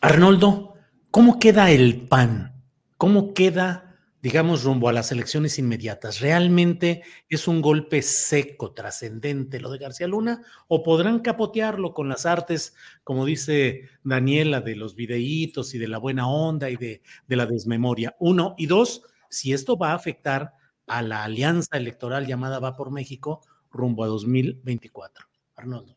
Arnoldo, 0.00 0.74
¿cómo 1.10 1.38
queda 1.38 1.70
el 1.70 2.06
PAN? 2.06 2.62
¿Cómo 2.98 3.34
queda, 3.34 3.85
digamos, 4.26 4.64
rumbo 4.64 4.88
a 4.88 4.92
las 4.92 5.12
elecciones 5.12 5.56
inmediatas? 5.56 6.18
¿Realmente 6.18 7.04
es 7.28 7.46
un 7.46 7.62
golpe 7.62 8.02
seco, 8.02 8.72
trascendente 8.72 9.60
lo 9.60 9.70
de 9.70 9.78
García 9.78 10.08
Luna? 10.08 10.42
¿O 10.66 10.82
podrán 10.82 11.20
capotearlo 11.20 11.94
con 11.94 12.08
las 12.08 12.26
artes, 12.26 12.74
como 13.04 13.24
dice 13.24 13.88
Daniela, 14.02 14.60
de 14.60 14.74
los 14.74 14.96
videitos 14.96 15.76
y 15.76 15.78
de 15.78 15.86
la 15.86 15.98
buena 15.98 16.28
onda 16.28 16.70
y 16.70 16.76
de, 16.76 17.02
de 17.28 17.36
la 17.36 17.46
desmemoria? 17.46 18.16
Uno. 18.18 18.56
Y 18.58 18.66
dos, 18.66 19.04
si 19.30 19.52
esto 19.52 19.78
va 19.78 19.92
a 19.92 19.94
afectar 19.94 20.54
a 20.88 21.02
la 21.02 21.22
alianza 21.22 21.76
electoral 21.76 22.26
llamada 22.26 22.58
Va 22.58 22.74
por 22.74 22.90
México 22.90 23.42
rumbo 23.70 24.02
a 24.02 24.08
2024. 24.08 25.24
Arnoldo. 25.54 25.96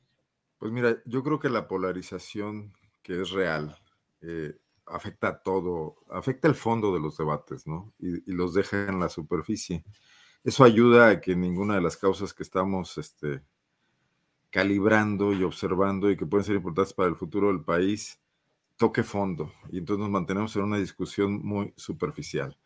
Pues 0.59 0.71
mira, 0.71 1.01
yo 1.05 1.23
creo 1.23 1.39
que 1.39 1.49
la 1.49 1.67
polarización 1.67 2.73
que 3.01 3.23
es 3.23 3.31
real 3.31 3.75
eh, 4.21 4.53
afecta 4.89 5.41
todo, 5.41 5.97
afecta 6.09 6.47
el 6.47 6.55
fondo 6.55 6.93
de 6.93 6.99
los 6.99 7.17
debates, 7.17 7.67
¿no? 7.67 7.93
Y, 7.99 8.31
los 8.31 8.53
deja 8.53 8.87
en 8.87 8.99
la 8.99 9.09
superficie. 9.09 9.83
Eso 10.43 10.63
ayuda 10.63 11.09
a 11.09 11.21
que 11.21 11.35
ninguna 11.35 11.75
de 11.75 11.81
las 11.81 11.97
causas 11.97 12.33
que 12.33 12.43
estamos 12.43 12.97
este, 12.97 13.41
calibrando 14.49 15.33
y 15.33 15.43
observando 15.43 16.09
y 16.09 16.17
que 16.17 16.25
pueden 16.25 16.45
ser 16.45 16.55
importantes 16.55 16.93
para 16.93 17.09
el 17.09 17.15
futuro 17.15 17.47
del 17.47 17.63
país 17.63 18.19
toque 18.77 19.03
fondo. 19.03 19.51
Y 19.71 19.79
entonces 19.79 20.01
nos 20.01 20.09
mantenemos 20.09 20.55
en 20.55 20.63
una 20.63 20.77
discusión 20.77 21.41
muy 21.43 21.73
superficial. 21.75 22.57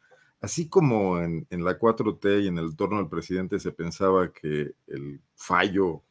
Así 0.41 0.69
como 0.69 1.19
en, 1.19 1.47
en 1.49 1.63
la 1.63 1.79
4T 1.79 2.43
y 2.43 2.47
en 2.47 2.57
el 2.57 2.75
torno 2.75 2.97
del 2.97 3.07
presidente 3.07 3.59
se 3.59 3.71
pensaba 3.71 4.31
que 4.31 4.75
el 4.87 5.21
fallo 5.35 6.03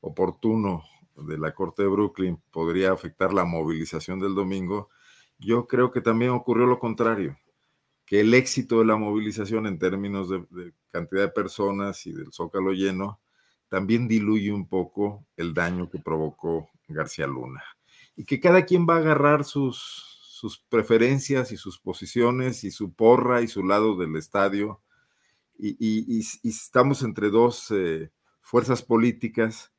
oportuno 0.00 0.82
de 1.16 1.38
la 1.38 1.54
Corte 1.54 1.82
de 1.82 1.88
Brooklyn 1.88 2.40
podría 2.50 2.92
afectar 2.92 3.32
la 3.32 3.44
movilización 3.44 4.20
del 4.20 4.34
domingo, 4.34 4.88
yo 5.38 5.66
creo 5.66 5.90
que 5.90 6.00
también 6.00 6.32
ocurrió 6.32 6.66
lo 6.66 6.78
contrario, 6.78 7.38
que 8.04 8.20
el 8.20 8.34
éxito 8.34 8.78
de 8.78 8.86
la 8.86 8.96
movilización 8.96 9.66
en 9.66 9.78
términos 9.78 10.30
de, 10.30 10.72
cantidad 10.90 11.22
de 11.22 11.28
personas 11.28 12.06
y 12.06 12.12
del 12.12 12.32
zócalo 12.32 12.72
lleno 12.72 13.20
también 13.68 14.08
diluye 14.08 14.52
un 14.52 14.66
poco 14.66 15.26
el 15.36 15.52
daño 15.52 15.90
que 15.90 15.98
provocó 15.98 16.70
García 16.88 17.26
Luna. 17.26 17.62
Y 18.16 18.24
que 18.24 18.40
cada 18.40 18.64
quien 18.64 18.86
va 18.88 18.96
a 18.96 18.98
agarrar 18.98 19.44
sus, 19.44 20.08
sus 20.38 20.58
preferencias 20.58 21.50
y 21.50 21.56
sus 21.56 21.80
posiciones 21.80 22.62
y 22.62 22.70
su 22.70 22.92
porra 22.92 23.42
y 23.42 23.48
su 23.48 23.64
lado 23.64 23.96
del 23.96 24.14
estadio. 24.16 24.80
Y, 25.58 26.20
estamos 26.44 27.02
entre 27.02 27.28
dos 27.28 27.72
eh, 27.72 28.12
fuerzas 28.40 28.84
políticas 28.84 29.72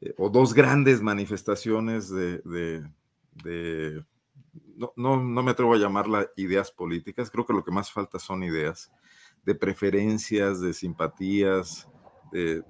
eh, 0.00 0.14
o 0.16 0.30
dos 0.30 0.54
grandes 0.54 1.02
manifestaciones 1.02 2.08
de, 2.08 2.42
no, 4.76 4.92
no, 4.96 5.42
me 5.42 5.50
atrevo 5.50 5.74
a 5.74 5.78
llamarla 5.78 6.28
ideas 6.36 6.70
políticas, 6.70 7.30
creo 7.30 7.46
que 7.46 7.52
lo 7.52 7.64
que 7.64 7.70
más 7.70 7.90
falta 7.90 8.18
son 8.18 8.42
ideas, 8.42 8.90
de 9.44 9.54
preferencias, 9.54 10.60
de 10.60 10.72
simpatías, 10.72 11.88
de, 12.32 12.64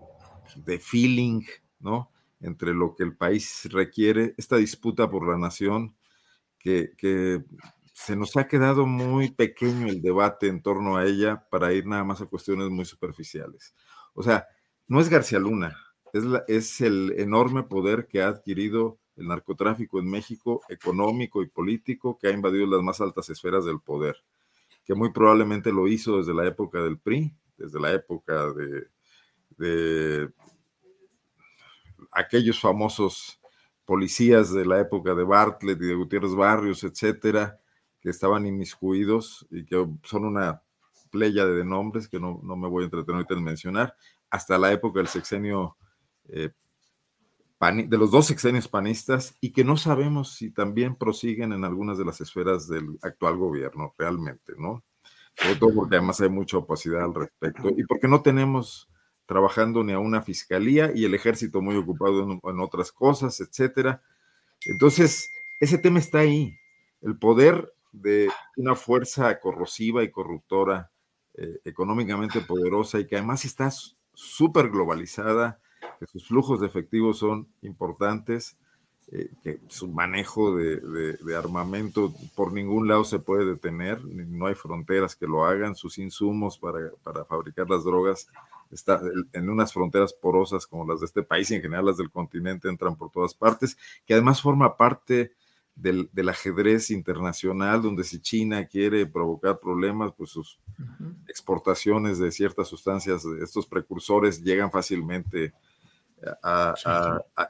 feeling, 0.81 1.43
¿no? 1.81 2.11
Entre 2.41 2.75
lo 2.75 2.95
que 2.95 3.05
el 3.05 3.17
país 3.17 3.69
requiere, 3.71 4.35
esta 4.37 4.57
disputa 4.57 5.09
por 5.09 5.29
la 5.29 5.39
nación, 5.39 5.97
que, 6.59 6.93
que 6.97 7.45
se 7.93 8.17
nos 8.17 8.37
ha 8.37 8.49
quedado 8.49 8.87
muy 8.87 9.31
pequeño 9.31 9.87
el 9.87 10.03
debate 10.03 10.49
en 10.49 10.63
torno 10.63 10.97
a 10.97 11.07
ella 11.07 11.47
para 11.51 11.73
ir 11.73 11.87
nada 11.87 12.05
más 12.05 12.21
a 12.21 12.27
cuestiones 12.27 12.71
muy 12.71 12.85
superficiales. 12.85 13.75
O 14.15 14.23
sea, 14.23 14.47
no 14.89 15.01
es 15.01 15.09
García 15.09 15.39
Luna, 15.39 15.77
es, 16.49 16.81
el 16.81 17.15
enorme 17.19 17.63
poder 17.63 18.07
que 18.07 18.23
ha 18.23 18.29
adquirido 18.29 18.99
el 19.23 19.29
narcotráfico 19.29 19.99
en 19.99 20.11
México, 20.11 20.63
económico 20.69 21.43
y 21.43 21.47
político, 21.47 22.19
que 22.19 22.29
ha 22.29 22.33
invadido 22.33 22.67
las 22.67 22.83
más 22.83 23.01
altas 23.01 23.31
esferas 23.31 23.65
del 23.65 23.81
poder, 23.81 24.17
que 24.85 24.95
muy 24.95 25.13
probablemente 25.13 25.73
lo 25.73 25.89
hizo 25.89 26.19
desde 26.19 26.35
la 26.35 26.47
época 26.47 26.83
del 26.83 26.99
PRI, 26.99 27.35
desde 27.57 27.81
la 27.81 27.93
época 27.93 28.53
de, 28.53 28.89
de 29.57 30.31
aquellos 32.11 32.61
famosos 32.61 33.41
policías 33.85 34.53
de 34.53 34.67
la 34.67 34.81
época 34.81 35.15
de 35.15 35.25
Bartlett 35.25 35.81
y 35.81 35.87
de 35.87 35.95
Gutiérrez 35.95 36.35
Barrios, 36.35 36.85
etcétera, 36.85 37.61
que 38.01 38.11
estaban 38.11 38.47
inmiscuidos 38.47 39.47
y 39.51 39.65
que 39.65 39.87
son 40.03 40.25
una 40.25 40.63
playa 41.11 41.47
de 41.47 41.65
nombres 41.65 42.09
que 42.09 42.19
no, 42.19 42.41
no 42.43 42.57
me 42.57 42.69
voy 42.69 42.83
a 42.83 42.85
entretener 42.87 43.27
en 43.29 43.45
mencionar, 43.45 43.95
hasta 44.31 44.59
la 44.59 44.73
época 44.73 44.99
del 44.99 45.09
sexenio 45.09 45.77
eh, 46.29 46.51
de 47.71 47.97
los 47.97 48.11
dos 48.11 48.27
sexenios 48.27 48.67
panistas 48.67 49.37
y 49.41 49.53
que 49.53 49.63
no 49.63 49.77
sabemos 49.77 50.35
si 50.35 50.51
también 50.51 50.97
prosiguen 50.97 51.53
en 51.53 51.65
algunas 51.65 51.97
de 51.97 52.05
las 52.05 52.21
esferas 52.21 52.67
del 52.67 52.99
actual 53.03 53.37
gobierno 53.37 53.95
realmente, 53.97 54.55
¿no? 54.59 54.83
Sobre 55.37 55.55
todo 55.55 55.75
porque 55.75 55.97
además 55.97 56.21
hay 56.21 56.29
mucha 56.29 56.57
opacidad 56.57 57.05
al 57.05 57.15
respecto 57.15 57.69
y 57.77 57.85
porque 57.85 58.09
no 58.09 58.21
tenemos 58.21 58.89
trabajando 59.27 59.85
ni 59.85 59.93
a 59.93 60.01
una 60.01 60.23
fiscalía 60.23 60.91
y 60.93 61.05
el 61.05 61.15
ejército 61.15 61.63
muy 61.63 61.77
ocupado 61.77 62.41
en, 62.43 62.61
otras 62.61 62.91
cosas, 62.91 63.41
etcétera. 63.41 64.03
Entonces, 64.67 65.31
ese 65.61 65.79
tema 65.79 66.01
está 66.01 66.19
ahí. 66.19 66.59
El 67.01 67.17
poder 67.17 67.73
de 67.93 68.29
una 68.57 68.75
fuerza 68.75 69.39
corrosiva 69.39 70.03
y 70.03 70.11
corruptora, 70.11 70.91
eh, 71.35 71.61
económicamente 71.65 72.41
poderosa 72.41 72.99
y 72.99 73.07
que 73.07 73.17
además 73.17 73.45
está 73.45 73.71
súper 74.13 74.69
globalizada, 74.69 75.62
que 76.03 76.11
sus 76.11 76.27
flujos 76.27 76.61
de 76.61 76.67
efectivos 76.67 77.19
son 77.19 77.47
importantes, 77.63 78.57
eh, 79.11 79.31
que 79.43 79.61
su 79.69 79.89
manejo 79.89 80.57
de, 80.57 81.37
armamento 81.37 82.13
por 82.35 82.53
ningún 82.53 82.89
lado 82.89 83.05
se 83.05 83.19
puede 83.19 83.45
detener, 83.45 84.05
no 84.05 84.47
hay 84.47 84.55
fronteras 84.55 85.15
que 85.15 85.27
lo 85.27 85.45
hagan, 85.45 85.77
sus 85.77 85.99
insumos 85.99 86.59
para, 86.59 86.91
fabricar 87.29 87.69
las 87.69 87.85
drogas 87.85 88.29
están 88.71 89.01
en 89.35 89.51
unas 89.51 89.73
fronteras 89.73 90.15
porosas 90.15 90.67
como 90.67 90.87
las 90.87 91.01
de 91.01 91.07
este 91.07 91.23
país 91.23 91.51
y 91.51 91.57
en 91.57 91.63
general 91.63 91.87
las 91.87 91.99
del 91.99 92.11
continente 92.11 92.69
entran 92.69 92.97
por 92.97 93.11
todas 93.11 93.35
partes, 93.35 93.77
que 94.07 94.15
además 94.15 94.41
forma 94.41 94.77
parte 94.77 95.33
del, 95.75 96.09
ajedrez 96.29 96.91
internacional, 96.91 97.83
donde 97.83 98.05
si 98.05 98.19
China 98.21 98.67
quiere 98.67 99.07
provocar 99.07 99.59
problemas, 99.61 100.13
pues 100.17 100.31
sus 100.31 100.59
exportaciones 101.29 102.19
de 102.19 102.33
ciertas 102.33 102.69
sustancias, 102.69 103.25
de 103.25 103.45
estos 103.45 103.67
precursores, 103.67 104.43
llegan 104.43 104.71
fácilmente 104.71 105.53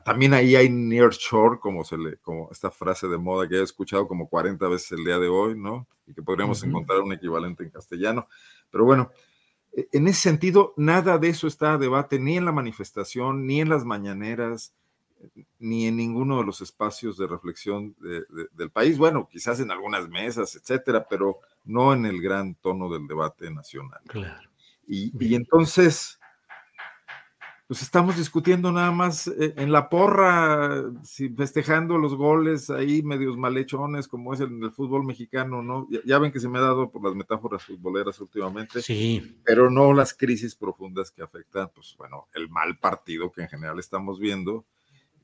también 0.04 0.34
ahí 0.34 0.56
hay 0.56 0.68
near 0.68 1.10
shore, 1.10 1.58
como, 1.60 1.84
se 1.84 1.98
le, 1.98 2.16
como 2.18 2.48
esta 2.50 2.70
frase 2.70 3.06
de 3.08 3.18
moda 3.18 3.48
que 3.48 3.56
he 3.56 3.62
escuchado 3.62 4.08
como 4.08 4.28
40 4.28 4.66
veces 4.68 4.92
el 4.92 5.04
día 5.04 5.18
de 5.18 5.28
hoy, 5.28 5.58
¿no? 5.58 5.86
Y 6.06 6.14
que 6.14 6.22
podríamos 6.22 6.62
encontrar 6.64 7.00
un 7.00 7.12
equivalente 7.12 7.62
en 7.62 7.70
castellano. 7.70 8.28
Pero 8.70 8.84
bueno, 8.84 9.10
e, 9.72 9.88
en 9.92 10.08
ese 10.08 10.20
sentido, 10.20 10.74
nada 10.76 11.18
de 11.18 11.28
eso 11.28 11.46
está 11.46 11.74
a 11.74 11.78
debate 11.78 12.18
ni 12.18 12.36
en 12.36 12.44
la 12.44 12.52
manifestación, 12.52 13.46
ni 13.46 13.60
en 13.60 13.68
las 13.68 13.84
mañaneras, 13.84 14.74
ni 15.58 15.86
en 15.86 15.96
ninguno 15.96 16.38
de 16.38 16.44
los 16.44 16.60
espacios 16.60 17.16
de 17.16 17.26
reflexión 17.26 17.94
del 18.00 18.70
país. 18.70 18.98
Bueno, 18.98 19.28
quizás 19.30 19.60
en 19.60 19.70
algunas 19.70 20.08
mesas, 20.08 20.56
etcétera, 20.56 21.06
pero 21.08 21.40
no 21.64 21.92
en 21.92 22.06
el 22.06 22.20
gran 22.20 22.54
tono 22.56 22.88
del 22.88 23.06
debate 23.06 23.50
nacional. 23.50 24.00
Claro. 24.06 24.50
Y, 24.86 25.12
y 25.24 25.34
entonces 25.36 26.18
pues 27.72 27.84
estamos 27.84 28.18
discutiendo 28.18 28.70
nada 28.70 28.90
más 28.90 29.28
eh, 29.28 29.54
en 29.56 29.72
la 29.72 29.88
porra, 29.88 30.92
festejando 31.34 31.96
los 31.96 32.14
goles 32.14 32.68
ahí 32.68 33.02
medios 33.02 33.38
malhechones, 33.38 34.08
como 34.08 34.34
es 34.34 34.40
en 34.40 34.62
el 34.62 34.72
fútbol 34.72 35.06
mexicano, 35.06 35.62
¿no? 35.62 35.88
Ya, 36.04 36.18
ven 36.18 36.30
que 36.30 36.38
se 36.38 36.50
me 36.50 36.58
ha 36.58 36.60
dado 36.60 36.90
por 36.90 37.02
las 37.02 37.14
metáforas 37.14 37.64
futboleras 37.64 38.20
últimamente, 38.20 38.82
sí. 38.82 39.38
pero 39.42 39.70
no 39.70 39.94
las 39.94 40.12
crisis 40.12 40.54
profundas 40.54 41.10
que 41.10 41.22
afectan, 41.22 41.70
pues 41.74 41.94
bueno, 41.96 42.28
el 42.34 42.50
mal 42.50 42.76
partido 42.76 43.32
que 43.32 43.40
en 43.40 43.48
general 43.48 43.78
estamos 43.78 44.20
viendo 44.20 44.66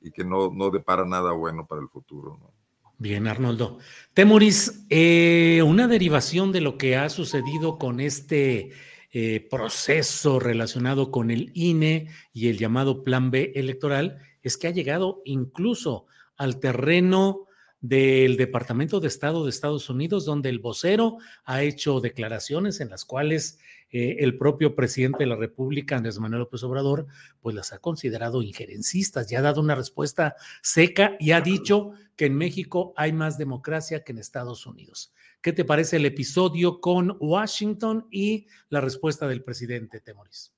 y 0.00 0.10
que 0.10 0.24
no, 0.24 0.50
no 0.50 0.70
depara 0.70 1.04
nada 1.04 1.32
bueno 1.32 1.66
para 1.66 1.82
el 1.82 1.88
futuro, 1.90 2.38
¿no? 2.40 2.50
Bien, 2.96 3.28
Arnoldo. 3.28 3.78
Temoris, 4.14 4.86
eh, 4.88 5.62
una 5.66 5.86
derivación 5.86 6.50
de 6.50 6.62
lo 6.62 6.78
que 6.78 6.96
ha 6.96 7.10
sucedido 7.10 7.76
con 7.76 8.00
este 8.00 8.70
eh, 9.10 9.47
proceso 9.51 10.39
relacionado 10.39 11.10
con 11.10 11.30
el 11.30 11.51
INE 11.55 12.09
y 12.32 12.48
el 12.48 12.59
llamado 12.59 13.05
Plan 13.05 13.30
B 13.30 13.52
electoral 13.55 14.18
es 14.43 14.56
que 14.56 14.66
ha 14.66 14.70
llegado 14.70 15.22
incluso 15.24 16.06
al 16.36 16.60
terreno 16.60 17.47
del 17.80 18.36
Departamento 18.36 19.01
de 19.01 19.09
Estado 19.09 19.44
de 19.44 19.51
Estados 19.51 19.89
Unidos, 19.89 20.24
donde 20.24 20.48
el 20.48 20.59
vocero 20.59 21.18
ha 21.44 21.62
hecho 21.62 22.01
declaraciones 22.01 22.80
en 22.80 22.90
las 22.90 23.05
cuales 23.05 23.59
eh, 23.90 24.16
el 24.20 24.36
propio 24.36 24.74
presidente 24.74 25.20
de 25.20 25.26
la 25.26 25.36
República, 25.36 25.97
Andrés 25.97 26.18
Manuel 26.18 26.40
López 26.40 26.62
Obrador, 26.64 27.06
pues 27.40 27.55
las 27.55 27.72
ha 27.72 27.78
considerado 27.78 28.43
injerencistas 28.43 29.30
y 29.30 29.36
ha 29.36 29.43
dado 29.43 29.60
una 29.60 29.74
respuesta 29.74 30.36
seca 30.60 31.16
y 31.18 31.30
ha 31.30 31.40
dicho 31.40 31.93
que 32.16 32.26
en 32.26 32.35
México 32.35 32.93
hay 32.97 33.12
más 33.12 33.39
democracia 33.39 34.02
que 34.02 34.12
en 34.12 34.18
Estados 34.18 34.66
Unidos. 34.66 35.12
¿Qué 35.40 35.52
te 35.52 35.65
parece 35.65 35.97
el 35.97 36.06
episodio 36.06 36.81
con 36.81 37.16
Washington 37.20 38.09
y 38.10 38.48
la 38.70 38.81
respuesta 38.81 39.28
del 39.28 39.44
presidente 39.44 40.01
Temoris? 40.01 40.52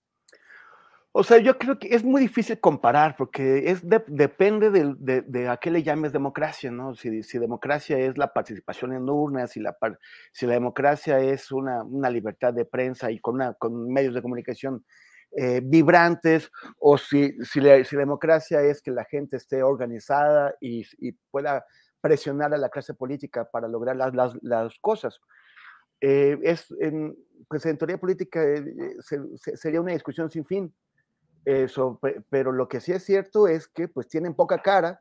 O 1.12 1.22
sea, 1.22 1.38
yo 1.38 1.58
creo 1.58 1.78
que 1.78 1.88
es 1.88 2.04
muy 2.04 2.22
difícil 2.22 2.60
comparar 2.60 3.16
porque 3.18 3.70
es 3.70 3.82
depende 3.82 4.70
de, 4.70 5.48
a 5.48 5.56
qué 5.56 5.70
le 5.70 5.82
llames 5.82 6.12
democracia, 6.12 6.70
¿no? 6.70 6.94
Si, 6.94 7.20
democracia 7.38 7.98
es 7.98 8.16
la 8.16 8.32
participación 8.32 8.92
en 8.92 9.10
urnas, 9.10 9.50
si 9.50 9.60
la, 9.60 9.76
democracia 10.40 11.18
es 11.18 11.50
una, 11.50 11.84
libertad 12.08 12.54
de 12.54 12.64
prensa 12.64 13.10
y 13.10 13.18
con, 13.18 13.34
una, 13.34 13.56
medios 13.88 14.14
de 14.14 14.22
comunicación 14.22 14.84
eh, 15.36 15.60
vibrantes, 15.62 16.50
o 16.78 16.96
si, 16.96 17.34
si, 17.42 17.60
la, 17.60 17.74
democracia 17.74 18.62
es 18.62 18.80
que 18.80 18.92
la 18.92 19.04
gente 19.04 19.36
esté 19.36 19.62
organizada 19.64 20.54
y 20.60 20.84
pueda 21.30 21.64
presionar 22.00 22.54
a 22.54 22.58
la 22.58 22.68
clase 22.68 22.94
política 22.94 23.48
para 23.50 23.68
lograr 23.68 23.96
las, 23.96 24.34
las, 24.42 24.78
cosas. 24.80 25.20
Eh, 26.00 26.38
es 26.42 26.70
en, 26.80 27.16
pues 27.48 27.66
en 27.66 27.76
teoría 27.76 27.98
política 27.98 28.42
eh, 28.42 28.64
sería 29.54 29.80
una 29.80 29.92
discusión 29.92 30.30
sin 30.30 30.44
fin. 30.44 30.74
Eso, 31.44 31.98
pero 32.28 32.52
lo 32.52 32.68
que 32.68 32.80
sí 32.80 32.92
es 32.92 33.02
cierto 33.02 33.48
es 33.48 33.66
que 33.66 33.88
pues 33.88 34.08
tienen 34.08 34.34
poca 34.34 34.60
cara 34.60 35.00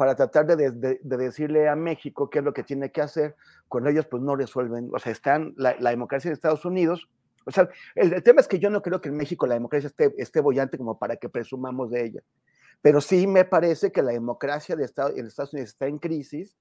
para 0.00 0.14
tratar 0.14 0.46
de, 0.46 0.98
decirle 1.02 1.68
a 1.68 1.76
México 1.76 2.30
qué 2.30 2.38
es 2.38 2.44
lo 2.46 2.54
que 2.54 2.62
tiene 2.62 2.90
que 2.90 3.02
hacer, 3.02 3.36
cuando 3.68 3.90
ellos 3.90 4.06
pues 4.06 4.22
no 4.22 4.34
resuelven, 4.34 4.88
o 4.94 4.98
sea, 4.98 5.12
están, 5.12 5.52
la, 5.58 5.74
democracia 5.74 6.30
de 6.30 6.34
Estados 6.34 6.64
Unidos, 6.64 7.10
o 7.44 7.50
sea, 7.50 7.68
el, 7.94 8.22
tema 8.22 8.40
es 8.40 8.48
que 8.48 8.58
yo 8.58 8.70
no 8.70 8.80
creo 8.80 9.02
que 9.02 9.10
en 9.10 9.16
México 9.18 9.46
la 9.46 9.56
democracia 9.56 9.88
esté, 9.88 10.14
esté 10.16 10.40
bollante 10.40 10.78
como 10.78 10.98
para 10.98 11.16
que 11.16 11.28
presumamos 11.28 11.90
de 11.90 12.06
ella, 12.06 12.22
pero 12.82 13.00
sí 13.00 13.26
me 13.26 13.44
parece 13.44 13.92
que 13.92 14.02
la 14.02 14.12
democracia 14.12 14.76
de 14.76 14.84
Estados, 14.84 15.16
en 15.16 15.26
Estados 15.26 15.52
Unidos 15.52 15.70
está 15.70 15.86
en 15.86 15.98
crisis, 15.98 16.56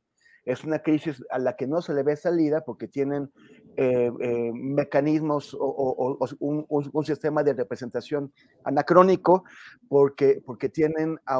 es 0.46 0.64
una 0.64 0.80
crisis 0.80 1.24
a 1.30 1.38
la 1.38 1.56
que 1.56 1.68
no 1.68 1.82
se 1.82 1.94
le 1.94 2.04
ve 2.04 2.16
salida 2.16 2.62
porque 2.62 2.88
tienen 2.88 3.32
eh, 3.78 4.12
eh, 4.20 4.52
mecanismos 4.54 5.56
o, 5.58 6.18
un, 6.40 7.06
sistema 7.06 7.44
de 7.44 7.54
representación 7.54 8.34
anacrónico, 8.64 9.44
porque, 9.88 10.42
porque 10.46 10.70
tienen 10.70 11.20
a, 11.26 11.40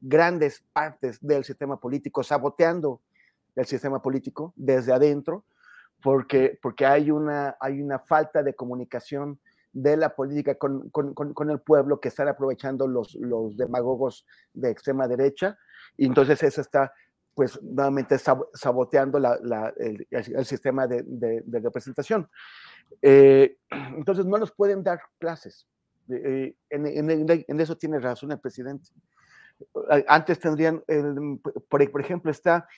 grandes 0.00 0.64
partes 0.72 1.18
del 1.20 1.44
sistema 1.44 1.78
político 1.78 2.22
saboteando 2.22 3.00
el 3.54 3.66
sistema 3.66 4.02
político 4.02 4.52
desde 4.56 4.92
adentro, 4.92 5.44
porque, 6.02 6.58
porque 6.60 6.86
hay, 6.86 7.10
una, 7.10 7.56
hay 7.60 7.80
una 7.80 8.00
falta 8.00 8.42
de 8.42 8.54
comunicación 8.54 9.38
de 9.74 9.96
la 9.96 10.14
política 10.14 10.54
con, 10.54 10.88
con, 10.90 11.50
el 11.50 11.60
pueblo 11.60 12.00
que 12.00 12.08
están 12.08 12.28
aprovechando 12.28 12.86
los, 12.86 13.14
los 13.16 13.56
demagogos 13.56 14.24
de 14.52 14.70
extrema 14.70 15.08
derecha. 15.08 15.58
Y 15.96 16.06
entonces 16.06 16.42
eso 16.44 16.60
está 16.60 16.92
pues 17.34 17.60
nuevamente 17.60 18.16
saboteando 18.18 19.18
el, 19.18 20.46
sistema 20.46 20.86
de, 20.86 21.42
representación. 21.48 22.30
Eh, 23.02 23.58
entonces 23.96 24.24
no 24.24 24.38
nos 24.38 24.52
pueden 24.52 24.82
dar 24.82 25.00
clases. 25.18 25.66
Eh, 26.08 26.54
en, 26.70 27.60
eso 27.60 27.76
tiene 27.76 27.98
razón 27.98 28.30
el 28.30 28.38
presidente. 28.38 28.90
Antes 30.06 30.38
tendrían, 30.38 30.82
por, 31.68 32.00
ejemplo, 32.00 32.30
está 32.30 32.68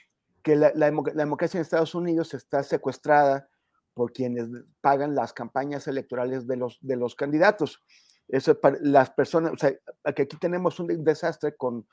que 0.43 0.57
la, 0.57 0.71
democracia 0.73 1.59
en 1.59 1.63
Estados 1.63 1.95
Unidos 1.95 2.33
está 2.33 2.63
secuestrada 2.63 3.49
por 3.97 4.13
quienes 4.13 4.47
pagan 4.83 5.15
las 5.15 5.33
campañas 5.33 5.89
electorales 5.89 6.47
de 6.47 6.57
los, 6.57 6.79
de 6.83 6.97
los 6.97 7.15
candidatos. 7.15 7.83
Eso 8.29 8.61
para 8.61 8.77
las 8.83 9.11
personas, 9.11 9.53
o 9.55 9.57
sea, 9.57 9.73
aquí 10.05 10.37
tenemos 10.37 10.79
un 10.79 11.03
desastre 11.03 11.57
con 11.57 11.87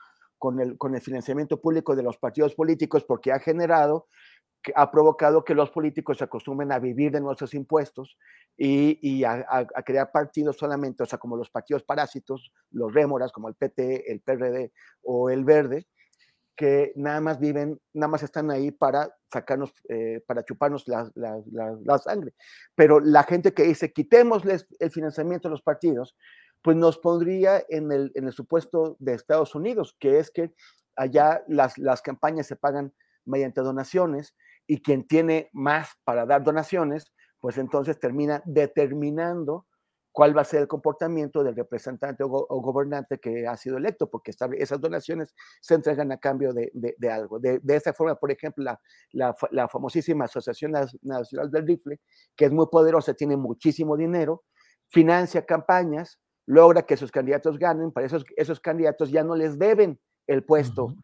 con 0.44 0.60
el, 0.60 0.76
con 0.76 0.94
el 0.94 1.00
financiamiento 1.00 1.58
público 1.58 1.96
de 1.96 2.02
los 2.02 2.18
partidos 2.18 2.54
políticos 2.54 3.02
porque 3.04 3.32
ha 3.32 3.38
generado, 3.38 4.08
ha 4.74 4.90
provocado 4.90 5.42
que 5.42 5.54
los 5.54 5.70
políticos 5.70 6.18
se 6.18 6.24
acostumbren 6.24 6.70
a 6.70 6.78
vivir 6.78 7.12
de 7.12 7.22
nuestros 7.22 7.54
impuestos 7.54 8.18
y, 8.54 8.98
y 9.00 9.24
a, 9.24 9.66
crear 9.86 10.12
partidos 10.12 10.58
solamente, 10.58 11.02
o 11.02 11.06
sea, 11.06 11.18
como 11.18 11.38
los 11.38 11.48
partidos 11.48 11.82
parásitos, 11.82 12.52
los 12.72 12.92
rémoras, 12.92 13.32
como 13.32 13.48
el 13.48 13.54
PT, 13.54 14.12
el 14.12 14.20
PRD 14.20 14.70
o 15.02 15.30
el 15.30 15.46
Verde, 15.46 15.86
que 16.56 16.92
nada 16.96 17.20
más 17.20 17.40
viven, 17.40 17.80
nada 17.92 18.08
más 18.08 18.22
están 18.22 18.50
ahí 18.50 18.70
para 18.70 19.14
sacarnos, 19.32 19.72
eh, 19.88 20.22
para 20.26 20.44
chuparnos 20.44 20.86
la, 20.86 21.10
la, 21.14 21.42
la, 21.82 21.98
sangre. 21.98 22.32
Pero 22.74 23.00
la 23.00 23.24
gente 23.24 23.52
que 23.52 23.64
dice, 23.64 23.92
quitémosles 23.92 24.66
el 24.78 24.90
financiamiento 24.90 25.48
a 25.48 25.50
los 25.50 25.62
partidos, 25.62 26.16
pues 26.62 26.76
nos 26.76 26.98
pondría 26.98 27.62
en 27.68 27.92
el, 27.92 28.12
en 28.14 28.26
el 28.26 28.32
supuesto 28.32 28.96
de 29.00 29.14
Estados 29.14 29.54
Unidos, 29.54 29.96
que 29.98 30.18
es 30.18 30.30
que 30.30 30.54
allá 30.96 31.42
las, 31.48 31.76
las 31.78 32.02
campañas 32.02 32.46
se 32.46 32.56
pagan 32.56 32.94
mediante 33.24 33.60
donaciones 33.60 34.34
y 34.66 34.80
quien 34.80 35.06
tiene 35.06 35.50
más 35.52 35.90
para 36.04 36.24
dar 36.24 36.42
donaciones, 36.42 37.12
pues 37.40 37.58
entonces 37.58 37.98
termina 37.98 38.42
determinando 38.46 39.66
cuál 40.14 40.34
va 40.34 40.42
a 40.42 40.44
ser 40.44 40.60
el 40.60 40.68
comportamiento 40.68 41.42
del 41.42 41.56
representante 41.56 42.22
o, 42.22 42.28
gobernante 42.28 43.18
que 43.18 43.48
ha 43.48 43.56
sido 43.56 43.78
electo, 43.78 44.08
porque 44.08 44.30
esas 44.30 44.80
donaciones 44.80 45.34
se 45.60 45.74
entregan 45.74 46.12
a 46.12 46.18
cambio 46.18 46.52
de, 46.52 46.70
algo. 47.10 47.40
De, 47.40 47.58
de, 47.58 47.74
esta 47.74 47.92
forma, 47.92 48.14
por 48.14 48.30
ejemplo, 48.30 48.64
la, 49.10 49.68
famosísima 49.68 50.26
Asociación 50.26 50.70
Nacional 51.02 51.50
del 51.50 51.66
Rifle, 51.66 52.00
que 52.36 52.44
es 52.44 52.52
muy 52.52 52.66
poderosa, 52.68 53.12
tiene 53.14 53.36
muchísimo 53.36 53.96
dinero, 53.96 54.44
financia 54.88 55.44
campañas, 55.44 56.20
logra 56.46 56.82
que 56.82 56.96
sus 56.96 57.10
candidatos 57.10 57.58
ganen, 57.58 57.90
para 57.90 58.06
esos, 58.06 58.24
esos 58.36 58.60
candidatos 58.60 59.10
ya 59.10 59.24
no 59.24 59.34
les 59.34 59.58
deben 59.58 59.98
el 60.28 60.44
puesto 60.44 60.94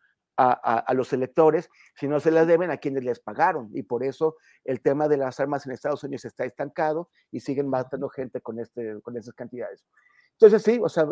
a, 0.42 0.94
los 0.94 1.12
electores, 1.12 1.68
sino 1.96 2.18
se 2.18 2.30
las 2.30 2.46
deben 2.46 2.70
a 2.70 2.78
quienes 2.78 3.04
les 3.04 3.20
pagaron. 3.20 3.70
Y 3.74 3.82
por 3.82 4.02
eso 4.02 4.36
el 4.64 4.80
tema 4.80 5.08
de 5.08 5.18
las 5.18 5.38
armas 5.38 5.66
en 5.66 5.72
Estados 5.72 6.02
Unidos 6.02 6.24
está 6.24 6.44
estancado 6.44 7.10
y 7.30 7.40
siguen 7.40 7.68
matando 7.68 8.08
gente 8.08 8.40
con, 8.40 8.58
este, 8.58 9.00
con 9.02 9.16
esas 9.16 9.34
cantidades. 9.34 9.84
Entonces, 10.32 10.62
sí, 10.62 10.80
o 10.82 10.88
sea, 10.88 11.06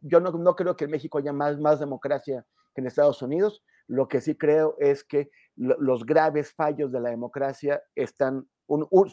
yo 0.00 0.20
no, 0.20 0.30
no, 0.30 0.56
creo 0.56 0.74
que 0.74 0.84
en 0.84 0.90
México 0.90 1.18
haya 1.18 1.34
más, 1.34 1.58
más 1.58 1.78
democracia 1.78 2.46
que 2.74 2.80
en 2.80 2.86
Estados 2.86 3.20
Unidos. 3.20 3.62
Lo 3.86 4.08
que 4.08 4.22
sí 4.22 4.36
creo 4.36 4.76
es 4.78 5.04
que 5.04 5.30
los 5.56 6.06
graves 6.06 6.54
fallos 6.54 6.90
de 6.92 7.00
la 7.00 7.10
democracia 7.10 7.82
están, 7.94 8.48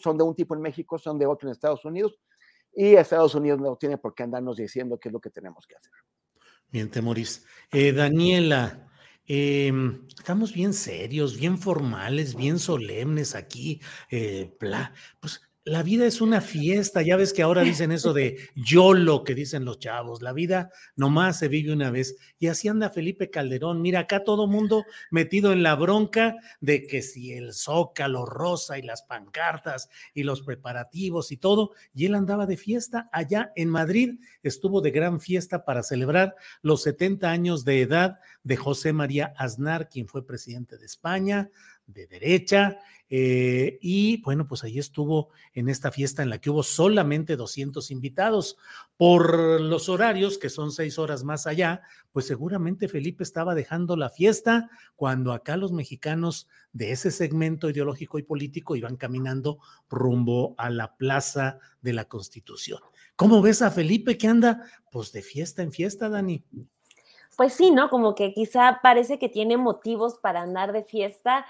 son 0.01 0.17
de 0.17 0.23
un 0.23 0.35
tipo 0.35 0.55
en 0.55 0.61
México, 0.61 0.97
son 0.97 1.19
de 1.19 1.25
otro 1.25 1.49
en 1.49 1.51
Estados 1.51 1.83
Unidos, 1.83 2.17
y 2.73 2.95
Estados 2.95 3.35
Unidos 3.35 3.59
no 3.59 3.75
tiene 3.75 3.97
por 3.97 4.13
qué 4.13 4.23
andarnos 4.23 4.55
diciendo 4.55 4.99
qué 4.99 5.09
es 5.09 5.13
lo 5.13 5.19
que 5.19 5.31
tenemos 5.31 5.65
que 5.67 5.75
hacer. 5.75 5.91
Bien, 6.71 6.89
Temoris. 6.89 7.45
Eh, 7.71 7.91
Daniela, 7.93 8.89
em, 9.25 10.05
estamos 10.17 10.53
bien 10.53 10.73
serios, 10.73 11.37
bien 11.37 11.57
formales, 11.57 12.35
bien 12.35 12.59
solemnes 12.59 13.35
aquí. 13.35 13.81
Eh, 14.11 14.53
pues 15.19 15.46
la 15.67 15.83
vida 15.83 16.05
es 16.05 16.21
una 16.21 16.39
fiesta, 16.39 17.01
ya 17.01 17.17
ves 17.17 17.33
que 17.33 17.41
ahora 17.41 17.61
dicen 17.61 17.91
eso 17.91 18.13
de 18.13 18.37
YOLO 18.55 19.25
que 19.25 19.35
dicen 19.35 19.65
los 19.65 19.79
chavos, 19.79 20.21
la 20.21 20.31
vida 20.31 20.71
nomás 20.95 21.39
se 21.39 21.49
vive 21.49 21.73
una 21.73 21.91
vez. 21.91 22.15
Y 22.39 22.47
así 22.47 22.69
anda 22.69 22.89
Felipe 22.89 23.29
Calderón, 23.29 23.81
mira 23.81 23.99
acá 23.99 24.23
todo 24.23 24.47
mundo 24.47 24.85
metido 25.11 25.51
en 25.51 25.63
la 25.63 25.75
bronca 25.75 26.37
de 26.61 26.87
que 26.87 27.01
si 27.01 27.33
el 27.33 27.53
zócalo 27.53 28.25
rosa 28.25 28.79
y 28.79 28.81
las 28.81 29.01
pancartas 29.01 29.89
y 30.13 30.23
los 30.23 30.41
preparativos 30.41 31.33
y 31.33 31.37
todo, 31.37 31.71
y 31.93 32.05
él 32.05 32.15
andaba 32.15 32.45
de 32.45 32.55
fiesta 32.55 33.09
allá 33.11 33.51
en 33.57 33.69
Madrid, 33.69 34.21
estuvo 34.43 34.79
de 34.79 34.91
gran 34.91 35.19
fiesta 35.19 35.65
para 35.65 35.83
celebrar 35.83 36.35
los 36.61 36.83
70 36.83 37.29
años 37.29 37.65
de 37.65 37.81
edad 37.81 38.19
de 38.43 38.55
José 38.55 38.93
María 38.93 39.33
Aznar, 39.35 39.89
quien 39.89 40.07
fue 40.07 40.25
presidente 40.25 40.77
de 40.77 40.85
España, 40.85 41.49
de 41.87 42.07
derecha, 42.07 42.79
eh, 43.09 43.79
y 43.81 44.21
bueno, 44.21 44.47
pues 44.47 44.63
ahí 44.63 44.79
estuvo 44.79 45.29
en 45.53 45.69
esta 45.69 45.91
fiesta 45.91 46.23
en 46.23 46.29
la 46.29 46.39
que 46.39 46.49
hubo 46.49 46.63
solamente 46.63 47.35
200 47.37 47.89
invitados. 47.91 48.57
Por 48.97 49.61
los 49.61 49.89
horarios, 49.89 50.37
que 50.37 50.49
son 50.49 50.71
seis 50.71 50.99
horas 50.99 51.23
más 51.23 51.47
allá, 51.47 51.81
pues 52.11 52.27
seguramente 52.27 52.87
Felipe 52.87 53.23
estaba 53.23 53.55
dejando 53.55 53.95
la 53.95 54.09
fiesta 54.09 54.69
cuando 54.95 55.31
acá 55.31 55.55
los 55.55 55.71
mexicanos 55.71 56.47
de 56.73 56.91
ese 56.91 57.11
segmento 57.11 57.69
ideológico 57.69 58.19
y 58.19 58.23
político 58.23 58.75
iban 58.75 58.97
caminando 58.97 59.59
rumbo 59.89 60.55
a 60.57 60.69
la 60.69 60.97
Plaza 60.97 61.59
de 61.81 61.93
la 61.93 62.05
Constitución. 62.05 62.79
¿Cómo 63.15 63.41
ves 63.41 63.61
a 63.61 63.71
Felipe 63.71 64.17
que 64.17 64.27
anda 64.27 64.63
pues 64.91 65.11
de 65.11 65.21
fiesta 65.21 65.61
en 65.61 65.71
fiesta, 65.71 66.09
Dani? 66.09 66.43
Pues 67.37 67.53
sí, 67.53 67.71
¿no? 67.71 67.89
Como 67.89 68.15
que 68.15 68.33
quizá 68.33 68.79
parece 68.81 69.19
que 69.19 69.29
tiene 69.29 69.57
motivos 69.57 70.17
para 70.17 70.41
andar 70.41 70.73
de 70.73 70.83
fiesta 70.83 71.45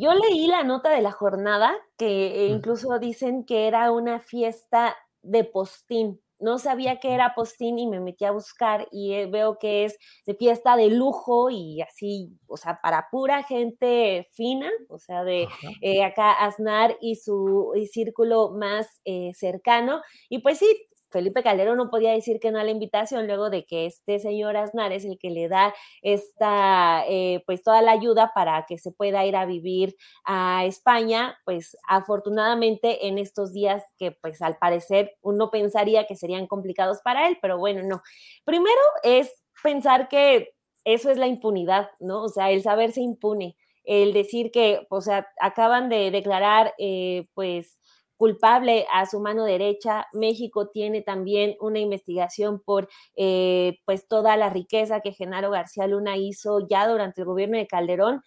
yo 0.00 0.14
leí 0.14 0.46
la 0.46 0.64
nota 0.64 0.90
de 0.90 1.02
la 1.02 1.12
jornada 1.12 1.76
que 1.98 2.46
incluso 2.46 2.98
dicen 2.98 3.44
que 3.44 3.66
era 3.68 3.92
una 3.92 4.18
fiesta 4.18 4.96
de 5.22 5.44
postín. 5.44 6.20
No 6.38 6.58
sabía 6.58 7.00
que 7.00 7.12
era 7.12 7.34
postín 7.34 7.78
y 7.78 7.86
me 7.86 8.00
metí 8.00 8.24
a 8.24 8.30
buscar 8.30 8.88
y 8.90 9.12
eh, 9.12 9.26
veo 9.26 9.58
que 9.58 9.84
es 9.84 9.98
de 10.24 10.34
fiesta 10.34 10.74
de 10.74 10.88
lujo 10.88 11.50
y 11.50 11.82
así, 11.82 12.30
o 12.46 12.56
sea, 12.56 12.80
para 12.82 13.08
pura 13.10 13.42
gente 13.42 14.26
fina, 14.32 14.70
o 14.88 14.98
sea, 14.98 15.22
de 15.22 15.48
eh, 15.82 16.02
acá 16.02 16.32
Aznar 16.32 16.96
y 17.02 17.16
su 17.16 17.70
círculo 17.92 18.52
más 18.52 19.02
eh, 19.04 19.32
cercano. 19.34 20.00
Y 20.30 20.38
pues 20.38 20.58
sí, 20.58 20.88
Felipe 21.10 21.42
Calderón 21.42 21.76
no 21.76 21.90
podía 21.90 22.12
decir 22.12 22.40
que 22.40 22.50
no 22.50 22.58
a 22.58 22.64
la 22.64 22.70
invitación 22.70 23.26
luego 23.26 23.50
de 23.50 23.64
que 23.64 23.86
este 23.86 24.18
señor 24.18 24.56
Aznar 24.56 24.92
es 24.92 25.04
el 25.04 25.18
que 25.18 25.30
le 25.30 25.48
da 25.48 25.74
esta, 26.02 27.04
eh, 27.08 27.42
pues 27.46 27.62
toda 27.62 27.82
la 27.82 27.92
ayuda 27.92 28.32
para 28.34 28.64
que 28.66 28.78
se 28.78 28.92
pueda 28.92 29.24
ir 29.26 29.36
a 29.36 29.46
vivir 29.46 29.96
a 30.24 30.64
España, 30.66 31.38
pues 31.44 31.76
afortunadamente 31.88 33.08
en 33.08 33.18
estos 33.18 33.52
días 33.52 33.84
que 33.98 34.12
pues 34.12 34.40
al 34.42 34.56
parecer 34.58 35.16
uno 35.22 35.50
pensaría 35.50 36.06
que 36.06 36.16
serían 36.16 36.46
complicados 36.46 37.00
para 37.02 37.28
él, 37.28 37.38
pero 37.42 37.58
bueno, 37.58 37.82
no. 37.82 38.02
Primero 38.44 38.80
es 39.02 39.42
pensar 39.62 40.08
que 40.08 40.54
eso 40.84 41.10
es 41.10 41.18
la 41.18 41.26
impunidad, 41.26 41.90
¿no? 42.00 42.22
O 42.22 42.28
sea, 42.28 42.50
el 42.50 42.62
saberse 42.62 43.00
impune, 43.00 43.56
el 43.84 44.12
decir 44.12 44.50
que, 44.50 44.86
o 44.90 45.00
sea, 45.00 45.28
acaban 45.40 45.88
de 45.88 46.10
declarar, 46.10 46.74
eh, 46.78 47.28
pues, 47.34 47.78
culpable 48.20 48.86
a 48.92 49.06
su 49.06 49.18
mano 49.18 49.44
derecha. 49.44 50.06
México 50.12 50.68
tiene 50.68 51.00
también 51.00 51.56
una 51.58 51.78
investigación 51.78 52.60
por 52.60 52.86
eh, 53.16 53.78
pues 53.86 54.08
toda 54.08 54.36
la 54.36 54.50
riqueza 54.50 55.00
que 55.00 55.14
Genaro 55.14 55.50
García 55.50 55.86
Luna 55.86 56.18
hizo 56.18 56.68
ya 56.68 56.86
durante 56.86 57.22
el 57.22 57.26
gobierno 57.26 57.56
de 57.56 57.66
Calderón. 57.66 58.22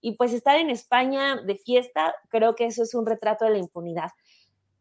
Y 0.00 0.16
pues 0.16 0.32
estar 0.32 0.58
en 0.58 0.68
España 0.68 1.36
de 1.36 1.54
fiesta, 1.54 2.16
creo 2.28 2.56
que 2.56 2.66
eso 2.66 2.82
es 2.82 2.92
un 2.96 3.06
retrato 3.06 3.44
de 3.44 3.52
la 3.52 3.58
impunidad. 3.58 4.10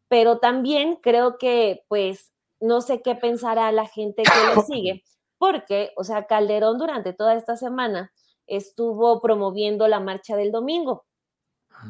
Pero 0.08 0.40
también 0.40 0.96
creo 0.96 1.38
que 1.38 1.84
pues 1.88 2.34
no 2.60 2.82
sé 2.82 3.04
qué 3.04 3.14
pensará 3.14 3.72
la 3.72 3.86
gente 3.86 4.24
que 4.24 4.56
lo 4.56 4.64
sigue, 4.64 5.04
porque, 5.38 5.92
o 5.96 6.04
sea, 6.04 6.26
Calderón 6.26 6.80
durante 6.80 7.14
toda 7.14 7.36
esta 7.36 7.56
semana 7.56 8.12
estuvo 8.48 9.22
promoviendo 9.22 9.88
la 9.88 10.00
marcha 10.00 10.36
del 10.36 10.52
domingo. 10.52 11.06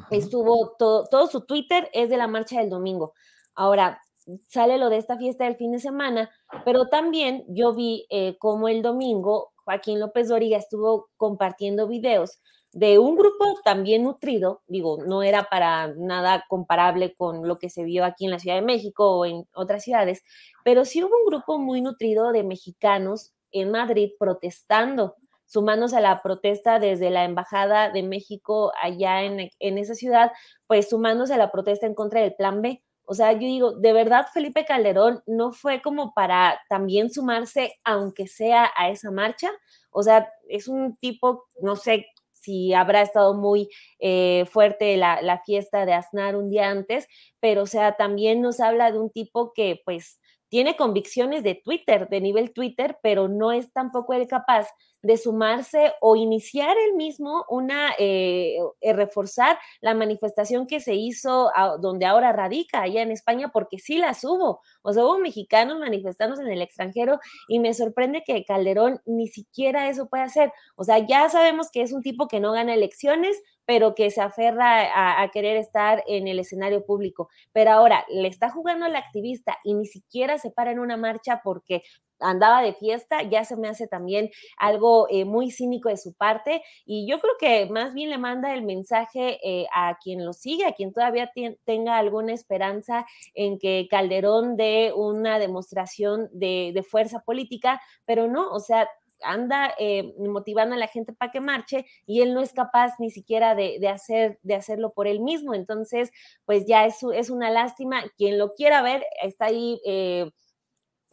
Estuvo 0.09 0.75
todo, 0.77 1.27
su 1.27 1.41
Twitter 1.41 1.89
es 1.93 2.09
de 2.09 2.17
la 2.17 2.27
marcha 2.27 2.59
del 2.59 2.69
domingo. 2.69 3.13
Ahora, 3.55 4.01
sale 4.47 4.77
lo 4.77 4.89
de 4.89 4.97
esta 4.97 5.17
fiesta 5.17 5.45
del 5.45 5.55
fin 5.55 5.71
de 5.71 5.79
semana, 5.79 6.29
pero 6.63 6.87
también 6.87 7.45
yo 7.47 7.73
vi 7.73 8.05
eh, 8.09 8.37
como 8.39 8.67
el 8.67 8.81
domingo 8.81 9.51
Joaquín 9.65 9.99
López 9.99 10.29
Doriga 10.29 10.57
estuvo 10.57 11.09
compartiendo 11.17 11.87
videos 11.87 12.39
de 12.75 12.99
un 12.99 13.15
grupo 13.15 13.45
también 13.63 14.03
nutrido, 14.03 14.61
digo, 14.67 14.97
no 15.07 15.23
era 15.23 15.45
para 15.49 15.93
nada 15.95 16.43
comparable 16.49 17.15
con 17.15 17.47
lo 17.47 17.57
que 17.57 17.69
se 17.69 17.85
vio 17.85 18.03
aquí 18.03 18.25
en 18.25 18.31
la 18.31 18.39
Ciudad 18.39 18.57
de 18.57 18.65
México 18.65 19.17
o 19.17 19.25
en 19.25 19.47
otras 19.53 19.83
ciudades, 19.83 20.23
pero 20.65 20.83
sí 20.83 21.01
hubo 21.01 21.15
un 21.17 21.25
grupo 21.25 21.57
muy 21.57 21.81
nutrido 21.81 22.33
de 22.33 22.43
mexicanos 22.43 23.33
en 23.51 23.71
Madrid 23.71 24.11
protestando, 24.19 25.15
sumándose 25.45 25.97
a 25.97 26.01
la 26.01 26.21
protesta 26.21 26.79
desde 26.79 27.09
la 27.09 27.23
Embajada 27.23 27.89
de 27.89 28.03
México 28.03 28.71
allá 28.81 29.23
en, 29.23 29.49
en 29.59 29.77
esa 29.77 29.95
ciudad, 29.95 30.31
pues 30.67 30.89
sumándose 30.89 31.33
a 31.33 31.37
la 31.37 31.51
protesta 31.51 31.85
en 31.85 31.95
contra 31.95 32.21
del 32.21 32.35
Plan 32.35 32.61
B. 32.61 32.81
O 33.07 33.13
sea, 33.13 33.33
yo 33.33 33.39
digo, 33.39 33.71
de 33.73 33.93
verdad 33.93 34.25
Felipe 34.33 34.65
Calderón 34.65 35.21
no 35.27 35.51
fue 35.51 35.81
como 35.81 36.13
para 36.13 36.59
también 36.69 37.11
sumarse, 37.11 37.75
aunque 37.83 38.27
sea 38.27 38.71
a 38.75 38.89
esa 38.89 39.11
marcha. 39.11 39.51
O 39.91 40.01
sea, 40.03 40.29
es 40.49 40.67
un 40.67 40.97
tipo, 40.97 41.45
no 41.61 41.75
sé 41.75 42.07
si 42.33 42.73
habrá 42.73 43.01
estado 43.01 43.33
muy 43.35 43.69
eh, 43.99 44.45
fuerte 44.51 44.97
la, 44.97 45.21
la, 45.21 45.39
fiesta 45.39 45.85
de 45.85 45.93
Aznar 45.93 46.35
un 46.35 46.49
día 46.49 46.69
antes, 46.69 47.07
pero 47.39 47.63
o 47.63 47.65
sea, 47.65 47.95
también 47.95 48.41
nos 48.41 48.59
habla 48.59 48.91
de 48.91 48.99
un 48.99 49.09
tipo 49.09 49.51
que 49.53 49.81
pues 49.85 50.19
tiene 50.55 50.77
convicciones 50.77 51.43
de 51.43 51.55
Twitter, 51.55 52.07
de 52.07 52.21
nivel 52.21 52.53
Twitter, 52.53 52.97
pero 53.03 53.27
no 53.27 53.51
es 53.51 53.73
tampoco 53.73 54.13
él 54.13 54.25
capaz 54.25 54.69
de 55.01 55.17
sumarse 55.17 55.91
o 55.99 56.15
iniciar 56.15 56.77
él 56.77 56.95
mismo 56.95 57.43
una, 57.49 57.91
eh, 57.99 58.55
eh, 58.79 58.93
reforzar 58.93 59.59
la 59.81 59.93
manifestación 59.93 60.65
que 60.65 60.79
se 60.79 60.95
hizo 60.95 61.51
donde 61.81 62.05
ahora 62.05 62.31
radica, 62.31 62.83
allá 62.83 63.01
en 63.01 63.11
España, 63.11 63.49
porque 63.51 63.79
sí 63.79 63.97
las 63.97 64.23
hubo. 64.23 64.61
O 64.81 64.93
sea, 64.93 65.03
hubo 65.03 65.19
mexicanos 65.19 65.77
manifestándose 65.77 66.43
en 66.43 66.51
el 66.51 66.61
extranjero 66.61 67.19
y 67.49 67.59
me 67.59 67.73
sorprende 67.73 68.23
que 68.25 68.45
Calderón 68.45 69.01
ni 69.05 69.27
siquiera 69.27 69.89
eso 69.89 70.07
puede 70.07 70.23
hacer. 70.23 70.53
O 70.77 70.85
sea, 70.85 70.99
ya 70.99 71.27
sabemos 71.27 71.69
que 71.69 71.81
es 71.81 71.91
un 71.91 72.01
tipo 72.01 72.29
que 72.29 72.39
no 72.39 72.53
gana 72.53 72.73
elecciones, 72.73 73.37
pero 73.65 73.95
que 73.95 74.09
se 74.11 74.21
aferra 74.21 75.21
a, 75.21 75.27
querer 75.29 75.57
estar 75.57 76.03
en 76.07 76.27
el 76.27 76.39
escenario 76.39 76.85
público. 76.85 77.29
Pero 77.51 77.71
ahora 77.71 78.05
le 78.09 78.27
está 78.27 78.49
jugando 78.49 78.85
al 78.85 78.95
activista 78.95 79.57
y 79.63 79.73
ni 79.73 79.85
siquiera 79.85 80.37
se 80.37 80.51
para 80.51 80.71
en 80.71 80.79
una 80.79 80.97
marcha 80.97 81.41
porque 81.43 81.81
andaba 82.19 82.61
de 82.61 82.73
fiesta, 82.73 83.23
ya 83.23 83.43
se 83.43 83.57
me 83.57 83.67
hace 83.67 83.87
también 83.87 84.29
algo 84.57 85.07
eh, 85.09 85.25
muy 85.25 85.51
cínico 85.51 85.89
de 85.89 85.97
su 85.97 86.13
parte 86.13 86.63
y 86.85 87.09
yo 87.09 87.19
creo 87.19 87.33
que 87.39 87.65
más 87.69 87.93
bien 87.93 88.09
le 88.09 88.17
manda 88.17 88.53
el 88.53 88.63
mensaje 88.63 89.39
eh, 89.43 89.67
a 89.73 89.97
quien 90.01 90.25
lo 90.25 90.33
sigue, 90.33 90.65
a 90.65 90.73
quien 90.73 90.93
todavía 90.93 91.31
tenga 91.65 91.97
alguna 91.97 92.33
esperanza 92.33 93.05
en 93.33 93.59
que 93.59 93.87
Calderón 93.89 94.55
dé 94.55 94.93
una 94.95 95.39
demostración 95.39 96.29
de, 96.31 96.71
de 96.73 96.83
fuerza 96.83 97.19
política, 97.19 97.81
pero 98.05 98.27
no, 98.27 98.49
o 98.49 98.59
sea, 98.59 98.87
anda 99.25 99.73
eh, 99.79 100.13
motivando 100.17 100.75
a 100.75 100.77
la 100.77 100.87
gente 100.87 101.13
para 101.13 101.31
que 101.31 101.41
marche 101.41 101.85
y 102.05 102.21
él 102.21 102.33
no 102.33 102.41
es 102.41 102.53
capaz 102.53 102.93
ni 102.99 103.09
siquiera 103.09 103.55
de, 103.55 103.87
hacer, 103.87 104.39
de 104.43 104.55
hacerlo 104.55 104.93
por 104.93 105.07
él 105.07 105.19
mismo. 105.19 105.53
Entonces, 105.53 106.11
pues 106.45 106.65
ya 106.65 106.85
es, 106.85 106.97
es 107.13 107.29
una 107.29 107.49
lástima. 107.51 108.03
Quien 108.17 108.37
lo 108.37 108.53
quiera 108.53 108.81
ver, 108.81 109.03
está 109.21 109.45
ahí. 109.45 109.81
Eh, 109.85 110.31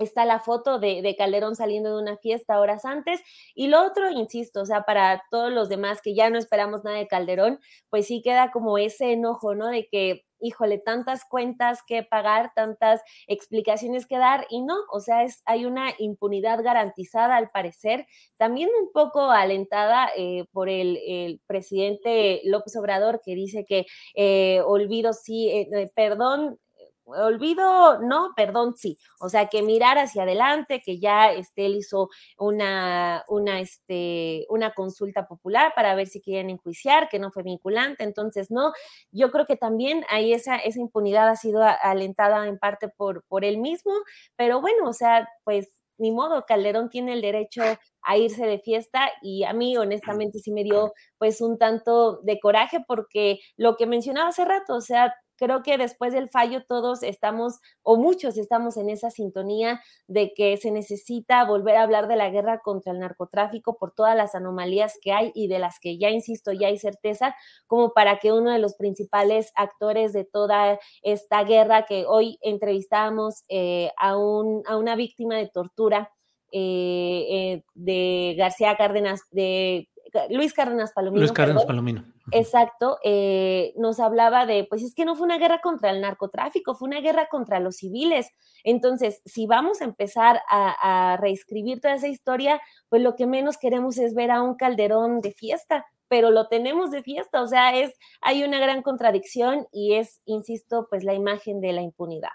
está 0.03 0.25
la 0.25 0.41
foto 0.41 0.79
de, 0.79 1.15
Calderón 1.17 1.57
saliendo 1.57 1.97
de 1.97 2.03
una 2.03 2.17
fiesta 2.17 2.61
horas 2.61 2.85
antes. 2.85 3.21
Y 3.55 3.69
lo 3.69 3.85
otro, 3.87 4.11
insisto, 4.11 4.63
o 4.63 4.67
sea, 4.67 4.83
para 4.83 5.23
todos 5.31 5.53
los 5.53 5.69
demás 5.69 6.01
que 6.03 6.15
ya 6.15 6.31
no 6.31 6.39
esperamos 6.39 6.85
nada 6.85 6.99
de 6.99 7.09
Calderón, 7.09 7.59
pues 7.91 8.07
sí 8.07 8.23
queda 8.23 8.51
como 8.53 8.79
ese 8.79 9.13
enojo, 9.13 9.55
¿no? 9.55 9.69
De 9.69 9.89
que 9.91 10.25
híjole, 10.43 10.79
tantas 10.79 11.25
cuentas 11.25 11.81
que 11.87 12.03
pagar, 12.03 12.53
tantas 12.55 13.01
explicaciones 13.27 14.07
que 14.07 14.19
dar 14.19 14.47
y 14.51 14.61
no, 14.61 14.75
o 14.93 15.01
sea, 15.01 15.23
es, 15.23 15.41
hay 15.47 15.65
una 15.65 15.95
impunidad 15.99 16.63
garantizada 16.63 17.37
al 17.37 17.51
parecer, 17.51 18.07
también 18.37 18.69
un 18.81 18.91
poco 18.93 19.31
alentada 19.31 20.11
eh, 20.17 20.45
por 20.53 20.69
el, 20.69 21.41
presidente 21.47 22.41
López 22.45 22.77
Obrador 22.77 23.21
que 23.25 23.35
dice 23.35 23.65
que 23.67 23.87
eh, 24.15 24.61
olvido 24.63 25.13
sí, 25.13 25.49
eh, 25.49 25.91
perdón, 25.95 26.59
olvido, 27.05 27.99
no, 28.01 28.33
perdón, 28.37 28.75
sí. 28.77 28.99
O 29.21 29.29
sea, 29.29 29.49
que 29.49 29.63
mirar 29.63 29.99
hacia 29.99 30.23
adelante, 30.23 30.83
que 30.85 30.99
ya 30.99 31.33
este, 31.33 31.67
él 31.67 31.77
hizo 31.77 32.09
una, 32.39 33.25
una, 33.29 33.61
este, 33.61 34.47
una 34.49 34.73
consulta 34.73 35.27
popular 35.27 35.73
para 35.75 35.95
ver 35.95 36.07
si 36.07 36.21
quieren 36.21 36.51
enjuiciar, 36.51 37.09
que 37.09 37.19
no 37.19 37.31
fue 37.31 37.43
vinculante. 37.43 38.05
Entonces, 38.05 38.51
no, 38.51 38.73
yo 39.11 39.31
creo 39.31 39.47
que 39.47 39.57
también 39.57 40.05
ahí 40.09 40.33
esa, 40.33 40.57
esa 40.57 40.81
impunidad 40.81 41.29
ha 41.29 41.37
sido 41.37 41.63
alentada 41.83 42.47
en 42.47 42.59
parte 42.59 42.89
por, 42.89 43.25
por 43.29 43.45
él 43.45 43.59
mismo, 43.59 43.93
pero 44.37 44.61
bueno, 44.61 44.89
o 44.89 44.93
sea, 44.93 45.29
pues 45.45 45.69
ni 45.99 46.11
modo, 46.11 46.45
Calderón 46.47 46.89
tiene 46.89 47.13
el 47.13 47.21
derecho 47.23 47.63
a 48.03 48.17
irse 48.17 48.45
de 48.45 48.59
fiesta 48.59 49.09
y 49.23 49.45
a 49.45 49.53
mí 49.53 49.77
honestamente 49.77 50.41
sí 50.41 50.51
me 50.51 50.65
dio 50.65 50.93
pues 51.19 51.41
un 51.41 51.59
tanto 51.59 52.21
de 52.23 52.41
coraje 52.41 52.79
porque 52.87 53.39
lo 53.57 53.77
que 53.77 53.87
mencionaba 53.87 54.31
hace 54.31 54.45
rato, 54.45 54.75
o 54.75 54.81
sea, 54.81 55.15
creo 55.43 55.65
que 55.65 55.77
después 55.77 56.13
del 56.13 56.29
fallo 56.29 56.65
todos 56.65 57.03
estamos, 57.03 57.59
o 57.83 57.97
muchos 57.97 58.39
estamos 58.39 58.77
en 58.77 58.89
esa 58.89 59.11
sintonía 59.11 59.83
de 60.07 60.33
que 60.35 60.57
se 60.57 60.71
necesita 60.71 61.45
volver 61.45 61.77
a 61.77 61.83
hablar 61.83 62.07
de 62.07 62.15
la 62.15 62.31
guerra 62.31 62.61
contra 62.61 62.93
el 62.93 63.01
narcotráfico 63.01 63.77
por 63.77 63.93
todas 63.93 64.17
las 64.17 64.37
anomalías 64.37 64.99
que 65.03 65.11
hay 65.13 65.33
y 65.35 65.49
de 65.49 65.59
las 65.59 65.81
que 65.81 65.99
ya, 65.99 66.11
insisto, 66.11 66.53
ya 66.53 66.69
hay 66.69 66.79
certeza, 66.79 67.35
como 67.67 67.93
para 67.93 68.19
que 68.19 68.33
uno 68.33 68.53
de 68.53 68.61
los 68.61 68.75
principales 68.75 69.51
actores 69.57 70.13
de 70.13 70.25
toda 70.25 70.79
esta 71.03 71.43
guerra 71.43 71.87
que 71.87 72.05
hoy 72.07 72.39
entrevistamos 72.43 73.43
eh, 73.49 73.91
a, 73.99 74.17
un, 74.17 74.63
a 74.67 74.77
una 74.77 74.95
víctima 74.95 75.37
de 75.37 75.49
tortura, 75.49 76.13
eh, 76.53 77.27
eh, 77.31 77.65
de 77.75 78.35
García 78.37 78.77
Cárdenas, 78.77 79.23
de 79.31 79.89
Luis 80.31 80.53
Cárdenas 80.53 80.93
Palomino. 80.93 81.21
Luis 81.21 81.33
Cárdenas 81.33 81.65
Palomino. 81.65 82.05
Exacto, 82.31 82.99
eh, 83.03 83.73
nos 83.77 84.01
hablaba 84.01 84.47
de, 84.47 84.65
pues 84.65 84.83
es 84.83 84.95
que 84.95 85.05
no 85.05 85.17
fue 85.17 85.27
una 85.27 85.39
guerra 85.39 85.61
contra 85.61 85.91
el 85.91 86.01
narcotráfico, 86.01 86.75
fue 86.75 86.89
una 86.89 87.01
guerra 87.01 87.29
contra 87.29 87.61
los 87.61 87.77
civiles. 87.77 88.29
Entonces, 88.65 89.23
si 89.25 89.47
vamos 89.47 89.81
a 89.81 89.85
empezar 89.85 90.41
a, 90.49 91.17
reescribir 91.21 91.81
toda 91.81 91.95
esa 91.95 92.09
historia, 92.09 92.61
pues 92.89 93.03
lo 93.03 93.17
que 93.17 93.27
menos 93.27 93.59
queremos 93.59 93.99
es 93.99 94.15
ver 94.15 94.31
a 94.31 94.43
un 94.43 94.55
calderón 94.55 95.21
de 95.21 95.33
fiesta, 95.33 95.87
pero 96.09 96.31
lo 96.31 96.49
tenemos 96.49 96.91
de 96.91 97.03
fiesta, 97.03 97.43
o 97.43 97.47
sea, 97.47 97.77
es, 97.77 97.95
hay 98.21 98.45
una 98.45 98.59
gran 98.59 98.83
contradicción 98.83 99.67
y 99.73 99.95
es, 99.95 100.21
insisto, 100.27 100.87
pues 100.91 101.05
la 101.05 101.15
imagen 101.15 101.61
de 101.61 101.73
la 101.73 101.83
impunidad. 101.83 102.31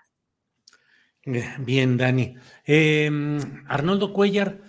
Bien, 1.59 1.97
Dani. 1.97 2.35
Em, 2.65 3.37
Arnoldo 3.67 4.13
Cuellar, 4.13 4.59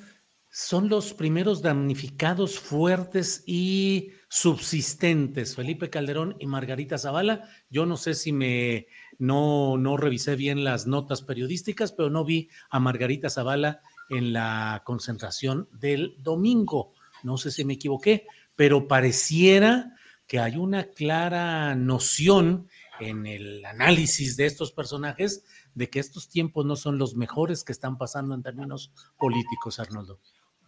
son 0.60 0.89
los 0.89 1.14
primeros 1.14 1.62
damnificados 1.62 2.59
fuertes 2.59 3.44
y 3.47 4.10
subsistentes, 4.28 5.55
Felipe 5.55 5.89
Calderón 5.89 6.35
y 6.40 6.47
Margarita 6.47 6.98
Zavala. 6.98 7.48
Yo 7.70 7.86
no 7.86 7.97
sé 7.97 8.14
si 8.14 8.32
me 8.32 8.89
no, 9.20 9.76
no 9.78 9.97
revisé 9.97 10.35
bien 10.35 10.64
las 10.64 10.89
notas 10.89 11.22
periodísticas, 11.22 11.93
pero 11.93 12.10
no 12.10 12.24
vi 12.24 12.51
a 12.70 12.80
Margarita 12.80 13.30
Zavala 13.30 13.82
en 14.10 14.32
la 14.32 14.82
concentración 14.85 15.68
del 15.70 16.16
domingo. 16.18 16.93
No 17.22 17.39
sé 17.39 17.52
si 17.52 17.64
me 17.64 17.74
equivoqué, 17.74 18.26
pero 18.56 18.89
pareciera 18.89 19.94
que 20.26 20.40
hay 20.40 20.56
una 20.56 20.89
clara 20.89 21.76
noción 21.76 22.66
en 22.98 23.26
el 23.26 23.64
análisis 23.64 24.36
de 24.36 24.47
estos 24.47 24.72
personajes 24.72 25.44
de 25.76 25.89
que 25.89 26.01
estos 26.01 26.28
tiempos 26.28 26.66
no 26.66 26.74
son 26.74 26.98
los 26.98 27.14
mejores 27.14 27.62
que 27.62 27.70
están 27.70 27.97
pasando 27.97 28.35
en 28.35 28.43
términos 28.43 28.93
políticos, 29.16 29.78
Arnoldo. 29.78 30.18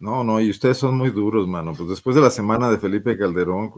No, 0.01 0.23
no, 0.23 0.41
y 0.41 0.49
ustedes 0.49 0.79
son 0.79 0.97
muy 0.97 1.11
duros, 1.11 1.47
mano. 1.47 1.73
Pues 1.77 1.87
después 1.87 2.15
de 2.15 2.23
la 2.23 2.31
semana 2.31 2.71
de 2.71 2.79
Felipe 2.79 3.15
Calderón, 3.15 3.71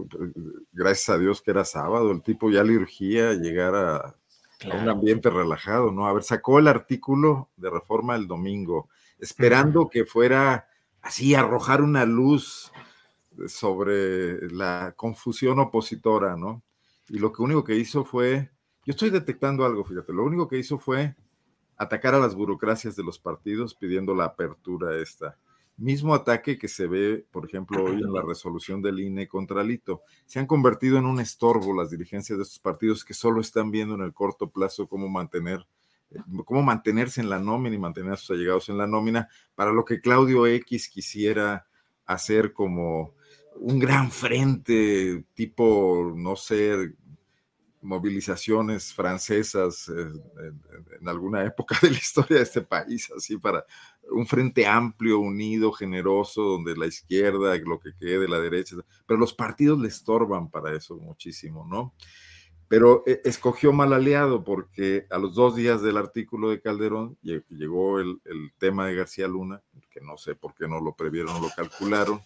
gracias 0.72 1.10
a 1.10 1.18
Dios 1.18 1.42
que 1.42 1.52
era 1.52 1.66
sábado, 1.66 2.12
el 2.12 2.22
tipo 2.22 2.50
ya 2.50 2.64
le 2.64 2.78
urgía 2.78 3.34
llegar 3.34 3.76
a, 3.76 4.16
un 4.74 4.88
ambiente 4.88 5.30
relajado, 5.30 5.92
¿no? 5.92 6.08
A 6.08 6.14
ver, 6.14 6.24
sacó 6.24 6.60
el 6.60 6.70
artículo 6.70 7.50
de 7.58 7.70
reforma 7.70 8.16
el 8.16 8.26
domingo, 8.26 8.88
esperando 9.20 9.90
que 9.90 10.06
fuera 10.06 10.70
así, 11.02 11.36
arrojar 11.36 11.82
una 11.82 12.06
luz 12.06 12.72
sobre 13.48 14.50
la 14.50 14.94
confusión 14.96 15.60
opositora, 15.60 16.38
¿no? 16.38 16.64
Y 17.10 17.20
lo 17.20 17.34
que 17.34 17.42
único 17.42 17.66
que 17.66 17.76
hizo 17.76 18.06
fue, 18.06 18.50
yo 18.86 18.92
estoy 18.92 19.10
detectando 19.10 19.66
algo, 19.66 19.84
fíjate, 19.84 20.14
lo 20.14 20.24
único 20.24 20.48
que 20.48 20.58
hizo 20.58 20.80
fue 20.80 21.18
atacar 21.76 22.16
a 22.16 22.20
las 22.20 22.34
burocracias 22.34 22.96
de 22.96 23.04
los 23.04 23.20
partidos 23.20 23.76
pidiendo 23.76 24.16
la 24.16 24.24
apertura 24.24 24.96
esta 24.96 25.38
Mismo 25.78 26.14
ataque 26.14 26.58
que 26.58 26.68
se 26.68 26.88
ve, 26.88 27.26
por 27.32 27.46
ejemplo, 27.46 27.84
hoy 27.84 28.02
en 28.02 28.14
la 28.14 28.22
resolución 28.28 28.82
del 28.82 29.00
INE 29.00 29.28
contra 29.28 29.64
Lito. 29.64 30.02
Se 30.26 30.40
han 30.40 30.46
convertido 30.46 30.98
en 30.98 31.06
un 31.06 31.20
estorbo 31.20 31.74
las 31.74 31.90
dirigencias 31.90 32.38
de 32.38 32.44
estos 32.44 32.60
partidos 32.60 33.04
que 33.04 33.14
solo 33.14 33.42
están 33.42 33.72
viendo 33.72 33.96
en 33.96 34.02
el 34.02 34.14
corto 34.14 34.50
plazo 34.50 34.88
cómo 34.88 35.10
mantener 35.10 35.66
cómo 36.46 36.62
mantenerse 36.62 37.22
en 37.22 37.30
la 37.30 37.40
nómina 37.40 37.76
y 37.76 37.80
mantener 37.80 38.14
a 38.14 38.18
sus 38.18 38.32
allegados 38.32 38.70
en 38.70 38.78
la 38.78 38.88
nómina, 38.88 39.30
para 39.56 39.72
lo 39.72 39.86
que 39.86 40.02
Claudio 40.02 40.46
X 40.46 40.90
quisiera 40.90 41.68
hacer 42.06 42.54
como 42.54 43.16
un 43.56 43.80
gran 43.80 44.12
frente 44.12 45.26
tipo, 45.34 46.14
no 46.16 46.36
sé, 46.36 46.94
movilizaciones 47.84 48.94
francesas 48.94 49.90
en, 49.90 51.08
alguna 51.08 51.44
época 51.44 51.78
de 51.82 51.92
la 51.92 51.98
historia 51.98 52.38
de 52.38 52.44
este 52.44 52.62
país, 52.62 53.12
así 53.16 53.38
para 53.38 53.66
un 54.10 54.26
frente 54.26 54.66
amplio, 54.66 55.20
unido, 55.20 55.72
generoso, 55.72 56.42
donde 56.42 56.76
la 56.76 56.88
izquierda, 56.88 57.56
lo 57.58 57.80
que 57.80 57.92
quede, 58.00 58.28
la 58.28 58.40
derecha, 58.40 58.76
pero 59.06 59.20
los 59.20 59.34
partidos 59.34 59.80
le 59.80 59.88
estorban 59.88 60.50
para 60.50 60.76
eso 60.76 60.96
muchísimo, 60.98 61.66
¿no? 61.70 61.94
Pero 62.68 63.04
eh, 63.06 63.22
escogió 63.24 63.72
mal 63.72 63.94
aliado 63.94 64.44
porque 64.44 65.06
a 65.12 65.18
los 65.18 65.36
dos 65.36 65.56
días 65.56 65.82
del 65.82 65.98
artículo 65.98 66.50
de 66.50 66.62
Calderón 66.62 67.18
llegó 67.22 68.00
el, 68.00 68.20
el 68.26 68.52
tema 68.58 68.88
de 68.88 68.96
García 68.96 69.28
Luna, 69.28 69.62
que 69.92 70.02
no 70.02 70.18
sé 70.18 70.36
por 70.36 70.56
qué 70.56 70.68
no 70.68 70.80
lo 70.80 70.96
previeron, 70.96 71.42
lo 71.42 71.50
calcularon, 71.56 72.22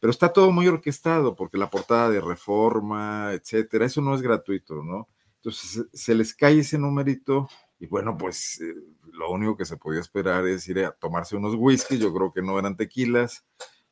pero 0.00 0.10
está 0.10 0.32
todo 0.32 0.50
muy 0.50 0.66
orquestado 0.66 1.36
porque 1.36 1.58
la 1.58 1.70
portada 1.70 2.10
de 2.10 2.20
reforma, 2.20 3.32
etcétera, 3.32 3.86
eso 3.86 4.00
no 4.00 4.14
es 4.14 4.22
gratuito, 4.22 4.82
¿no? 4.82 5.08
Entonces 5.36 5.86
se 5.92 6.14
les 6.14 6.34
cae 6.34 6.58
ese 6.58 6.78
numerito 6.78 7.48
y 7.78 7.86
bueno, 7.86 8.16
pues 8.18 8.60
eh, 8.60 8.74
lo 9.12 9.30
único 9.30 9.56
que 9.56 9.64
se 9.64 9.76
podía 9.76 10.00
esperar 10.00 10.46
es 10.46 10.66
ir 10.68 10.84
a 10.84 10.92
tomarse 10.92 11.36
unos 11.36 11.54
whisky, 11.56 11.98
yo 11.98 12.12
creo 12.12 12.32
que 12.32 12.42
no 12.42 12.58
eran 12.58 12.76
tequilas, 12.76 13.44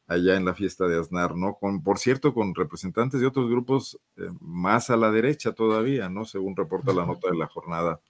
allá 0.08 0.36
en 0.36 0.46
la 0.46 0.54
fiesta 0.54 0.88
de 0.88 0.98
Aznar, 0.98 1.36
¿no? 1.36 1.54
Con, 1.54 1.82
por 1.82 1.98
cierto, 1.98 2.32
con 2.32 2.54
representantes 2.54 3.20
de 3.20 3.26
otros 3.26 3.48
grupos 3.48 4.00
eh, 4.16 4.30
más 4.40 4.88
a 4.90 4.96
la 4.96 5.10
derecha 5.10 5.52
todavía, 5.52 6.08
¿no? 6.08 6.24
Según 6.24 6.56
reporta 6.56 6.94
la 6.94 7.04
nota 7.04 7.30
de 7.30 7.36
la 7.36 7.46
jornada. 7.46 8.00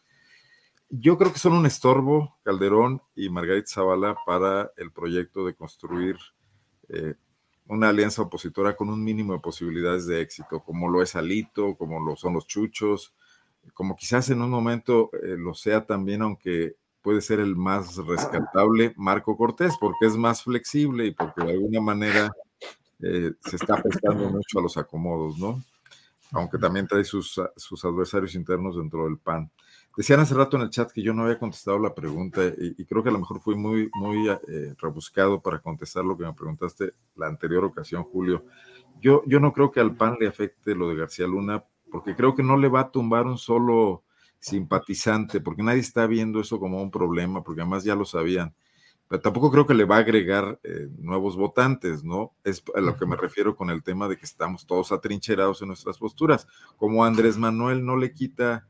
Yo 0.90 1.18
creo 1.18 1.32
que 1.32 1.40
son 1.40 1.52
un 1.52 1.66
estorbo, 1.66 2.38
Calderón 2.44 3.02
y 3.14 3.28
Margarita 3.28 3.68
Zavala, 3.68 4.16
para 4.24 4.70
el 4.76 4.92
proyecto 4.92 5.44
de 5.44 5.54
construir 5.54 6.16
eh, 6.88 7.14
una 7.68 7.90
alianza 7.90 8.22
opositora 8.22 8.74
con 8.74 8.88
un 8.88 9.04
mínimo 9.04 9.34
de 9.34 9.40
posibilidades 9.40 10.06
de 10.06 10.20
éxito, 10.20 10.60
como 10.60 10.88
lo 10.88 11.02
es 11.02 11.14
Alito, 11.14 11.76
como 11.76 12.00
lo 12.00 12.16
son 12.16 12.34
los 12.34 12.46
Chuchos, 12.46 13.14
como 13.74 13.94
quizás 13.94 14.30
en 14.30 14.40
un 14.40 14.50
momento 14.50 15.10
eh, 15.22 15.36
lo 15.38 15.54
sea 15.54 15.84
también, 15.84 16.22
aunque 16.22 16.76
puede 17.02 17.20
ser 17.20 17.40
el 17.40 17.56
más 17.56 17.96
rescatable, 17.96 18.94
Marco 18.96 19.36
Cortés, 19.36 19.74
porque 19.78 20.06
es 20.06 20.16
más 20.16 20.42
flexible 20.42 21.06
y 21.06 21.10
porque 21.12 21.44
de 21.44 21.52
alguna 21.52 21.80
manera 21.80 22.30
eh, 23.00 23.32
se 23.40 23.56
está 23.56 23.80
prestando 23.82 24.28
mucho 24.30 24.58
a 24.58 24.62
los 24.62 24.76
acomodos, 24.76 25.38
¿no? 25.38 25.62
Aunque 26.32 26.58
también 26.58 26.86
trae 26.86 27.04
sus, 27.04 27.40
sus 27.56 27.84
adversarios 27.84 28.34
internos 28.34 28.76
dentro 28.76 29.04
del 29.04 29.18
PAN. 29.18 29.50
Decían 29.98 30.20
hace 30.20 30.32
rato 30.32 30.56
en 30.56 30.62
el 30.62 30.70
chat 30.70 30.92
que 30.92 31.02
yo 31.02 31.12
no 31.12 31.24
había 31.24 31.40
contestado 31.40 31.76
la 31.80 31.92
pregunta 31.92 32.40
y, 32.56 32.84
creo 32.84 33.02
que 33.02 33.08
a 33.08 33.12
lo 33.12 33.18
mejor 33.18 33.40
fui 33.40 33.56
muy, 33.56 33.90
muy 33.94 34.28
eh, 34.28 34.72
rebuscado 34.80 35.40
para 35.40 35.58
contestar 35.58 36.04
lo 36.04 36.16
que 36.16 36.22
me 36.22 36.32
preguntaste 36.34 36.92
la 37.16 37.26
anterior 37.26 37.64
ocasión, 37.64 38.04
Julio. 38.04 38.44
Yo, 39.00 39.24
yo 39.26 39.40
no 39.40 39.52
creo 39.52 39.72
que 39.72 39.80
al 39.80 39.96
PAN 39.96 40.16
le 40.20 40.28
afecte 40.28 40.76
lo 40.76 40.88
de 40.88 40.94
García 40.94 41.26
Luna 41.26 41.64
porque 41.90 42.14
creo 42.14 42.36
que 42.36 42.44
no 42.44 42.56
le 42.56 42.68
va 42.68 42.82
a 42.82 42.90
tumbar 42.92 43.26
un 43.26 43.38
solo 43.38 44.04
simpatizante, 44.38 45.40
porque 45.40 45.64
nadie 45.64 45.80
está 45.80 46.06
viendo 46.06 46.38
eso 46.38 46.60
como 46.60 46.80
un 46.80 46.92
problema, 46.92 47.42
porque 47.42 47.62
además 47.62 47.82
ya 47.82 47.96
lo 47.96 48.04
sabían. 48.04 48.54
Pero 49.08 49.20
tampoco 49.20 49.50
creo 49.50 49.66
que 49.66 49.74
le 49.74 49.84
va 49.84 49.96
a 49.96 50.00
agregar 50.00 50.60
eh, 50.62 50.88
nuevos 50.96 51.36
votantes, 51.36 52.04
¿no? 52.04 52.34
Es 52.44 52.62
a 52.72 52.80
lo 52.80 52.96
que 52.96 53.04
me 53.04 53.16
refiero 53.16 53.56
con 53.56 53.68
el 53.68 53.82
tema 53.82 54.06
de 54.06 54.16
que 54.16 54.26
estamos 54.26 54.64
todos 54.64 54.92
atrincherados 54.92 55.60
en 55.60 55.66
nuestras 55.66 55.98
posturas. 55.98 56.46
Como 56.76 57.04
Andrés 57.04 57.36
Manuel 57.36 57.84
no 57.84 57.96
le 57.96 58.12
quita 58.12 58.68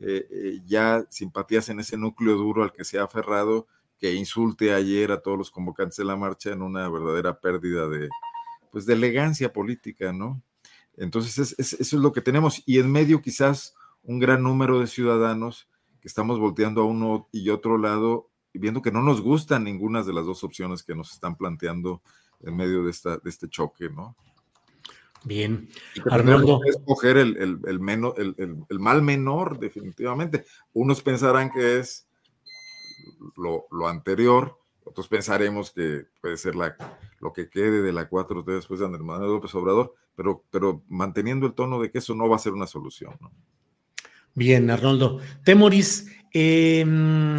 eh, 0.00 0.26
eh, 0.30 0.60
ya 0.66 1.04
simpatías 1.10 1.68
en 1.68 1.80
ese 1.80 1.96
núcleo 1.96 2.36
duro 2.36 2.62
al 2.62 2.72
que 2.72 2.84
se 2.84 2.98
ha 2.98 3.04
aferrado, 3.04 3.66
que 3.98 4.14
insulte 4.14 4.72
ayer 4.72 5.12
a 5.12 5.20
todos 5.20 5.36
los 5.36 5.50
convocantes 5.50 5.98
de 5.98 6.04
la 6.04 6.16
marcha 6.16 6.50
en 6.50 6.62
una 6.62 6.88
verdadera 6.88 7.38
pérdida 7.38 7.86
de, 7.86 8.08
pues, 8.70 8.86
de 8.86 8.94
elegancia 8.94 9.52
política, 9.52 10.12
¿no? 10.12 10.42
Entonces, 10.96 11.54
eso 11.58 11.76
es 11.78 11.92
lo 11.92 12.12
que 12.12 12.22
tenemos. 12.22 12.62
Y 12.66 12.78
en 12.78 12.90
medio 12.90 13.20
quizás 13.20 13.74
un 14.02 14.18
gran 14.18 14.42
número 14.42 14.80
de 14.80 14.86
ciudadanos 14.86 15.68
que 16.00 16.08
estamos 16.08 16.38
volteando 16.38 16.80
a 16.80 16.84
uno 16.84 17.28
y 17.30 17.50
otro 17.50 17.76
lado 17.76 18.30
y 18.52 18.58
viendo 18.58 18.82
que 18.82 18.90
no 18.90 19.02
nos 19.02 19.20
gustan 19.20 19.64
ninguna 19.64 20.02
de 20.02 20.12
las 20.12 20.24
dos 20.24 20.42
opciones 20.44 20.82
que 20.82 20.94
nos 20.94 21.12
están 21.12 21.36
planteando 21.36 22.02
en 22.40 22.56
medio 22.56 22.82
de, 22.84 22.90
esta, 22.90 23.18
de 23.18 23.30
este 23.30 23.48
choque, 23.48 23.90
¿no? 23.90 24.16
Bien. 25.24 25.68
Arnoldo. 26.10 26.60
escoger 26.64 27.18
el, 27.18 27.36
el, 27.36 27.58
el, 27.66 28.64
el, 28.68 28.78
mal 28.78 29.02
menor, 29.02 29.58
definitivamente. 29.58 30.44
Unos 30.72 31.02
pensarán 31.02 31.50
que 31.50 31.78
es 31.78 32.08
lo, 33.36 33.66
lo, 33.70 33.88
anterior, 33.88 34.58
otros 34.84 35.08
pensaremos 35.08 35.72
que 35.72 36.06
puede 36.20 36.36
ser 36.36 36.54
la, 36.54 36.74
lo 37.20 37.32
que 37.32 37.50
quede 37.50 37.82
de 37.82 37.92
la 37.92 38.08
4T 38.08 38.46
después 38.46 38.80
de 38.80 38.86
Andrés 38.86 39.04
Manuel 39.04 39.32
López 39.32 39.54
Obrador, 39.54 39.94
pero, 40.16 40.42
pero 40.50 40.82
manteniendo 40.88 41.46
el 41.46 41.54
tono 41.54 41.80
de 41.80 41.90
que 41.90 41.98
eso 41.98 42.14
no 42.14 42.28
va 42.28 42.36
a 42.36 42.40
ser 42.40 42.52
una 42.52 42.66
solución. 42.66 43.14
¿no? 43.20 43.30
Bien, 44.34 44.70
Arnoldo. 44.70 45.20
Temoris, 45.44 46.10
em, 46.32 47.36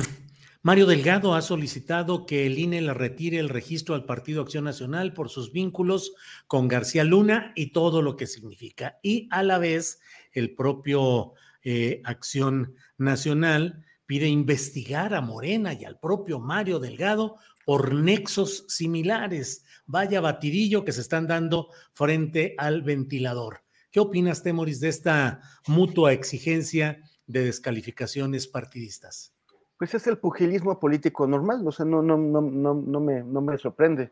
Mario 0.63 0.85
Delgado 0.85 1.33
ha 1.33 1.41
solicitado 1.41 2.27
que 2.27 2.45
el 2.45 2.59
INE 2.59 2.81
le 2.81 2.93
retire 2.93 3.39
el 3.39 3.49
registro 3.49 3.95
al 3.95 4.05
Partido 4.05 4.43
Acción 4.43 4.63
Nacional 4.63 5.11
por 5.11 5.29
sus 5.29 5.51
vínculos 5.51 6.13
con 6.45 6.67
García 6.67 7.03
Luna 7.03 7.51
y 7.55 7.71
todo 7.71 8.03
lo 8.03 8.15
que 8.15 8.27
significa. 8.27 8.99
Y 9.01 9.27
a 9.31 9.41
la 9.41 9.57
vez, 9.57 10.01
el 10.33 10.53
propio 10.53 11.33
eh, 11.63 11.99
Acción 12.03 12.75
Nacional 12.99 13.83
pide 14.05 14.27
investigar 14.27 15.15
a 15.15 15.21
Morena 15.21 15.73
y 15.73 15.83
al 15.83 15.99
propio 15.99 16.39
Mario 16.39 16.77
Delgado 16.77 17.37
por 17.65 17.95
nexos 17.95 18.65
similares. 18.67 19.65
Vaya 19.87 20.21
batidillo 20.21 20.85
que 20.85 20.91
se 20.91 21.01
están 21.01 21.25
dando 21.25 21.69
frente 21.93 22.53
al 22.59 22.83
ventilador. 22.83 23.63
¿Qué 23.89 23.99
opinas, 23.99 24.43
Temoris, 24.43 24.79
de 24.79 24.89
esta 24.89 25.41
mutua 25.65 26.13
exigencia 26.13 27.01
de 27.25 27.45
descalificaciones 27.45 28.45
partidistas? 28.45 29.33
Pues 29.81 29.95
es 29.95 30.05
el 30.05 30.19
pugilismo 30.19 30.79
político 30.79 31.25
normal, 31.25 31.67
o 31.67 31.71
sea, 31.71 31.87
no, 31.87 32.03
no, 32.03 32.15
no, 32.15 32.39
no, 32.39 32.75
no, 32.75 32.99
me, 32.99 33.23
no 33.23 33.41
me 33.41 33.57
sorprende. 33.57 34.11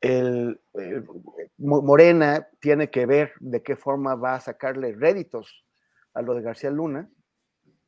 El, 0.00 0.60
Morena 1.58 2.46
tiene 2.60 2.90
que 2.90 3.06
ver 3.06 3.32
de 3.40 3.60
qué 3.60 3.74
forma 3.74 4.14
va 4.14 4.36
a 4.36 4.40
sacarle 4.40 4.92
réditos 4.92 5.64
a 6.14 6.22
lo 6.22 6.32
de 6.34 6.42
García 6.42 6.70
Luna. 6.70 7.10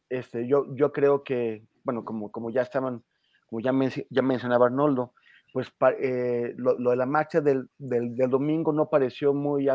Este, 0.09 0.49
yo, 0.49 0.74
yo 0.74 0.90
creo 0.90 1.23
que, 1.23 1.65
bueno, 1.85 2.05
como, 2.05 2.32
como 2.32 2.51
ya 2.51 2.62
estaban, 2.62 3.05
como 3.47 3.61
ya, 3.61 3.70
ya 4.11 4.23
mencionaba 4.23 4.66
Arnoldo, 4.66 5.15
pues 5.53 5.73
eh, 6.01 6.55
lo, 6.57 6.74
de 6.74 6.97
la 6.97 7.07
marcha 7.07 7.40
del, 7.40 7.70
del, 7.78 8.16
domingo 8.16 8.73
no 8.73 8.90
pareció 8.90 9.32
muy 9.32 9.69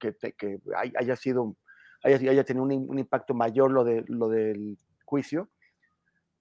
que, 0.00 0.16
que 0.36 0.58
haya 0.74 1.14
sido, 1.14 1.54
haya, 2.02 2.16
haya 2.16 2.42
tenido 2.42 2.64
un, 2.64 2.98
impacto 2.98 3.32
mayor 3.32 3.70
lo, 3.70 3.84
de, 3.84 4.04
lo 4.08 4.28
del 4.28 4.76
juicio, 5.04 5.50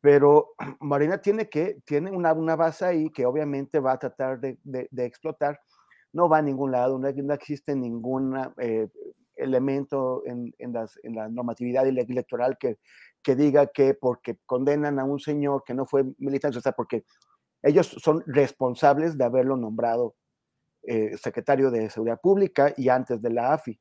pero 0.01 0.55
Marina 0.79 1.19
tiene, 1.19 1.49
que, 1.49 1.79
tiene 1.85 2.11
una, 2.11 2.33
una 2.33 2.55
base 2.55 2.85
ahí 2.85 3.09
que 3.09 3.25
obviamente 3.25 3.79
va 3.79 3.93
a 3.93 3.99
tratar 3.99 4.39
de, 4.39 4.57
de, 4.63 5.05
explotar, 5.05 5.59
no 6.13 6.27
va 6.27 6.39
a 6.39 6.41
ningún 6.41 6.71
lado, 6.71 6.97
no, 6.97 7.07
existe 7.33 7.75
ningún 7.75 8.35
eh, 8.57 8.87
elemento 9.35 10.23
en, 10.25 10.53
en, 10.57 10.73
las, 10.73 10.99
en, 11.03 11.15
la 11.15 11.29
normatividad 11.29 11.87
electoral 11.87 12.57
que, 12.57 12.77
que 13.21 13.35
diga 13.35 13.67
que 13.67 13.93
porque 13.93 14.37
condenan 14.45 14.99
a 14.99 15.03
un 15.03 15.19
señor 15.19 15.63
que 15.65 15.73
no 15.73 15.85
fue 15.85 16.03
militante, 16.17 16.57
o 16.57 16.61
sea, 16.61 16.71
porque 16.71 17.03
ellos 17.61 17.87
son 18.01 18.23
responsables 18.25 19.17
de 19.17 19.25
haberlo 19.25 19.57
nombrado 19.57 20.15
eh, 20.83 21.17
secretario 21.17 21.71
de 21.71 21.89
Seguridad 21.89 22.19
Pública 22.21 22.73
y 22.77 22.89
antes 22.89 23.21
de 23.21 23.29
la 23.29 23.53
AFI. 23.53 23.79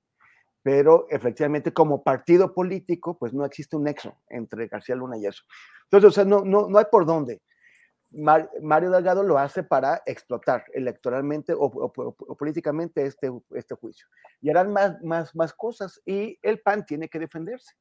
Pero 0.63 1.07
efectivamente, 1.11 1.73
como 1.73 2.03
partido 2.03 2.53
político, 2.53 3.17
pues 3.19 3.33
no 3.33 3.45
existe 3.45 3.77
un 3.77 3.85
nexo 3.85 4.17
entre 4.29 4.67
García 4.67 4.97
Luna 4.97 5.17
y 5.17 5.27
eso. 5.27 5.45
Entonces, 5.85 6.09
o 6.09 6.13
sea, 6.13 6.25
no, 6.25 6.45
no, 6.45 6.69
no 6.69 6.79
hay 6.79 6.87
por 6.91 7.07
dónde. 7.07 7.41
Mario 8.11 8.91
Delgado 8.91 9.23
lo 9.23 9.39
hace 9.39 9.63
para 9.63 10.03
explotar 10.07 10.65
electoralmente 10.73 11.53
o, 11.57 11.93
políticamente 12.39 13.05
este, 13.05 13.31
este 13.51 13.75
juicio. 13.75 14.07
Y 14.41 14.49
harán 14.51 14.73
más, 14.73 15.03
más, 15.03 15.37
más 15.37 15.53
cosas 15.53 16.01
y 16.07 16.39
el 16.43 16.61
PAN 16.61 16.87
tiene 16.87 17.09
que 17.09 17.19
defenderse. 17.19 17.75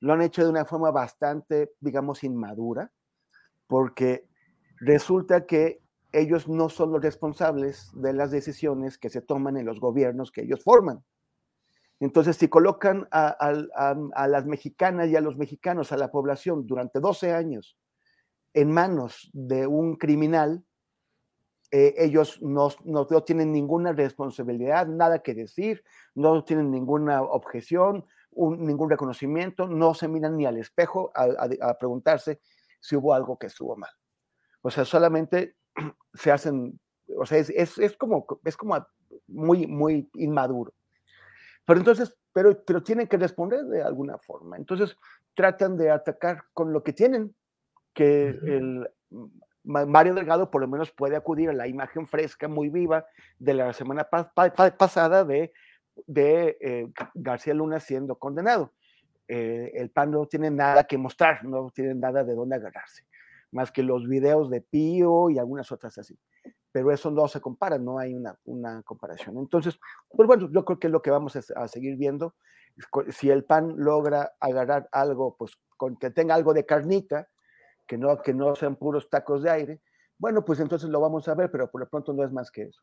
Lo 0.00 0.12
han 0.12 0.22
hecho 0.22 0.44
de 0.44 0.50
una 0.50 0.66
forma 0.66 0.90
bastante, 0.90 1.72
digamos, 1.80 2.24
inmadura, 2.24 2.90
porque 3.66 4.28
resulta 4.80 5.46
que 5.46 5.82
ellos 6.12 6.48
no 6.48 6.68
son 6.68 6.92
los 6.92 7.02
responsables 7.02 7.90
de 7.94 8.12
las 8.12 8.30
decisiones 8.30 8.98
que 8.98 9.10
se 9.10 9.22
toman 9.22 9.56
en 9.56 9.66
los 9.66 9.80
gobiernos 9.80 10.30
que 10.32 10.42
ellos 10.42 10.62
forman. 10.62 11.04
Entonces, 12.00 12.38
si 12.38 12.48
colocan 12.48 13.06
a, 13.12 14.26
las 14.26 14.46
mexicanas 14.46 15.10
y 15.10 15.16
a 15.16 15.20
los 15.20 15.36
mexicanos, 15.36 15.92
a 15.92 15.98
la 15.98 16.10
población, 16.10 16.66
durante 16.66 16.98
12 16.98 17.34
años 17.34 17.76
en 18.54 18.72
manos 18.72 19.30
de 19.34 19.66
un 19.66 19.96
criminal, 19.96 20.64
eh, 21.70 21.94
ellos 21.98 22.40
no, 22.40 22.70
tienen 23.24 23.52
ninguna 23.52 23.92
responsabilidad, 23.92 24.86
nada 24.88 25.20
que 25.20 25.34
decir, 25.34 25.84
no 26.14 26.42
tienen 26.42 26.70
ninguna 26.70 27.22
objeción, 27.22 28.06
ningún 28.34 28.88
reconocimiento, 28.88 29.68
no 29.68 29.92
se 29.92 30.08
miran 30.08 30.38
ni 30.38 30.46
al 30.46 30.56
espejo 30.56 31.12
a, 31.14 31.78
preguntarse 31.78 32.40
si 32.80 32.96
hubo 32.96 33.12
algo 33.12 33.38
que 33.38 33.48
estuvo 33.48 33.76
mal. 33.76 33.90
O 34.62 34.70
sea, 34.70 34.86
solamente 34.86 35.56
se 36.14 36.32
hacen, 36.32 36.80
o 37.18 37.26
sea, 37.26 37.38
es, 37.38 37.50
es 37.50 37.96
como, 37.98 38.26
es 38.42 38.56
como 38.56 38.84
muy, 39.28 39.66
muy 39.66 40.10
inmaduro. 40.14 40.72
Pero 41.70 41.78
entonces, 41.82 42.18
pero, 42.32 42.64
pero 42.64 42.82
tienen 42.82 43.06
que 43.06 43.16
responder 43.16 43.64
de 43.66 43.80
alguna 43.80 44.18
forma. 44.18 44.56
Entonces, 44.56 44.96
tratan 45.34 45.76
de 45.76 45.92
atacar 45.92 46.42
con 46.52 46.72
lo 46.72 46.82
que 46.82 46.92
tienen, 46.92 47.32
que 47.94 48.30
el 48.30 48.90
Mario 49.62 50.14
Delgado 50.14 50.50
por 50.50 50.62
lo 50.62 50.66
menos 50.66 50.90
puede 50.90 51.14
acudir 51.14 51.48
a 51.48 51.52
la 51.52 51.68
imagen 51.68 52.08
fresca, 52.08 52.48
muy 52.48 52.70
viva, 52.70 53.06
de 53.38 53.54
la 53.54 53.72
semana 53.72 54.08
pasada 54.10 55.24
de, 55.24 55.52
de 56.08 56.58
eh, 56.60 56.88
García 57.14 57.54
Luna 57.54 57.78
siendo 57.78 58.16
condenado. 58.16 58.72
Eh, 59.28 59.70
el 59.76 59.90
PAN 59.90 60.10
no 60.10 60.26
tiene 60.26 60.50
nada 60.50 60.82
que 60.88 60.98
mostrar, 60.98 61.44
no 61.44 61.70
tiene 61.70 61.94
nada 61.94 62.24
de 62.24 62.34
dónde 62.34 62.56
agarrarse, 62.56 63.06
más 63.52 63.70
que 63.70 63.84
los 63.84 64.08
videos 64.08 64.50
de 64.50 64.60
Pío 64.60 65.30
y 65.30 65.38
algunas 65.38 65.70
otras 65.70 65.96
así. 65.98 66.18
Pero 66.72 66.92
eso 66.92 67.10
no 67.10 67.26
se 67.26 67.40
compara, 67.40 67.78
no 67.78 67.98
hay 67.98 68.14
una, 68.14 68.38
una 68.44 68.82
comparación. 68.82 69.38
Entonces, 69.38 69.78
pues 70.08 70.26
bueno, 70.26 70.48
yo 70.52 70.64
creo 70.64 70.78
que 70.78 70.86
es 70.86 70.92
lo 70.92 71.02
que 71.02 71.10
vamos 71.10 71.36
a, 71.36 71.68
seguir 71.68 71.96
viendo. 71.96 72.34
Si 73.10 73.30
el 73.30 73.44
PAN 73.44 73.74
logra 73.76 74.32
agarrar 74.40 74.88
algo, 74.92 75.36
pues 75.36 75.52
con 75.76 75.96
que 75.96 76.10
tenga 76.10 76.34
algo 76.34 76.54
de 76.54 76.64
carnita, 76.64 77.28
que 77.86 77.98
no, 77.98 78.22
que 78.22 78.32
no 78.32 78.54
sean 78.54 78.76
puros 78.76 79.10
tacos 79.10 79.42
de 79.42 79.50
aire, 79.50 79.80
bueno, 80.18 80.44
pues 80.44 80.60
entonces 80.60 80.88
lo 80.90 81.00
vamos 81.00 81.26
a 81.28 81.34
ver, 81.34 81.50
pero 81.50 81.70
por 81.70 81.80
lo 81.80 81.88
pronto 81.88 82.12
no 82.12 82.22
es 82.22 82.30
más 82.30 82.50
que 82.50 82.62
eso. 82.62 82.82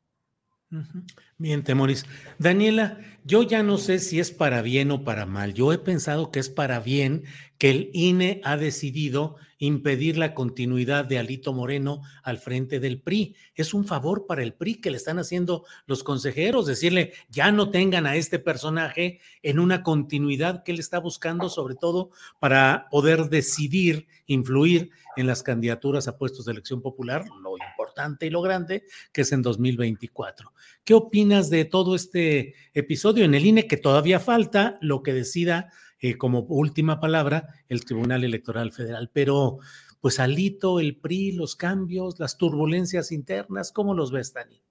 Bien, 1.38 1.64
Temoris. 1.64 2.06
Daniela, 2.39 2.99
yo 3.23 3.44
ya 3.44 3.64
no 3.64 3.77
sé 3.77 3.99
si 3.99 4.19
es 4.19 4.31
para 4.31 4.61
bien 4.61 4.91
o 4.91 5.06
para 5.06 5.26
mal. 5.26 5.53
Yo 5.53 5.72
he 5.72 5.77
pensado 5.77 6.30
que 6.30 6.39
es 6.39 6.49
para 6.49 6.81
bien 6.81 7.23
que 7.57 7.69
el 7.69 7.89
INE 7.94 8.41
ha 8.44 8.57
decidido 8.57 9.38
impedir 9.60 10.18
la 10.18 10.34
continuidad 10.34 11.06
de 11.06 11.19
Alito 11.19 11.53
Moreno 11.53 12.02
al 12.22 12.38
frente 12.38 12.81
del 12.81 13.02
PRI. 13.02 13.35
Es 13.56 13.73
un 13.73 13.85
favor 13.85 14.27
para 14.27 14.44
el 14.44 14.53
PRI 14.53 14.81
que 14.81 14.91
le 14.91 14.98
están 14.98 15.19
haciendo 15.19 15.64
los 15.85 16.03
consejeros, 16.03 16.65
decirle, 16.65 17.14
ya 17.30 17.52
no 17.52 17.72
tengan 17.72 18.06
a 18.06 18.18
este 18.18 18.38
personaje 18.38 19.19
en 19.44 19.60
una 19.60 19.84
continuidad 19.84 20.64
que 20.64 20.73
él 20.73 20.80
está 20.80 20.99
buscando, 20.99 21.49
sobre 21.49 21.76
todo 21.76 22.11
para 22.39 22.88
poder 22.91 23.30
decidir, 23.30 24.07
influir 24.26 24.91
en 25.15 25.27
las 25.27 25.44
candidaturas 25.44 26.07
a 26.07 26.18
puestos 26.18 26.45
de 26.45 26.52
elección 26.52 26.81
popular, 26.81 27.26
lo 27.41 27.57
importante 27.57 27.86
y 28.22 28.30
lo 28.30 28.41
grande 28.41 28.84
que 29.11 29.22
es 29.22 29.32
en 29.32 29.41
2024. 29.41 30.53
¿Qué 30.84 30.94
opinas 30.94 31.49
de 31.49 31.65
todo 31.65 31.95
este 31.95 32.56
episodio 32.74 33.26
en 33.26 33.34
el 33.34 33.45
INE 33.45 33.68
que 33.68 33.78
todavía 33.78 34.19
falta 34.19 34.78
lo 34.82 35.03
que 35.03 35.14
decida 35.14 35.72
eh, 35.99 36.15
como 36.15 36.41
última 36.41 36.99
palabra 36.99 37.48
el 37.69 37.84
Tribunal 37.84 38.24
Electoral 38.24 38.72
Federal. 38.72 39.10
Pero, 39.11 39.57
pues 39.99 40.19
Alito, 40.19 40.80
el 40.80 40.98
PRI, 40.98 41.32
los 41.32 41.56
cambios, 41.56 42.19
las 42.19 42.38
turbulencias 42.38 43.11
internas, 43.11 43.72
¿cómo 43.72 43.95
los 43.95 44.11
ves, 44.11 44.32
Dani? 44.32 44.61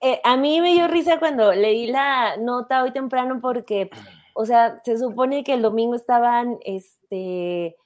Eh, 0.00 0.20
a 0.24 0.38
mí 0.38 0.60
me 0.62 0.72
dio 0.72 0.88
risa 0.88 1.18
cuando 1.18 1.52
leí 1.52 1.88
la 1.88 2.38
nota 2.38 2.82
hoy 2.82 2.92
temprano 2.92 3.40
porque, 3.42 3.90
o 4.32 4.46
sea, 4.46 4.80
se 4.84 4.96
supone 4.96 5.44
que 5.44 5.52
el 5.52 5.60
domingo 5.60 5.94
estaban, 5.94 6.56
este, 6.64 7.76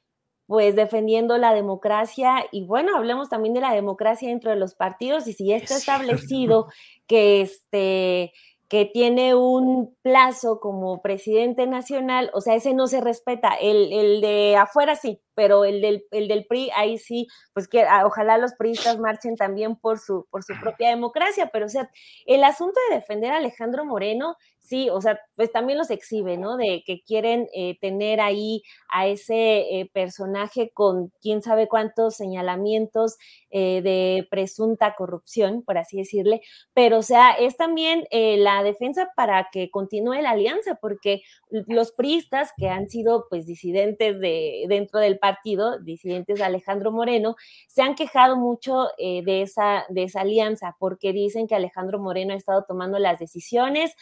pues 0.47 0.77
defendiendo 0.77 1.39
la 1.39 1.55
democracia 1.55 2.44
y 2.52 2.64
bueno, 2.64 2.97
hablemos 2.97 3.28
también 3.28 3.55
de 3.55 3.60
la 3.60 3.73
democracia 3.73 4.28
dentro 4.28 4.51
de 4.51 4.56
los 4.56 4.74
partidos 4.74 5.27
y 5.27 5.32
si 5.32 5.47
ya 5.47 5.56
está 5.56 5.77
establecido 5.77 6.69
que 7.06 7.43
este 7.43 8.32
que 8.73 8.86
tiene 8.86 9.35
un 9.35 9.94
plazo 10.01 10.59
como 10.59 11.02
presidente 11.02 11.66
nacional, 11.66 12.31
o 12.32 12.40
sea, 12.40 12.55
ese 12.55 12.73
no 12.73 12.86
se 12.86 13.02
respeta, 13.02 13.51
el, 13.60 13.93
el 13.93 14.23
de 14.23 14.56
afuera 14.56 14.97
sí, 14.97 15.20
pero 15.35 15.66
el 15.66 15.82
del, 15.82 16.06
el 16.10 16.27
del 16.27 16.47
PRI, 16.47 16.70
ahí 16.74 16.97
sí, 16.97 17.27
pues 17.52 17.69
que 17.69 17.82
ah, 17.82 18.06
ojalá 18.06 18.39
los 18.39 18.55
priistas 18.55 18.98
marchen 18.98 19.36
también 19.36 19.77
por 19.77 19.98
su, 19.98 20.27
por 20.31 20.43
su 20.43 20.55
propia 20.59 20.89
democracia, 20.89 21.51
pero 21.52 21.66
o 21.66 21.69
sea, 21.69 21.90
el 22.24 22.43
asunto 22.44 22.81
de 22.89 22.97
defender 22.97 23.32
a 23.32 23.36
Alejandro 23.36 23.85
Moreno, 23.85 24.36
sí, 24.63 24.89
o 24.91 25.01
sea, 25.01 25.21
pues 25.35 25.51
también 25.53 25.79
los 25.79 25.91
exhibe, 25.91 26.39
¿no? 26.39 26.57
De 26.57 26.83
que 26.87 27.03
quieren 27.03 27.49
eh, 27.53 27.77
tener 27.81 28.21
ahí 28.21 28.63
a 28.89 29.07
ese 29.09 29.81
eh, 29.81 29.91
personaje 29.93 30.71
con 30.73 31.13
quién 31.21 31.43
sabe 31.43 31.69
cuántos 31.69 32.17
señalamientos 32.17 33.17
eh, 33.51 33.83
de 33.83 34.27
presunta 34.31 34.95
corrupción, 34.95 35.63
por 35.63 35.79
así 35.79 35.99
decirle, 35.99 36.43
pero 36.75 36.99
o 36.99 37.03
sea, 37.03 37.33
es 37.33 37.57
también 37.57 38.05
la 38.13 38.63
defensa 38.63 39.11
para 39.17 39.49
que 39.53 39.71
continúe 39.71 40.15
la 40.23 40.31
alianza, 40.31 40.77
porque 40.81 41.23
los 41.51 41.93
priistas 41.93 42.51
que 42.57 42.69
han 42.69 42.89
sido 42.89 43.27
pues 43.29 43.47
disidentes 43.47 44.21
de, 44.21 44.65
dentro 44.69 45.01
del 45.01 45.19
partido, 45.19 45.79
disidentes 45.81 46.39
de 46.39 46.45
Alejandro 46.45 46.93
Moreno, 46.93 47.37
se 47.69 47.83
han 47.83 47.95
quejado 47.95 48.37
mucho 48.37 48.89
de, 48.99 49.43
esa, 49.43 49.85
de 49.89 50.05
esa 50.05 50.21
alianza 50.21 50.77
porque 50.79 51.13
dicen 51.13 51.47
que 51.47 51.55
Alejandro 51.55 51.99
Moreno 51.99 52.35
ha 52.35 52.37
estado 52.37 52.65
tomando 52.67 52.99
las 52.99 53.19
decisiones 53.19 53.95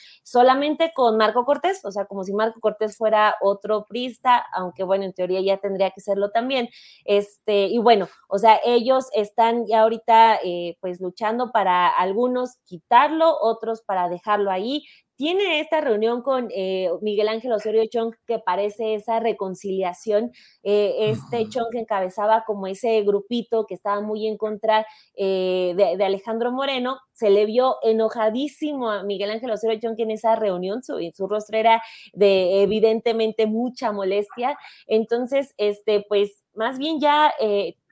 con 0.94 1.16
Marco 1.16 1.44
Cortés, 1.44 1.84
o 1.84 1.90
sea, 1.90 2.06
como 2.06 2.24
si 2.24 2.32
Marco 2.32 2.60
Cortés 2.60 2.96
fuera 2.96 3.34
otro 3.40 3.84
prista, 3.88 4.44
aunque 4.52 4.84
bueno, 4.84 5.04
en 5.04 5.12
teoría 5.12 5.40
ya 5.40 5.58
tendría 5.58 5.90
que 5.90 6.00
serlo 6.00 6.30
también. 6.30 6.68
Este, 7.04 7.66
y 7.66 7.78
bueno, 7.78 8.08
o 8.28 8.38
sea, 8.38 8.60
ellos 8.64 9.06
están 9.14 9.66
ya 9.66 9.82
ahorita 9.82 10.36
eh, 10.44 10.76
pues 10.80 11.00
luchando 11.00 11.52
para 11.52 11.88
algunos 11.88 12.56
quitarlo, 12.64 13.36
otros 13.40 13.82
para 13.82 14.08
dejarlo 14.08 14.50
ahí 14.50 14.84
tiene 15.20 15.60
esta 15.60 15.82
reunión 15.82 16.22
con 16.22 16.48
eh, 16.50 16.88
Miguel 17.02 17.28
Ángel 17.28 17.52
Osorio 17.52 17.84
Chong 17.84 18.14
que 18.26 18.38
parece 18.38 18.94
esa 18.94 19.20
reconciliación. 19.20 20.32
Eh, 20.62 21.10
este 21.10 21.46
Chong 21.46 21.74
encabezaba 21.74 22.44
como 22.46 22.66
ese 22.66 23.02
grupito 23.02 23.66
que 23.66 23.74
estaba 23.74 24.00
muy 24.00 24.26
en 24.26 24.38
contra 24.38 24.86
eh, 25.14 25.74
de, 25.76 26.02
Alejandro 26.02 26.52
Moreno. 26.52 27.00
Se 27.12 27.28
le 27.28 27.44
vio 27.44 27.76
enojadísimo 27.82 28.90
a 28.90 29.02
Miguel 29.02 29.32
Ángel 29.32 29.50
Osorio 29.50 29.78
Chong 29.78 29.96
en 29.98 30.12
esa 30.12 30.36
reunión. 30.36 30.82
Su, 30.82 30.98
su 31.14 31.26
rostro 31.26 31.58
era 31.58 31.82
de 32.14 32.62
evidentemente 32.62 33.44
mucha 33.44 33.92
molestia. 33.92 34.56
Entonces, 34.86 35.52
este, 35.58 36.02
pues 36.08 36.42
más 36.54 36.78
bien 36.78 36.98
ya 36.98 37.30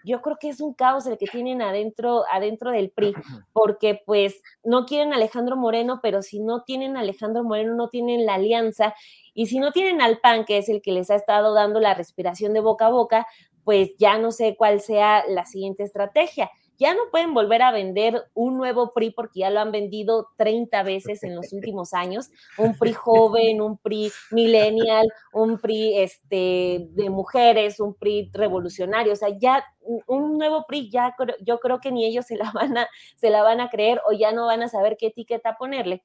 yo 0.09 0.23
creo 0.23 0.39
que 0.41 0.49
es 0.49 0.61
un 0.61 0.73
caos 0.73 1.07
el 1.07 1.19
que 1.19 1.27
tienen 1.27 1.61
adentro, 1.61 2.25
adentro 2.33 2.71
del 2.71 2.91
PRI, 2.91 3.15
porque 3.53 4.01
pues 4.07 4.43
no 4.65 4.87
quieren 4.87 5.13
a 5.13 5.17
Alejandro 5.17 5.57
Moreno, 5.57 6.01
pero 6.03 6.23
si 6.23 6.41
no 6.41 6.63
tienen 6.63 6.97
a 6.97 7.01
Alejandro 7.01 7.45
Moreno, 7.45 7.75
no 7.75 7.89
tienen 7.91 8.25
la 8.25 8.35
alianza, 8.35 8.95
y 9.35 9.47
si 9.47 9.59
no 9.59 9.71
tienen 9.71 10.01
al 10.01 10.19
PAN, 10.19 10.45
que 10.47 10.59
es 10.59 10.69
el 10.69 10.81
que 10.81 10.93
les 10.93 11.11
ha 11.11 11.15
estado 11.15 11.53
dando 11.53 11.79
la 11.79 11.95
respiración 11.95 12.55
de 12.55 12.61
boca 12.61 12.87
a 12.87 12.91
boca, 12.91 13.27
pues 13.65 13.97
ya 13.99 14.17
no 14.19 14.33
sé 14.33 14.57
cuál 14.57 14.81
sea 14.81 15.25
la 15.29 15.45
siguiente 15.45 15.83
estrategia 15.83 16.51
ya 16.79 16.95
no 16.95 17.03
pueden 17.11 17.35
volver 17.35 17.63
a 17.63 17.73
vender 17.73 18.25
un 18.35 18.57
nuevo 18.57 18.93
PRI 18.93 19.11
porque 19.11 19.41
ya 19.41 19.51
lo 19.51 19.61
han 19.61 19.73
vendido 19.73 20.29
30 20.37 20.83
veces 20.85 21.23
en 21.25 21.35
los 21.35 21.53
últimos 21.53 21.93
años, 21.93 22.31
un 22.57 22.77
PRI 22.79 22.93
joven, 22.93 23.61
un 23.61 23.79
PRI 23.79 24.13
millennial, 24.31 25.09
un 25.33 25.59
PRI 25.59 25.99
este, 25.99 26.87
de 26.91 27.11
mujeres, 27.11 27.81
un 27.81 27.95
PRI 27.95 28.31
revolucionario, 28.33 29.13
o 29.13 29.17
sea, 29.17 29.31
ya 29.39 29.65
un 30.07 30.39
nuevo 30.39 30.65
PRI 30.67 30.91
ya 30.91 31.15
yo 31.41 31.59
creo 31.61 31.81
que 31.81 31.91
ni 31.91 32.05
ellos 32.05 32.27
se 32.27 32.37
la 32.37 32.51
van 32.53 32.77
a 32.77 32.89
se 33.17 33.31
la 33.31 33.43
van 33.43 33.61
a 33.61 33.71
creer 33.71 34.01
o 34.07 34.13
ya 34.13 34.33
no 34.33 34.47
van 34.47 34.63
a 34.63 34.69
saber 34.69 34.97
qué 34.99 35.07
etiqueta 35.07 35.57
ponerle 35.59 36.03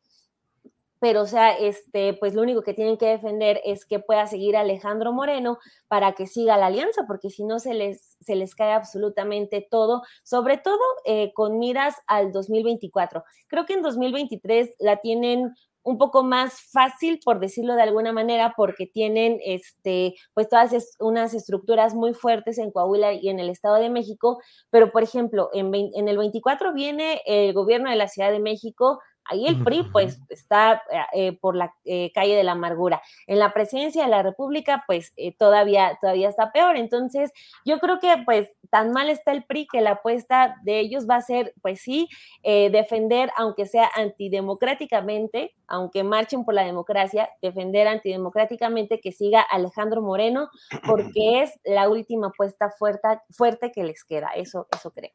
pero 1.03 1.23
o 1.23 1.25
sea, 1.25 1.51
este, 1.51 2.13
pues 2.13 2.34
lo 2.34 2.41
único 2.41 2.61
que 2.61 2.73
tienen 2.73 2.95
que 2.95 3.07
defender 3.07 3.59
es 3.65 3.85
que 3.85 3.99
pueda 3.99 4.25
seguir 4.25 4.55
Alejandro 4.55 5.11
Moreno 5.11 5.57
para 5.89 6.13
que 6.13 6.27
siga 6.27 6.55
la 6.55 6.67
alianza, 6.67 7.03
porque 7.05 7.30
si 7.30 7.43
no 7.43 7.59
se 7.59 7.73
les, 7.73 8.15
se 8.21 8.38
les 8.38 8.55
cae 8.55 8.71
absolutamente 8.71 9.67
todo, 9.69 10.03
sobre 10.23 10.59
todo 10.59 10.80
eh, 11.03 11.34
con 11.34 11.59
miras 11.59 11.97
al 12.07 12.31
2024. 12.31 13.21
Creo 13.49 13.65
que 13.65 13.73
en 13.73 13.81
2023 13.81 14.75
la 14.80 15.01
tienen 15.01 15.53
un 15.81 15.97
poco 15.97 16.23
más 16.23 16.61
fácil, 16.71 17.19
por 17.25 17.41
decirlo 17.41 17.75
de 17.75 17.81
alguna 17.81 18.13
manera, 18.13 18.53
porque 18.55 18.88
tienen 18.88 19.39
este, 19.43 20.15
pues 20.34 20.47
todas 20.47 20.95
unas 20.99 21.34
estructuras 21.34 21.93
muy 21.95 22.13
fuertes 22.13 22.57
en 22.59 22.71
Coahuila 22.71 23.11
y 23.11 23.27
en 23.27 23.41
el 23.41 23.49
Estado 23.49 23.75
de 23.75 23.89
México, 23.89 24.41
pero 24.69 24.89
por 24.89 25.03
ejemplo, 25.03 25.49
en, 25.51 25.75
en 25.75 26.07
el 26.07 26.17
24 26.17 26.73
viene 26.73 27.21
el 27.25 27.51
gobierno 27.51 27.89
de 27.89 27.97
la 27.97 28.07
Ciudad 28.07 28.31
de 28.31 28.39
México 28.39 29.01
Ahí 29.25 29.47
el 29.47 29.63
PRI 29.63 29.83
pues 29.91 30.19
está 30.29 30.83
eh, 30.91 30.99
eh, 31.13 31.37
por 31.39 31.55
la 31.55 31.73
eh, 31.85 32.11
calle 32.13 32.35
de 32.35 32.43
la 32.43 32.53
amargura. 32.53 33.01
En 33.27 33.39
la 33.39 33.53
presidencia 33.53 34.03
de 34.03 34.09
la 34.09 34.23
República 34.23 34.83
pues 34.87 35.13
todavía, 35.37 35.97
todavía 36.01 36.29
está 36.29 36.51
peor. 36.51 36.77
Entonces 36.77 37.31
yo 37.65 37.79
creo 37.79 37.99
que 37.99 38.23
pues 38.25 38.49
tan 38.69 38.91
mal 38.91 39.09
está 39.09 39.31
el 39.31 39.43
PRI 39.43 39.67
que 39.71 39.81
la 39.81 39.91
apuesta 39.91 40.55
de 40.63 40.79
ellos 40.79 41.07
va 41.09 41.15
a 41.17 41.21
ser 41.21 41.53
pues 41.61 41.81
sí 41.81 42.09
defender 42.43 43.31
aunque 43.37 43.65
sea 43.65 43.89
antidemocráticamente, 43.95 45.55
aunque 45.67 46.03
marchen 46.03 46.43
por 46.43 46.53
la 46.53 46.63
democracia, 46.63 47.29
defender 47.41 47.87
antidemocráticamente 47.87 48.99
que 48.99 49.11
siga 49.11 49.41
Alejandro 49.41 50.01
Moreno 50.01 50.49
porque 50.87 51.43
es 51.43 51.59
la 51.63 51.89
última 51.89 52.27
apuesta 52.27 52.71
fuerte, 52.71 53.07
fuerte 53.31 53.71
que 53.71 53.83
les 53.83 54.03
queda. 54.03 54.29
Eso, 54.35 54.67
eso 54.73 54.91
creo. 54.91 55.11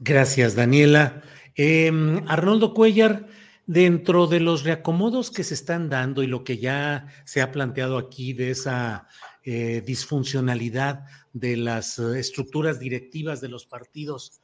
Gracias, 0.00 0.54
Daniela. 0.54 1.22
Em, 1.60 2.22
Arnoldo 2.28 2.72
Cuellar, 2.72 3.26
dentro 3.66 4.28
de 4.28 4.38
los 4.38 4.62
reacomodos 4.62 5.32
que 5.32 5.42
se 5.42 5.54
están 5.54 5.88
dando 5.88 6.22
y 6.22 6.28
lo 6.28 6.44
que 6.44 6.58
ya 6.58 7.08
se 7.24 7.42
ha 7.42 7.50
planteado 7.50 7.98
aquí 7.98 8.32
de 8.32 8.52
esa 8.52 9.08
eh, 9.42 9.82
disfuncionalidad 9.84 11.04
de 11.32 11.56
las 11.56 11.98
eh, 11.98 12.20
estructuras 12.20 12.78
directivas 12.78 13.40
de 13.40 13.48
los 13.48 13.66
partidos, 13.66 14.40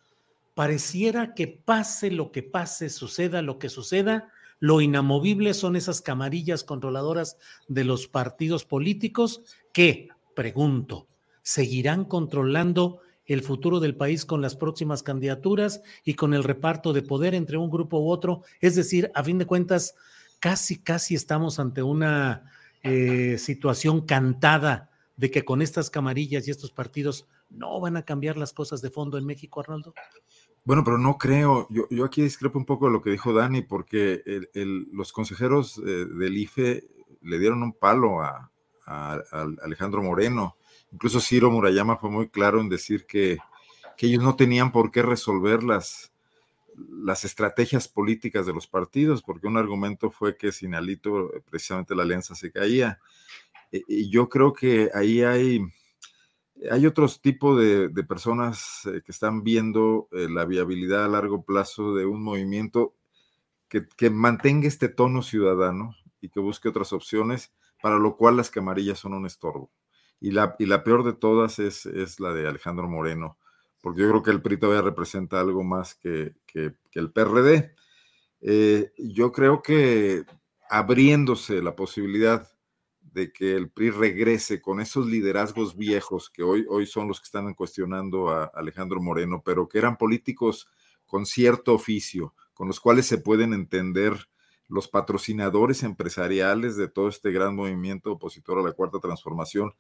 pareciera 0.55 1.35
que 1.35 1.47
pase 1.47 2.11
lo 2.11 2.33
que 2.33 2.43
pase, 2.43 2.91
suceda 2.91 3.43
lo 3.43 3.61
que 3.61 3.69
suceda, 3.69 4.33
lo 4.59 4.81
inamovible 4.81 5.55
son 5.55 5.77
esas 5.77 6.03
camarillas 6.03 6.65
controladoras 6.65 7.39
de 7.69 7.85
los 7.85 8.09
partidos 8.09 8.65
políticos 8.65 9.43
que, 9.73 10.09
pregunto, 10.35 11.07
seguirán 11.43 12.07
controlando 12.07 13.03
el 13.27 13.43
futuro 13.43 13.81
del 13.81 13.97
país 13.97 14.25
con 14.25 14.41
las 14.41 14.57
próximas 14.57 15.03
candidaturas 15.03 15.83
y 16.05 16.15
con 16.15 16.35
el 16.35 16.45
reparto 16.45 16.93
de 16.93 17.03
poder 17.03 17.35
entre 17.35 17.57
un 17.57 17.71
grupo 17.71 17.99
u 18.01 18.11
otro. 18.11 18.43
Es 18.61 18.75
decir, 18.75 19.11
a 19.15 19.25
fin 19.25 19.39
de 19.39 19.47
cuentas, 19.47 19.95
casi, 20.41 20.79
casi 20.79 21.15
estamos 21.15 21.59
ante 21.59 21.83
una 21.83 22.51
eh, 22.83 23.39
situación 23.39 24.03
cantada 24.03 24.91
de 25.17 25.31
que 25.31 25.45
con 25.45 25.63
estas 25.63 25.91
camarillas 25.91 26.47
y 26.47 26.51
estos 26.51 26.71
partidos 26.71 27.27
no 27.49 27.81
van 27.81 27.97
a 27.97 28.05
cambiar 28.05 28.37
las 28.37 28.53
cosas 28.53 28.83
de 28.83 28.91
fondo 28.91 29.17
en 29.17 29.25
México, 29.25 29.61
Arnoldo. 29.61 29.95
Bueno, 30.65 30.83
pero 30.83 30.99
no 30.99 31.17
creo. 31.19 31.67
Yo, 31.71 31.87
yo 31.91 32.05
aquí 32.05 32.23
discrepo 32.23 32.59
un 32.59 32.65
poco 32.65 32.87
de 32.87 32.93
lo 32.93 33.01
que 33.01 33.11
dijo 33.11 33.33
Dani, 33.33 33.63
porque 33.63 34.23
los 34.55 35.13
consejeros 35.13 35.79
eh, 35.79 36.07
del 36.07 36.37
IFE 36.37 36.89
le 37.23 37.39
dieron 37.39 37.63
un 37.63 37.73
palo 37.73 38.21
a 38.23 38.51
Alejandro 39.63 40.03
Moreno 40.03 40.57
Incluso 40.95 41.19
Ciro 41.19 41.51
Murayama 41.51 41.97
fue 41.97 42.09
muy 42.09 42.29
claro 42.29 42.61
en 42.61 42.69
decir 42.69 43.05
que, 43.05 43.39
ellos 43.99 44.23
no 44.23 44.37
tenían 44.37 44.71
por 44.71 44.91
qué 44.91 45.03
resolver 45.03 45.63
las, 45.63 46.13
las 46.77 47.25
estrategias 47.25 47.89
políticas 47.89 48.45
de 48.45 48.53
los 48.53 48.67
partidos, 48.67 49.23
porque 49.23 49.47
un 49.47 49.57
argumento 49.57 50.11
fue 50.11 50.37
que 50.37 50.53
sin 50.53 50.75
Alito 50.75 51.31
precisamente 51.51 51.95
la 51.95 52.03
alianza 52.03 52.35
se 52.35 52.53
caía. 52.53 53.01
E, 53.73 53.83
y 53.89 54.11
yo 54.11 54.29
creo 54.29 54.53
que 54.53 54.91
ahí 54.95 55.23
hay, 55.23 55.63
hay 56.71 56.87
otros 56.87 57.23
tipos 57.23 57.59
de, 57.59 57.89
personas 58.05 58.83
eh, 58.87 59.01
que 59.03 59.13
están 59.13 59.43
viendo 59.43 60.09
eh, 60.13 60.29
la 60.29 60.45
viabilidad 60.45 61.07
a 61.07 61.09
largo 61.09 61.43
plazo 61.43 61.95
de 61.95 62.05
un 62.05 62.23
movimiento 62.23 62.95
que, 63.69 63.89
que, 63.97 64.11
mantenga 64.11 64.69
este 64.69 64.89
tono 64.89 65.23
ciudadano 65.23 65.97
y 66.21 66.29
que 66.29 66.41
busque 66.41 66.69
otras 66.69 66.93
opciones, 66.93 67.53
para 67.81 67.97
lo 67.99 68.17
cual 68.17 68.37
las 68.37 68.51
camarillas 68.51 68.99
son 68.99 69.15
un 69.15 69.25
estorbo. 69.25 69.71
Y 70.25 70.31
la, 70.31 70.57
y 70.59 70.65
la 70.65 70.83
peor 70.83 71.05
de 71.05 71.13
todas 71.13 71.59
es, 71.59 71.85
es, 71.85 72.19
la 72.19 72.33
de 72.33 72.49
Alejandro 72.49 72.89
Moreno, 72.89 73.37
porque 73.83 74.01
yo 74.01 74.09
creo 74.09 74.23
que 74.23 74.31
el 74.31 74.41
PRI 74.41 74.57
todavía 74.57 74.81
representa 74.81 75.39
algo 75.39 75.63
más 75.63 75.95
que, 75.95 76.33
que, 76.47 76.73
el 76.95 77.13
PRD. 77.13 77.75
Eh, 78.41 78.91
yo 78.97 79.33
creo 79.33 79.61
que 79.61 80.25
abriéndose 80.71 81.61
la 81.61 81.77
posibilidad 81.77 82.51
de 83.03 83.35
que 83.35 83.53
el 83.55 83.69
PRI 83.69 83.91
regrese 83.91 84.63
con 84.63 84.81
esos 84.81 85.05
liderazgos 85.05 85.77
viejos 85.77 86.31
que 86.31 86.43
hoy, 86.43 86.65
hoy 86.71 86.87
son 86.87 87.07
los 87.07 87.21
que 87.21 87.27
están 87.27 87.53
cuestionando 87.53 88.31
a 88.31 88.45
Alejandro 88.55 89.03
Moreno, 89.03 89.43
pero 89.45 89.69
que 89.69 89.77
eran 89.77 89.99
políticos 89.99 90.71
con 91.05 91.27
cierto 91.27 91.75
oficio, 91.75 92.35
con 92.55 92.69
los 92.69 92.81
cuales 92.81 93.05
se 93.05 93.19
pueden 93.19 93.53
entender 93.53 94.27
los 94.69 94.89
patrocinadores 94.89 95.83
empresariales 95.83 96.77
de 96.77 96.89
todo 96.89 97.09
este 97.09 97.31
gran 97.31 97.55
movimiento 97.55 98.13
opositor 98.13 98.59
a 98.59 98.63
la 98.63 98.73
cuarta 98.73 99.01
transformación, 99.01 99.75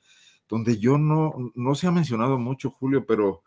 donde 0.48 0.78
yo 0.78 0.98
no, 0.98 1.52
no 1.54 1.74
se 1.74 1.86
ha 1.86 1.90
mencionado 1.90 2.38
mucho, 2.38 2.70
Julio, 2.70 3.04
pero 3.06 3.42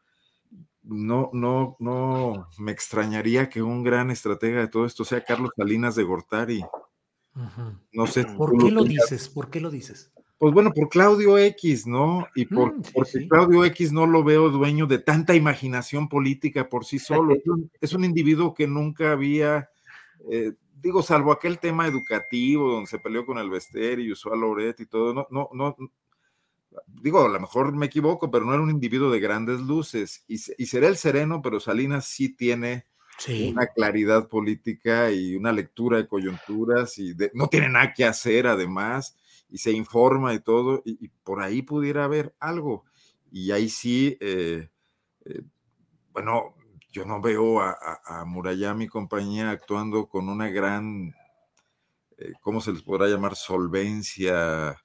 no, 0.84 1.30
no, 1.34 1.76
no 1.80 2.48
me 2.58 2.72
extrañaría 2.72 3.50
que 3.50 3.62
un 3.62 3.84
gran 3.84 4.10
estratega 4.10 4.62
de 4.62 4.68
todo 4.68 4.86
esto 4.86 5.04
sea 5.04 5.24
Carlos 5.24 5.52
Salinas 5.56 5.96
de 5.96 6.04
Gortari. 6.04 6.64
No 7.92 8.08
sé. 8.08 8.26
¿Por 8.26 8.58
qué 8.58 8.72
lo 8.72 8.84
dices? 8.84 9.30
¿Por 9.30 9.50
qué 9.50 9.60
lo 9.60 9.70
dices? 9.70 10.12
Pues 10.38 10.54
bueno, 10.54 10.72
por 10.72 10.90
Claudio 10.90 11.38
X, 11.38 11.88
¿no? 11.88 12.28
Y 12.36 12.46
por, 12.46 12.76
mm, 12.76 12.82
porque 12.94 13.28
Claudio 13.28 13.66
X 13.66 13.92
no 13.92 14.06
lo 14.06 14.24
veo 14.24 14.50
dueño 14.50 14.86
de 14.86 15.00
tanta 15.00 15.36
imaginación 15.36 16.08
política 16.10 16.70
por 16.70 16.86
sí 16.86 17.00
solo. 17.00 17.36
es, 17.82 17.94
un, 17.94 18.06
individuo 18.06 18.54
que 18.54 18.68
nunca 18.68 19.12
había, 19.12 19.70
eh, 20.30 20.54
digo, 20.76 21.02
salvo 21.02 21.32
aquel 21.32 21.58
tema 21.58 21.88
educativo 21.88 22.72
donde 22.72 22.90
se 22.90 23.00
peleó 23.00 23.26
con 23.26 23.40
el 23.40 23.50
Vester 23.50 24.00
y 24.00 24.12
usó 24.12 24.32
a 24.32 24.36
Loret 24.36 24.80
y 24.80 24.86
todo, 24.86 25.14
no, 25.14 25.28
no, 25.32 25.50
no, 25.54 25.76
digo, 26.86 27.26
a 27.26 27.30
lo 27.30 27.40
mejor 27.40 27.74
me 27.74 27.88
equivoco, 27.88 28.30
pero 28.30 28.46
no 28.46 28.54
era 28.54 28.64
un 28.64 28.70
individuo 28.70 29.10
de 29.12 29.20
grandes 29.20 29.60
luces 29.60 30.24
y, 30.28 30.38
será 30.38 30.88
el 30.88 30.98
sereno, 30.98 31.42
pero 31.42 31.60
Salinas 31.60 32.06
sí 32.06 32.36
tiene 32.36 32.86
una 33.50 33.68
claridad 33.68 34.28
política 34.28 35.12
y 35.12 35.36
una 35.36 35.52
lectura 35.52 35.98
de 35.98 36.08
coyunturas 36.08 37.00
y 37.00 37.16
no 37.34 37.48
tiene 37.48 37.70
nada 37.70 37.94
que 37.94 38.06
hacer 38.06 38.46
además 38.46 39.18
y 39.50 39.58
se 39.58 39.72
informa 39.72 40.34
y 40.34 40.40
todo 40.40 40.82
y, 40.86 41.08
por 41.24 41.42
ahí 41.42 41.62
pudiera 41.62 42.04
haber 42.06 42.36
algo. 42.40 42.86
Y 43.32 43.52
ahí 43.52 43.70
sí, 43.70 44.18
eh, 44.20 44.70
eh, 45.26 45.42
bueno, 46.12 46.56
yo 46.92 47.06
no 47.06 47.22
veo 47.22 47.60
a, 47.62 47.76
a, 48.06 48.26
Murayama 48.26 48.84
y 48.84 48.88
compañía 48.88 49.52
actuando 49.52 50.08
con 50.08 50.30
una 50.30 50.50
gran, 50.50 51.14
eh, 52.18 52.34
¿cómo 52.42 52.62
se 52.62 52.72
les 52.72 52.84
podrá 52.84 53.08
llamar? 53.08 53.36
Solvencia 53.36 54.78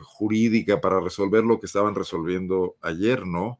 jurídica 0.00 0.80
para 0.80 1.00
resolver 1.00 1.44
lo 1.44 1.60
que 1.60 1.66
estaban 1.66 1.94
resolviendo 1.94 2.76
ayer, 2.82 3.26
¿no? 3.26 3.58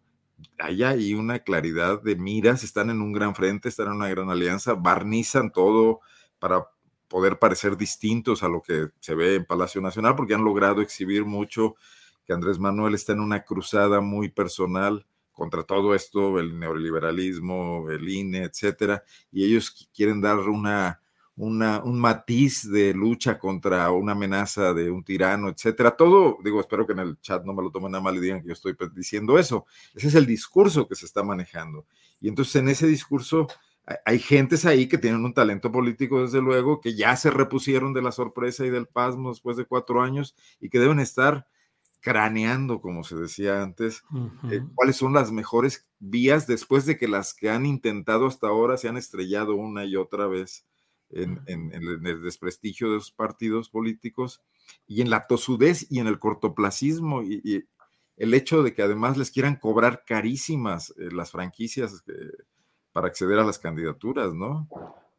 Hay 0.58 1.14
una 1.14 1.40
claridad 1.40 2.02
de 2.02 2.16
miras, 2.16 2.62
están 2.62 2.90
en 2.90 3.00
un 3.00 3.12
gran 3.12 3.34
frente, 3.34 3.68
están 3.68 3.88
en 3.88 3.94
una 3.94 4.08
gran 4.08 4.30
alianza, 4.30 4.74
barnizan 4.74 5.50
todo 5.50 6.00
para 6.38 6.68
poder 7.08 7.38
parecer 7.38 7.76
distintos 7.76 8.42
a 8.42 8.48
lo 8.48 8.62
que 8.62 8.88
se 9.00 9.14
ve 9.14 9.36
en 9.36 9.44
Palacio 9.44 9.80
Nacional, 9.80 10.14
porque 10.14 10.34
han 10.34 10.44
logrado 10.44 10.80
exhibir 10.80 11.24
mucho 11.24 11.74
que 12.24 12.32
Andrés 12.32 12.58
Manuel 12.58 12.94
está 12.94 13.12
en 13.12 13.20
una 13.20 13.42
cruzada 13.42 14.00
muy 14.00 14.28
personal 14.28 15.06
contra 15.32 15.62
todo 15.62 15.94
esto, 15.94 16.38
el 16.38 16.58
neoliberalismo, 16.58 17.88
el 17.90 18.08
INE, 18.08 18.42
etcétera, 18.42 19.02
y 19.30 19.44
ellos 19.44 19.88
quieren 19.94 20.20
dar 20.20 20.38
una, 20.38 21.00
un 21.38 22.00
matiz 22.00 22.68
de 22.68 22.92
lucha 22.92 23.38
contra 23.38 23.90
una 23.92 24.12
amenaza 24.12 24.74
de 24.74 24.90
un 24.90 25.04
tirano, 25.04 25.48
etcétera. 25.48 25.92
Todo, 25.92 26.38
digo, 26.42 26.60
espero 26.60 26.86
que 26.86 26.92
en 26.92 26.98
el 26.98 27.20
chat 27.20 27.44
no 27.44 27.54
me 27.54 27.62
lo 27.62 27.70
tomen 27.70 27.94
a 27.94 28.00
mal 28.00 28.16
y 28.16 28.20
digan 28.20 28.42
que 28.42 28.48
yo 28.48 28.52
estoy 28.52 28.76
diciendo 28.94 29.38
eso. 29.38 29.66
Ese 29.94 30.08
es 30.08 30.14
el 30.14 30.26
discurso 30.26 30.88
que 30.88 30.96
se 30.96 31.06
está 31.06 31.22
manejando. 31.22 31.86
Y 32.20 32.28
entonces 32.28 32.56
en 32.56 32.68
ese 32.68 32.86
discurso 32.86 33.46
hay 34.04 34.18
gentes 34.18 34.66
ahí 34.66 34.86
que 34.86 34.98
tienen 34.98 35.24
un 35.24 35.32
talento 35.32 35.72
político, 35.72 36.20
desde 36.22 36.42
luego, 36.42 36.80
que 36.80 36.94
ya 36.94 37.16
se 37.16 37.30
repusieron 37.30 37.94
de 37.94 38.02
la 38.02 38.12
sorpresa 38.12 38.66
y 38.66 38.70
del 38.70 38.86
pasmo 38.86 39.30
después 39.30 39.56
de 39.56 39.64
cuatro 39.64 40.02
años 40.02 40.34
y 40.60 40.68
que 40.68 40.78
deben 40.78 41.00
estar 41.00 41.46
craneando, 42.00 42.80
como 42.80 43.02
se 43.02 43.16
decía 43.16 43.62
antes, 43.62 44.04
eh, 44.50 44.62
cuáles 44.74 44.96
son 44.96 45.14
las 45.14 45.32
mejores 45.32 45.88
vías 45.98 46.46
después 46.46 46.86
de 46.86 46.96
que 46.96 47.08
las 47.08 47.34
que 47.34 47.50
han 47.50 47.66
intentado 47.66 48.26
hasta 48.26 48.48
ahora 48.48 48.76
se 48.76 48.88
han 48.88 48.96
estrellado 48.96 49.56
una 49.56 49.84
y 49.84 49.96
otra 49.96 50.26
vez 50.26 50.67
en, 51.10 51.72
el 52.06 52.22
desprestigio 52.22 52.88
de 52.88 52.96
los 52.96 53.10
partidos 53.10 53.70
políticos 53.70 54.42
y 54.86 55.00
en 55.00 55.10
la 55.10 55.26
tosudez 55.26 55.86
y 55.90 56.00
en 56.00 56.06
el 56.06 56.18
cortoplacismo 56.18 57.22
y, 57.22 57.66
el 58.16 58.34
hecho 58.34 58.64
de 58.64 58.74
que 58.74 58.82
además 58.82 59.16
les 59.16 59.30
quieran 59.30 59.54
cobrar 59.54 60.02
carísimas 60.04 60.90
eh, 60.98 61.08
las 61.12 61.30
franquicias 61.30 62.02
eh, 62.08 62.12
para 62.90 63.06
acceder 63.06 63.38
a 63.38 63.44
las 63.44 63.60
candidaturas, 63.60 64.34
¿no? 64.34 64.68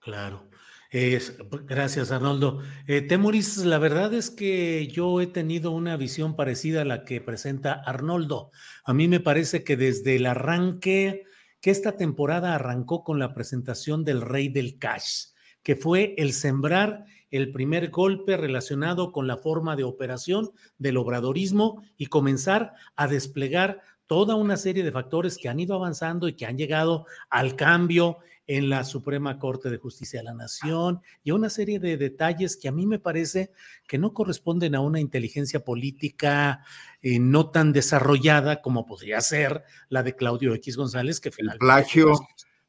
Claro. 0.02 0.50
gracias, 0.92 2.12
Arnoldo. 2.12 2.62
Eh, 2.88 3.00
Temuris, 3.00 3.60
la 3.60 3.78
verdad 3.78 4.14
es 4.14 4.30
que 4.30 4.90
yo 4.90 5.22
he 5.22 5.28
tenido 5.28 5.72
una 5.72 5.96
visión 5.96 6.36
parecida 6.36 6.82
a 6.82 6.86
la 6.86 7.06
que 7.06 7.22
presenta 7.22 7.72
Arnoldo. 7.72 8.52
A 8.84 8.94
mí 8.94 9.08
me 9.08 9.22
parece 9.22 9.64
que 9.64 9.78
desde 9.78 10.18
el 10.18 10.26
arranque, 10.26 11.24
que 11.62 11.72
esta 11.72 11.96
temporada 11.96 12.54
arrancó 12.54 13.06
con 13.06 13.18
la 13.18 13.34
presentación 13.34 14.04
del 14.04 14.20
Rey 14.20 14.50
del 14.50 14.78
Cash 14.78 15.28
que 15.64 15.76
fue 15.76 16.16
el 16.18 16.34
sembrar 16.34 17.06
el 17.32 17.52
primer 17.52 17.90
golpe 17.90 18.38
relacionado 18.38 19.12
con 19.12 19.28
la 19.28 19.38
forma 19.38 19.76
de 19.76 19.84
operación 19.84 20.52
del 20.78 20.98
obradorismo 20.98 21.84
y 21.98 22.08
comenzar 22.08 22.74
a 22.96 23.08
desplegar 23.08 23.82
toda 24.08 24.36
una 24.36 24.58
serie 24.58 24.84
de 24.84 24.92
factores 24.92 25.38
que 25.38 25.50
han 25.50 25.60
ido 25.60 25.76
avanzando 25.76 26.28
y 26.28 26.34
que 26.34 26.48
han 26.48 26.58
llegado 26.58 27.06
al 27.30 27.56
cambio 27.56 28.18
en 28.48 28.68
la 28.68 28.84
Suprema 28.84 29.38
Corte 29.38 29.70
de 29.70 29.78
Justicia 29.78 30.22
de 30.22 30.24
la 30.24 30.34
Nación 30.34 31.02
y 31.24 31.30
una 31.30 31.52
serie 31.52 31.80
de 31.80 31.98
detalles 31.98 32.58
que 32.58 32.68
a 32.68 32.72
mí 32.72 32.88
me 32.88 32.98
parece 32.98 33.52
que 33.88 34.00
no 34.00 34.12
corresponden 34.12 34.74
a 34.74 34.82
una 34.82 35.00
inteligencia 35.00 35.64
política 35.64 36.66
eh, 37.04 37.20
no 37.20 37.52
tan 37.52 37.72
desarrollada 37.72 38.64
como 38.64 38.88
podría 38.88 39.22
ser 39.22 39.64
la 39.90 40.02
de 40.02 40.16
Claudio 40.16 40.56
X 40.56 40.76
González, 40.76 41.20
que 41.20 41.30
finalmente... 41.30 41.64
plagio. 41.64 42.14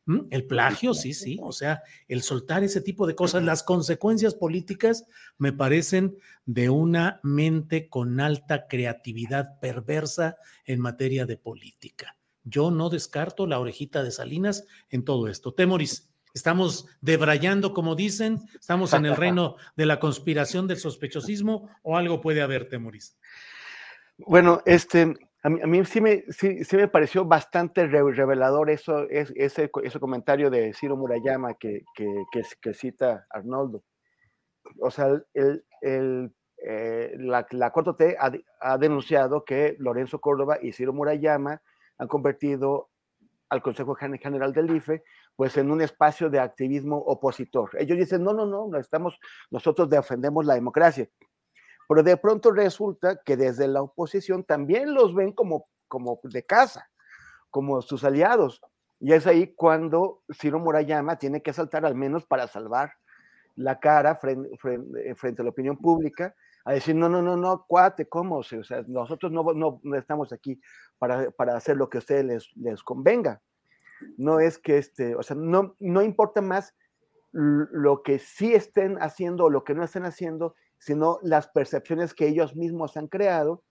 ¿Mm? 0.07 0.21
El 0.31 0.47
plagio, 0.47 0.95
sí, 0.95 1.15
sí, 1.15 1.39
o 1.43 1.53
sea, 1.53 1.83
el 2.09 2.23
soltar 2.23 2.65
ese 2.65 2.81
tipo 2.81 3.07
de 3.07 3.15
cosas, 3.15 3.43
las 3.43 3.63
consecuencias 3.63 4.35
políticas 4.35 5.07
me 5.39 5.53
parecen 5.53 6.17
de 6.47 6.71
una 6.71 7.21
mente 7.23 7.89
con 7.89 8.21
alta 8.21 8.67
creatividad 8.67 9.61
perversa 9.61 10.37
en 10.65 10.81
materia 10.81 11.27
de 11.27 11.37
política. 11.37 12.17
Yo 12.45 12.71
no 12.71 12.89
descarto 12.89 13.47
la 13.47 13.61
orejita 13.61 14.03
de 14.03 14.11
Salinas 14.11 14.65
en 14.89 15.05
todo 15.05 15.29
esto. 15.29 15.53
Temoris, 15.53 16.11
estamos 16.35 16.87
debrayando, 17.01 17.75
como 17.75 17.95
dicen, 17.95 18.41
estamos 18.59 18.93
en 18.95 19.07
el 19.07 19.17
reino 19.17 19.57
de 19.77 19.87
la 19.87 20.01
conspiración 20.01 20.67
del 20.67 20.79
sospechosismo 20.79 21.69
o 21.83 21.97
algo 21.97 22.21
puede 22.21 22.41
haber, 22.41 22.69
Temoris. 22.69 23.17
Bueno, 24.19 24.63
este, 24.67 25.15
a 25.43 25.49
mí, 25.49 25.85
sí, 25.87 26.01
me, 26.01 26.25
sí, 26.31 26.77
me 26.77 26.89
pareció 26.89 27.25
bastante 27.25 27.87
revelador 27.87 28.69
eso, 28.69 29.09
ese, 29.09 29.71
ese 29.83 30.01
comentario 30.01 30.51
de 30.51 30.75
Ciro 30.75 30.97
Murayama 30.97 31.55
que, 31.55 31.85
que, 31.95 32.25
que, 32.61 32.75
cita 32.75 33.27
Arnoldo. 33.31 33.83
O 34.81 34.91
sea, 34.91 35.07
el, 35.33 35.65
el, 35.81 36.35
eh, 36.59 37.15
la, 37.19 37.47
la 37.53 37.71
Corte 37.71 37.93
T 37.97 38.17
ha, 38.21 38.31
ha, 38.61 38.77
denunciado 38.77 39.45
que 39.45 39.77
Lorenzo 39.79 40.21
Córdoba 40.21 40.59
y 40.61 40.73
Ciro 40.73 40.93
Murayama 40.93 41.62
han 41.97 42.09
convertido 42.09 42.91
al 43.49 43.62
Consejo 43.62 43.95
General 43.95 44.53
del 44.53 44.77
IFE 44.77 45.03
pues 45.37 45.57
en 45.57 45.71
un 45.71 45.81
espacio 45.81 46.29
de 46.29 46.39
activismo 46.39 46.99
opositor. 46.99 47.71
Ellos 47.79 47.97
dicen, 47.97 48.23
no, 48.23 48.35
no, 48.35 48.45
no, 48.45 48.69
no 48.69 48.79
estamos, 48.79 49.19
nosotros 49.51 49.89
defendemos 49.89 50.45
la 50.45 50.55
democracia 50.55 51.09
pero 51.91 52.05
de 52.05 52.17
pronto 52.17 52.53
resulta 52.53 53.17
que 53.17 53.37
desde 53.37 53.67
la 53.67 53.83
oposición 53.83 54.45
también 54.45 54.95
los 54.95 55.12
ven 55.12 55.33
como, 55.33 55.67
como 55.89 56.21
de 56.23 56.45
casa, 56.45 56.89
como 57.51 57.83
sus 57.83 58.05
aliados. 58.05 58.61
Y 59.01 59.12
es 59.12 59.27
ahí 59.27 59.53
cuando 59.57 60.23
Ciro 60.33 60.61
Murayama 60.61 61.17
tiene 61.17 61.43
que 61.43 61.53
saltar 61.53 61.85
al 61.85 61.97
menos 61.97 62.25
para 62.25 62.47
salvar 62.47 62.93
la 63.57 63.81
cara 63.81 64.15
frente, 64.15 64.51
eh, 65.03 65.17
frente, 65.17 65.43
a 65.43 65.45
la 65.45 65.51
opinión 65.51 65.79
pública, 65.79 66.33
a 66.65 66.75
decir, 66.75 66.95
no, 66.95 67.09
no, 67.09 67.23
no, 67.23 67.37
no, 67.37 67.65
cuate, 67.67 68.09
¿cómo? 68.09 68.37
O 68.37 68.43
sea, 68.45 68.85
nosotros 68.87 69.33
no, 69.33 69.43
no, 69.53 69.81
no 69.83 69.97
estamos 69.97 70.33
aquí 70.33 70.61
para, 70.97 71.33
para, 71.33 71.57
hacer 71.57 71.77
lo 71.77 71.91
que 71.91 71.99
a 71.99 72.03
ustedes 72.03 72.25
les, 72.25 72.51
les 72.55 72.85
convenga. 72.85 73.43
No 74.17 74.39
es 74.39 74.59
que, 74.59 74.79
este, 74.79 75.17
o 75.17 75.25
sea, 75.25 75.35
no, 75.35 75.75
no 75.81 76.03
importa 76.03 76.41
más 76.41 76.73
lo 77.33 78.05
que 78.05 78.21
sí 78.21 78.55
estén 78.55 78.97
haciendo 78.99 79.47
o 79.47 79.51
lo 79.51 79.65
que 79.65 79.75
no 79.75 79.83
estén 79.83 80.05
haciendo, 80.05 80.55
sino 80.81 81.19
las 81.23 81.47
percepciones 81.48 82.15
que 82.15 82.27
ellos 82.27 82.57
mismos 82.57 82.97
han 82.97 83.07
creado 83.07 83.62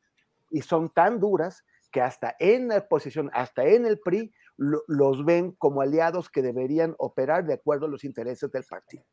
y 0.52 0.62
son 0.62 0.90
tan 0.90 1.20
duras 1.20 1.66
que 1.92 2.02
hasta 2.02 2.36
en 2.40 2.68
la 2.68 2.78
oposición, 2.78 3.32
hasta 3.34 3.66
en 3.66 3.86
el 3.88 4.00
PRI, 4.00 4.32
los 4.58 5.26
ven 5.26 5.54
como 5.54 5.82
aliados 5.82 6.30
que 6.30 6.44
deberían 6.44 6.94
operar 7.00 7.46
de 7.46 7.56
acuerdo 7.56 7.88
a 7.88 7.90
los 7.90 8.04
intereses 8.04 8.52
del 8.52 8.64
partido. 8.64 9.04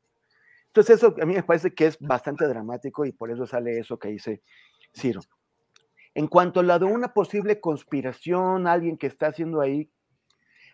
Entonces 0.66 0.96
eso 0.96 1.14
a 1.20 1.24
mí 1.24 1.34
me 1.34 1.42
parece 1.42 1.74
que 1.74 1.86
es 1.86 1.98
bastante 1.98 2.46
dramático 2.46 3.06
y 3.06 3.12
por 3.12 3.30
eso 3.30 3.46
sale 3.46 3.78
eso 3.78 3.98
que 3.98 4.08
dice 4.08 4.42
Ciro. 4.94 5.20
En 6.14 6.26
cuanto 6.26 6.60
a 6.60 6.62
la 6.62 6.78
de 6.78 6.84
una 6.84 7.14
posible 7.14 7.60
conspiración, 7.60 8.66
alguien 8.66 8.98
que 8.98 9.06
está 9.06 9.28
haciendo 9.28 9.62
ahí, 9.62 9.90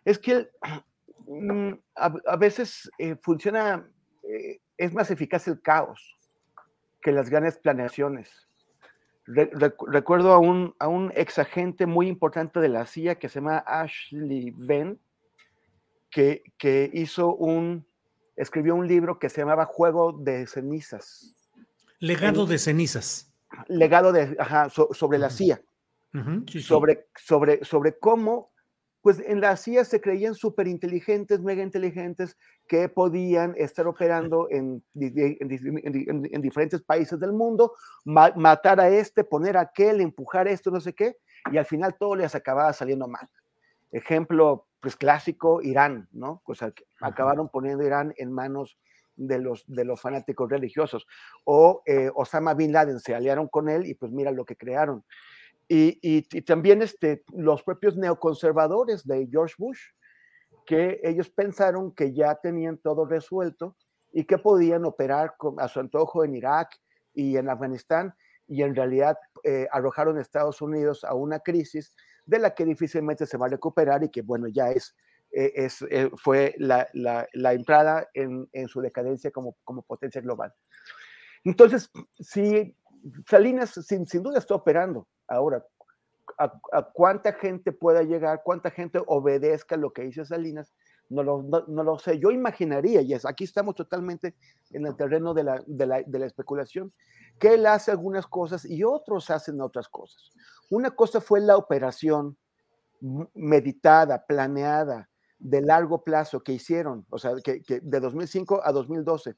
es 0.04 0.18
que 0.18 0.48
mm, 1.26 1.72
a, 1.94 2.36
veces 2.36 2.90
eh, 2.98 3.14
funciona, 3.22 3.88
eh, 4.24 4.60
es 4.76 4.92
más 4.92 5.10
eficaz 5.12 5.46
el 5.46 5.62
caos 5.62 6.16
que 7.02 7.12
las 7.12 7.28
grandes 7.28 7.58
planeaciones. 7.58 8.30
recuerdo 9.26 10.32
a 10.32 10.38
un, 10.38 10.74
a 10.78 10.88
un 10.88 11.12
ex 11.14 11.38
agente 11.38 11.86
muy 11.86 12.08
importante 12.08 12.60
de 12.60 12.68
la 12.68 12.86
CIA 12.86 13.16
que 13.16 13.28
se 13.28 13.40
llama 13.40 13.58
Ashley 13.66 14.52
Venn, 14.56 14.98
que, 16.10 16.42
que 16.58 16.90
hizo 16.92 17.34
un, 17.34 17.86
escribió 18.36 18.74
un 18.74 18.86
libro 18.86 19.18
que 19.18 19.28
se 19.28 19.40
llamaba 19.40 19.66
Juego 19.66 20.12
de 20.12 20.46
cenizas. 20.46 21.34
Legado 21.98 22.46
de 22.46 22.58
cenizas. 22.58 23.32
Legado 23.68 24.12
de, 24.12 24.36
ajá, 24.38 24.70
sobre 24.70 25.18
la 25.18 25.30
CIA. 25.30 25.60
Sobre, 26.60 27.06
sobre, 27.16 27.64
sobre 27.64 27.98
cómo 27.98 28.51
pues 29.02 29.20
en 29.26 29.40
la 29.40 29.56
CIA 29.56 29.84
se 29.84 30.00
creían 30.00 30.34
súper 30.34 30.68
inteligentes, 30.68 31.40
mega 31.40 31.62
inteligentes, 31.62 32.38
que 32.68 32.88
podían 32.88 33.54
estar 33.58 33.86
operando 33.86 34.46
en, 34.48 34.82
en, 34.94 36.40
diferentes 36.40 36.80
países 36.82 37.18
del 37.18 37.32
mundo, 37.32 37.74
matar 38.04 38.80
a 38.80 38.88
este, 38.88 39.24
poner 39.24 39.56
a 39.56 39.62
aquel, 39.62 40.00
empujar 40.00 40.46
esto, 40.46 40.70
no 40.70 40.80
sé 40.80 40.94
qué, 40.94 41.16
y 41.50 41.58
al 41.58 41.66
final 41.66 41.96
todo 41.98 42.14
les 42.14 42.34
acababa 42.36 42.72
saliendo 42.72 43.08
mal. 43.08 43.28
Ejemplo, 43.90 44.66
pues 44.80 44.96
clásico, 44.96 45.60
Irán, 45.62 46.08
¿no? 46.12 46.40
Pues 46.46 46.60
acabaron 47.00 47.48
poniendo 47.48 47.84
Irán 47.84 48.14
en 48.16 48.32
manos 48.32 48.78
de 49.16 49.38
los, 49.38 49.64
de 49.66 49.84
los 49.84 50.00
fanáticos 50.00 50.48
religiosos. 50.48 51.06
O 51.44 51.82
eh, 51.86 52.10
Osama 52.14 52.54
Bin 52.54 52.72
Laden 52.72 53.00
se 53.00 53.14
aliaron 53.14 53.48
con 53.48 53.68
él 53.68 53.86
y 53.86 53.94
pues 53.94 54.12
mira 54.12 54.30
lo 54.30 54.44
que 54.44 54.56
crearon. 54.56 55.04
Y, 55.74 56.42
también 56.42 56.82
este, 56.82 57.24
los 57.32 57.62
propios 57.62 57.96
neoconservadores 57.96 59.06
de 59.06 59.26
George 59.30 59.54
Bush, 59.56 59.80
que 60.66 61.00
ellos 61.02 61.30
pensaron 61.30 61.94
que 61.94 62.12
ya 62.12 62.34
tenían 62.34 62.76
todo 62.76 63.06
resuelto 63.06 63.74
y 64.12 64.24
que 64.24 64.36
podían 64.36 64.84
operar 64.84 65.34
a 65.56 65.68
su 65.68 65.80
antojo 65.80 66.24
en 66.24 66.34
Irak 66.34 66.78
y 67.14 67.38
en 67.38 67.48
Afganistán, 67.48 68.14
y 68.46 68.62
en 68.62 68.74
realidad 68.74 69.16
eh, 69.44 69.66
arrojaron 69.72 70.18
a 70.18 70.20
Estados 70.20 70.60
Unidos 70.60 71.04
a 71.04 71.14
una 71.14 71.38
crisis 71.40 71.96
de 72.26 72.38
la 72.38 72.54
que 72.54 72.66
difícilmente 72.66 73.24
se 73.24 73.38
va 73.38 73.46
a 73.46 73.50
recuperar 73.50 74.04
y 74.04 74.10
que, 74.10 74.20
bueno, 74.20 74.48
ya 74.48 74.70
es, 74.70 74.94
eh, 75.30 75.52
es 75.54 75.80
eh, 75.88 76.10
fue 76.16 76.54
la, 76.58 76.86
la, 76.92 77.52
entrada 77.54 78.10
en, 78.12 78.46
en, 78.52 78.68
su 78.68 78.82
decadencia 78.82 79.30
como, 79.30 79.56
como 79.64 79.80
potencia 79.80 80.20
global. 80.20 80.52
Entonces, 81.44 81.90
si 82.20 82.76
Salinas 83.26 83.70
sin, 83.86 84.06
sin 84.06 84.22
duda 84.22 84.38
está 84.38 84.54
operando, 84.54 85.08
Ahora, 85.28 85.64
a, 86.38 86.82
cuánta 86.92 87.32
gente 87.32 87.72
pueda 87.72 88.02
llegar, 88.02 88.42
cuánta 88.44 88.70
gente 88.70 89.00
obedezca 89.06 89.76
lo 89.76 89.92
que 89.92 90.02
dice 90.02 90.24
Salinas, 90.24 90.72
no 91.08 91.22
lo, 91.22 91.98
sé. 91.98 92.18
Yo 92.18 92.30
imaginaría, 92.30 93.02
y 93.02 93.12
es, 93.12 93.26
aquí 93.26 93.44
estamos 93.44 93.74
totalmente 93.74 94.34
en 94.70 94.86
el 94.86 94.96
terreno 94.96 95.34
de 95.34 95.44
la, 95.44 96.24
especulación, 96.24 96.92
que 97.38 97.54
él 97.54 97.66
hace 97.66 97.90
algunas 97.90 98.26
cosas 98.26 98.64
y 98.64 98.82
otros 98.82 99.30
hacen 99.30 99.60
otras 99.60 99.88
cosas. 99.88 100.30
Una 100.70 100.90
cosa 100.90 101.20
fue 101.20 101.40
la 101.40 101.56
operación 101.56 102.36
meditada, 103.34 104.24
planeada, 104.24 105.10
de 105.38 105.60
largo 105.60 106.04
plazo 106.04 106.42
que 106.42 106.52
hicieron, 106.52 107.04
o 107.10 107.18
sea, 107.18 107.32
que, 107.42 107.62
que 107.62 107.80
de 107.80 108.00
2005 108.00 108.62
a 108.64 108.70
2012, 108.72 109.34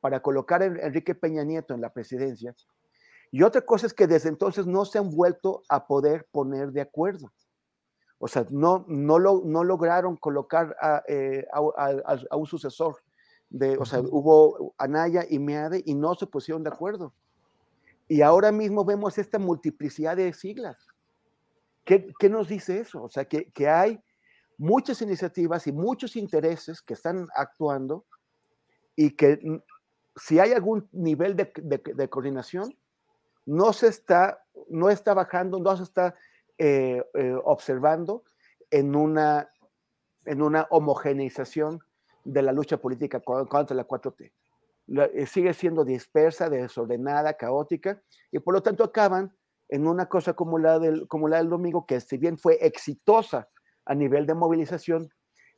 para 0.00 0.20
colocar 0.20 0.62
a 0.62 0.66
Enrique 0.66 1.16
Peña 1.16 1.42
Nieto 1.42 1.74
en 1.74 1.80
la 1.80 1.92
presidencia, 1.92 2.54
y 3.30 3.42
otra 3.42 3.60
cosa 3.62 3.86
es 3.86 3.94
que 3.94 4.06
desde 4.06 4.28
entonces 4.28 4.66
no 4.66 4.84
se 4.84 4.98
han 4.98 5.10
vuelto 5.10 5.62
a 5.68 5.86
poder 5.86 6.26
poner 6.30 6.72
de 6.72 6.80
acuerdo. 6.80 7.30
O 8.18 8.26
sea, 8.26 8.46
no, 8.50 8.84
no, 8.88 9.18
lo, 9.18 9.42
no 9.44 9.64
lograron 9.64 10.16
colocar 10.16 10.76
a, 10.80 11.02
eh, 11.06 11.46
a, 11.52 12.36
un 12.36 12.46
sucesor. 12.46 12.96
De, 13.50 13.78
o 13.78 13.84
sea, 13.84 14.00
hubo 14.00 14.74
Anaya 14.76 15.24
y 15.28 15.38
Meade 15.38 15.82
y 15.84 15.94
no 15.94 16.14
se 16.14 16.26
pusieron 16.26 16.62
de 16.62 16.70
acuerdo. 16.70 17.12
Y 18.08 18.22
ahora 18.22 18.50
mismo 18.50 18.84
vemos 18.84 19.18
esta 19.18 19.38
multiplicidad 19.38 20.16
de 20.16 20.32
siglas. 20.32 20.78
¿Qué, 21.84 22.12
qué 22.18 22.28
nos 22.28 22.48
dice 22.48 22.80
eso? 22.80 23.02
O 23.02 23.08
sea, 23.08 23.26
que, 23.26 23.50
que, 23.52 23.68
hay 23.68 24.02
muchas 24.56 25.00
iniciativas 25.00 25.66
y 25.66 25.72
muchos 25.72 26.16
intereses 26.16 26.82
que 26.82 26.94
están 26.94 27.28
actuando 27.34 28.04
y 28.96 29.12
que 29.12 29.62
si 30.16 30.40
hay 30.40 30.52
algún 30.52 30.88
nivel 30.92 31.36
de, 31.36 31.52
de, 31.62 31.78
de 31.78 32.10
coordinación, 32.10 32.74
no 33.48 33.72
se 33.72 33.88
está, 33.88 34.44
no 34.68 34.90
está 34.90 35.14
bajando, 35.14 35.58
no 35.58 35.74
se 35.74 35.82
está 35.82 36.14
eh, 36.58 37.02
eh, 37.14 37.34
observando 37.44 38.22
en 38.70 38.94
una, 38.94 39.50
en 40.26 40.42
una 40.42 40.66
homogeneización 40.68 41.80
de 42.24 42.42
la 42.42 42.52
lucha 42.52 42.76
política 42.76 43.20
contra 43.20 43.74
la 43.74 43.88
4T. 43.88 44.32
Eh, 45.14 45.26
sigue 45.26 45.54
siendo 45.54 45.86
dispersa, 45.86 46.50
desordenada, 46.50 47.38
caótica, 47.38 48.02
y 48.30 48.38
por 48.38 48.52
lo 48.52 48.62
tanto 48.62 48.84
acaban 48.84 49.34
en 49.70 49.86
una 49.86 50.10
cosa 50.10 50.34
como 50.34 50.58
la 50.58 50.78
del, 50.78 51.08
como 51.08 51.26
la 51.26 51.38
del 51.38 51.48
domingo, 51.48 51.86
que 51.86 52.02
si 52.02 52.18
bien 52.18 52.36
fue 52.36 52.58
exitosa 52.60 53.48
a 53.86 53.94
nivel 53.94 54.26
de 54.26 54.34
movilización, 54.34 55.08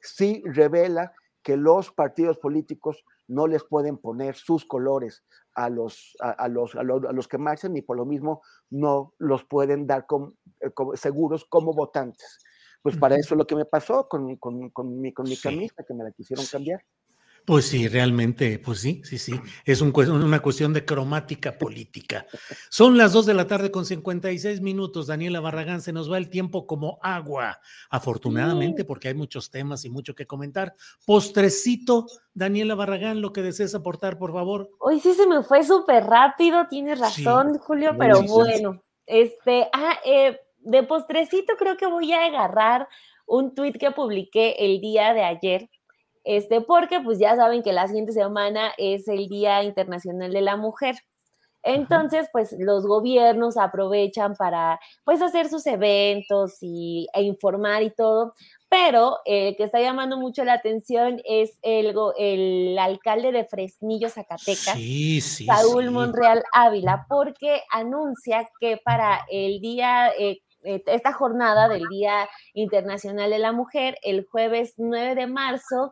sí 0.00 0.44
revela 0.46 1.12
que 1.42 1.56
los 1.56 1.90
partidos 1.90 2.38
políticos 2.38 3.04
no 3.26 3.48
les 3.48 3.64
pueden 3.64 3.98
poner 3.98 4.36
sus 4.36 4.64
colores 4.64 5.24
a 5.54 5.68
los, 5.68 6.16
a, 6.20 6.48
los, 6.48 6.74
a, 6.74 6.82
los, 6.82 7.28
que 7.28 7.38
marchan 7.38 7.76
y 7.76 7.82
por 7.82 7.96
lo 7.96 8.06
mismo 8.06 8.42
no 8.70 9.14
los 9.18 9.44
pueden 9.44 9.86
dar 9.86 10.06
eh, 10.60 10.70
como, 10.72 10.96
seguros 10.96 11.44
como 11.44 11.72
votantes. 11.72 12.38
Pues 12.82 12.96
para 12.96 13.16
eso 13.16 13.34
es 13.34 13.38
lo 13.38 13.46
que 13.46 13.56
me 13.56 13.66
pasó 13.66 14.08
con, 14.08 14.36
con, 14.36 14.70
con 14.70 15.00
mi, 15.00 15.12
con 15.12 15.28
mi 15.28 15.36
camisa, 15.36 15.84
que 15.86 15.94
me 15.94 16.04
la 16.04 16.12
quisieron 16.12 16.46
cambiar. 16.46 16.80
Pues 17.50 17.66
sí, 17.66 17.88
realmente, 17.88 18.60
pues 18.60 18.78
sí, 18.80 19.02
sí, 19.02 19.18
sí. 19.18 19.32
Es 19.64 19.80
un, 19.80 19.92
una 20.08 20.38
cuestión 20.38 20.72
de 20.72 20.84
cromática 20.84 21.58
política. 21.58 22.24
Son 22.68 22.96
las 22.96 23.12
dos 23.12 23.26
de 23.26 23.34
la 23.34 23.48
tarde 23.48 23.72
con 23.72 23.84
56 23.84 24.60
minutos. 24.60 25.08
Daniela 25.08 25.40
Barragán, 25.40 25.80
se 25.80 25.92
nos 25.92 26.08
va 26.08 26.18
el 26.18 26.30
tiempo 26.30 26.64
como 26.64 27.00
agua. 27.02 27.58
Afortunadamente, 27.90 28.84
porque 28.84 29.08
hay 29.08 29.14
muchos 29.14 29.50
temas 29.50 29.84
y 29.84 29.90
mucho 29.90 30.14
que 30.14 30.28
comentar. 30.28 30.76
Postrecito, 31.04 32.06
Daniela 32.34 32.76
Barragán, 32.76 33.20
lo 33.20 33.32
que 33.32 33.42
desees 33.42 33.74
aportar, 33.74 34.16
por 34.16 34.32
favor. 34.32 34.70
Hoy 34.78 35.00
sí 35.00 35.12
se 35.14 35.26
me 35.26 35.42
fue 35.42 35.64
súper 35.64 36.04
rápido, 36.04 36.68
tienes 36.70 37.00
razón, 37.00 37.58
Julio, 37.58 37.96
pero 37.98 38.22
bueno. 38.22 38.80
Este, 39.06 39.68
ah, 39.72 39.98
eh, 40.04 40.38
de 40.60 40.84
postrecito 40.84 41.54
creo 41.58 41.76
que 41.76 41.88
voy 41.88 42.12
a 42.12 42.26
agarrar 42.26 42.86
un 43.26 43.56
tuit 43.56 43.76
que 43.76 43.90
publiqué 43.90 44.54
el 44.60 44.80
día 44.80 45.12
de 45.14 45.24
ayer 45.24 45.68
este, 46.36 46.60
porque 46.60 47.00
pues 47.00 47.18
ya 47.18 47.34
saben 47.34 47.64
que 47.64 47.72
la 47.72 47.88
siguiente 47.88 48.12
semana 48.12 48.72
es 48.78 49.08
el 49.08 49.28
Día 49.28 49.64
Internacional 49.64 50.32
de 50.32 50.40
la 50.40 50.56
Mujer. 50.56 50.94
Entonces, 51.64 52.28
pues 52.32 52.54
los 52.56 52.86
gobiernos 52.86 53.56
aprovechan 53.56 54.36
para 54.36 54.78
pues 55.04 55.20
hacer 55.20 55.48
sus 55.48 55.66
eventos 55.66 56.58
y, 56.60 57.08
e 57.14 57.22
informar 57.22 57.82
y 57.82 57.90
todo, 57.90 58.34
pero 58.68 59.18
el 59.24 59.56
que 59.56 59.64
está 59.64 59.80
llamando 59.80 60.18
mucho 60.18 60.44
la 60.44 60.52
atención 60.52 61.20
es 61.24 61.58
el, 61.62 61.94
el 62.16 62.78
alcalde 62.78 63.32
de 63.32 63.44
Fresnillo, 63.44 64.08
Zacatecas, 64.08 64.78
Saúl 65.44 65.90
Monreal 65.90 66.44
Ávila, 66.52 67.06
porque 67.08 67.62
anuncia 67.72 68.48
que 68.60 68.78
para 68.84 69.26
el 69.28 69.60
día, 69.60 70.10
eh, 70.16 70.38
eh, 70.62 70.82
esta 70.86 71.12
jornada 71.12 71.68
del 71.68 71.88
Día 71.90 72.28
Internacional 72.54 73.30
de 73.30 73.38
la 73.38 73.52
Mujer, 73.52 73.98
el 74.02 74.26
jueves 74.30 74.74
9 74.76 75.14
de 75.14 75.26
marzo, 75.26 75.90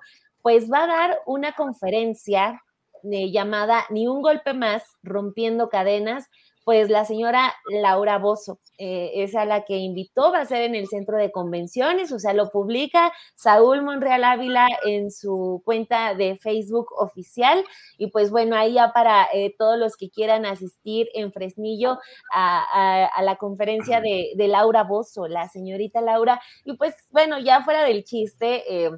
pues 0.48 0.72
va 0.72 0.84
a 0.84 0.86
dar 0.86 1.18
una 1.26 1.52
conferencia 1.52 2.62
eh, 3.02 3.30
llamada 3.30 3.84
Ni 3.90 4.08
un 4.08 4.22
golpe 4.22 4.54
más, 4.54 4.82
rompiendo 5.02 5.68
cadenas, 5.68 6.24
pues 6.64 6.88
la 6.88 7.04
señora 7.04 7.52
Laura 7.70 8.16
Bozo 8.16 8.58
eh, 8.78 9.10
es 9.16 9.34
a 9.36 9.44
la 9.44 9.66
que 9.66 9.76
invitó, 9.76 10.32
va 10.32 10.40
a 10.40 10.46
ser 10.46 10.62
en 10.62 10.74
el 10.74 10.88
centro 10.88 11.18
de 11.18 11.30
convenciones, 11.30 12.12
o 12.12 12.18
sea, 12.18 12.32
lo 12.32 12.48
publica 12.48 13.12
Saúl 13.34 13.82
Monreal 13.82 14.24
Ávila 14.24 14.66
en 14.86 15.10
su 15.10 15.60
cuenta 15.66 16.14
de 16.14 16.38
Facebook 16.38 16.86
oficial. 16.96 17.62
Y 17.98 18.06
pues 18.06 18.30
bueno, 18.30 18.56
ahí 18.56 18.72
ya 18.74 18.92
para 18.94 19.28
eh, 19.34 19.54
todos 19.58 19.78
los 19.78 19.98
que 19.98 20.08
quieran 20.08 20.46
asistir 20.46 21.08
en 21.12 21.30
Fresnillo 21.30 21.98
a, 22.32 23.10
la 23.20 23.36
conferencia 23.36 24.00
de, 24.00 24.32
Laura 24.48 24.84
Bozo, 24.84 25.28
la 25.28 25.46
señorita 25.50 26.00
Laura. 26.00 26.40
Y 26.64 26.74
pues 26.78 26.94
bueno, 27.10 27.38
ya 27.38 27.62
fuera 27.62 27.84
del 27.84 28.02
chiste. 28.04 28.64
Eh, 28.86 28.90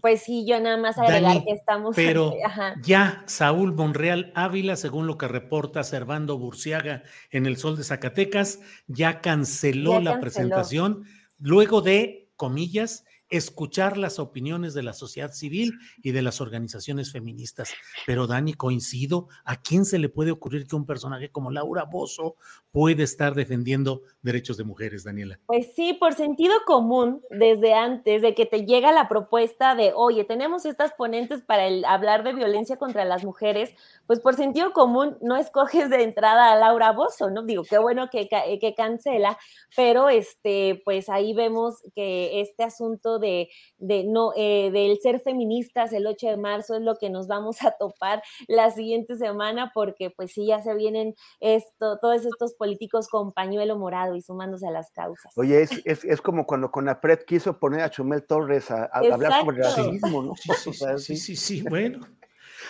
pues 0.00 0.22
sí, 0.22 0.46
yo 0.46 0.60
nada 0.60 0.76
más 0.76 0.98
agregar 0.98 1.44
que 1.44 1.52
estamos. 1.52 1.94
Pero 1.96 2.34
ya 2.82 3.22
Saúl 3.26 3.72
Monreal 3.74 4.32
Ávila, 4.34 4.76
según 4.76 5.06
lo 5.06 5.18
que 5.18 5.28
reporta 5.28 5.82
Servando 5.84 6.38
Burciaga 6.38 7.02
en 7.30 7.46
El 7.46 7.56
Sol 7.56 7.76
de 7.76 7.84
Zacatecas, 7.84 8.60
ya 8.86 9.20
canceló 9.20 10.00
la 10.00 10.20
presentación 10.20 11.04
luego 11.38 11.80
de, 11.80 12.30
comillas, 12.36 13.04
escuchar 13.30 13.96
las 13.96 14.18
opiniones 14.18 14.74
de 14.74 14.82
la 14.82 14.92
sociedad 14.92 15.32
civil 15.32 15.74
y 16.02 16.12
de 16.12 16.22
las 16.22 16.40
organizaciones 16.40 17.12
feministas. 17.12 17.74
Pero 18.06 18.26
Dani, 18.26 18.54
coincido, 18.54 19.28
¿a 19.44 19.60
quién 19.60 19.84
se 19.84 19.98
le 19.98 20.08
puede 20.08 20.30
ocurrir 20.30 20.66
que 20.66 20.76
un 20.76 20.86
personaje 20.86 21.30
como 21.30 21.50
Laura 21.50 21.84
Bozo 21.84 22.36
puede 22.70 23.02
estar 23.02 23.34
defendiendo 23.34 24.02
derechos 24.22 24.56
de 24.56 24.64
mujeres, 24.64 25.04
Daniela? 25.04 25.38
Pues 25.46 25.68
sí, 25.74 25.94
por 25.94 26.14
sentido 26.14 26.54
común, 26.66 27.22
desde 27.30 27.74
antes 27.74 28.22
de 28.22 28.34
que 28.34 28.46
te 28.46 28.64
llega 28.64 28.92
la 28.92 29.08
propuesta 29.08 29.74
de, 29.74 29.92
oye, 29.94 30.24
tenemos 30.24 30.64
estas 30.64 30.92
ponentes 30.92 31.42
para 31.42 31.64
hablar 31.88 32.24
de 32.24 32.32
violencia 32.32 32.76
contra 32.76 33.04
las 33.04 33.24
mujeres, 33.24 33.74
pues 34.06 34.20
por 34.20 34.34
sentido 34.34 34.72
común 34.72 35.18
no 35.20 35.36
escoges 35.36 35.90
de 35.90 36.02
entrada 36.02 36.52
a 36.52 36.56
Laura 36.56 36.92
Bozo, 36.92 37.30
¿no? 37.30 37.42
Digo, 37.42 37.62
qué 37.64 37.78
bueno 37.78 38.08
que, 38.10 38.28
que 38.28 38.74
cancela, 38.74 39.38
pero 39.76 40.08
este, 40.08 40.80
pues 40.84 41.08
ahí 41.08 41.34
vemos 41.34 41.82
que 41.94 42.40
este 42.40 42.64
asunto 42.64 43.17
de, 43.18 43.48
no, 43.78 44.32
eh, 44.36 44.70
del 44.72 44.98
ser 44.98 45.20
feministas 45.20 45.92
el 45.92 46.06
8 46.06 46.28
de 46.28 46.36
marzo 46.36 46.76
es 46.76 46.82
lo 46.82 46.96
que 46.96 47.10
nos 47.10 47.26
vamos 47.26 47.62
a 47.62 47.72
topar 47.78 48.22
la 48.46 48.70
siguiente 48.70 49.16
semana, 49.16 49.70
porque 49.74 50.10
pues 50.10 50.32
sí, 50.32 50.46
ya 50.46 50.62
se 50.62 50.74
vienen 50.74 51.14
esto, 51.40 51.98
todos 52.00 52.24
estos 52.24 52.54
políticos 52.54 53.08
con 53.08 53.32
pañuelo 53.32 53.78
morado 53.78 54.14
y 54.14 54.22
sumándose 54.22 54.66
a 54.66 54.70
las 54.70 54.90
causas. 54.92 55.32
Oye, 55.36 55.62
es, 55.62 56.04
es, 56.04 56.20
como 56.20 56.46
cuando 56.46 56.70
Conapred 56.70 57.20
quiso 57.26 57.58
poner 57.58 57.80
a 57.80 57.90
Chumel 57.90 58.24
Torres 58.24 58.70
a, 58.70 58.84
hablar 58.86 59.44
sobre 59.44 59.58
racismo, 59.58 60.22
¿no? 60.22 60.34
Sí, 60.98 61.16
sí, 61.16 61.36
sí, 61.36 61.62
bueno. 61.62 62.00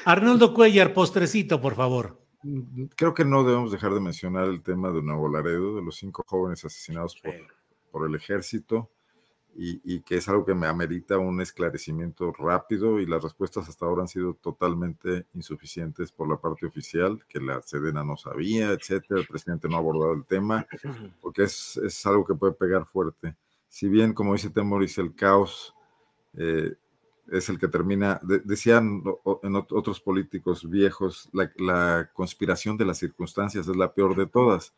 Arnoldo 0.05 0.55
Cuellar, 0.55 0.93
postrecito, 0.93 1.61
por 1.61 1.75
favor. 1.75 2.19
Creo 2.97 3.15
que 3.15 3.25
no 3.25 3.43
debemos 3.43 3.73
dejar 3.73 3.93
de 3.95 4.01
mencionar 4.01 4.45
el 4.45 4.63
tema 4.63 4.91
de 4.91 5.03
Nuevo 5.03 5.29
Laredo, 5.29 5.77
de 5.77 5.83
los 5.83 5.97
cinco 5.97 6.25
jóvenes 6.27 6.65
asesinados 6.65 7.17
por, 7.21 7.35
por 7.91 8.09
el 8.09 8.15
ejército 8.15 8.91
y, 9.61 10.01
que 10.03 10.19
es 10.19 10.29
algo 10.29 10.45
que 10.45 10.55
me 10.55 10.69
amerita 10.69 11.19
un 11.19 11.41
esclarecimiento 11.41 12.33
rápido 12.33 13.01
y 13.01 13.07
las 13.07 13.25
respuestas 13.25 13.69
hasta 13.69 13.87
ahora 13.87 14.03
han 14.03 14.09
sido 14.09 14.35
totalmente 14.35 15.27
insuficientes 15.35 16.13
por 16.13 16.29
la 16.29 16.37
parte 16.37 16.67
oficial, 16.67 17.25
que 17.29 17.41
la 17.41 17.61
Sedena 17.63 18.05
no 18.05 18.17
sabía, 18.17 18.71
etcétera, 18.71 19.21
el 19.21 19.27
presidente 19.27 19.69
no 19.69 19.75
ha 19.75 19.81
abordado 19.81 20.13
el 20.13 20.25
tema, 20.25 20.65
porque 21.21 21.43
es, 21.43 21.77
es 21.79 22.07
algo 22.07 22.25
que 22.25 22.35
puede 22.35 22.53
pegar 22.53 22.87
fuerte. 22.87 23.35
Si 23.69 23.89
bien, 23.89 24.15
como 24.15 24.35
dice 24.35 24.51
Temoris, 24.51 24.97
el 24.99 25.13
caos 25.17 25.75
eh, 26.35 26.75
es 27.27 27.49
el 27.49 27.59
que 27.59 27.67
termina, 27.67 28.21
decían 28.23 29.03
en 29.43 29.57
otros 29.57 30.01
políticos 30.01 30.71
viejos, 30.71 31.29
la, 31.33 31.51
la 31.57 32.11
conspiración 32.13 32.77
de 32.77 32.85
las 32.85 32.99
circunstancias 32.99 33.67
es 33.67 33.77
la 33.77 33.93
peor 33.93 34.15
de 34.15 34.27
todas 34.27 34.73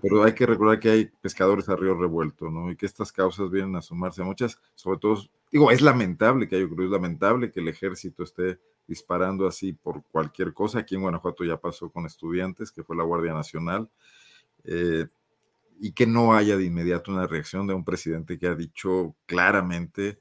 pero 0.00 0.22
hay 0.22 0.34
que 0.34 0.46
recordar 0.46 0.78
que 0.78 0.90
hay 0.90 1.04
pescadores 1.06 1.68
a 1.68 1.76
río 1.76 1.94
revuelto, 1.94 2.50
¿no? 2.50 2.70
Y 2.70 2.76
que 2.76 2.86
estas 2.86 3.12
causas 3.12 3.50
vienen 3.50 3.76
a 3.76 3.82
sumarse 3.82 4.22
a 4.22 4.24
muchas, 4.24 4.58
sobre 4.74 4.98
todo, 4.98 5.22
digo, 5.50 5.70
es 5.70 5.80
lamentable 5.80 6.48
que 6.48 6.56
haya 6.56 6.64
ocurrido, 6.64 6.86
es 6.94 7.02
lamentable 7.02 7.50
que 7.50 7.60
el 7.60 7.68
ejército 7.68 8.22
esté 8.22 8.60
disparando 8.86 9.46
así 9.46 9.72
por 9.72 10.04
cualquier 10.04 10.52
cosa. 10.52 10.80
Aquí 10.80 10.94
en 10.94 11.02
Guanajuato 11.02 11.44
ya 11.44 11.56
pasó 11.56 11.90
con 11.90 12.06
estudiantes, 12.06 12.70
que 12.70 12.82
fue 12.82 12.96
la 12.96 13.04
Guardia 13.04 13.32
Nacional, 13.32 13.88
eh, 14.64 15.06
y 15.80 15.92
que 15.92 16.06
no 16.06 16.34
haya 16.34 16.56
de 16.56 16.64
inmediato 16.64 17.10
una 17.10 17.26
reacción 17.26 17.66
de 17.66 17.74
un 17.74 17.84
presidente 17.84 18.38
que 18.38 18.46
ha 18.46 18.54
dicho 18.54 19.16
claramente 19.26 20.20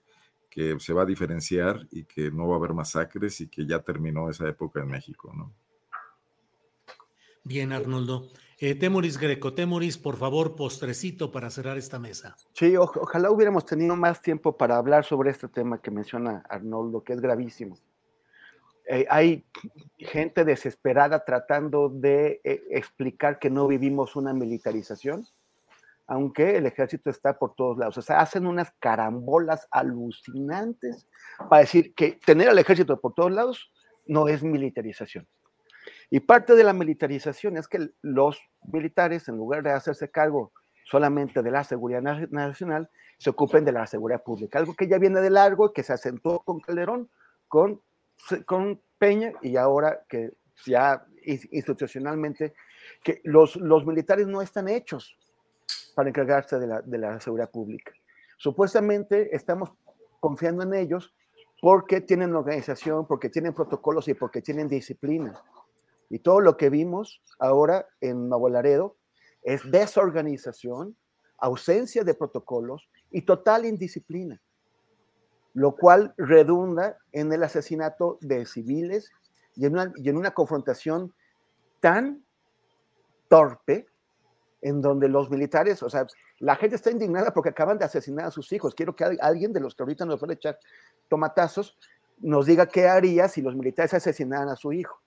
que 0.50 0.78
se 0.80 0.92
va 0.92 1.04
a 1.04 1.06
diferenciar 1.06 1.88
y 1.92 2.04
que 2.04 2.30
no 2.30 2.48
va 2.48 2.56
a 2.56 2.58
haber 2.58 2.74
masacres 2.74 3.40
y 3.40 3.48
que 3.48 3.66
ya 3.66 3.80
terminó 3.80 4.30
esa 4.30 4.50
época 4.50 4.82
en 4.82 4.88
México, 4.90 5.32
¿no? 5.34 5.54
Bien, 7.44 7.72
Arnoldo. 7.72 8.28
Eh, 8.64 8.76
Temoris 8.76 9.18
Greco, 9.18 9.56
Temoris, 9.56 9.98
por 9.98 10.18
favor, 10.18 10.56
postrecito 10.56 11.32
para 11.32 11.50
cerrar 11.50 11.80
esta 11.80 11.98
mesa. 11.98 12.36
Sí, 12.54 12.78
ojalá 12.78 13.32
hubiéramos 13.32 13.66
tenido 13.66 13.96
más 13.96 14.22
tiempo 14.22 14.56
para 14.56 14.78
hablar 14.78 15.04
sobre 15.04 15.32
este 15.32 15.48
tema 15.48 15.82
que 15.82 15.90
menciona 15.90 16.44
Arnoldo, 16.48 17.04
que 17.04 17.14
es 17.14 17.22
gravísimo. 17.22 17.80
Eh, 18.88 19.08
hay 19.10 19.44
gente 19.98 20.46
desesperada 20.46 21.26
tratando 21.26 21.90
de 21.90 22.40
eh, 22.44 22.62
explicar 22.70 23.40
que 23.40 23.50
no 23.50 23.68
vivimos 23.68 24.16
una 24.16 24.32
militarización, 24.32 25.26
aunque 26.06 26.56
el 26.56 26.68
ejército 26.68 27.10
está 27.10 27.40
por 27.40 27.56
todos 27.56 27.80
lados. 27.80 27.98
O 27.98 28.04
sea, 28.04 28.20
hacen 28.20 28.46
unas 28.46 28.70
carambolas 28.78 29.68
alucinantes 29.72 31.08
para 31.50 31.62
decir 31.62 31.96
que 31.96 32.20
tener 32.24 32.48
al 32.48 32.60
ejército 32.60 33.02
por 33.02 33.16
todos 33.16 33.32
lados 33.32 33.72
no 34.06 34.28
es 34.28 34.44
militarización. 34.44 35.28
Y 36.12 36.20
parte 36.20 36.56
de 36.56 36.64
la 36.66 36.74
militarización 36.74 37.56
es 37.58 37.70
que 37.70 37.90
los 38.02 38.38
militares, 38.72 39.30
en 39.30 39.38
lugar 39.38 39.64
de 39.64 39.72
hacerse 39.72 40.12
cargo 40.12 40.52
solamente 40.84 41.42
de 41.42 41.52
la 41.52 41.64
seguridad 41.64 42.02
nacional, 42.02 42.90
se 43.18 43.30
ocupen 43.30 43.64
de 43.64 43.72
la 43.72 43.88
seguridad 43.88 44.22
pública, 44.22 44.60
algo 44.60 44.76
que 44.76 44.88
ya 44.88 44.98
viene 44.98 45.22
de 45.22 45.30
largo, 45.30 45.72
que 45.72 45.84
se 45.84 45.94
acentuó 45.94 46.42
con 46.42 46.60
Calderón, 46.60 47.10
con, 47.48 47.82
con 48.46 48.82
Peña 48.98 49.32
y 49.42 49.56
ahora 49.56 50.02
que 50.10 50.34
ya 50.66 51.06
institucionalmente, 51.24 52.54
los, 53.24 53.56
militares 53.86 54.28
no 54.28 54.42
están 54.42 54.68
hechos 54.68 55.18
para 55.96 56.10
encargarse 56.10 56.60
de 56.60 56.98
la 56.98 57.20
seguridad 57.22 57.50
pública. 57.50 57.94
Supuestamente 58.38 59.36
estamos 59.36 59.72
confiando 60.20 60.64
en 60.64 60.74
ellos 60.74 61.14
porque 61.62 62.02
tienen 62.02 62.36
organización, 62.36 63.06
porque 63.06 63.30
tienen 63.30 63.54
protocolos 63.54 64.08
y 64.08 64.16
porque 64.16 64.42
tienen 64.42 64.68
disciplina. 64.68 65.42
Y 66.12 66.20
todo 66.20 66.42
lo 66.42 66.58
que 66.58 66.70
vimos 66.70 67.22
ahora 67.40 67.88
en 68.02 68.28
Nuevo 68.28 68.50
Laredo 68.50 68.98
es 69.44 69.62
desorganización, 69.72 70.98
ausencia 71.38 72.04
de 72.04 72.14
protocolos 72.14 72.90
y 73.12 73.22
total 73.22 73.66
indisciplina, 73.66 74.42
lo 75.54 75.78
cual 75.78 76.14
redunda 76.18 76.98
en 77.14 77.32
el 77.32 77.42
asesinato 77.44 78.18
de 78.20 78.46
civiles 78.46 79.10
y 79.56 79.66
en 79.66 80.18
una, 80.18 80.32
confrontación 80.32 81.14
tan 81.80 82.26
torpe 83.30 83.88
en 84.62 84.82
donde 84.82 85.08
los 85.08 85.30
militares, 85.32 85.82
o 85.82 85.90
sea, 85.90 86.06
la 86.40 86.58
gente 86.58 86.76
está 86.76 86.92
indignada 86.92 87.34
porque 87.34 87.52
acaban 87.52 87.78
de 87.78 87.86
asesinar 87.86 88.26
a 88.26 88.32
sus 88.32 88.52
hijos. 88.52 88.76
Quiero 88.76 88.98
que 88.98 89.06
alguien 89.22 89.54
de 89.54 89.62
los 89.62 89.76
que 89.76 89.84
ahorita 89.84 90.06
nos 90.06 90.22
va 90.22 90.28
a 90.30 90.34
echar 90.34 90.60
tomatazos 91.08 91.78
nos 92.18 92.46
diga 92.48 92.66
qué 92.66 92.90
haría 92.90 93.30
si 93.30 93.42
los 93.42 93.56
militares 93.56 93.94
asesinaran 93.94 94.50
a 94.50 94.58
su 94.58 94.74
hijo 94.74 95.02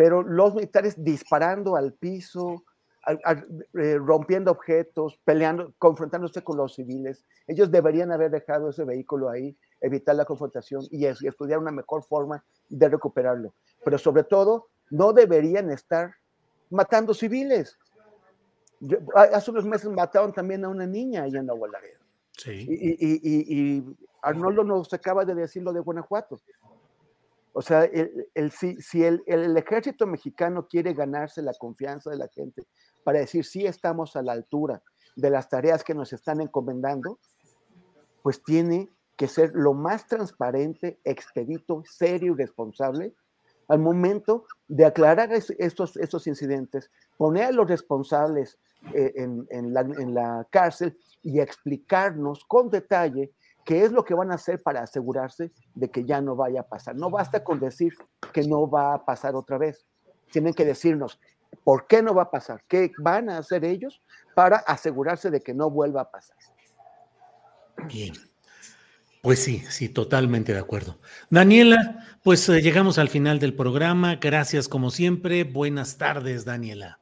pero 0.00 0.22
los 0.22 0.54
militares 0.54 0.94
disparando 0.96 1.76
al 1.76 1.92
piso, 1.92 2.64
eh, 3.06 3.98
rompiendo 3.98 4.50
objetos, 4.50 5.20
peleando, 5.26 5.74
confrontándose 5.76 6.42
con 6.42 6.56
los 6.56 6.74
civiles. 6.74 7.26
Ellos 7.46 7.70
deberían 7.70 8.10
haber 8.10 8.30
dejado 8.30 8.70
ese 8.70 8.84
vehículo 8.84 9.28
ahí, 9.28 9.54
evitar 9.78 10.16
la 10.16 10.24
confrontación 10.24 10.86
y, 10.90 11.04
estudiar 11.04 11.58
una 11.58 11.70
mejor 11.70 12.02
forma 12.02 12.42
de 12.70 12.88
recuperarlo. 12.88 13.52
Pero 13.84 13.98
sobre 13.98 14.24
todo, 14.24 14.68
no 14.88 15.12
deberían 15.12 15.70
estar 15.70 16.14
matando 16.70 17.12
civiles. 17.12 17.76
hace 19.14 19.50
unos 19.50 19.66
meses 19.66 19.90
mataron 19.90 20.32
también 20.32 20.64
a 20.64 20.70
una 20.70 20.86
niña 20.86 21.24
allá 21.24 21.40
en 21.40 21.46
Nuevo 21.46 21.66
Laredo. 21.66 22.00
Sí. 22.38 22.64
Y, 22.66 23.06
y, 23.06 23.20
y, 23.22 23.96
Arnoldo 24.22 24.64
nos 24.64 24.90
acaba 24.94 25.26
de 25.26 25.34
decir 25.34 25.62
lo 25.62 25.74
de 25.74 25.80
Guanajuato. 25.80 26.40
O 27.52 27.62
sea, 27.62 27.84
el, 27.84 28.50
si, 28.52 29.04
el, 29.04 29.22
ejército 29.56 30.06
mexicano 30.06 30.68
quiere 30.68 30.94
ganarse 30.94 31.42
la 31.42 31.52
confianza 31.54 32.10
de 32.10 32.16
la 32.16 32.28
gente 32.28 32.66
para 33.02 33.18
decir 33.18 33.44
sí 33.44 33.66
estamos 33.66 34.14
a 34.14 34.22
la 34.22 34.32
altura 34.32 34.82
de 35.16 35.30
las 35.30 35.48
tareas 35.48 35.82
que 35.82 35.94
nos 35.94 36.12
están 36.12 36.40
encomendando, 36.40 37.18
pues 38.22 38.42
tiene 38.44 38.88
que 39.16 39.26
ser 39.26 39.50
lo 39.54 39.74
más 39.74 40.06
transparente, 40.06 41.00
expedito, 41.04 41.82
serio 41.84 42.34
y 42.34 42.36
responsable 42.36 43.14
al 43.68 43.78
momento 43.78 44.44
de 44.68 44.84
aclarar 44.84 45.32
estos, 45.32 46.26
incidentes, 46.26 46.90
poner 47.16 47.44
a 47.44 47.52
los 47.52 47.68
responsables 47.68 48.58
eh, 48.94 49.12
en 49.16 49.74
la 50.14 50.46
cárcel 50.50 50.96
y 51.22 51.40
explicarnos 51.40 52.44
con 52.44 52.70
detalle 52.70 53.32
qué 53.70 53.84
es 53.84 53.92
lo 53.92 54.04
que 54.04 54.14
van 54.14 54.32
a 54.32 54.34
hacer 54.34 54.60
para 54.60 54.82
asegurarse 54.82 55.52
de 55.76 55.88
que 55.92 56.04
ya 56.04 56.20
no 56.20 56.34
vaya 56.34 56.62
a 56.62 56.66
pasar. 56.66 56.96
No 56.96 57.08
basta 57.08 57.44
con 57.44 57.60
decir 57.60 57.94
que 58.32 58.42
no 58.42 58.68
va 58.68 58.94
a 58.94 59.04
pasar 59.04 59.36
otra 59.36 59.58
vez. 59.58 59.86
Tienen 60.32 60.54
que 60.54 60.64
decirnos 60.64 61.20
por 61.62 61.86
qué 61.86 62.02
no 62.02 62.12
va 62.12 62.22
a 62.24 62.30
pasar, 62.32 62.64
qué 62.66 62.90
van 62.98 63.30
a 63.30 63.38
hacer 63.38 63.64
ellos 63.64 64.02
para 64.34 64.56
asegurarse 64.56 65.30
de 65.30 65.40
que 65.40 65.54
no 65.54 65.70
vuelva 65.70 66.00
a 66.00 66.10
pasar. 66.10 66.36
Bien. 67.86 68.12
Pues 69.22 69.40
sí, 69.40 69.62
sí, 69.68 69.88
totalmente 69.88 70.52
de 70.52 70.58
acuerdo. 70.58 70.98
Daniela, 71.28 72.18
pues 72.24 72.48
eh, 72.48 72.62
llegamos 72.62 72.98
al 72.98 73.08
final 73.08 73.38
del 73.38 73.54
programa. 73.54 74.16
Gracias 74.16 74.66
como 74.66 74.90
siempre. 74.90 75.44
Buenas 75.44 75.96
tardes, 75.96 76.44
Daniela. 76.44 76.99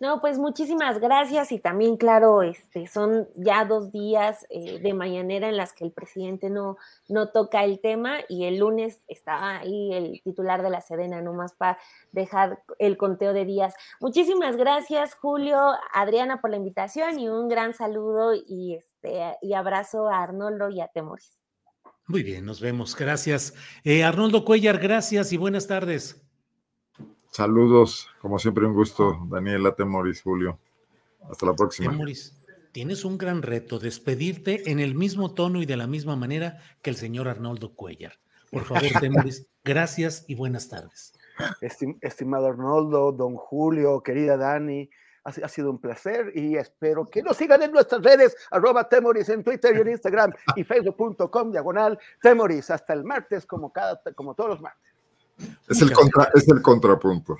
No, 0.00 0.22
pues 0.22 0.38
muchísimas 0.38 0.98
gracias 0.98 1.52
y 1.52 1.58
también, 1.58 1.98
claro, 1.98 2.42
este, 2.42 2.86
son 2.86 3.28
ya 3.36 3.66
dos 3.66 3.92
días 3.92 4.46
eh, 4.48 4.78
de 4.78 4.94
mañanera 4.94 5.50
en 5.50 5.58
las 5.58 5.74
que 5.74 5.84
el 5.84 5.92
presidente 5.92 6.48
no, 6.48 6.78
no 7.06 7.28
toca 7.28 7.64
el 7.64 7.80
tema 7.80 8.20
y 8.26 8.46
el 8.46 8.56
lunes 8.56 9.02
está 9.08 9.58
ahí 9.58 9.92
el 9.92 10.22
titular 10.24 10.62
de 10.62 10.70
la 10.70 10.80
Sedena, 10.80 11.20
nomás 11.20 11.52
para 11.52 11.78
dejar 12.12 12.62
el 12.78 12.96
conteo 12.96 13.34
de 13.34 13.44
días. 13.44 13.74
Muchísimas 14.00 14.56
gracias, 14.56 15.14
Julio, 15.14 15.58
Adriana, 15.92 16.40
por 16.40 16.48
la 16.48 16.56
invitación 16.56 17.18
y 17.18 17.28
un 17.28 17.48
gran 17.50 17.74
saludo 17.74 18.32
y, 18.34 18.76
este, 18.76 19.36
y 19.42 19.52
abrazo 19.52 20.08
a 20.08 20.22
Arnoldo 20.22 20.70
y 20.70 20.80
a 20.80 20.88
Temoris. 20.88 21.30
Muy 22.06 22.22
bien, 22.22 22.46
nos 22.46 22.62
vemos. 22.62 22.96
Gracias. 22.96 23.52
Eh, 23.84 24.02
Arnoldo 24.02 24.46
Cuellar, 24.46 24.78
gracias 24.78 25.30
y 25.34 25.36
buenas 25.36 25.66
tardes. 25.66 26.29
Saludos, 27.30 28.08
como 28.20 28.38
siempre 28.38 28.66
un 28.66 28.74
gusto, 28.74 29.18
Daniela 29.28 29.74
Temoris, 29.74 30.22
Julio. 30.22 30.58
Hasta 31.30 31.46
la 31.46 31.54
próxima. 31.54 31.92
Temoris, 31.92 32.34
tienes 32.72 33.04
un 33.04 33.18
gran 33.18 33.42
reto, 33.42 33.78
despedirte 33.78 34.70
en 34.70 34.80
el 34.80 34.94
mismo 34.94 35.32
tono 35.32 35.62
y 35.62 35.66
de 35.66 35.76
la 35.76 35.86
misma 35.86 36.16
manera 36.16 36.58
que 36.82 36.90
el 36.90 36.96
señor 36.96 37.28
Arnoldo 37.28 37.74
Cuellar. 37.74 38.14
Por 38.50 38.64
favor, 38.64 38.88
Temoris, 39.00 39.46
gracias 39.64 40.24
y 40.26 40.34
buenas 40.34 40.68
tardes. 40.68 41.12
estimado 42.00 42.48
Arnoldo, 42.48 43.12
don 43.12 43.36
Julio, 43.36 44.02
querida 44.02 44.36
Dani, 44.36 44.90
ha, 45.22 45.48
sido 45.48 45.70
un 45.70 45.78
placer 45.78 46.32
y 46.34 46.56
espero 46.56 47.04
que 47.06 47.22
nos 47.22 47.36
sigan 47.36 47.62
en 47.62 47.72
nuestras 47.72 48.02
redes, 48.02 48.36
arroba 48.50 48.88
Temoris 48.88 49.28
en 49.28 49.44
Twitter 49.44 49.76
y 49.76 49.80
en 49.80 49.88
Instagram 49.90 50.32
y 50.56 50.64
facebook.com 50.64 51.52
diagonal 51.52 51.98
Temoris. 52.20 52.70
Hasta 52.70 52.92
el 52.92 53.04
martes, 53.04 53.46
como, 53.46 53.72
cada, 53.72 54.00
como 54.14 54.34
todos 54.34 54.50
los 54.50 54.60
martes. 54.60 54.89
Es 55.68 55.80
el, 55.82 55.92
contra, 55.92 56.30
es 56.34 56.48
el 56.48 56.62
contrapunto. 56.62 57.36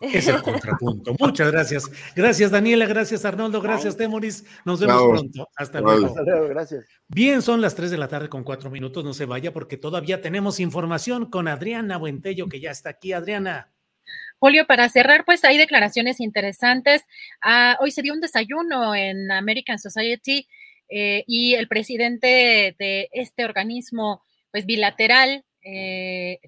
Es 0.00 0.28
el 0.28 0.42
contrapunto. 0.42 1.14
Muchas 1.18 1.50
gracias. 1.50 1.90
Gracias, 2.14 2.50
Daniela. 2.50 2.86
Gracias, 2.86 3.24
Arnoldo. 3.24 3.60
Gracias, 3.60 3.96
Temoris. 3.96 4.44
Nos 4.64 4.80
vemos 4.80 5.02
pronto. 5.02 5.48
Hasta 5.56 5.80
luego. 5.80 6.06
Hasta 6.06 6.22
luego. 6.22 6.48
Gracias. 6.48 6.84
Bien, 7.08 7.42
son 7.42 7.60
las 7.60 7.74
3 7.74 7.90
de 7.90 7.98
la 7.98 8.08
tarde 8.08 8.28
con 8.28 8.44
cuatro 8.44 8.70
minutos. 8.70 9.04
No 9.04 9.14
se 9.14 9.24
vaya 9.24 9.52
porque 9.52 9.76
todavía 9.76 10.20
tenemos 10.20 10.60
información 10.60 11.30
con 11.30 11.48
Adriana 11.48 11.96
Buentello, 11.96 12.48
que 12.48 12.60
ya 12.60 12.70
está 12.70 12.90
aquí. 12.90 13.12
Adriana. 13.12 13.70
Julio, 14.38 14.66
para 14.66 14.88
cerrar, 14.88 15.24
pues 15.24 15.44
hay 15.44 15.56
declaraciones 15.56 16.20
interesantes. 16.20 17.04
Ah, 17.42 17.78
hoy 17.80 17.90
se 17.90 18.02
dio 18.02 18.12
un 18.12 18.20
desayuno 18.20 18.94
en 18.94 19.30
American 19.30 19.78
Society 19.78 20.46
eh, 20.90 21.24
y 21.26 21.54
el 21.54 21.66
presidente 21.66 22.76
de 22.78 23.08
este 23.12 23.44
organismo, 23.44 24.22
pues 24.50 24.66
bilateral, 24.66 25.44
eh, 25.62 26.40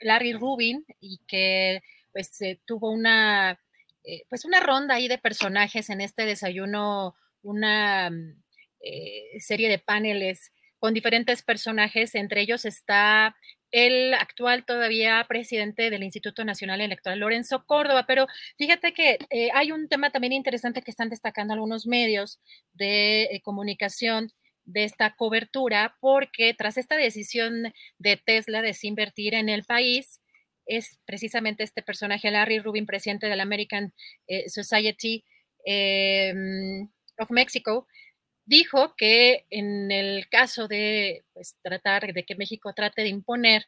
Larry 0.00 0.32
Rubin 0.32 0.84
y 1.00 1.20
que 1.26 1.82
pues 2.12 2.38
tuvo 2.66 2.90
una 2.90 3.58
eh, 4.04 4.26
pues 4.28 4.44
una 4.44 4.60
ronda 4.60 4.96
ahí 4.96 5.08
de 5.08 5.16
personajes 5.16 5.88
en 5.88 6.02
este 6.02 6.26
desayuno, 6.26 7.14
una 7.42 8.10
mm, 8.10 8.42
eh, 8.80 9.40
serie 9.40 9.70
de 9.70 9.78
paneles 9.78 10.52
con 10.78 10.92
diferentes 10.92 11.42
personajes, 11.42 12.14
entre 12.14 12.42
ellos 12.42 12.66
está 12.66 13.34
el 13.70 14.12
actual 14.12 14.66
todavía 14.66 15.24
presidente 15.26 15.88
del 15.88 16.02
Instituto 16.02 16.44
Nacional 16.44 16.82
Electoral, 16.82 17.18
Lorenzo 17.18 17.64
Córdoba. 17.64 18.04
Pero 18.06 18.26
fíjate 18.58 18.92
que 18.92 19.18
eh, 19.30 19.48
hay 19.54 19.72
un 19.72 19.88
tema 19.88 20.10
también 20.10 20.34
interesante 20.34 20.82
que 20.82 20.90
están 20.90 21.08
destacando 21.08 21.54
algunos 21.54 21.86
medios 21.86 22.40
de 22.74 23.40
comunicación 23.42 24.30
de 24.64 24.84
esta 24.84 25.14
cobertura 25.16 25.96
porque 26.00 26.54
tras 26.54 26.76
esta 26.76 26.96
decisión 26.96 27.72
de 27.98 28.16
Tesla 28.16 28.62
de 28.62 28.76
invertir 28.82 29.34
en 29.34 29.48
el 29.48 29.64
país, 29.64 30.20
es 30.66 30.98
precisamente 31.04 31.62
este 31.62 31.82
personaje, 31.82 32.30
Larry 32.30 32.58
Rubin, 32.58 32.86
presidente 32.86 33.26
de 33.26 33.36
la 33.36 33.42
American 33.42 33.92
eh, 34.26 34.48
Society 34.48 35.24
em, 35.64 36.88
of 37.18 37.30
Mexico, 37.30 37.86
dijo 38.46 38.94
que 38.96 39.46
en 39.50 39.90
el 39.90 40.28
caso 40.28 40.68
de 40.68 41.24
pues, 41.32 41.56
tratar 41.62 42.12
de 42.12 42.24
que 42.24 42.36
México 42.36 42.72
trate 42.74 43.02
de 43.02 43.08
imponer 43.08 43.62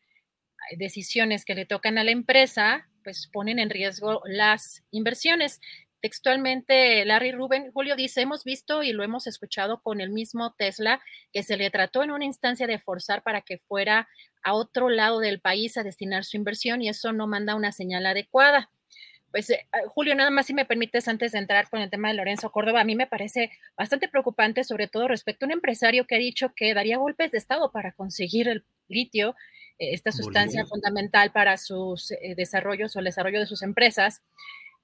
eh, 0.70 0.76
decisiones 0.78 1.44
que 1.44 1.54
le 1.54 1.66
tocan 1.66 1.98
a 1.98 2.04
la 2.04 2.10
empresa, 2.10 2.88
pues 3.04 3.28
ponen 3.32 3.58
en 3.58 3.70
riesgo 3.70 4.22
las 4.24 4.82
inversiones. 4.90 5.60
Textualmente, 6.00 7.04
Larry 7.04 7.32
Rubin, 7.32 7.72
Julio 7.72 7.96
dice, 7.96 8.20
hemos 8.20 8.44
visto 8.44 8.82
y 8.82 8.92
lo 8.92 9.02
hemos 9.02 9.26
escuchado 9.26 9.80
con 9.80 10.00
el 10.00 10.10
mismo 10.10 10.54
Tesla, 10.56 11.00
que 11.32 11.42
se 11.42 11.56
le 11.56 11.70
trató 11.70 12.02
en 12.02 12.10
una 12.10 12.24
instancia 12.24 12.66
de 12.66 12.78
forzar 12.78 13.22
para 13.22 13.40
que 13.40 13.58
fuera 13.58 14.08
a 14.42 14.54
otro 14.54 14.88
lado 14.88 15.20
del 15.20 15.40
país 15.40 15.76
a 15.76 15.82
destinar 15.82 16.24
su 16.24 16.36
inversión 16.36 16.82
y 16.82 16.88
eso 16.88 17.12
no 17.12 17.26
manda 17.26 17.56
una 17.56 17.72
señal 17.72 18.06
adecuada. 18.06 18.70
Pues, 19.36 19.50
eh, 19.50 19.66
ah, 19.72 19.80
Julio, 19.88 20.14
nada 20.14 20.30
más 20.30 20.46
si 20.46 20.54
me 20.54 20.64
permites, 20.64 21.08
antes 21.08 21.32
de 21.32 21.38
entrar 21.38 21.68
con 21.68 21.80
el 21.80 21.90
tema 21.90 22.08
de 22.08 22.14
Lorenzo 22.14 22.50
Córdoba, 22.50 22.80
a 22.80 22.84
mí 22.84 22.94
me 22.94 23.06
parece 23.06 23.50
bastante 23.76 24.08
preocupante, 24.08 24.64
sobre 24.64 24.88
todo 24.88 25.08
respecto 25.08 25.44
a 25.44 25.48
un 25.48 25.52
empresario 25.52 26.06
que 26.06 26.14
ha 26.14 26.18
dicho 26.18 26.52
que 26.54 26.72
daría 26.72 26.96
golpes 26.96 27.32
de 27.32 27.38
Estado 27.38 27.70
para 27.70 27.92
conseguir 27.92 28.48
el 28.48 28.64
litio, 28.88 29.34
eh, 29.78 29.92
esta 29.92 30.12
sustancia 30.12 30.64
fundamental 30.64 31.32
para 31.32 31.58
sus 31.58 32.12
eh, 32.12 32.34
desarrollos 32.34 32.96
o 32.96 33.00
el 33.00 33.04
desarrollo 33.04 33.40
de 33.40 33.46
sus 33.46 33.62
empresas. 33.62 34.22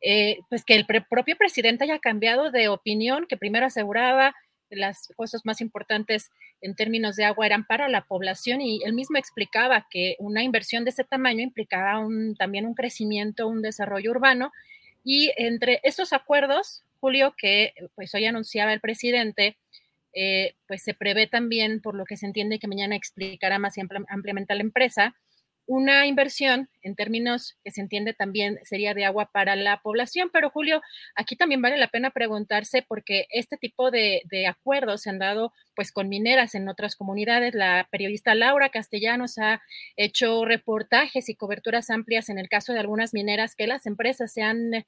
Eh, 0.02 0.40
pues 0.48 0.64
que 0.64 0.74
el 0.74 0.84
propio 0.84 1.36
presidente 1.36 1.84
haya 1.84 2.00
cambiado 2.00 2.50
de 2.50 2.68
opinión, 2.68 3.26
que 3.28 3.36
primero 3.36 3.66
aseguraba 3.66 4.34
las 4.68 5.08
cosas 5.16 5.42
más 5.44 5.60
importantes 5.60 6.30
en 6.60 6.74
términos 6.74 7.16
de 7.16 7.24
agua 7.24 7.46
eran 7.46 7.66
para 7.66 7.88
la 7.88 8.04
población 8.04 8.60
y 8.60 8.82
él 8.84 8.94
mismo 8.94 9.18
explicaba 9.18 9.86
que 9.90 10.16
una 10.18 10.42
inversión 10.42 10.84
de 10.84 10.90
ese 10.90 11.04
tamaño 11.04 11.42
implicaba 11.42 12.04
también 12.38 12.66
un 12.66 12.74
crecimiento, 12.74 13.48
un 13.48 13.62
desarrollo 13.62 14.10
urbano. 14.10 14.52
Y 15.04 15.32
entre 15.36 15.80
estos 15.82 16.12
acuerdos, 16.12 16.84
Julio, 17.00 17.34
que 17.36 17.74
pues 17.94 18.14
hoy 18.14 18.26
anunciaba 18.26 18.72
el 18.72 18.80
presidente, 18.80 19.56
eh, 20.14 20.54
pues 20.66 20.82
se 20.82 20.94
prevé 20.94 21.26
también, 21.26 21.80
por 21.80 21.94
lo 21.94 22.04
que 22.04 22.16
se 22.16 22.26
entiende 22.26 22.58
que 22.58 22.68
mañana 22.68 22.96
explicará 22.96 23.58
más 23.58 23.74
ampliamente 24.08 24.52
a 24.52 24.56
la 24.56 24.62
empresa, 24.62 25.14
una 25.66 26.06
inversión 26.06 26.68
en 26.82 26.96
términos 26.96 27.56
que 27.64 27.70
se 27.70 27.80
entiende 27.80 28.14
también 28.14 28.58
sería 28.64 28.94
de 28.94 29.04
agua 29.04 29.30
para 29.32 29.56
la 29.56 29.80
población. 29.80 30.30
Pero 30.32 30.50
Julio, 30.50 30.82
aquí 31.14 31.36
también 31.36 31.62
vale 31.62 31.76
la 31.76 31.88
pena 31.88 32.10
preguntarse 32.10 32.84
porque 32.86 33.26
este 33.30 33.56
tipo 33.56 33.90
de, 33.90 34.22
acuerdos 34.48 35.02
se 35.02 35.10
han 35.10 35.18
dado 35.18 35.52
pues 35.74 35.92
con 35.92 36.08
mineras 36.08 36.54
en 36.54 36.68
otras 36.68 36.96
comunidades. 36.96 37.54
La 37.54 37.88
periodista 37.90 38.34
Laura 38.34 38.70
Castellanos 38.70 39.38
ha 39.38 39.62
hecho 39.96 40.44
reportajes 40.44 41.28
y 41.28 41.36
coberturas 41.36 41.90
amplias 41.90 42.28
en 42.28 42.38
el 42.38 42.48
caso 42.48 42.72
de 42.72 42.80
algunas 42.80 43.14
mineras 43.14 43.54
que 43.54 43.66
las 43.66 43.86
empresas 43.86 44.32
se 44.32 44.42
han 44.42 44.84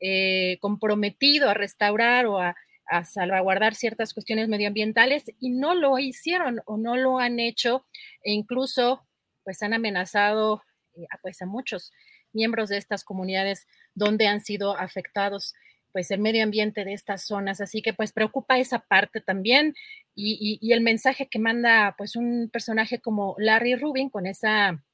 eh, 0.00 0.58
comprometido 0.60 1.50
a 1.50 1.54
restaurar 1.54 2.26
o 2.26 2.38
a 2.38 2.54
a 2.88 3.04
salvaguardar 3.04 3.74
ciertas 3.74 4.14
cuestiones 4.14 4.48
medioambientales 4.48 5.24
y 5.38 5.50
no 5.50 5.74
lo 5.74 5.98
hicieron 5.98 6.60
o 6.64 6.78
no 6.78 6.96
lo 6.96 7.18
han 7.18 7.38
hecho 7.38 7.84
e 8.22 8.32
incluso 8.32 9.06
pues 9.48 9.62
han 9.62 9.72
amenazado 9.72 10.62
eh, 10.94 11.06
pues 11.22 11.40
a 11.40 11.46
muchos 11.46 11.90
miembros 12.34 12.68
de 12.68 12.76
estas 12.76 13.02
comunidades 13.02 13.66
donde 13.94 14.26
han 14.26 14.42
sido 14.42 14.76
afectados 14.76 15.54
pues 15.90 16.10
el 16.10 16.20
medio 16.20 16.44
ambiente 16.44 16.84
de 16.84 16.92
estas 16.92 17.24
zonas. 17.24 17.62
Así 17.62 17.80
que 17.80 17.94
pues 17.94 18.12
preocupa 18.12 18.58
esa 18.58 18.80
parte 18.80 19.22
también 19.22 19.74
y, 20.14 20.70
el 20.70 20.82
mensaje 20.82 21.28
que 21.30 21.38
manda 21.38 21.94
pues 21.96 22.14
un 22.14 22.50
personaje 22.52 23.00
como 23.00 23.36
Larry 23.38 23.76
Rubin 23.76 24.10
con 24.10 24.26
esa, 24.26 24.84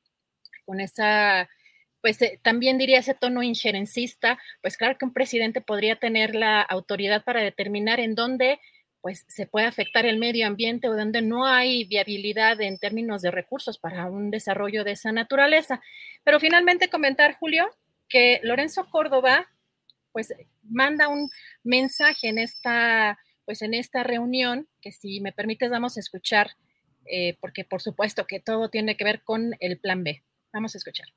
con 0.64 0.78
esa, 0.78 1.48
pues 2.00 2.22
eh, 2.22 2.38
también 2.40 2.78
diría 2.78 3.00
ese 3.00 3.14
tono 3.14 3.42
injerencista, 3.42 4.38
pues 4.62 4.76
claro 4.76 4.96
que 4.96 5.04
un 5.04 5.12
presidente 5.12 5.60
podría 5.62 5.96
tener 5.96 6.36
la 6.36 6.62
autoridad 6.62 7.24
para 7.24 7.42
determinar 7.42 7.98
en 7.98 8.14
dónde 8.14 8.60
pues 9.04 9.26
se 9.28 9.46
puede 9.46 9.66
afectar 9.66 10.06
el 10.06 10.16
medio 10.16 10.46
ambiente 10.46 10.88
o 10.88 10.96
donde 10.96 11.20
no 11.20 11.44
hay 11.44 11.84
viabilidad 11.84 12.58
en 12.62 12.78
términos 12.78 13.20
de 13.20 13.30
recursos 13.30 13.76
para 13.76 14.06
un 14.06 14.30
desarrollo 14.30 14.82
de 14.82 14.92
esa 14.92 15.12
naturaleza. 15.12 15.82
Pero 16.24 16.40
finalmente 16.40 16.88
comentar, 16.88 17.36
Julio, 17.36 17.68
que 18.08 18.40
Lorenzo 18.42 18.88
Córdoba 18.88 19.46
pues 20.10 20.32
manda 20.62 21.08
un 21.08 21.28
mensaje 21.62 22.28
en 22.28 22.38
esta 22.38 23.18
pues 23.44 23.60
en 23.60 23.74
esta 23.74 24.04
reunión 24.04 24.68
que 24.80 24.90
si 24.90 25.20
me 25.20 25.32
permites 25.32 25.68
vamos 25.68 25.98
a 25.98 26.00
escuchar 26.00 26.52
eh, 27.04 27.36
porque 27.42 27.66
por 27.66 27.82
supuesto 27.82 28.26
que 28.26 28.40
todo 28.40 28.70
tiene 28.70 28.96
que 28.96 29.04
ver 29.04 29.22
con 29.22 29.50
el 29.60 29.78
plan 29.78 30.02
B. 30.02 30.22
Vamos 30.50 30.74
a 30.76 30.78
escuchar 30.78 31.08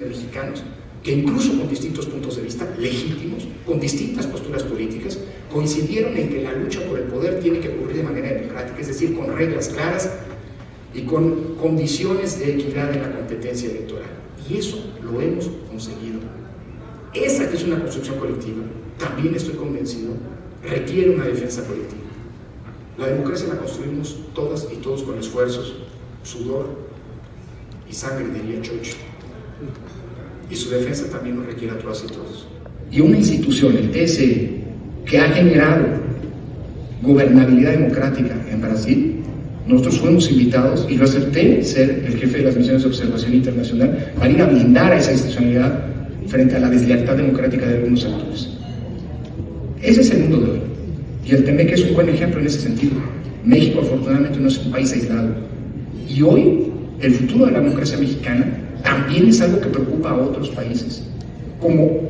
mexicanos, 0.00 0.62
que 1.04 1.12
incluso 1.12 1.58
con 1.58 1.68
distintos 1.68 2.06
puntos 2.06 2.36
de 2.36 2.42
vista 2.42 2.66
legítimos, 2.78 3.46
con 3.66 3.78
distintas 3.78 4.26
posturas 4.26 4.62
políticas, 4.62 5.18
coincidieron 5.52 6.16
en 6.16 6.30
que 6.30 6.42
la 6.42 6.54
lucha 6.54 6.80
por 6.88 6.98
el 6.98 7.04
poder 7.04 7.40
tiene 7.40 7.60
que 7.60 7.68
ocurrir 7.68 7.98
de 7.98 8.02
manera 8.04 8.32
democrática, 8.32 8.80
es 8.80 8.88
decir, 8.88 9.14
con 9.14 9.36
reglas 9.36 9.68
claras 9.68 10.10
y 10.94 11.02
con 11.02 11.56
condiciones 11.56 12.38
de 12.38 12.54
equidad 12.54 12.90
en 12.94 13.02
la 13.02 13.12
competencia 13.12 13.68
electoral. 13.68 14.08
Y 14.48 14.56
eso 14.56 14.82
lo 15.02 15.20
hemos 15.20 15.50
conseguido. 15.68 16.20
Esa 17.12 17.50
que 17.50 17.56
es 17.56 17.64
una 17.64 17.80
construcción 17.80 18.18
colectiva, 18.18 18.64
también 18.98 19.34
estoy 19.34 19.56
convencido, 19.56 20.12
requiere 20.62 21.14
una 21.14 21.26
defensa 21.26 21.66
colectiva. 21.66 22.00
La 22.96 23.08
democracia 23.08 23.48
la 23.48 23.58
construimos 23.58 24.20
todas 24.34 24.68
y 24.72 24.76
todos 24.76 25.02
con 25.02 25.18
esfuerzos, 25.18 25.74
sudor 26.22 26.78
y 27.88 27.92
sangre, 27.92 28.40
diría 28.40 28.62
Chocho 28.62 28.96
y 30.50 30.56
su 30.56 30.70
defensa 30.70 31.08
también 31.10 31.36
nos 31.36 31.46
requiere 31.46 31.74
a 31.74 31.78
todas 31.78 32.04
y 32.04 32.12
todos. 32.12 32.46
Y 32.90 33.00
una 33.00 33.16
institución, 33.16 33.76
el 33.76 33.90
TSE, 33.90 34.50
que 35.04 35.18
ha 35.18 35.28
generado 35.30 35.84
gobernabilidad 37.02 37.72
democrática 37.72 38.34
en 38.50 38.60
Brasil, 38.60 39.16
nosotros 39.66 39.98
fuimos 39.98 40.30
invitados 40.30 40.86
y 40.88 40.96
yo 40.96 41.04
acepté 41.04 41.62
ser 41.62 42.02
el 42.06 42.18
jefe 42.18 42.38
de 42.38 42.44
las 42.44 42.56
misiones 42.56 42.82
de 42.82 42.88
observación 42.88 43.34
internacional 43.34 44.12
para 44.18 44.30
ir 44.30 44.42
a 44.42 44.46
blindar 44.46 44.92
a 44.92 44.98
esa 44.98 45.12
institucionalidad 45.12 45.84
frente 46.26 46.56
a 46.56 46.60
la 46.60 46.70
deslealtad 46.70 47.16
democrática 47.16 47.66
de 47.66 47.76
algunos 47.78 48.04
actores. 48.04 48.50
Ese 49.82 50.00
es 50.02 50.10
el 50.10 50.20
mundo 50.20 50.40
de 50.40 50.50
hoy. 50.50 50.60
Y 51.26 51.34
el 51.34 51.44
TMEC 51.44 51.72
es 51.72 51.84
un 51.84 51.94
buen 51.94 52.08
ejemplo 52.08 52.40
en 52.40 52.46
ese 52.46 52.60
sentido. 52.60 52.92
México 53.44 53.80
afortunadamente 53.80 54.38
no 54.38 54.48
es 54.48 54.58
un 54.58 54.70
país 54.70 54.92
aislado. 54.92 55.28
Y 56.08 56.22
hoy 56.22 56.66
el 57.00 57.14
futuro 57.14 57.46
de 57.46 57.52
la 57.52 57.60
democracia 57.60 57.98
mexicana 57.98 58.46
también 58.84 59.28
es 59.28 59.40
algo 59.40 59.60
que 59.60 59.68
preocupa 59.68 60.10
a 60.10 60.14
otros 60.14 60.50
países, 60.50 61.02
como 61.58 62.02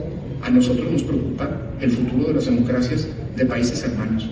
a 0.42 0.50
nosotros 0.50 0.90
nos 0.90 1.02
preocupa 1.04 1.48
el 1.80 1.90
futuro 1.92 2.26
de 2.26 2.34
las 2.34 2.44
democracias 2.44 3.06
de 3.36 3.46
países 3.46 3.82
hermanos. 3.84 4.28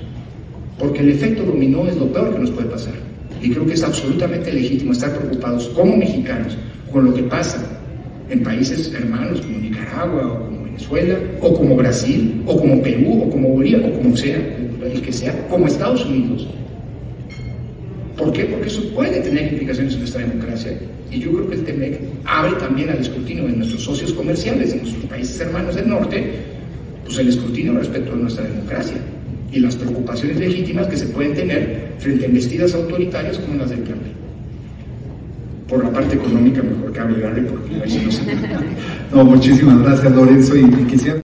Porque 0.78 1.00
el 1.00 1.10
efecto 1.10 1.44
dominó 1.44 1.86
es 1.86 1.96
lo 1.96 2.12
peor 2.12 2.34
que 2.34 2.40
nos 2.40 2.50
puede 2.50 2.68
pasar. 2.68 2.94
Y 3.40 3.50
creo 3.50 3.64
que 3.64 3.74
es 3.74 3.82
absolutamente 3.82 4.52
legítimo 4.52 4.92
estar 4.92 5.16
preocupados 5.16 5.68
como 5.68 5.96
mexicanos 5.96 6.56
con 6.92 7.04
lo 7.04 7.14
que 7.14 7.22
pasa 7.22 7.64
en 8.28 8.42
países 8.42 8.92
hermanos 8.92 9.40
como 9.40 9.58
Nicaragua 9.58 10.32
o 10.32 10.46
como 10.46 10.64
Venezuela 10.64 11.18
o 11.40 11.54
como 11.54 11.76
Brasil 11.76 12.42
o 12.46 12.56
como 12.56 12.82
Perú 12.82 13.22
o 13.24 13.30
como 13.30 13.48
Bolivia 13.50 13.86
o 13.86 13.98
como 13.98 14.16
sea, 14.16 14.36
el 14.36 15.00
que 15.00 15.12
sea, 15.12 15.46
como 15.48 15.66
Estados 15.66 16.04
Unidos. 16.04 16.48
¿Por 18.16 18.32
qué? 18.32 18.44
Porque 18.44 18.68
eso 18.68 18.82
puede 18.94 19.20
tener 19.20 19.52
implicaciones 19.52 19.94
en 19.94 20.00
nuestra 20.00 20.20
democracia 20.20 20.72
y 21.10 21.20
yo 21.20 21.32
creo 21.32 21.48
que 21.48 21.54
el 21.56 21.64
TEMEC 21.64 22.00
abre 22.24 22.52
también 22.52 22.90
al 22.90 22.98
escrutinio 22.98 23.44
de 23.44 23.52
nuestros 23.52 23.82
socios 23.82 24.12
comerciales, 24.12 24.72
de 24.72 24.80
nuestros 24.80 25.04
países 25.04 25.40
hermanos 25.40 25.74
del 25.74 25.88
norte, 25.88 26.32
pues 27.04 27.18
el 27.18 27.28
escrutinio 27.28 27.74
respecto 27.74 28.12
a 28.12 28.16
nuestra 28.16 28.44
democracia 28.44 28.96
y 29.50 29.60
las 29.60 29.76
preocupaciones 29.76 30.38
legítimas 30.38 30.86
que 30.86 30.96
se 30.96 31.06
pueden 31.06 31.34
tener 31.34 31.94
frente 31.98 32.24
a 32.24 32.28
investidas 32.28 32.74
autoritarias 32.74 33.38
como 33.38 33.56
las 33.56 33.70
del 33.70 33.80
plan 33.80 33.98
Por 35.68 35.84
la 35.84 35.92
parte 35.92 36.16
económica, 36.16 36.62
mejor 36.62 36.92
que 36.92 37.00
hable 37.00 37.42
porque 37.42 37.74
ahí 37.82 38.02
no 38.04 38.10
se... 38.10 38.22
no, 39.14 39.24
muchísimas 39.24 39.82
gracias, 39.82 40.12
Lorenzo. 40.12 40.56
Y 40.56 40.70
quisiera 40.86 41.22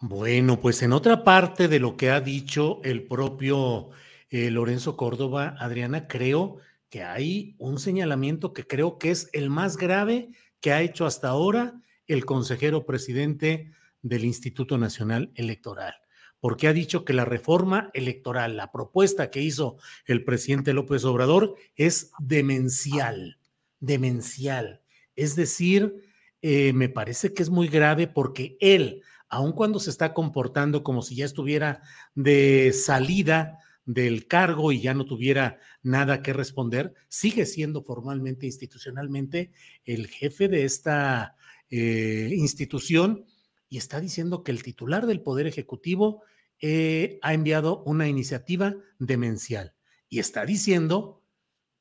bueno, 0.00 0.60
pues 0.60 0.82
en 0.82 0.92
otra 0.92 1.24
parte 1.24 1.66
de 1.66 1.80
lo 1.80 1.96
que 1.96 2.10
ha 2.10 2.20
dicho 2.20 2.80
el 2.84 3.02
propio 3.02 3.90
eh, 4.30 4.50
Lorenzo 4.50 4.96
Córdoba, 4.96 5.54
Adriana, 5.58 6.06
creo 6.06 6.58
que 6.90 7.02
hay 7.02 7.54
un 7.58 7.78
señalamiento 7.78 8.52
que 8.52 8.66
creo 8.66 8.98
que 8.98 9.10
es 9.10 9.28
el 9.32 9.50
más 9.50 9.76
grave 9.76 10.30
que 10.60 10.72
ha 10.72 10.82
hecho 10.82 11.06
hasta 11.06 11.28
ahora 11.28 11.80
el 12.06 12.24
consejero 12.24 12.86
presidente 12.86 13.70
del 14.02 14.24
Instituto 14.24 14.78
Nacional 14.78 15.30
Electoral, 15.34 15.94
porque 16.40 16.68
ha 16.68 16.72
dicho 16.72 17.04
que 17.04 17.12
la 17.12 17.24
reforma 17.24 17.90
electoral, 17.94 18.56
la 18.56 18.72
propuesta 18.72 19.30
que 19.30 19.42
hizo 19.42 19.76
el 20.06 20.24
presidente 20.24 20.72
López 20.72 21.04
Obrador 21.04 21.56
es 21.76 22.12
demencial, 22.18 23.38
demencial. 23.80 24.82
Es 25.16 25.36
decir, 25.36 25.94
eh, 26.40 26.72
me 26.72 26.88
parece 26.88 27.34
que 27.34 27.42
es 27.42 27.50
muy 27.50 27.68
grave 27.68 28.06
porque 28.06 28.56
él, 28.60 29.02
aun 29.28 29.52
cuando 29.52 29.80
se 29.80 29.90
está 29.90 30.14
comportando 30.14 30.82
como 30.82 31.02
si 31.02 31.16
ya 31.16 31.24
estuviera 31.24 31.82
de 32.14 32.72
salida 32.72 33.58
del 33.88 34.26
cargo 34.26 34.70
y 34.70 34.82
ya 34.82 34.92
no 34.92 35.06
tuviera 35.06 35.60
nada 35.82 36.22
que 36.22 36.34
responder, 36.34 36.92
sigue 37.08 37.46
siendo 37.46 37.82
formalmente, 37.82 38.44
institucionalmente, 38.44 39.50
el 39.86 40.08
jefe 40.08 40.48
de 40.48 40.66
esta 40.66 41.36
eh, 41.70 42.28
institución 42.36 43.24
y 43.70 43.78
está 43.78 43.98
diciendo 43.98 44.44
que 44.44 44.52
el 44.52 44.62
titular 44.62 45.06
del 45.06 45.22
Poder 45.22 45.46
Ejecutivo 45.46 46.22
eh, 46.60 47.18
ha 47.22 47.32
enviado 47.32 47.82
una 47.84 48.08
iniciativa 48.08 48.74
demencial 48.98 49.74
y 50.10 50.18
está 50.18 50.44
diciendo 50.44 51.22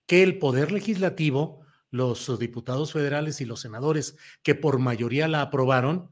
que 0.05 0.23
el 0.23 0.39
Poder 0.39 0.71
Legislativo, 0.71 1.59
los 1.91 2.39
diputados 2.39 2.93
federales 2.93 3.41
y 3.41 3.45
los 3.45 3.59
senadores 3.59 4.15
que 4.43 4.55
por 4.55 4.79
mayoría 4.79 5.27
la 5.27 5.41
aprobaron, 5.41 6.09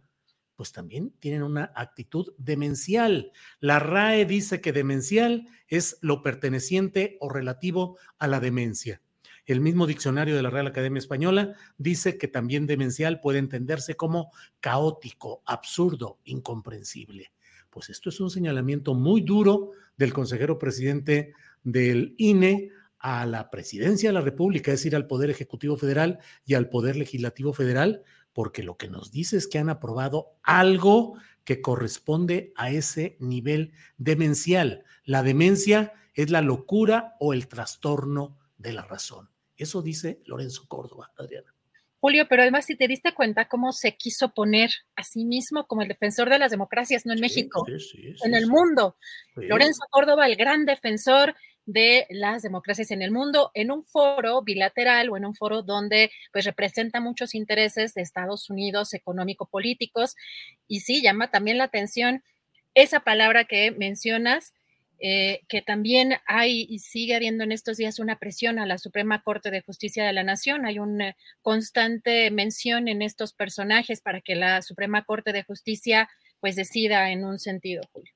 pues 0.55 0.71
también 0.71 1.13
tienen 1.19 1.43
una 1.43 1.71
actitud 1.75 2.33
demencial. 2.37 3.31
La 3.59 3.79
RAE 3.79 4.25
dice 4.25 4.61
que 4.61 4.73
demencial 4.73 5.47
es 5.67 5.97
lo 6.01 6.21
perteneciente 6.21 7.17
o 7.19 7.29
relativo 7.29 7.97
a 8.17 8.27
la 8.27 8.39
demencia. 8.39 9.01
El 9.45 9.61
mismo 9.61 9.85
diccionario 9.85 10.35
de 10.35 10.41
la 10.41 10.49
Real 10.49 10.67
Academia 10.67 10.99
Española 10.99 11.55
dice 11.77 12.17
que 12.17 12.27
también 12.27 12.65
demencial 12.65 13.19
puede 13.19 13.37
entenderse 13.37 13.95
como 13.95 14.31
caótico, 14.59 15.43
absurdo, 15.45 16.19
incomprensible. 16.23 17.31
Pues 17.69 17.89
esto 17.89 18.09
es 18.09 18.19
un 18.19 18.31
señalamiento 18.31 18.95
muy 18.95 19.21
duro 19.21 19.71
del 19.97 20.13
consejero 20.13 20.57
presidente 20.57 21.33
del 21.63 22.15
INE 22.17 22.69
a 22.97 23.25
la 23.27 23.51
presidencia 23.51 24.09
de 24.09 24.13
la 24.13 24.21
República, 24.21 24.71
es 24.71 24.79
decir, 24.79 24.95
al 24.95 25.05
Poder 25.05 25.29
Ejecutivo 25.29 25.77
Federal 25.77 26.19
y 26.43 26.55
al 26.55 26.69
Poder 26.69 26.95
Legislativo 26.95 27.53
Federal, 27.53 28.01
porque 28.35 28.63
lo 28.63 28.75
que 28.75 28.89
nos 28.89 29.13
dice 29.13 29.37
es 29.37 29.47
que 29.47 29.59
han 29.59 29.69
aprobado 29.69 30.35
algo 30.43 31.17
que 31.45 31.61
corresponde 31.61 32.51
a 32.57 32.69
ese 32.69 33.15
nivel 33.21 33.71
demencial. 33.97 34.83
La 35.05 35.23
demencia 35.23 35.93
es 36.13 36.29
la 36.29 36.41
locura 36.41 37.15
o 37.21 37.31
el 37.31 37.47
trastorno 37.47 38.37
de 38.57 38.73
la 38.73 38.83
razón. 38.83 39.29
Eso 39.55 39.81
dice 39.81 40.21
Lorenzo 40.25 40.65
Córdoba, 40.67 41.13
Adriana. 41.17 41.55
Julio, 41.95 42.27
pero 42.27 42.41
además 42.41 42.65
si 42.65 42.75
te 42.75 42.89
diste 42.89 43.13
cuenta 43.13 43.47
cómo 43.47 43.71
se 43.71 43.95
quiso 43.95 44.33
poner 44.33 44.69
a 44.97 45.05
sí 45.05 45.23
mismo 45.23 45.65
como 45.65 45.81
el 45.81 45.87
defensor 45.87 46.29
de 46.29 46.37
las 46.37 46.51
democracias, 46.51 47.05
no 47.05 47.13
en 47.13 47.21
México, 47.21 47.65
en 48.25 48.35
el 48.35 48.47
mundo. 48.47 48.97
Lorenzo 49.35 49.85
Córdoba, 49.89 50.27
el 50.27 50.35
gran 50.35 50.65
defensor 50.65 51.35
de 51.65 52.05
las 52.09 52.43
democracias 52.43 52.91
en 52.91 53.01
el 53.01 53.11
mundo 53.11 53.51
en 53.53 53.71
un 53.71 53.83
foro 53.83 54.43
bilateral 54.43 55.09
o 55.09 55.17
en 55.17 55.25
un 55.25 55.35
foro 55.35 55.63
donde 55.63 56.11
pues 56.31 56.45
representa 56.45 56.99
muchos 56.99 57.33
intereses 57.33 57.93
de 57.93 58.01
Estados 58.01 58.49
Unidos 58.49 58.93
económico-políticos 58.93 60.15
y 60.67 60.81
sí 60.81 61.01
llama 61.01 61.31
también 61.31 61.57
la 61.57 61.65
atención 61.65 62.23
esa 62.75 62.99
palabra 62.99 63.45
que 63.45 63.71
mencionas 63.71 64.53
eh, 64.99 65.41
que 65.49 65.61
también 65.61 66.13
hay 66.25 66.65
y 66.69 66.79
sigue 66.79 67.15
habiendo 67.15 67.43
en 67.43 67.51
estos 67.51 67.77
días 67.77 67.99
una 67.99 68.17
presión 68.17 68.59
a 68.59 68.65
la 68.65 68.77
Suprema 68.77 69.23
Corte 69.23 69.51
de 69.51 69.61
Justicia 69.61 70.05
de 70.05 70.13
la 70.13 70.23
Nación. 70.23 70.65
Hay 70.65 70.79
una 70.79 71.17
constante 71.41 72.31
mención 72.31 72.87
en 72.87 73.01
estos 73.01 73.33
personajes 73.33 73.99
para 73.99 74.21
que 74.21 74.35
la 74.35 74.61
Suprema 74.61 75.03
Corte 75.03 75.33
de 75.33 75.43
Justicia 75.43 76.09
pues 76.39 76.55
decida 76.55 77.11
en 77.11 77.25
un 77.25 77.39
sentido, 77.39 77.83
Julio 77.91 78.14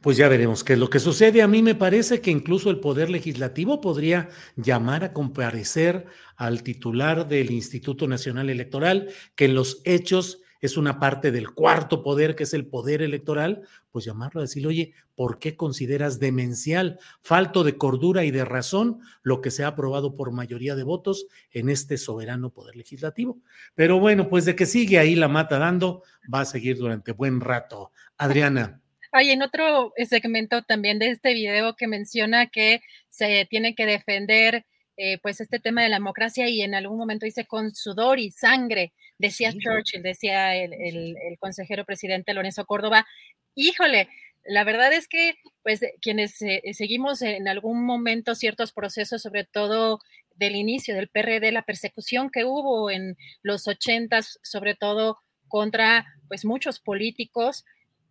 pues 0.00 0.16
ya 0.16 0.28
veremos 0.28 0.62
qué 0.62 0.74
es 0.74 0.78
lo 0.78 0.90
que 0.90 1.00
sucede. 1.00 1.42
A 1.42 1.48
mí 1.48 1.62
me 1.62 1.74
parece 1.74 2.20
que 2.20 2.30
incluso 2.30 2.70
el 2.70 2.80
Poder 2.80 3.10
Legislativo 3.10 3.80
podría 3.80 4.28
llamar 4.56 5.04
a 5.04 5.12
comparecer 5.12 6.06
al 6.36 6.62
titular 6.62 7.26
del 7.26 7.50
Instituto 7.50 8.06
Nacional 8.06 8.50
Electoral, 8.50 9.08
que 9.34 9.46
en 9.46 9.54
los 9.54 9.80
hechos 9.84 10.42
es 10.60 10.76
una 10.76 10.98
parte 10.98 11.30
del 11.30 11.50
cuarto 11.50 12.02
poder, 12.02 12.34
que 12.34 12.44
es 12.44 12.54
el 12.54 12.66
poder 12.66 13.02
electoral, 13.02 13.62
pues 13.90 14.04
llamarlo 14.04 14.40
a 14.40 14.44
decir, 14.44 14.66
oye, 14.66 14.94
¿por 15.14 15.38
qué 15.38 15.56
consideras 15.56 16.18
demencial, 16.18 16.98
falto 17.20 17.62
de 17.62 17.76
cordura 17.76 18.24
y 18.24 18.30
de 18.30 18.44
razón 18.44 19.00
lo 19.22 19.40
que 19.40 19.50
se 19.50 19.64
ha 19.64 19.68
aprobado 19.68 20.14
por 20.16 20.32
mayoría 20.32 20.74
de 20.74 20.82
votos 20.82 21.26
en 21.50 21.68
este 21.68 21.98
soberano 21.98 22.50
poder 22.50 22.76
legislativo? 22.76 23.38
Pero 23.74 24.00
bueno, 24.00 24.28
pues 24.28 24.44
de 24.44 24.56
que 24.56 24.66
sigue 24.66 24.98
ahí 24.98 25.14
la 25.14 25.28
mata 25.28 25.58
dando, 25.58 26.02
va 26.32 26.40
a 26.40 26.44
seguir 26.44 26.78
durante 26.78 27.12
buen 27.12 27.40
rato. 27.40 27.92
Adriana. 28.16 28.80
Hay 29.16 29.30
en 29.30 29.40
otro 29.40 29.94
segmento 30.10 30.60
también 30.60 30.98
de 30.98 31.08
este 31.08 31.32
video 31.32 31.74
que 31.74 31.86
menciona 31.86 32.48
que 32.48 32.82
se 33.08 33.46
tiene 33.48 33.74
que 33.74 33.86
defender 33.86 34.66
eh, 34.98 35.16
pues 35.22 35.40
este 35.40 35.58
tema 35.58 35.82
de 35.82 35.88
la 35.88 35.96
democracia 35.96 36.50
y 36.50 36.60
en 36.60 36.74
algún 36.74 36.98
momento 36.98 37.24
dice 37.24 37.46
con 37.46 37.74
sudor 37.74 38.18
y 38.18 38.30
sangre, 38.30 38.92
decía 39.16 39.54
Churchill, 39.54 40.02
decía 40.02 40.54
el, 40.54 41.16
consejero 41.40 41.86
presidente 41.86 42.34
Lorenzo 42.34 42.66
Córdoba. 42.66 43.06
Híjole, 43.54 44.10
la 44.44 44.64
verdad 44.64 44.92
es 44.92 45.08
que 45.08 45.36
pues 45.62 45.80
quienes 46.02 46.42
eh, 46.42 46.60
seguimos 46.74 47.22
en 47.22 47.48
algún 47.48 47.86
momento 47.86 48.34
ciertos 48.34 48.72
procesos, 48.72 49.22
sobre 49.22 49.44
todo 49.44 49.98
del 50.34 50.56
inicio 50.56 50.94
del 50.94 51.08
PRD, 51.08 51.52
la 51.52 51.62
persecución 51.62 52.28
que 52.28 52.44
hubo 52.44 52.90
en 52.90 53.16
los 53.42 53.66
ochentas, 53.66 54.38
sobre 54.42 54.74
todo 54.74 55.20
contra 55.48 56.04
pues 56.28 56.44
muchos 56.44 56.80
políticos, 56.80 57.64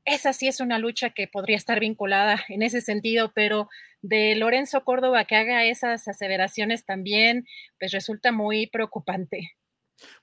esa 0.05 0.33
sí 0.33 0.47
es 0.47 0.59
una 0.59 0.79
lucha 0.79 1.09
que 1.09 1.27
podría 1.27 1.57
estar 1.57 1.79
vinculada 1.79 2.43
en 2.49 2.61
ese 2.61 2.81
sentido, 2.81 3.31
pero 3.33 3.69
de 4.01 4.35
Lorenzo 4.35 4.83
Córdoba 4.83 5.25
que 5.25 5.35
haga 5.35 5.65
esas 5.65 6.07
aseveraciones 6.07 6.85
también, 6.85 7.45
pues 7.79 7.91
resulta 7.91 8.31
muy 8.31 8.67
preocupante. 8.67 9.51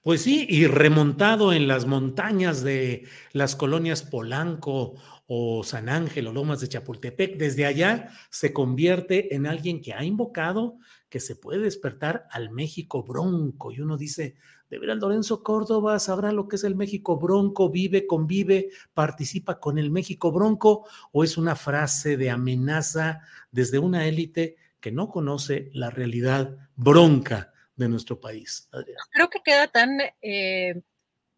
Pues 0.03 0.23
sí, 0.23 0.47
y 0.49 0.67
remontado 0.67 1.53
en 1.53 1.67
las 1.67 1.87
montañas 1.87 2.63
de 2.63 3.09
las 3.33 3.57
colonias 3.57 4.03
Polanco 4.03 4.95
o 5.27 5.65
San 5.65 5.89
Ángel 5.89 6.27
o 6.27 6.33
Lomas 6.33 6.61
de 6.61 6.69
Chapultepec, 6.69 7.37
desde 7.37 7.65
allá 7.65 8.11
se 8.31 8.53
convierte 8.53 9.35
en 9.35 9.47
alguien 9.47 9.81
que 9.81 9.95
ha 9.95 10.05
invocado 10.05 10.79
que 11.09 11.21
se 11.21 11.37
puede 11.37 11.61
despertar 11.61 12.27
al 12.31 12.51
México 12.51 13.03
bronco. 13.03 13.73
Y 13.73 13.81
uno 13.81 13.97
dice, 13.97 14.37
de 14.73 14.79
veras, 14.79 14.97
Lorenzo 14.97 15.43
Córdoba 15.43 15.99
sabrá 15.99 16.33
lo 16.33 16.49
que 16.49 16.57
es 16.57 16.65
el 16.65 16.75
México 16.75 17.19
bronco, 17.19 17.69
vive, 17.69 18.07
convive, 18.07 18.71
participa 18.95 19.61
con 19.61 19.77
el 19.77 19.91
México 19.91 20.33
bronco, 20.33 20.89
o 21.13 21.25
es 21.25 21.37
una 21.37 21.57
frase 21.57 22.17
de 22.17 22.31
amenaza 22.31 23.21
desde 23.51 23.79
una 23.79 24.07
élite 24.07 24.57
que 24.81 24.91
no 24.91 25.11
conoce 25.11 25.69
la 25.75 25.91
realidad 25.91 26.57
bronca 26.75 27.53
de 27.77 27.91
nuestro 27.91 28.19
país. 28.19 28.71
Creo 29.11 29.29
que 29.29 29.43
queda 29.45 29.69
tan 29.69 30.01
eh, 30.23 30.81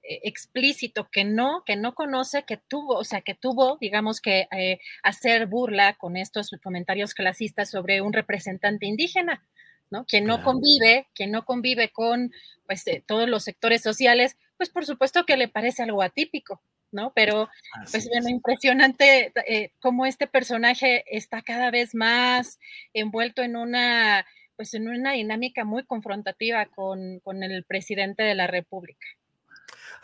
explícito 0.05 1.09
que 1.11 1.25
no, 1.25 1.65
que 1.67 1.75
no 1.75 1.97
conoce, 1.97 2.45
que 2.45 2.57
tuvo, 2.57 2.97
o 2.97 3.05
sea, 3.05 3.23
que 3.23 3.35
tuvo, 3.35 3.79
digamos 3.81 4.21
que 4.21 4.47
eh, 4.57 4.79
hacer 5.03 5.47
burla 5.47 5.95
con 5.95 6.17
estos 6.17 6.51
comentarios 6.63 7.15
clasistas 7.15 7.69
sobre 7.69 8.01
un 8.01 8.13
representante 8.13 8.87
indígena. 8.87 9.45
¿No? 9.91 10.05
Quien 10.05 10.25
no 10.25 10.43
convive, 10.43 11.07
quien 11.15 11.31
no 11.31 11.45
convive 11.45 11.91
con 11.91 12.33
pues, 12.67 12.87
eh, 12.87 13.03
todos 13.07 13.29
los 13.29 13.45
sectores 13.45 13.83
sociales, 13.83 14.37
pues 14.57 14.71
por 14.71 14.85
supuesto 14.87 15.25
que 15.25 15.37
le 15.37 15.49
parece 15.49 15.83
algo 15.83 16.03
atípico, 16.03 16.61
¿no? 16.93 17.13
Pero 17.15 17.49
pues 17.91 18.09
bueno, 18.09 18.29
impresionante 18.29 19.33
eh, 19.47 19.73
cómo 19.81 20.07
este 20.07 20.27
personaje 20.27 21.05
está 21.11 21.43
cada 21.43 21.71
vez 21.71 21.95
más 21.95 22.59
envuelto 22.93 23.43
en 23.43 23.57
una, 23.57 24.25
pues 24.57 24.75
en 24.75 24.89
una 24.89 25.13
dinámica 25.13 25.65
muy 25.65 25.85
confrontativa 25.85 26.67
con, 26.67 27.21
con 27.21 27.43
el 27.43 27.65
presidente 27.65 28.23
de 28.23 28.35
la 28.35 28.47
República. 28.47 29.07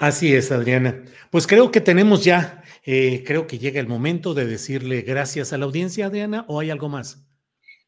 Así 0.00 0.34
es, 0.34 0.50
Adriana. 0.50 1.02
Pues 1.30 1.46
creo 1.46 1.70
que 1.70 1.82
tenemos 1.82 2.24
ya, 2.24 2.62
eh, 2.84 3.22
creo 3.26 3.46
que 3.46 3.58
llega 3.58 3.80
el 3.80 3.86
momento 3.86 4.32
de 4.32 4.46
decirle 4.46 5.02
gracias 5.02 5.52
a 5.52 5.58
la 5.58 5.66
audiencia, 5.66 6.06
Adriana, 6.06 6.46
o 6.48 6.58
hay 6.58 6.70
algo 6.70 6.88
más. 6.88 7.22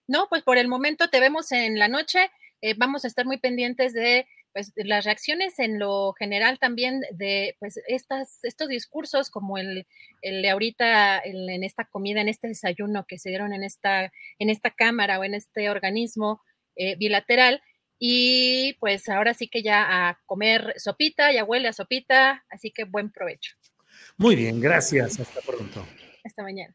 No, 0.07 0.27
pues 0.29 0.43
por 0.43 0.59
el 0.59 0.69
momento 0.69 1.09
te 1.09 1.21
vemos 1.21 1.53
en 1.53 1.79
la 1.79 1.89
noche. 1.89 2.31
Eh, 2.61 2.75
vamos 2.77 3.05
a 3.05 3.09
estar 3.09 3.27
muy 3.27 3.39
pendientes 3.39 3.93
de, 3.93 4.27
pues, 4.53 4.73
las 4.77 5.05
reacciones 5.05 5.59
en 5.59 5.79
lo 5.79 6.13
general 6.13 6.59
también 6.59 7.01
de 7.13 7.57
pues, 7.59 7.81
estas, 7.87 8.45
estos 8.45 8.69
discursos 8.69 9.31
como 9.31 9.59
el, 9.59 9.87
el 10.21 10.43
de 10.43 10.51
ahorita 10.51 11.21
en 11.25 11.65
esta 11.65 11.85
comida, 11.85 12.21
en 12.21 12.29
este 12.29 12.49
desayuno 12.49 13.07
que 13.07 13.19
se 13.19 13.31
dieron 13.31 13.53
en 13.53 13.65
esta, 13.65 14.13
en 14.39 14.51
esta 14.51 14.71
cámara 14.71 15.19
o 15.19 15.25
en 15.25 15.35
este 15.35 15.71
organismo 15.71 16.43
eh, 16.77 16.97
bilateral. 16.97 17.63
Y 17.99 18.75
pues 18.81 19.09
ahora 19.09 19.33
sí 19.33 19.49
que 19.49 19.63
ya 19.63 20.09
a 20.09 20.21
comer 20.27 20.75
sopita, 20.77 21.33
ya 21.33 21.45
huele 21.45 21.69
a 21.69 21.73
sopita, 21.73 22.45
así 22.51 22.73
que 22.73 22.85
buen 22.85 23.13
provecho. 23.13 23.55
Muy 24.17 24.35
bien, 24.35 24.61
gracias. 24.61 25.21
Hasta 25.21 25.41
pronto. 25.41 25.87
Hasta 26.25 26.43
mañana. 26.43 26.75